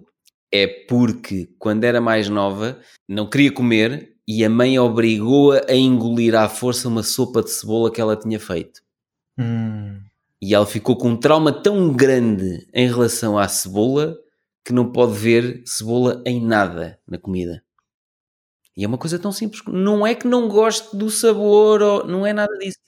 é 0.53 0.67
porque 0.89 1.49
quando 1.59 1.85
era 1.85 2.01
mais 2.01 2.29
nova 2.29 2.81
não 3.09 3.29
queria 3.29 3.53
comer 3.53 4.15
e 4.29 4.45
a 4.45 4.51
mãe 4.51 4.79
obrigou-a 4.79 5.63
a 5.69 5.75
engolir 5.75 6.35
à 6.35 6.49
força 6.49 6.89
uma 6.89 7.03
sopa 7.03 7.43
de 7.43 7.51
cebola 7.51 7.93
que 7.93 8.01
ela 8.01 8.17
tinha 8.17 8.41
feito. 8.41 8.81
Hum. 9.39 9.98
E 10.41 10.55
ela 10.55 10.67
ficou 10.67 10.97
com 10.97 11.11
um 11.11 11.17
trauma 11.17 11.53
tão 11.53 11.93
grande 11.93 12.67
em 12.73 12.87
relação 12.87 13.39
à 13.39 13.49
cebola 13.49 14.17
que 14.65 14.73
não 14.73 14.93
pode 14.93 15.15
ver 15.15 15.63
cebola 15.65 16.23
em 16.27 16.41
nada 16.41 16.99
na 17.07 17.19
comida. 17.19 17.63
E 18.77 18.85
é 18.85 18.87
uma 18.87 18.99
coisa 18.99 19.19
tão 19.19 19.33
simples. 19.33 19.61
Não 19.67 20.07
é 20.07 20.15
que 20.15 20.29
não 20.29 20.47
goste 20.49 20.97
do 20.97 21.11
sabor, 21.11 21.83
ou, 21.83 22.07
não 22.07 22.25
é 22.25 22.33
nada 22.33 22.57
disso. 22.59 22.79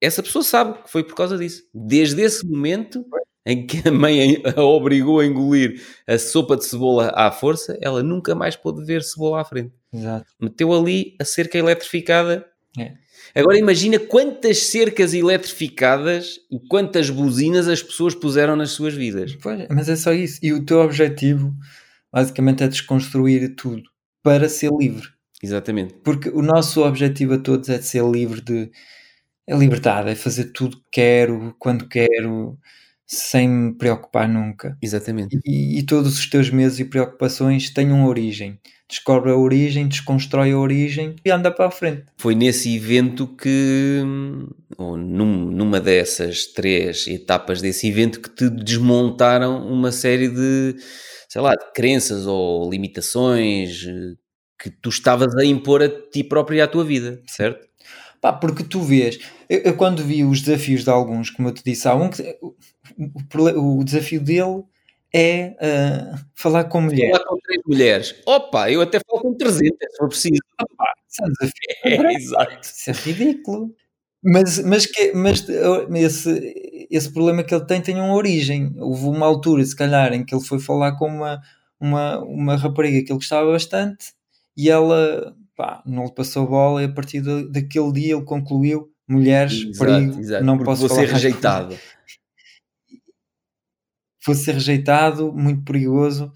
Essa 0.00 0.22
pessoa 0.22 0.44
sabe 0.44 0.82
que 0.82 0.90
foi 0.90 1.02
por 1.02 1.16
causa 1.16 1.36
disso. 1.36 1.64
Desde 1.74 2.22
esse 2.22 2.46
momento 2.46 3.04
em 3.44 3.66
que 3.66 3.88
a 3.88 3.90
mãe 3.90 4.40
a 4.56 4.62
obrigou 4.62 5.18
a 5.18 5.26
engolir 5.26 5.82
a 6.06 6.16
sopa 6.18 6.56
de 6.56 6.64
cebola 6.64 7.12
à 7.16 7.32
força, 7.32 7.76
ela 7.80 8.02
nunca 8.02 8.34
mais 8.34 8.54
pôde 8.54 8.84
ver 8.84 9.02
cebola 9.02 9.40
à 9.40 9.44
frente. 9.44 9.72
Exato. 9.92 10.26
Meteu 10.40 10.72
ali 10.72 11.16
a 11.20 11.24
cerca 11.24 11.58
eletrificada. 11.58 12.46
É. 12.78 12.94
Agora 13.34 13.58
imagina 13.58 13.98
quantas 13.98 14.58
cercas 14.64 15.12
eletrificadas 15.12 16.38
e 16.50 16.58
quantas 16.68 17.10
buzinas 17.10 17.66
as 17.68 17.82
pessoas 17.82 18.14
puseram 18.14 18.54
nas 18.54 18.70
suas 18.70 18.94
vidas. 18.94 19.34
Pois, 19.42 19.66
mas 19.70 19.88
é 19.88 19.96
só 19.96 20.12
isso. 20.12 20.38
E 20.42 20.52
o 20.52 20.64
teu 20.64 20.80
objetivo, 20.80 21.52
basicamente, 22.12 22.62
é 22.62 22.68
desconstruir 22.68 23.54
tudo 23.56 23.82
para 24.22 24.48
ser 24.48 24.70
livre. 24.72 25.08
Exatamente. 25.42 25.94
Porque 26.04 26.28
o 26.30 26.42
nosso 26.42 26.82
objetivo 26.84 27.34
a 27.34 27.38
todos 27.38 27.68
é 27.68 27.78
de 27.78 27.84
ser 27.86 28.04
livre 28.04 28.40
de. 28.40 28.70
É 29.46 29.56
liberdade, 29.56 30.10
é 30.10 30.14
fazer 30.14 30.46
tudo 30.52 30.78
que 30.78 30.84
quero, 30.92 31.54
quando 31.58 31.88
quero, 31.88 32.58
sem 33.06 33.48
me 33.48 33.74
preocupar 33.74 34.28
nunca. 34.28 34.76
Exatamente. 34.82 35.38
E, 35.44 35.78
e 35.78 35.82
todos 35.84 36.18
os 36.18 36.26
teus 36.30 36.50
medos 36.50 36.80
e 36.80 36.84
preocupações 36.86 37.70
têm 37.70 37.92
uma 37.92 38.08
origem. 38.08 38.58
Descobre 38.88 39.30
a 39.30 39.36
origem, 39.36 39.88
desconstrói 39.88 40.52
a 40.52 40.58
origem 40.58 41.16
e 41.24 41.30
anda 41.30 41.50
para 41.50 41.66
a 41.66 41.70
frente. 41.70 42.04
Foi 42.18 42.34
nesse 42.34 42.74
evento 42.76 43.26
que, 43.26 44.02
ou 44.76 44.96
num- 44.96 45.50
numa 45.50 45.80
dessas 45.80 46.46
três 46.46 47.06
etapas 47.06 47.60
desse 47.62 47.88
evento, 47.88 48.20
que 48.20 48.28
te 48.30 48.48
desmontaram 48.50 49.66
uma 49.66 49.90
série 49.90 50.28
de, 50.28 50.76
sei 51.28 51.40
lá, 51.40 51.54
de 51.54 51.72
crenças 51.74 52.26
ou 52.26 52.70
limitações 52.70 53.84
eh, 53.86 54.14
que 54.62 54.70
tu 54.70 54.90
estavas 54.90 55.34
a 55.36 55.44
impor 55.44 55.82
a 55.82 55.88
ti 55.88 56.22
próprio 56.22 56.58
e 56.58 56.60
à 56.60 56.66
tua 56.68 56.84
vida, 56.84 57.20
certo? 57.26 57.66
Pá, 58.20 58.32
porque 58.32 58.64
tu 58.64 58.80
vês, 58.80 59.18
eu, 59.48 59.60
eu 59.60 59.76
quando 59.76 60.02
vi 60.04 60.24
os 60.24 60.40
desafios 60.40 60.84
de 60.84 60.90
alguns, 60.90 61.30
como 61.30 61.48
eu 61.48 61.52
te 61.54 61.62
disse, 61.64 61.86
há 61.88 61.94
um 61.94 62.08
que 62.10 62.22
o, 62.40 62.54
o 63.78 63.84
desafio 63.84 64.20
dele 64.20 64.62
é 65.14 65.54
ah, 65.60 66.18
falar 66.34 66.64
com 66.64 66.80
mulher. 66.80 67.12
Falar 67.12 67.24
com 67.26 67.38
três 67.38 67.62
mulheres. 67.64 68.14
Opa, 68.26 68.70
eu 68.70 68.80
até 68.80 68.98
falo 69.08 69.22
com 69.22 69.34
300, 69.34 69.76
se 69.78 69.96
for 69.96 70.08
preciso. 70.08 70.40
Isso 71.08 71.52
é. 71.84 71.94
É, 71.94 72.12
exato. 72.14 72.58
Isso 72.62 72.90
é 72.90 72.92
ridículo. 72.92 73.74
Mas, 74.26 74.58
mas, 74.60 74.86
que, 74.86 75.12
mas 75.12 75.46
uh, 75.48 75.94
esse, 75.94 76.86
esse 76.90 77.12
problema 77.12 77.44
que 77.44 77.54
ele 77.54 77.64
tem 77.66 77.80
tem 77.80 77.94
uma 77.96 78.14
origem. 78.14 78.74
Houve 78.78 79.06
uma 79.06 79.26
altura, 79.26 79.64
se 79.64 79.76
calhar, 79.76 80.12
em 80.12 80.24
que 80.24 80.34
ele 80.34 80.42
foi 80.44 80.58
falar 80.58 80.96
com 80.96 81.06
uma, 81.06 81.40
uma, 81.78 82.18
uma 82.24 82.56
rapariga 82.56 83.04
que 83.04 83.12
ele 83.12 83.18
gostava 83.18 83.52
bastante 83.52 84.12
e 84.56 84.68
ela 84.70 85.36
pá, 85.54 85.82
não 85.86 86.04
lhe 86.06 86.12
passou 86.12 86.46
bola 86.48 86.82
e 86.82 86.86
a 86.86 86.92
partir 86.92 87.20
da- 87.20 87.42
daquele 87.42 87.92
dia 87.92 88.14
ele 88.14 88.24
concluiu 88.24 88.90
mulheres, 89.06 89.52
Exato, 89.52 89.78
perigo, 89.92 90.18
exato. 90.18 90.44
não 90.44 90.58
posso 90.58 90.80
vou 90.80 90.88
falar 90.88 91.06
ser 91.06 91.12
rejeitado. 91.12 91.78
Fosse 94.24 94.44
ser 94.44 94.54
rejeitado, 94.54 95.32
muito 95.32 95.64
perigoso, 95.64 96.32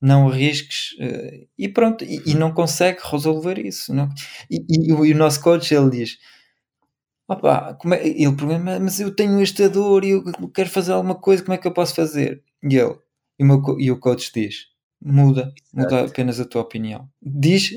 não 0.00 0.28
arrisques 0.28 0.96
eh, 1.00 1.46
e 1.58 1.68
pronto, 1.68 2.04
e, 2.04 2.22
e 2.26 2.34
não 2.34 2.52
consegue 2.52 3.00
resolver 3.04 3.58
isso. 3.58 3.94
Não? 3.94 4.08
E, 4.50 4.64
e 4.90 4.92
o- 4.92 5.06
e 5.06 5.12
o 5.12 5.16
nosso 5.18 5.40
coach 5.42 5.74
ele 5.74 5.90
diz: 5.90 6.18
Opa, 7.28 7.74
como 7.74 7.94
é, 7.94 8.06
ele 8.06 8.34
pergunta, 8.34 8.80
mas 8.80 9.00
eu 9.00 9.14
tenho 9.14 9.40
esta 9.42 9.68
dor 9.68 10.02
e 10.04 10.10
eu 10.10 10.24
quero 10.54 10.70
fazer 10.70 10.92
alguma 10.92 11.14
coisa, 11.14 11.42
como 11.42 11.54
é 11.54 11.58
que 11.58 11.66
eu 11.66 11.72
posso 11.74 11.94
fazer? 11.94 12.42
E 12.62 12.74
ele, 12.76 12.96
e 13.38 13.44
o, 13.44 13.46
meu 13.46 13.62
e 13.78 13.90
o 13.90 13.98
coach 14.00 14.32
diz: 14.34 14.66
muda, 15.00 15.52
muda 15.72 16.04
apenas 16.06 16.40
a 16.40 16.46
tua 16.46 16.62
opinião. 16.62 17.06
Diz, 17.22 17.70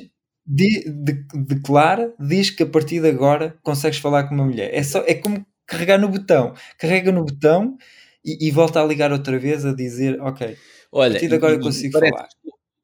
di- 0.45 0.84
de- 0.90 1.26
declara, 1.45 2.14
diz 2.18 2.49
que 2.49 2.64
a 2.64 2.65
partir 2.68 3.02
de 3.02 3.10
agora 3.10 3.57
consegues 3.61 3.99
falar 3.99 4.23
com 4.30 4.36
uma 4.36 4.45
mulher. 4.45 4.73
É, 4.73 4.82
só, 4.84 4.99
é 5.06 5.15
como 5.15 5.45
carregar 5.68 5.99
no 5.99 6.07
botão, 6.10 6.53
carrega 6.80 7.11
no 7.11 7.26
botão 7.26 7.78
e, 8.23 8.48
e 8.48 8.52
volta 8.52 8.81
a 8.81 8.85
ligar 8.85 9.11
outra 9.11 9.38
vez 9.39 9.65
a 9.65 9.73
dizer: 9.73 10.19
Ok, 10.22 10.57
Olha, 10.91 11.11
partir 11.11 11.27
de 11.27 11.35
agora 11.35 11.53
eu 11.53 11.60
consigo 11.60 11.93
parece- 11.93 12.14
falar. 12.14 12.30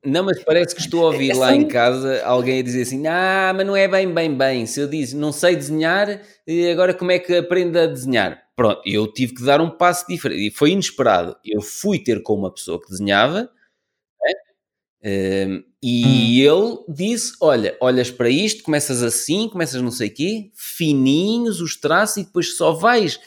Não, 0.05 0.23
mas 0.23 0.41
parece 0.43 0.73
que 0.73 0.81
estou 0.81 1.01
a 1.03 1.11
ouvir 1.11 1.31
É 1.31 1.33
lá 1.35 1.49
só 1.49 1.53
em 1.53 1.67
casa 1.67 2.23
alguém 2.23 2.59
a 2.59 2.63
dizer 2.63 2.83
assim: 2.83 3.05
Ah, 3.07 3.51
mas 3.55 3.65
não 3.65 3.75
é 3.75 3.87
bem, 3.87 4.13
bem, 4.13 4.33
bem. 4.37 4.65
Se 4.65 4.79
eu 4.79 4.87
disse 4.87 5.15
não 5.15 5.31
sei 5.31 5.55
desenhar, 5.55 6.21
e 6.45 6.69
agora 6.69 6.93
como 6.93 7.11
é 7.11 7.19
que 7.19 7.35
aprendo 7.35 7.77
a 7.77 7.87
desenhar? 7.87 8.41
Pronto, 8.55 8.81
eu 8.85 9.05
tive 9.11 9.33
que 9.35 9.43
dar 9.43 9.59
um 9.61 9.69
passo 9.69 10.05
diferente 10.07 10.47
e 10.47 10.51
foi 10.51 10.71
inesperado. 10.71 11.35
Eu 11.43 11.61
fui 11.61 11.99
ter 11.99 12.23
com 12.23 12.33
uma 12.35 12.53
pessoa 12.53 12.81
que 12.81 12.89
desenhava 12.89 13.49
né? 15.03 15.47
Um, 15.47 15.63
e 15.83 16.41
ele 16.41 16.77
disse: 16.89 17.33
Olha, 17.41 17.77
olhas 17.81 18.09
para 18.09 18.29
isto, 18.29 18.63
começas 18.63 19.03
assim, 19.03 19.47
começas 19.49 19.81
não 19.81 19.91
sei 19.91 20.07
o 20.09 20.13
quê, 20.13 20.51
fininhos 20.55 21.61
os 21.61 21.75
traços, 21.79 22.17
e 22.17 22.23
depois 22.25 22.55
só 22.55 22.71
vais 22.73 23.19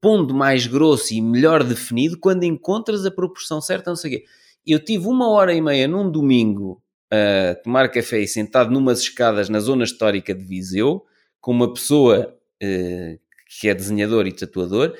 pondo 0.00 0.34
mais 0.34 0.66
grosso 0.66 1.14
e 1.14 1.20
melhor 1.20 1.64
definido 1.64 2.18
quando 2.18 2.44
encontras 2.44 3.04
a 3.06 3.10
proporção 3.10 3.60
certa, 3.60 3.90
não 3.90 3.96
sei 3.96 4.16
o 4.16 4.18
quê. 4.18 4.24
Eu 4.66 4.84
tive 4.84 5.06
uma 5.06 5.28
hora 5.30 5.54
e 5.54 5.60
meia 5.60 5.88
num 5.88 6.10
domingo 6.10 6.82
a 7.10 7.54
tomar 7.62 7.88
café 7.90 8.20
e 8.20 8.28
sentado 8.28 8.70
numas 8.70 9.00
escadas 9.00 9.48
na 9.48 9.60
zona 9.60 9.84
histórica 9.84 10.34
de 10.34 10.44
Viseu, 10.44 11.04
com 11.40 11.52
uma 11.52 11.72
pessoa 11.72 12.36
eh, 12.62 13.18
que 13.60 13.68
é 13.68 13.74
desenhador 13.74 14.26
e 14.26 14.32
tatuador, 14.32 14.94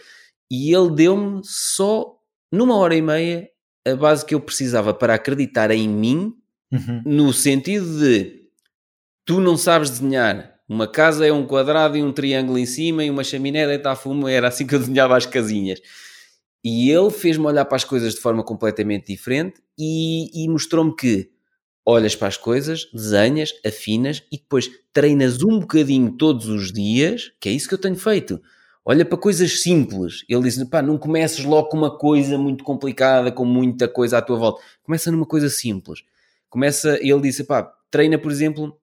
e 0.51 0.75
ele 0.75 0.91
deu-me 0.95 1.43
só 1.45 2.17
numa 2.51 2.77
hora 2.77 2.95
e 2.97 3.03
meia 3.03 3.51
a 3.87 3.95
base 3.95 4.25
que 4.25 4.35
eu 4.35 4.41
precisava 4.41 4.95
para 4.95 5.15
acreditar 5.15 5.71
em 5.71 5.89
mim, 5.89 6.35
Uhum. 6.71 7.03
no 7.07 7.33
sentido 7.33 7.99
de 7.99 8.43
tu 9.25 9.41
não 9.41 9.57
sabes 9.57 9.89
desenhar. 9.89 10.58
Uma 10.69 10.87
casa 10.87 11.27
é 11.27 11.33
um 11.33 11.47
quadrado 11.47 11.97
e 11.97 12.03
um 12.03 12.13
triângulo 12.13 12.59
em 12.59 12.67
cima 12.67 13.03
e 13.03 13.11
uma 13.11 13.25
chaminé 13.25 13.67
deita 13.67 13.91
a 13.91 13.97
fumo. 13.97 14.29
Era 14.29 14.49
assim 14.49 14.67
que 14.67 14.75
eu 14.75 14.79
desenhava 14.79 15.17
as 15.17 15.25
casinhas. 15.25 15.81
E 16.63 16.91
ele 16.91 17.11
fez-me 17.11 17.47
olhar 17.47 17.65
para 17.65 17.77
as 17.77 17.85
coisas 17.85 18.15
de 18.15 18.21
forma 18.21 18.45
completamente 18.45 19.07
diferente 19.07 19.63
e, 19.79 20.45
e 20.45 20.49
mostrou-me 20.49 20.95
que 20.95 21.31
olhas 21.87 22.15
para 22.15 22.29
as 22.29 22.37
coisas, 22.37 22.87
desenhas, 22.93 23.55
afinas 23.65 24.23
e 24.31 24.37
depois 24.37 24.71
treinas 24.93 25.43
um 25.43 25.61
bocadinho 25.61 26.13
todos 26.13 26.47
os 26.47 26.71
dias, 26.71 27.33
que 27.41 27.49
é 27.49 27.53
isso 27.53 27.67
que 27.67 27.75
eu 27.75 27.81
tenho 27.81 27.97
feito. 27.97 28.39
Olha 28.85 29.07
para 29.07 29.17
coisas 29.17 29.63
simples. 29.63 30.25
Ele 30.29 30.43
diz: 30.43 30.63
pá, 30.65 30.83
não 30.83 30.99
comeces 30.99 31.45
logo 31.45 31.69
com 31.69 31.79
uma 31.79 31.97
coisa 31.97 32.37
muito 32.37 32.63
complicada, 32.63 33.33
com 33.33 33.45
muita 33.45 33.89
coisa 33.89 34.19
à 34.19 34.23
tua 34.23 34.37
volta. 34.37 34.63
Começa 34.83 35.11
numa 35.11 35.27
coisa 35.27 35.49
simples. 35.49 36.01
Começa, 36.51 36.99
ele 37.01 37.21
disse: 37.21 37.45
pá, 37.45 37.73
treina, 37.91 38.19
por 38.19 38.31
exemplo, 38.31 38.79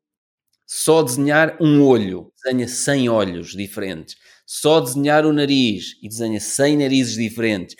só 0.65 1.03
desenhar 1.03 1.57
um 1.61 1.83
olho, 1.83 2.31
desenha 2.43 2.67
100 2.67 3.09
olhos 3.09 3.51
diferentes. 3.51 4.15
Só 4.45 4.79
desenhar 4.79 5.25
o 5.25 5.33
nariz 5.33 5.97
e 6.01 6.07
desenha 6.07 6.39
100 6.39 6.77
narizes 6.77 7.15
diferentes. 7.15 7.75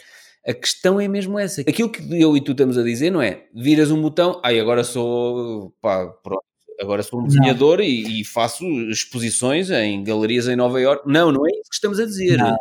A 0.48 0.54
questão 0.54 1.00
é 1.00 1.08
mesmo 1.08 1.40
essa. 1.40 1.62
Aquilo 1.62 1.92
que 1.92 2.04
eu 2.22 2.38
e 2.38 2.42
tu 2.42 2.52
estamos 2.52 2.78
a 2.78 2.84
dizer, 2.84 3.12
não 3.12 3.22
é? 3.22 3.46
Viras 3.54 3.90
um 3.90 4.02
botão, 4.02 4.40
ai, 4.44 4.60
agora 4.60 4.84
sou, 4.84 5.74
pá, 5.82 6.08
pronto, 6.24 6.44
agora 6.80 7.02
sou 7.02 7.22
um 7.22 7.26
desenhador 7.26 7.80
e, 7.80 8.22
e 8.22 8.26
faço 8.26 8.64
exposições 8.90 9.72
em 9.72 10.04
galerias 10.04 10.48
em 10.48 10.56
Nova 10.56 10.80
Iorque. 10.80 11.08
Não, 11.08 11.32
não 11.32 11.48
é 11.48 11.50
isso 11.52 11.70
que 11.70 11.76
estamos 11.76 12.00
a 12.00 12.06
dizer. 12.06 12.38
Não. 12.38 12.58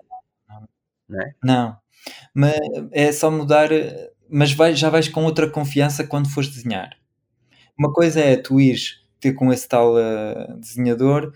Não 1.07 1.21
é? 1.21 1.35
Não, 1.45 1.77
mas 2.35 2.55
é 2.93 3.13
só 3.13 3.31
mudar, 3.31 3.69
mas 4.29 4.53
vai, 4.53 4.75
já 4.75 4.89
vais 4.89 5.09
com 5.09 5.25
outra 5.25 5.51
confiança 5.51 6.07
quando 6.07 6.31
fores 6.31 6.49
desenhar. 6.49 6.91
Uma 7.79 7.93
coisa 7.93 8.21
é 8.21 8.37
tu 8.37 8.61
ires 8.61 9.04
ter 9.25 9.35
com 9.35 9.53
esse 9.53 9.69
tal 9.69 9.99
eh, 9.99 10.55
desenhador 10.59 11.33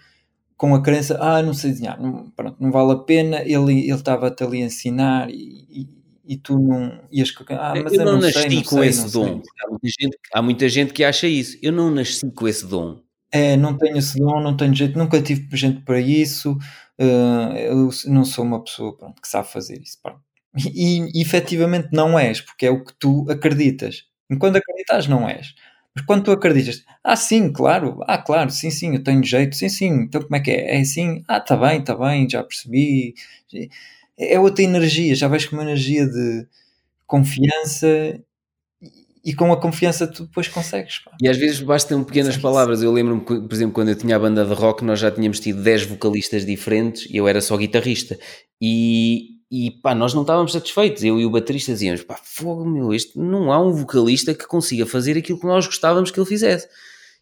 com 0.56 0.74
a 0.74 0.82
crença, 0.82 1.16
ah, 1.20 1.40
não 1.40 1.54
sei 1.54 1.70
desenhar, 1.70 2.00
não, 2.02 2.30
pronto, 2.30 2.56
não 2.60 2.72
vale 2.72 2.92
a 2.92 2.96
pena, 2.96 3.42
ele 3.42 3.80
ele 3.80 3.92
estava-te 3.92 4.42
ali 4.42 4.60
a 4.60 4.66
ensinar 4.66 5.30
e, 5.30 5.64
e, 5.70 5.88
e 6.26 6.36
tu 6.36 6.58
não 6.58 7.00
ias 7.12 7.32
ah, 7.50 7.74
mas 7.82 7.92
eu 7.92 8.00
eu, 8.00 8.04
não, 8.04 8.12
não 8.14 8.20
nasci 8.20 8.40
sei, 8.40 8.56
não 8.56 8.62
com 8.64 8.78
sei, 8.80 8.88
esse 8.88 9.12
dom. 9.12 9.40
Há 9.62 9.68
muita, 9.70 9.88
gente, 9.88 10.18
há 10.34 10.42
muita 10.42 10.68
gente 10.68 10.92
que 10.92 11.04
acha 11.04 11.28
isso. 11.28 11.56
Eu 11.62 11.70
não 11.72 11.90
nasci 11.92 12.28
com 12.32 12.48
esse 12.48 12.66
dom. 12.66 13.00
É, 13.30 13.56
não 13.56 13.76
tenho 13.78 13.96
esse 13.98 14.18
dom, 14.18 14.40
não 14.40 14.56
tenho 14.56 14.74
jeito, 14.74 14.98
nunca 14.98 15.22
tive 15.22 15.46
gente 15.56 15.80
para 15.82 16.00
isso, 16.00 16.56
eh, 16.98 17.68
eu 17.68 17.90
não 18.06 18.24
sou 18.24 18.44
uma 18.44 18.64
pessoa 18.64 18.96
pronto, 18.96 19.20
que 19.22 19.28
sabe 19.28 19.48
fazer 19.48 19.80
isso. 19.80 19.98
Pronto. 20.02 20.20
E, 20.74 21.18
e 21.18 21.22
efetivamente 21.22 21.88
não 21.92 22.18
és, 22.18 22.40
porque 22.40 22.66
é 22.66 22.70
o 22.70 22.82
que 22.82 22.92
tu 22.98 23.26
acreditas. 23.30 24.04
Enquanto 24.30 24.56
acreditas, 24.56 25.06
não 25.06 25.28
és. 25.28 25.54
Mas 25.98 26.06
quando 26.06 26.24
tu 26.24 26.30
acreditas, 26.30 26.84
ah, 27.02 27.16
sim, 27.16 27.52
claro, 27.52 27.98
ah, 28.06 28.18
claro, 28.18 28.50
sim, 28.50 28.70
sim, 28.70 28.94
eu 28.94 29.02
tenho 29.02 29.24
jeito, 29.24 29.56
sim, 29.56 29.68
sim, 29.68 29.88
então 30.02 30.22
como 30.22 30.36
é 30.36 30.40
que 30.40 30.50
é? 30.52 30.76
É 30.76 30.80
assim, 30.80 31.24
ah, 31.26 31.40
tá 31.40 31.56
bem, 31.56 31.82
tá 31.82 31.96
bem, 31.96 32.28
já 32.30 32.42
percebi. 32.44 33.14
É 34.16 34.38
outra 34.38 34.62
energia, 34.62 35.14
já 35.16 35.26
vais 35.26 35.44
com 35.44 35.56
uma 35.56 35.64
energia 35.64 36.06
de 36.06 36.46
confiança 37.06 38.20
e 39.24 39.34
com 39.34 39.52
a 39.52 39.60
confiança 39.60 40.06
tu 40.06 40.26
depois 40.26 40.46
consegues. 40.46 41.00
Pá. 41.00 41.10
E 41.20 41.28
às 41.28 41.36
vezes 41.36 41.60
bastam 41.60 42.04
pequenas 42.04 42.34
Sim. 42.36 42.40
palavras. 42.40 42.80
Eu 42.80 42.92
lembro-me, 42.92 43.20
por 43.22 43.52
exemplo, 43.52 43.74
quando 43.74 43.88
eu 43.88 43.96
tinha 43.96 44.14
a 44.14 44.18
banda 44.18 44.44
de 44.44 44.54
rock, 44.54 44.84
nós 44.84 45.00
já 45.00 45.10
tínhamos 45.10 45.40
tido 45.40 45.62
10 45.62 45.82
vocalistas 45.82 46.46
diferentes 46.46 47.06
e 47.10 47.16
eu 47.16 47.26
era 47.26 47.40
só 47.40 47.56
guitarrista. 47.56 48.16
E, 48.62 49.37
e 49.50 49.70
pá, 49.70 49.94
nós 49.94 50.12
não 50.14 50.22
estávamos 50.22 50.52
satisfeitos. 50.52 51.02
Eu 51.02 51.18
e 51.18 51.24
o 51.24 51.30
baterista 51.30 51.72
dizíamos: 51.72 52.02
pá, 52.02 52.18
fogo 52.22 52.64
meu, 52.64 52.92
este, 52.92 53.18
não 53.18 53.52
há 53.52 53.60
um 53.60 53.72
vocalista 53.72 54.34
que 54.34 54.46
consiga 54.46 54.86
fazer 54.86 55.16
aquilo 55.16 55.40
que 55.40 55.46
nós 55.46 55.66
gostávamos 55.66 56.10
que 56.10 56.20
ele 56.20 56.26
fizesse. 56.26 56.68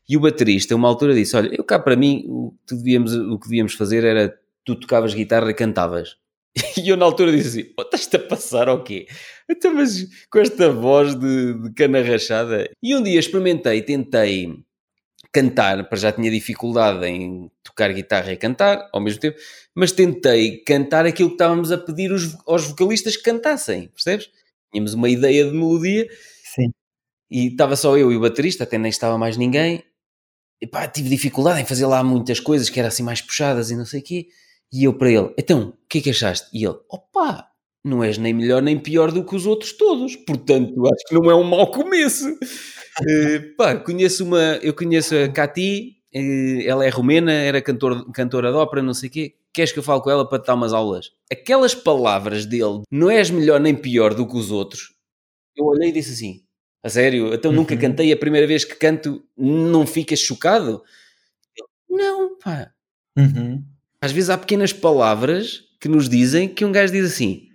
E 0.08 0.16
o 0.16 0.20
baterista, 0.20 0.74
uma 0.74 0.88
altura, 0.88 1.14
disse: 1.14 1.36
Olha, 1.36 1.50
eu 1.52 1.64
cá 1.64 1.78
para 1.78 1.96
mim, 1.96 2.24
o 2.28 2.54
que 2.66 2.74
devíamos, 2.74 3.14
o 3.14 3.38
que 3.38 3.48
devíamos 3.48 3.74
fazer 3.74 4.04
era 4.04 4.36
tu 4.64 4.74
tocavas 4.74 5.14
guitarra 5.14 5.50
e 5.50 5.54
cantavas. 5.54 6.16
E 6.78 6.88
eu 6.88 6.96
na 6.96 7.04
altura 7.04 7.32
disse 7.32 7.60
assim: 7.60 7.72
oh, 7.78 7.82
estás-te 7.82 8.16
a 8.16 8.18
passar 8.18 8.68
ou 8.68 8.82
quê? 8.82 9.06
Então, 9.48 9.74
mas 9.74 10.06
com 10.30 10.38
esta 10.38 10.70
voz 10.70 11.14
de, 11.14 11.54
de 11.54 11.72
cana 11.72 12.02
rachada. 12.02 12.68
E 12.82 12.94
um 12.94 13.02
dia 13.02 13.18
experimentei, 13.18 13.82
tentei 13.82 14.64
cantar, 15.36 15.86
para 15.86 15.98
já 15.98 16.10
tinha 16.10 16.30
dificuldade 16.30 17.04
em 17.04 17.50
tocar 17.62 17.92
guitarra 17.92 18.32
e 18.32 18.38
cantar 18.38 18.88
ao 18.90 19.02
mesmo 19.02 19.20
tempo, 19.20 19.36
mas 19.74 19.92
tentei 19.92 20.62
cantar 20.64 21.04
aquilo 21.04 21.28
que 21.28 21.34
estávamos 21.34 21.70
a 21.70 21.76
pedir 21.76 22.10
os, 22.10 22.34
aos 22.46 22.64
vocalistas 22.64 23.18
que 23.18 23.22
cantassem, 23.22 23.88
percebes? 23.88 24.30
Tínhamos 24.72 24.94
uma 24.94 25.10
ideia 25.10 25.44
de 25.44 25.52
melodia 25.52 26.08
Sim. 26.54 26.72
e 27.30 27.48
estava 27.48 27.76
só 27.76 27.98
eu 27.98 28.10
e 28.10 28.16
o 28.16 28.20
baterista, 28.20 28.64
até 28.64 28.78
nem 28.78 28.88
estava 28.88 29.18
mais 29.18 29.36
ninguém. 29.36 29.84
E 30.58 30.66
pá, 30.66 30.88
tive 30.88 31.10
dificuldade 31.10 31.60
em 31.60 31.66
fazer 31.66 31.84
lá 31.84 32.02
muitas 32.02 32.40
coisas 32.40 32.70
que 32.70 32.80
eram 32.80 32.88
assim 32.88 33.02
mais 33.02 33.20
puxadas 33.20 33.70
e 33.70 33.76
não 33.76 33.84
sei 33.84 34.00
o 34.00 34.02
quê. 34.02 34.28
E 34.72 34.84
eu 34.84 34.94
para 34.94 35.10
ele, 35.10 35.34
então, 35.38 35.68
o 35.68 35.86
que 35.86 35.98
é 35.98 36.00
que 36.00 36.10
achaste? 36.10 36.48
E 36.50 36.64
ele, 36.64 36.76
opa, 36.88 37.46
não 37.84 38.02
és 38.02 38.16
nem 38.16 38.32
melhor 38.32 38.62
nem 38.62 38.78
pior 38.78 39.12
do 39.12 39.22
que 39.22 39.36
os 39.36 39.44
outros 39.44 39.72
todos, 39.72 40.16
portanto 40.16 40.82
acho 40.86 41.04
que 41.06 41.14
não 41.14 41.30
é 41.30 41.34
um 41.34 41.44
mau 41.44 41.70
começo. 41.70 42.24
Uh, 43.00 43.56
pá, 43.56 43.76
conheço 43.76 44.24
uma, 44.24 44.58
eu 44.62 44.74
conheço 44.74 45.14
a 45.16 45.28
Cati, 45.28 45.96
uh, 46.14 46.62
ela 46.66 46.84
é 46.84 46.88
romena, 46.88 47.32
era 47.32 47.60
cantor, 47.62 48.10
cantora 48.12 48.50
de 48.50 48.56
ópera, 48.56 48.82
não 48.82 48.94
sei 48.94 49.08
o 49.08 49.12
quê. 49.12 49.34
Queres 49.52 49.72
que 49.72 49.78
eu 49.78 49.82
fale 49.82 50.02
com 50.02 50.10
ela 50.10 50.28
para 50.28 50.38
te 50.38 50.46
dar 50.46 50.54
umas 50.54 50.72
aulas? 50.72 51.12
Aquelas 51.32 51.74
palavras 51.74 52.44
dele, 52.44 52.82
não 52.90 53.10
és 53.10 53.30
melhor 53.30 53.58
nem 53.58 53.74
pior 53.74 54.12
do 54.12 54.26
que 54.26 54.36
os 54.36 54.50
outros. 54.50 54.94
Eu 55.56 55.64
olhei 55.64 55.88
e 55.88 55.92
disse 55.92 56.12
assim: 56.12 56.42
A 56.82 56.90
sério? 56.90 57.32
Então 57.32 57.50
nunca 57.50 57.74
uhum. 57.74 57.80
cantei, 57.80 58.12
a 58.12 58.16
primeira 58.16 58.46
vez 58.46 58.64
que 58.64 58.74
canto, 58.74 59.24
não 59.36 59.86
ficas 59.86 60.20
chocado? 60.20 60.82
não, 61.88 62.36
pá. 62.38 62.70
Uhum. 63.16 63.64
Às 64.00 64.12
vezes 64.12 64.28
há 64.28 64.36
pequenas 64.36 64.72
palavras 64.72 65.64
que 65.80 65.88
nos 65.88 66.08
dizem 66.08 66.48
que 66.52 66.64
um 66.64 66.72
gajo 66.72 66.92
diz 66.92 67.12
assim: 67.12 67.48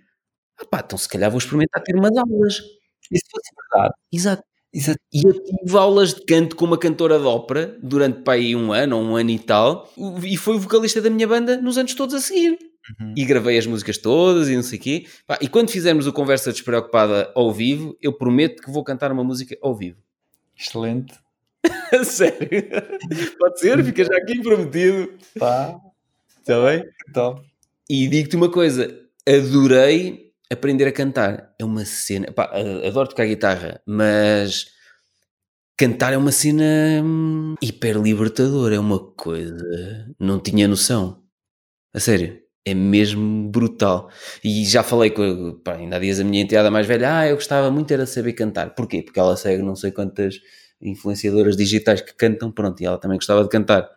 ah 0.58 0.66
pá, 0.66 0.82
então 0.84 0.98
se 0.98 1.08
calhar 1.08 1.30
vou 1.30 1.38
experimentar 1.38 1.82
ter 1.82 1.94
umas 1.94 2.16
aulas. 2.16 2.60
Isso 3.10 3.24
fosse 3.30 3.50
verdade. 3.54 3.94
Exato. 4.12 4.42
Exato. 4.74 4.98
E 5.12 5.26
eu 5.26 5.32
tive 5.34 5.76
aulas 5.76 6.14
de 6.14 6.24
canto 6.24 6.56
com 6.56 6.64
uma 6.64 6.78
cantora 6.78 7.18
de 7.18 7.26
ópera 7.26 7.76
durante 7.82 8.22
pá, 8.22 8.32
aí 8.32 8.56
um 8.56 8.72
ano 8.72 8.96
ou 8.96 9.02
um 9.02 9.16
ano 9.16 9.30
e 9.30 9.38
tal, 9.38 9.92
e 10.24 10.36
foi 10.36 10.56
o 10.56 10.60
vocalista 10.60 11.00
da 11.00 11.10
minha 11.10 11.28
banda 11.28 11.60
nos 11.60 11.76
anos 11.76 11.94
todos 11.94 12.14
a 12.14 12.20
seguir. 12.20 12.58
Uhum. 12.98 13.14
E 13.16 13.24
gravei 13.24 13.58
as 13.58 13.66
músicas 13.66 13.98
todas 13.98 14.48
e 14.48 14.56
não 14.56 14.62
sei 14.62 14.78
o 14.78 14.82
quê. 14.82 15.06
E 15.40 15.48
quando 15.48 15.70
fizermos 15.70 16.06
o 16.06 16.12
Conversa 16.12 16.52
Despreocupada 16.52 17.30
ao 17.34 17.52
vivo, 17.52 17.96
eu 18.00 18.12
prometo 18.12 18.62
que 18.62 18.70
vou 18.70 18.82
cantar 18.82 19.12
uma 19.12 19.22
música 19.22 19.56
ao 19.62 19.74
vivo. 19.74 19.98
Excelente. 20.58 21.14
Sério? 22.04 22.48
Pode 23.38 23.60
ser? 23.60 23.84
Fica 23.84 24.04
já 24.04 24.16
aqui 24.16 24.40
prometido. 24.42 25.12
Pá. 25.38 25.76
Está 26.40 26.64
bem? 26.64 26.84
Top. 27.12 27.40
E 27.88 28.08
digo-te 28.08 28.36
uma 28.36 28.50
coisa, 28.50 28.98
adorei 29.28 30.31
aprender 30.52 30.86
a 30.86 30.92
cantar. 30.92 31.54
É 31.58 31.64
uma 31.64 31.84
cena. 31.84 32.32
Pá, 32.32 32.50
adoro 32.86 33.08
tocar 33.08 33.26
guitarra, 33.26 33.80
mas 33.86 34.66
cantar 35.78 36.12
é 36.12 36.16
uma 36.16 36.32
cena 36.32 36.64
hum, 37.02 37.54
hiper 37.62 37.98
libertadora. 37.98 38.74
É 38.74 38.78
uma 38.78 38.98
coisa. 39.14 39.56
Não 40.20 40.40
tinha 40.40 40.68
noção. 40.68 41.22
A 41.94 42.00
sério. 42.00 42.40
É 42.64 42.74
mesmo 42.74 43.50
brutal. 43.50 44.08
E 44.44 44.64
já 44.64 44.82
falei 44.82 45.10
com. 45.10 45.60
Pá, 45.64 45.74
ainda 45.74 45.96
há 45.96 45.98
dias 45.98 46.20
a 46.20 46.24
minha 46.24 46.42
enteada 46.42 46.70
mais 46.70 46.86
velha. 46.86 47.18
Ah, 47.18 47.28
eu 47.28 47.36
gostava 47.36 47.70
muito 47.70 47.92
era 47.92 48.06
saber 48.06 48.34
cantar. 48.34 48.74
Porquê? 48.74 49.02
Porque 49.02 49.18
ela 49.18 49.36
segue 49.36 49.62
não 49.62 49.74
sei 49.76 49.90
quantas 49.92 50.36
influenciadoras 50.80 51.56
digitais 51.56 52.00
que 52.00 52.14
cantam. 52.14 52.52
Pronto, 52.52 52.80
e 52.80 52.86
ela 52.86 52.98
também 52.98 53.18
gostava 53.18 53.42
de 53.42 53.48
cantar 53.48 53.88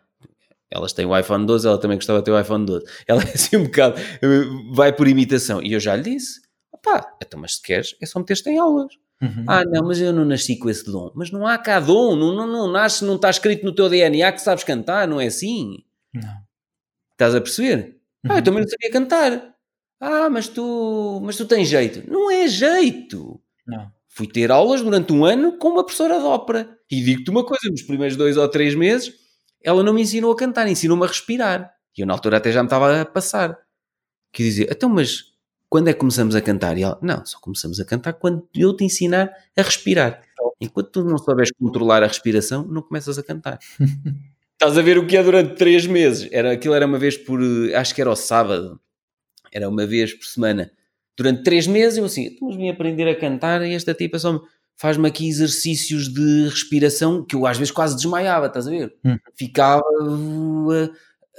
elas 0.70 0.92
têm 0.92 1.06
o 1.06 1.16
iPhone 1.16 1.46
12, 1.46 1.66
ela 1.66 1.78
também 1.78 1.96
gostava 1.96 2.18
de 2.18 2.24
ter 2.24 2.32
o 2.32 2.40
iPhone 2.40 2.66
12. 2.66 2.84
Ela 3.06 3.22
é 3.22 3.32
assim 3.34 3.56
um 3.56 3.64
bocado, 3.64 4.00
vai 4.74 4.92
por 4.92 5.06
imitação. 5.08 5.62
E 5.62 5.72
eu 5.72 5.80
já 5.80 5.94
lhe 5.94 6.02
disse, 6.02 6.40
pá, 6.82 7.16
então 7.22 7.40
mas 7.40 7.56
se 7.56 7.62
queres, 7.62 7.96
é 8.00 8.06
só 8.06 8.18
meter-te 8.18 8.48
em 8.50 8.58
aulas. 8.58 8.92
Uhum. 9.20 9.44
Ah, 9.46 9.64
não, 9.64 9.86
mas 9.86 10.00
eu 10.00 10.12
não 10.12 10.24
nasci 10.24 10.58
com 10.58 10.68
esse 10.68 10.84
dom. 10.84 11.10
Mas 11.14 11.30
não 11.30 11.46
há 11.46 11.56
cá 11.56 11.80
dom, 11.80 12.14
não, 12.16 12.34
não, 12.34 12.46
não 12.46 12.70
nasce, 12.70 13.04
não 13.04 13.16
está 13.16 13.30
escrito 13.30 13.64
no 13.64 13.74
teu 13.74 13.88
DNA 13.88 14.30
que 14.32 14.40
sabes 14.40 14.62
cantar, 14.62 15.08
não 15.08 15.20
é 15.20 15.26
assim? 15.26 15.78
Não. 16.12 16.36
Estás 17.12 17.34
a 17.34 17.40
perceber? 17.40 17.98
Uhum. 18.24 18.32
Ah, 18.32 18.38
eu 18.38 18.42
também 18.42 18.62
não 18.62 18.68
sabia 18.68 18.90
cantar. 18.90 19.54
Ah, 19.98 20.28
mas 20.28 20.48
tu, 20.48 21.20
mas 21.24 21.36
tu 21.36 21.46
tens 21.46 21.68
jeito. 21.68 22.10
Não 22.10 22.30
é 22.30 22.46
jeito. 22.46 23.40
Não. 23.66 23.90
Fui 24.08 24.26
ter 24.26 24.50
aulas 24.50 24.82
durante 24.82 25.12
um 25.12 25.24
ano 25.24 25.56
com 25.58 25.68
uma 25.68 25.84
professora 25.84 26.18
de 26.18 26.24
ópera. 26.24 26.78
E 26.90 27.02
digo-te 27.02 27.30
uma 27.30 27.44
coisa, 27.44 27.70
nos 27.70 27.82
primeiros 27.82 28.16
dois 28.16 28.36
ou 28.36 28.48
três 28.48 28.74
meses 28.74 29.26
ela 29.66 29.82
não 29.82 29.92
me 29.92 30.00
ensinou 30.00 30.30
a 30.30 30.36
cantar, 30.36 30.68
ensinou-me 30.68 31.02
a 31.02 31.08
respirar. 31.08 31.74
E 31.98 32.00
eu 32.00 32.06
na 32.06 32.12
altura 32.14 32.36
até 32.36 32.52
já 32.52 32.62
me 32.62 32.68
estava 32.68 33.00
a 33.00 33.04
passar. 33.04 33.58
Que 34.32 34.44
dizia, 34.44 34.68
então, 34.70 34.88
mas 34.88 35.24
quando 35.68 35.88
é 35.88 35.92
que 35.92 35.98
começamos 35.98 36.34
a 36.34 36.40
cantar? 36.40 36.78
E 36.78 36.82
ela, 36.82 36.98
não, 37.02 37.24
só 37.24 37.38
começamos 37.40 37.80
a 37.80 37.84
cantar 37.84 38.14
quando 38.14 38.48
eu 38.54 38.74
te 38.74 38.84
ensinar 38.84 39.30
a 39.56 39.62
respirar. 39.62 40.22
Enquanto 40.60 40.90
tu 40.90 41.04
não 41.04 41.18
souberes 41.18 41.50
controlar 41.52 42.02
a 42.02 42.06
respiração, 42.06 42.66
não 42.66 42.82
começas 42.82 43.18
a 43.18 43.22
cantar. 43.22 43.58
Estás 44.52 44.78
a 44.78 44.82
ver 44.82 44.96
o 44.96 45.06
que 45.06 45.16
é 45.16 45.22
durante 45.22 45.54
três 45.54 45.86
meses. 45.86 46.28
Era, 46.32 46.52
aquilo 46.52 46.72
era 46.72 46.86
uma 46.86 46.98
vez 46.98 47.16
por, 47.16 47.40
acho 47.74 47.94
que 47.94 48.00
era 48.00 48.08
ao 48.08 48.16
sábado. 48.16 48.80
Era 49.52 49.68
uma 49.68 49.86
vez 49.86 50.14
por 50.14 50.24
semana. 50.24 50.70
Durante 51.16 51.42
três 51.42 51.66
meses 51.66 51.98
eu 51.98 52.04
assim, 52.04 52.36
mas 52.40 52.56
vim 52.56 52.70
aprender 52.70 53.08
a 53.08 53.14
cantar 53.14 53.62
e 53.66 53.74
esta 53.74 53.92
tipa 53.92 54.18
só 54.18 54.34
me 54.34 54.40
faz-me 54.76 55.08
aqui 55.08 55.26
exercícios 55.26 56.12
de 56.12 56.48
respiração 56.48 57.24
que 57.24 57.34
eu 57.34 57.46
às 57.46 57.56
vezes 57.56 57.72
quase 57.72 57.96
desmaiava, 57.96 58.46
estás 58.46 58.66
a 58.66 58.70
ver? 58.70 58.94
Hum. 59.04 59.16
Ficava 59.34 59.82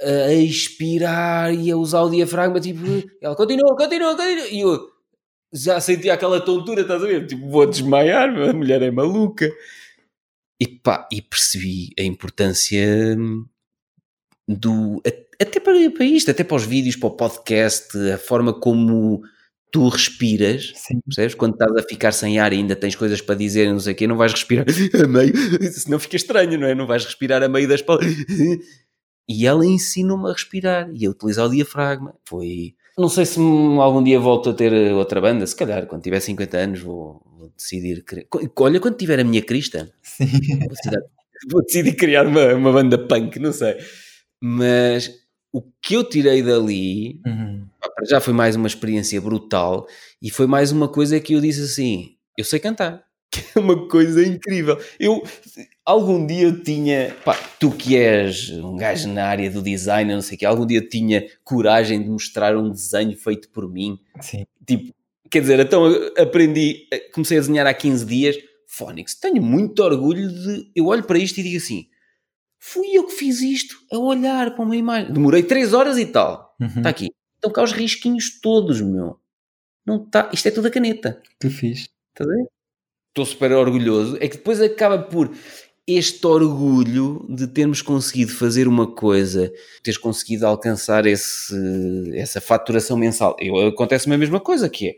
a, 0.02 0.32
expirar 0.32 1.52
e 1.52 1.70
a 1.70 1.76
usar 1.76 2.02
o 2.02 2.10
diafragma, 2.10 2.60
tipo, 2.60 2.80
ela 3.20 3.36
continua, 3.36 3.76
continua, 3.76 4.16
continua, 4.16 4.48
e 4.48 4.60
eu 4.60 4.78
já 5.52 5.80
sentia 5.80 6.14
aquela 6.14 6.40
tontura, 6.40 6.82
estás 6.82 7.02
a 7.02 7.06
ver? 7.06 7.26
Tipo, 7.26 7.48
vou 7.48 7.66
desmaiar, 7.66 8.28
a 8.28 8.52
mulher 8.52 8.82
é 8.82 8.90
maluca. 8.90 9.50
E 10.60 10.66
pá, 10.66 11.08
e 11.12 11.22
percebi 11.22 11.90
a 11.98 12.02
importância 12.02 13.16
do. 14.46 15.00
Até 15.40 15.60
para, 15.60 15.90
para 15.90 16.04
isto, 16.04 16.30
até 16.30 16.42
para 16.42 16.56
os 16.56 16.64
vídeos, 16.64 16.96
para 16.96 17.08
o 17.08 17.16
podcast, 17.16 17.96
a 18.10 18.18
forma 18.18 18.52
como 18.52 19.22
tu 19.70 19.88
respiras, 19.88 20.72
Sim. 20.74 21.00
percebes? 21.00 21.34
Quando 21.34 21.52
estás 21.52 21.76
a 21.76 21.82
ficar 21.88 22.12
sem 22.12 22.38
ar 22.38 22.52
e 22.52 22.56
ainda 22.56 22.74
tens 22.74 22.96
coisas 22.96 23.20
para 23.20 23.34
dizer, 23.34 23.70
não 23.70 23.78
sei 23.78 23.92
o 23.92 23.96
quê, 23.96 24.06
não 24.06 24.16
vais 24.16 24.32
respirar 24.32 24.66
a 25.02 25.06
meio, 25.06 25.32
senão 25.72 25.98
fica 25.98 26.16
estranho, 26.16 26.58
não 26.58 26.66
é? 26.66 26.74
Não 26.74 26.86
vais 26.86 27.04
respirar 27.04 27.42
a 27.42 27.48
meio 27.48 27.68
das 27.68 27.82
palavras. 27.82 28.16
E 29.28 29.46
ela 29.46 29.66
ensinou-me 29.66 30.28
a 30.28 30.32
respirar 30.32 30.90
e 30.94 31.04
a 31.04 31.10
utilizar 31.10 31.46
o 31.46 31.50
diafragma. 31.50 32.14
Foi. 32.24 32.74
Não 32.96 33.08
sei 33.08 33.26
se 33.26 33.38
algum 33.38 34.02
dia 34.02 34.18
volto 34.18 34.50
a 34.50 34.54
ter 34.54 34.72
outra 34.92 35.20
banda, 35.20 35.46
se 35.46 35.54
calhar, 35.54 35.86
quando 35.86 36.02
tiver 36.02 36.18
50 36.18 36.56
anos, 36.56 36.80
vou, 36.80 37.22
vou 37.36 37.52
decidir. 37.56 38.04
Olha, 38.56 38.80
quando 38.80 38.96
tiver 38.96 39.20
a 39.20 39.24
minha 39.24 39.42
crista, 39.42 39.90
vou 40.18 40.68
decidir, 40.68 41.04
vou 41.50 41.62
decidir 41.62 41.94
criar 41.94 42.26
uma, 42.26 42.54
uma 42.54 42.72
banda 42.72 42.98
punk, 42.98 43.38
não 43.38 43.52
sei. 43.52 43.76
Mas 44.40 45.12
o 45.52 45.62
que 45.82 45.94
eu 45.94 46.04
tirei 46.04 46.42
dali 46.42 47.20
uhum. 47.26 47.66
já 48.06 48.20
foi 48.20 48.32
mais 48.32 48.56
uma 48.56 48.66
experiência 48.66 49.20
brutal 49.20 49.86
e 50.22 50.30
foi 50.30 50.46
mais 50.46 50.72
uma 50.72 50.88
coisa 50.88 51.18
que 51.20 51.34
eu 51.34 51.40
disse 51.40 51.62
assim: 51.62 52.16
eu 52.36 52.44
sei 52.44 52.58
cantar, 52.58 53.04
que 53.30 53.40
é 53.54 53.60
uma 53.60 53.88
coisa 53.88 54.26
incrível. 54.26 54.78
Eu 54.98 55.22
algum 55.88 56.26
dia 56.26 56.44
eu 56.44 56.62
tinha, 56.62 57.16
pá, 57.24 57.34
tu 57.58 57.70
que 57.70 57.96
és 57.96 58.50
um 58.50 58.76
gajo 58.76 59.08
na 59.08 59.24
área 59.24 59.50
do 59.50 59.62
design, 59.62 60.12
não 60.12 60.20
sei 60.20 60.36
o 60.36 60.38
que, 60.38 60.44
algum 60.44 60.66
dia 60.66 60.80
eu 60.80 60.88
tinha 60.88 61.26
coragem 61.42 62.02
de 62.02 62.10
mostrar 62.10 62.54
um 62.58 62.70
desenho 62.70 63.16
feito 63.16 63.48
por 63.48 63.66
mim. 63.66 63.98
Sim. 64.20 64.44
Tipo, 64.66 64.94
quer 65.30 65.40
dizer, 65.40 65.58
então 65.60 65.86
aprendi, 66.18 66.86
comecei 67.14 67.38
a 67.38 67.40
desenhar 67.40 67.66
há 67.66 67.72
15 67.72 68.04
dias. 68.04 68.36
Phonics, 68.66 69.14
tenho 69.14 69.42
muito 69.42 69.82
orgulho 69.82 70.28
de. 70.28 70.70
Eu 70.76 70.86
olho 70.88 71.02
para 71.02 71.18
isto 71.18 71.38
e 71.38 71.42
digo 71.42 71.56
assim: 71.56 71.88
Fui 72.58 72.86
eu 72.92 73.06
que 73.06 73.14
fiz 73.14 73.40
isto, 73.40 73.74
a 73.90 73.96
olhar 73.96 74.54
para 74.54 74.62
uma 74.62 74.76
imagem. 74.76 75.10
Demorei 75.10 75.42
3 75.42 75.72
horas 75.72 75.96
e 75.96 76.04
tal. 76.04 76.54
Uhum. 76.60 76.66
Está 76.66 76.90
aqui. 76.90 77.08
Estão 77.36 77.50
cá 77.50 77.62
os 77.62 77.72
risquinhos 77.72 78.38
todos, 78.42 78.82
meu. 78.82 79.18
Não 79.86 80.04
tá, 80.04 80.28
isto 80.34 80.48
é 80.48 80.50
tudo 80.50 80.68
a 80.68 80.70
caneta. 80.70 81.22
Que 81.40 81.48
fiz. 81.48 81.88
Estás 82.10 82.28
a 82.28 82.34
ver? 82.34 82.46
Estou 83.08 83.24
super 83.24 83.52
orgulhoso. 83.52 84.18
É 84.20 84.28
que 84.28 84.36
depois 84.36 84.60
acaba 84.60 84.98
por 84.98 85.34
este 85.88 86.26
orgulho 86.26 87.24
de 87.30 87.46
termos 87.46 87.80
conseguido 87.80 88.30
fazer 88.30 88.68
uma 88.68 88.86
coisa, 88.86 89.50
teres 89.82 89.96
conseguido 89.96 90.46
alcançar 90.46 91.06
esse, 91.06 91.54
essa 92.12 92.42
faturação 92.42 92.94
mensal. 92.94 93.34
Eu, 93.40 93.68
acontece-me 93.68 94.14
a 94.14 94.18
mesma 94.18 94.38
coisa, 94.38 94.68
que 94.68 94.88
é, 94.88 94.96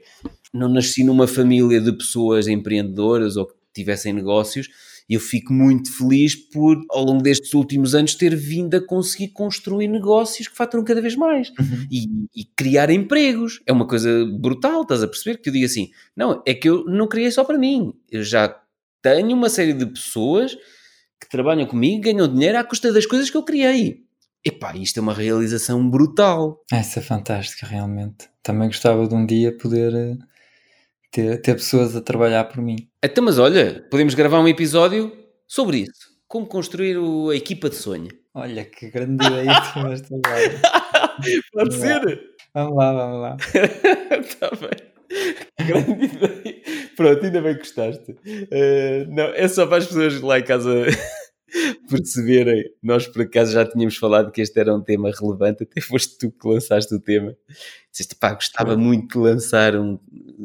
não 0.53 0.69
nasci 0.69 1.05
numa 1.05 1.29
família 1.29 1.81
de 1.81 1.93
pessoas 1.93 2.49
empreendedoras 2.49 3.37
ou 3.37 3.47
que 3.47 3.55
tivessem 3.73 4.12
negócios. 4.12 4.69
E 5.09 5.15
eu 5.15 5.21
fico 5.21 5.53
muito 5.53 5.93
feliz 5.97 6.35
por, 6.35 6.77
ao 6.91 7.05
longo 7.05 7.23
destes 7.23 7.55
últimos 7.55 7.95
anos, 7.95 8.17
ter 8.17 8.35
vindo 8.35 8.77
a 8.77 8.85
conseguir 8.85 9.29
construir 9.29 9.87
negócios 9.87 10.49
que 10.49 10.57
faturam 10.57 10.85
cada 10.85 11.01
vez 11.01 11.15
mais 11.15 11.51
Uhum. 11.51 11.87
e, 11.91 12.07
e 12.35 12.45
criar 12.57 12.91
empregos. 12.91 13.61
É 13.65 13.73
uma 13.73 13.87
coisa 13.87 14.25
brutal, 14.41 14.83
estás 14.83 15.05
a 15.05 15.09
perceber? 15.09 15.39
Que 15.39 15.51
eu 15.51 15.53
digo 15.53 15.67
assim: 15.67 15.91
não, 16.17 16.43
é 16.45 16.53
que 16.53 16.69
eu 16.69 16.85
não 16.85 17.07
criei 17.09 17.31
só 17.31 17.45
para 17.45 17.59
mim. 17.59 17.93
Eu 18.11 18.23
já 18.25 18.57
tenho 19.03 19.37
uma 19.37 19.49
série 19.49 19.73
de 19.73 19.87
pessoas 19.87 20.57
que 21.21 21.29
trabalham 21.29 21.67
comigo, 21.67 22.03
ganham 22.03 22.27
dinheiro 22.33 22.59
à 22.59 22.65
custa 22.65 22.93
das 22.93 23.07
coisas 23.07 23.29
que 23.31 23.37
eu 23.37 23.43
criei. 23.45 24.05
Epá, 24.45 24.75
isto 24.75 24.99
é 24.99 25.03
uma 25.03 25.13
realização 25.13 25.89
brutal. 25.89 26.63
Essa 26.73 27.01
é 27.01 27.03
fantástica, 27.03 27.67
realmente. 27.67 28.29
Também 28.43 28.69
gostava 28.69 29.07
de 29.07 29.15
um 29.15 29.27
dia 29.27 29.55
poder 29.57 29.95
eh, 29.95 30.17
ter, 31.11 31.43
ter 31.43 31.55
pessoas 31.57 31.95
a 31.95 32.01
trabalhar 32.01 32.45
por 32.45 32.63
mim. 32.63 32.77
Então, 33.05 33.23
mas 33.23 33.39
olha, 33.39 33.87
podemos 33.91 34.15
gravar 34.15 34.41
um 34.41 34.49
episódio 34.49 35.13
sobre 35.47 35.79
isso. 35.83 36.09
Como 36.27 36.47
construir 36.47 36.97
o- 36.97 37.29
a 37.31 37.37
equipa 37.37 37.69
de 37.69 37.77
sonho. 37.77 38.09
Olha 38.33 38.65
que 38.65 38.89
grande 38.91 39.27
ideia 39.27 39.61
tiveste 39.73 40.09
agora. 40.15 40.61
Pode 41.53 41.75
ser. 41.75 42.21
Vamos 42.55 42.77
lá, 42.77 42.93
vamos 42.93 43.21
lá. 43.21 43.37
Está 44.21 44.51
bem. 44.57 44.90
Grande 45.66 46.05
ideia. 46.05 46.62
Pronto, 46.97 47.24
ainda 47.24 47.43
bem 47.43 47.55
que 47.55 47.61
gostaste. 47.61 48.16
Eh, 48.51 49.07
não, 49.09 49.24
é 49.24 49.49
só 49.49 49.66
para 49.66 49.78
as 49.78 49.87
pessoas 49.87 50.20
lá 50.20 50.39
em 50.39 50.45
casa 50.45 50.87
perceberem. 51.89 52.65
Nós, 52.82 53.07
por 53.07 53.23
acaso, 53.23 53.53
já 53.53 53.66
tínhamos 53.66 53.97
falado 53.97 54.31
que 54.31 54.41
este 54.41 54.59
era 54.59 54.74
um 54.74 54.81
tema 54.81 55.11
relevante, 55.11 55.65
até 55.65 55.81
foste 55.81 56.16
tu 56.19 56.31
que 56.31 56.49
lançaste 56.49 56.95
o 56.95 57.01
tema. 57.01 57.37
Disseste, 57.91 58.15
pá, 58.15 58.35
gostava 58.35 58.77
muito 58.77 59.19
de 59.19 59.19
lançar 59.19 59.77
um, 59.77 59.99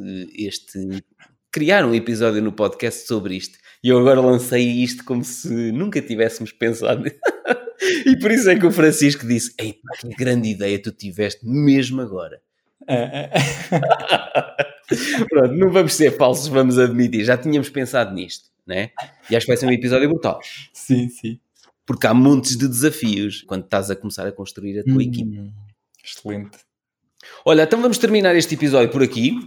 eh, 0.03 0.47
este. 0.47 1.03
criar 1.51 1.85
um 1.85 1.93
episódio 1.93 2.41
no 2.41 2.51
podcast 2.51 3.07
sobre 3.07 3.35
isto. 3.35 3.57
E 3.83 3.89
eu 3.89 3.99
agora 3.99 4.19
lancei 4.19 4.63
isto 4.63 5.03
como 5.05 5.23
se 5.23 5.71
nunca 5.71 6.01
tivéssemos 6.01 6.51
pensado. 6.51 7.03
e 8.05 8.17
por 8.17 8.31
isso 8.31 8.49
é 8.49 8.57
que 8.57 8.65
o 8.65 8.71
Francisco 8.71 9.27
disse: 9.27 9.53
Ei, 9.59 9.73
pá, 9.73 9.97
que 9.99 10.15
grande 10.15 10.49
ideia 10.49 10.81
tu 10.81 10.91
tiveste 10.91 11.45
mesmo 11.45 12.01
agora. 12.01 12.41
Pronto, 15.29 15.53
não 15.55 15.71
vamos 15.71 15.93
ser 15.93 16.15
falsos, 16.17 16.47
vamos 16.47 16.77
admitir. 16.77 17.23
Já 17.25 17.37
tínhamos 17.37 17.69
pensado 17.69 18.13
nisto, 18.13 18.49
né? 18.65 18.91
E 19.29 19.35
acho 19.35 19.45
que 19.45 19.51
vai 19.51 19.57
ser 19.57 19.65
um 19.65 19.71
episódio 19.71 20.07
brutal. 20.09 20.39
sim, 20.73 21.09
sim. 21.09 21.39
Porque 21.85 22.07
há 22.07 22.13
montes 22.15 22.57
de 22.57 22.67
desafios 22.67 23.43
quando 23.43 23.63
estás 23.65 23.91
a 23.91 23.95
começar 23.95 24.25
a 24.25 24.31
construir 24.31 24.79
a 24.79 24.83
tua 24.83 25.03
equipe. 25.03 25.37
Hum, 25.39 25.51
Excelente. 26.03 26.57
Olha, 27.45 27.63
então 27.63 27.79
vamos 27.81 27.97
terminar 27.99 28.35
este 28.35 28.55
episódio 28.55 28.89
por 28.91 29.03
aqui, 29.03 29.37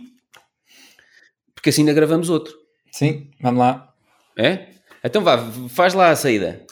porque 1.55 1.70
assim 1.70 1.82
ainda 1.82 1.93
gravamos 1.93 2.28
outro, 2.31 2.55
Sim, 2.93 3.31
vamos 3.40 3.59
lá. 3.60 3.93
é? 4.36 4.69
Então 5.02 5.23
vá, 5.23 5.39
faz 5.69 5.94
lá 5.94 6.10
a 6.10 6.16
saída. 6.16 6.65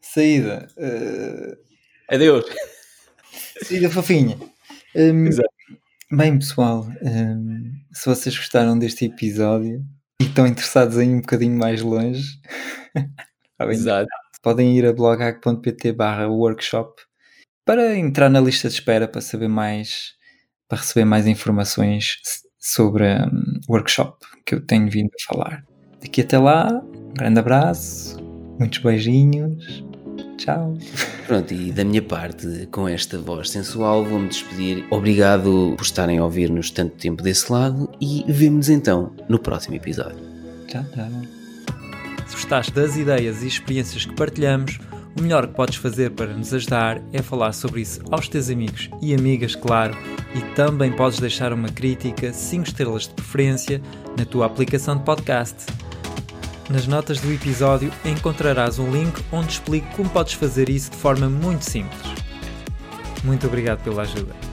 Saída. 0.00 0.66
eh, 0.76 1.56
Adeus. 2.08 2.44
saída 3.62 3.90
fofinha. 3.90 4.38
Hum, 4.94 5.26
Exato. 5.26 5.48
Bem, 6.10 6.38
pessoal, 6.38 6.86
hum, 7.02 7.72
se 7.92 8.06
vocês 8.08 8.36
gostaram 8.36 8.78
deste 8.78 9.04
episódio 9.04 9.84
e 10.20 10.24
estão 10.24 10.46
interessados 10.46 10.96
em 10.98 11.10
ir 11.10 11.14
um 11.14 11.20
bocadinho 11.20 11.58
mais 11.58 11.82
longe, 11.82 12.40
Exato. 13.60 14.08
podem 14.42 14.76
ir 14.76 14.86
a 14.86 14.92
bloghack.pt 14.92 15.92
barra 15.92 16.28
workshop 16.28 17.02
para 17.64 17.96
entrar 17.96 18.30
na 18.30 18.40
lista 18.40 18.68
de 18.68 18.74
espera 18.74 19.06
para 19.06 19.20
saber 19.20 19.48
mais, 19.48 20.14
para 20.66 20.78
receber 20.78 21.04
mais 21.04 21.26
informações 21.26 22.16
sobre 22.58 23.04
o 23.68 23.72
workshop 23.72 24.18
que 24.46 24.54
eu 24.54 24.64
tenho 24.64 24.90
vindo 24.90 25.10
a 25.10 25.34
falar. 25.34 25.64
Daqui 26.00 26.22
até 26.22 26.38
lá, 26.38 26.68
um 26.72 27.14
grande 27.14 27.40
abraço, 27.40 28.16
muitos 28.58 28.78
beijinhos, 28.78 29.84
tchau. 30.38 30.78
Pronto, 31.26 31.52
e 31.52 31.70
da 31.70 31.84
minha 31.84 32.00
parte, 32.00 32.66
com 32.70 32.88
esta 32.88 33.18
voz 33.18 33.50
sensual, 33.50 34.04
vou-me 34.04 34.28
despedir. 34.28 34.86
Obrigado 34.90 35.74
por 35.76 35.84
estarem 35.84 36.18
a 36.18 36.24
ouvir-nos 36.24 36.70
tanto 36.70 36.96
tempo 36.96 37.22
desse 37.22 37.52
lado 37.52 37.90
e 38.00 38.24
vemo-nos 38.26 38.70
então 38.70 39.12
no 39.28 39.38
próximo 39.38 39.74
episódio. 39.74 40.18
Tchau, 40.66 40.84
tchau. 40.94 41.08
Se 42.26 42.34
gostaste 42.34 42.72
das 42.72 42.96
ideias 42.96 43.42
e 43.42 43.46
experiências 43.46 44.06
que 44.06 44.14
partilhamos, 44.14 44.78
o 45.18 45.22
melhor 45.22 45.48
que 45.48 45.54
podes 45.54 45.76
fazer 45.76 46.12
para 46.12 46.32
nos 46.32 46.54
ajudar 46.54 47.02
é 47.12 47.20
falar 47.20 47.52
sobre 47.52 47.80
isso 47.80 48.00
aos 48.10 48.28
teus 48.28 48.48
amigos 48.48 48.88
e 49.02 49.14
amigas, 49.14 49.56
claro, 49.56 49.96
e 50.34 50.40
também 50.54 50.92
podes 50.92 51.18
deixar 51.18 51.52
uma 51.52 51.68
crítica, 51.68 52.32
5 52.32 52.64
estrelas 52.68 53.08
de 53.08 53.14
preferência, 53.14 53.82
na 54.16 54.24
tua 54.24 54.46
aplicação 54.46 54.96
de 54.96 55.02
podcast. 55.02 55.56
Nas 56.68 56.86
notas 56.86 57.18
do 57.18 57.32
episódio 57.32 57.90
encontrarás 58.04 58.78
um 58.78 58.90
link 58.90 59.24
onde 59.32 59.52
explico 59.52 59.88
como 59.96 60.10
podes 60.10 60.34
fazer 60.34 60.68
isso 60.68 60.90
de 60.90 60.98
forma 60.98 61.26
muito 61.28 61.62
simples. 61.62 62.02
Muito 63.24 63.46
obrigado 63.46 63.82
pela 63.82 64.02
ajuda. 64.02 64.47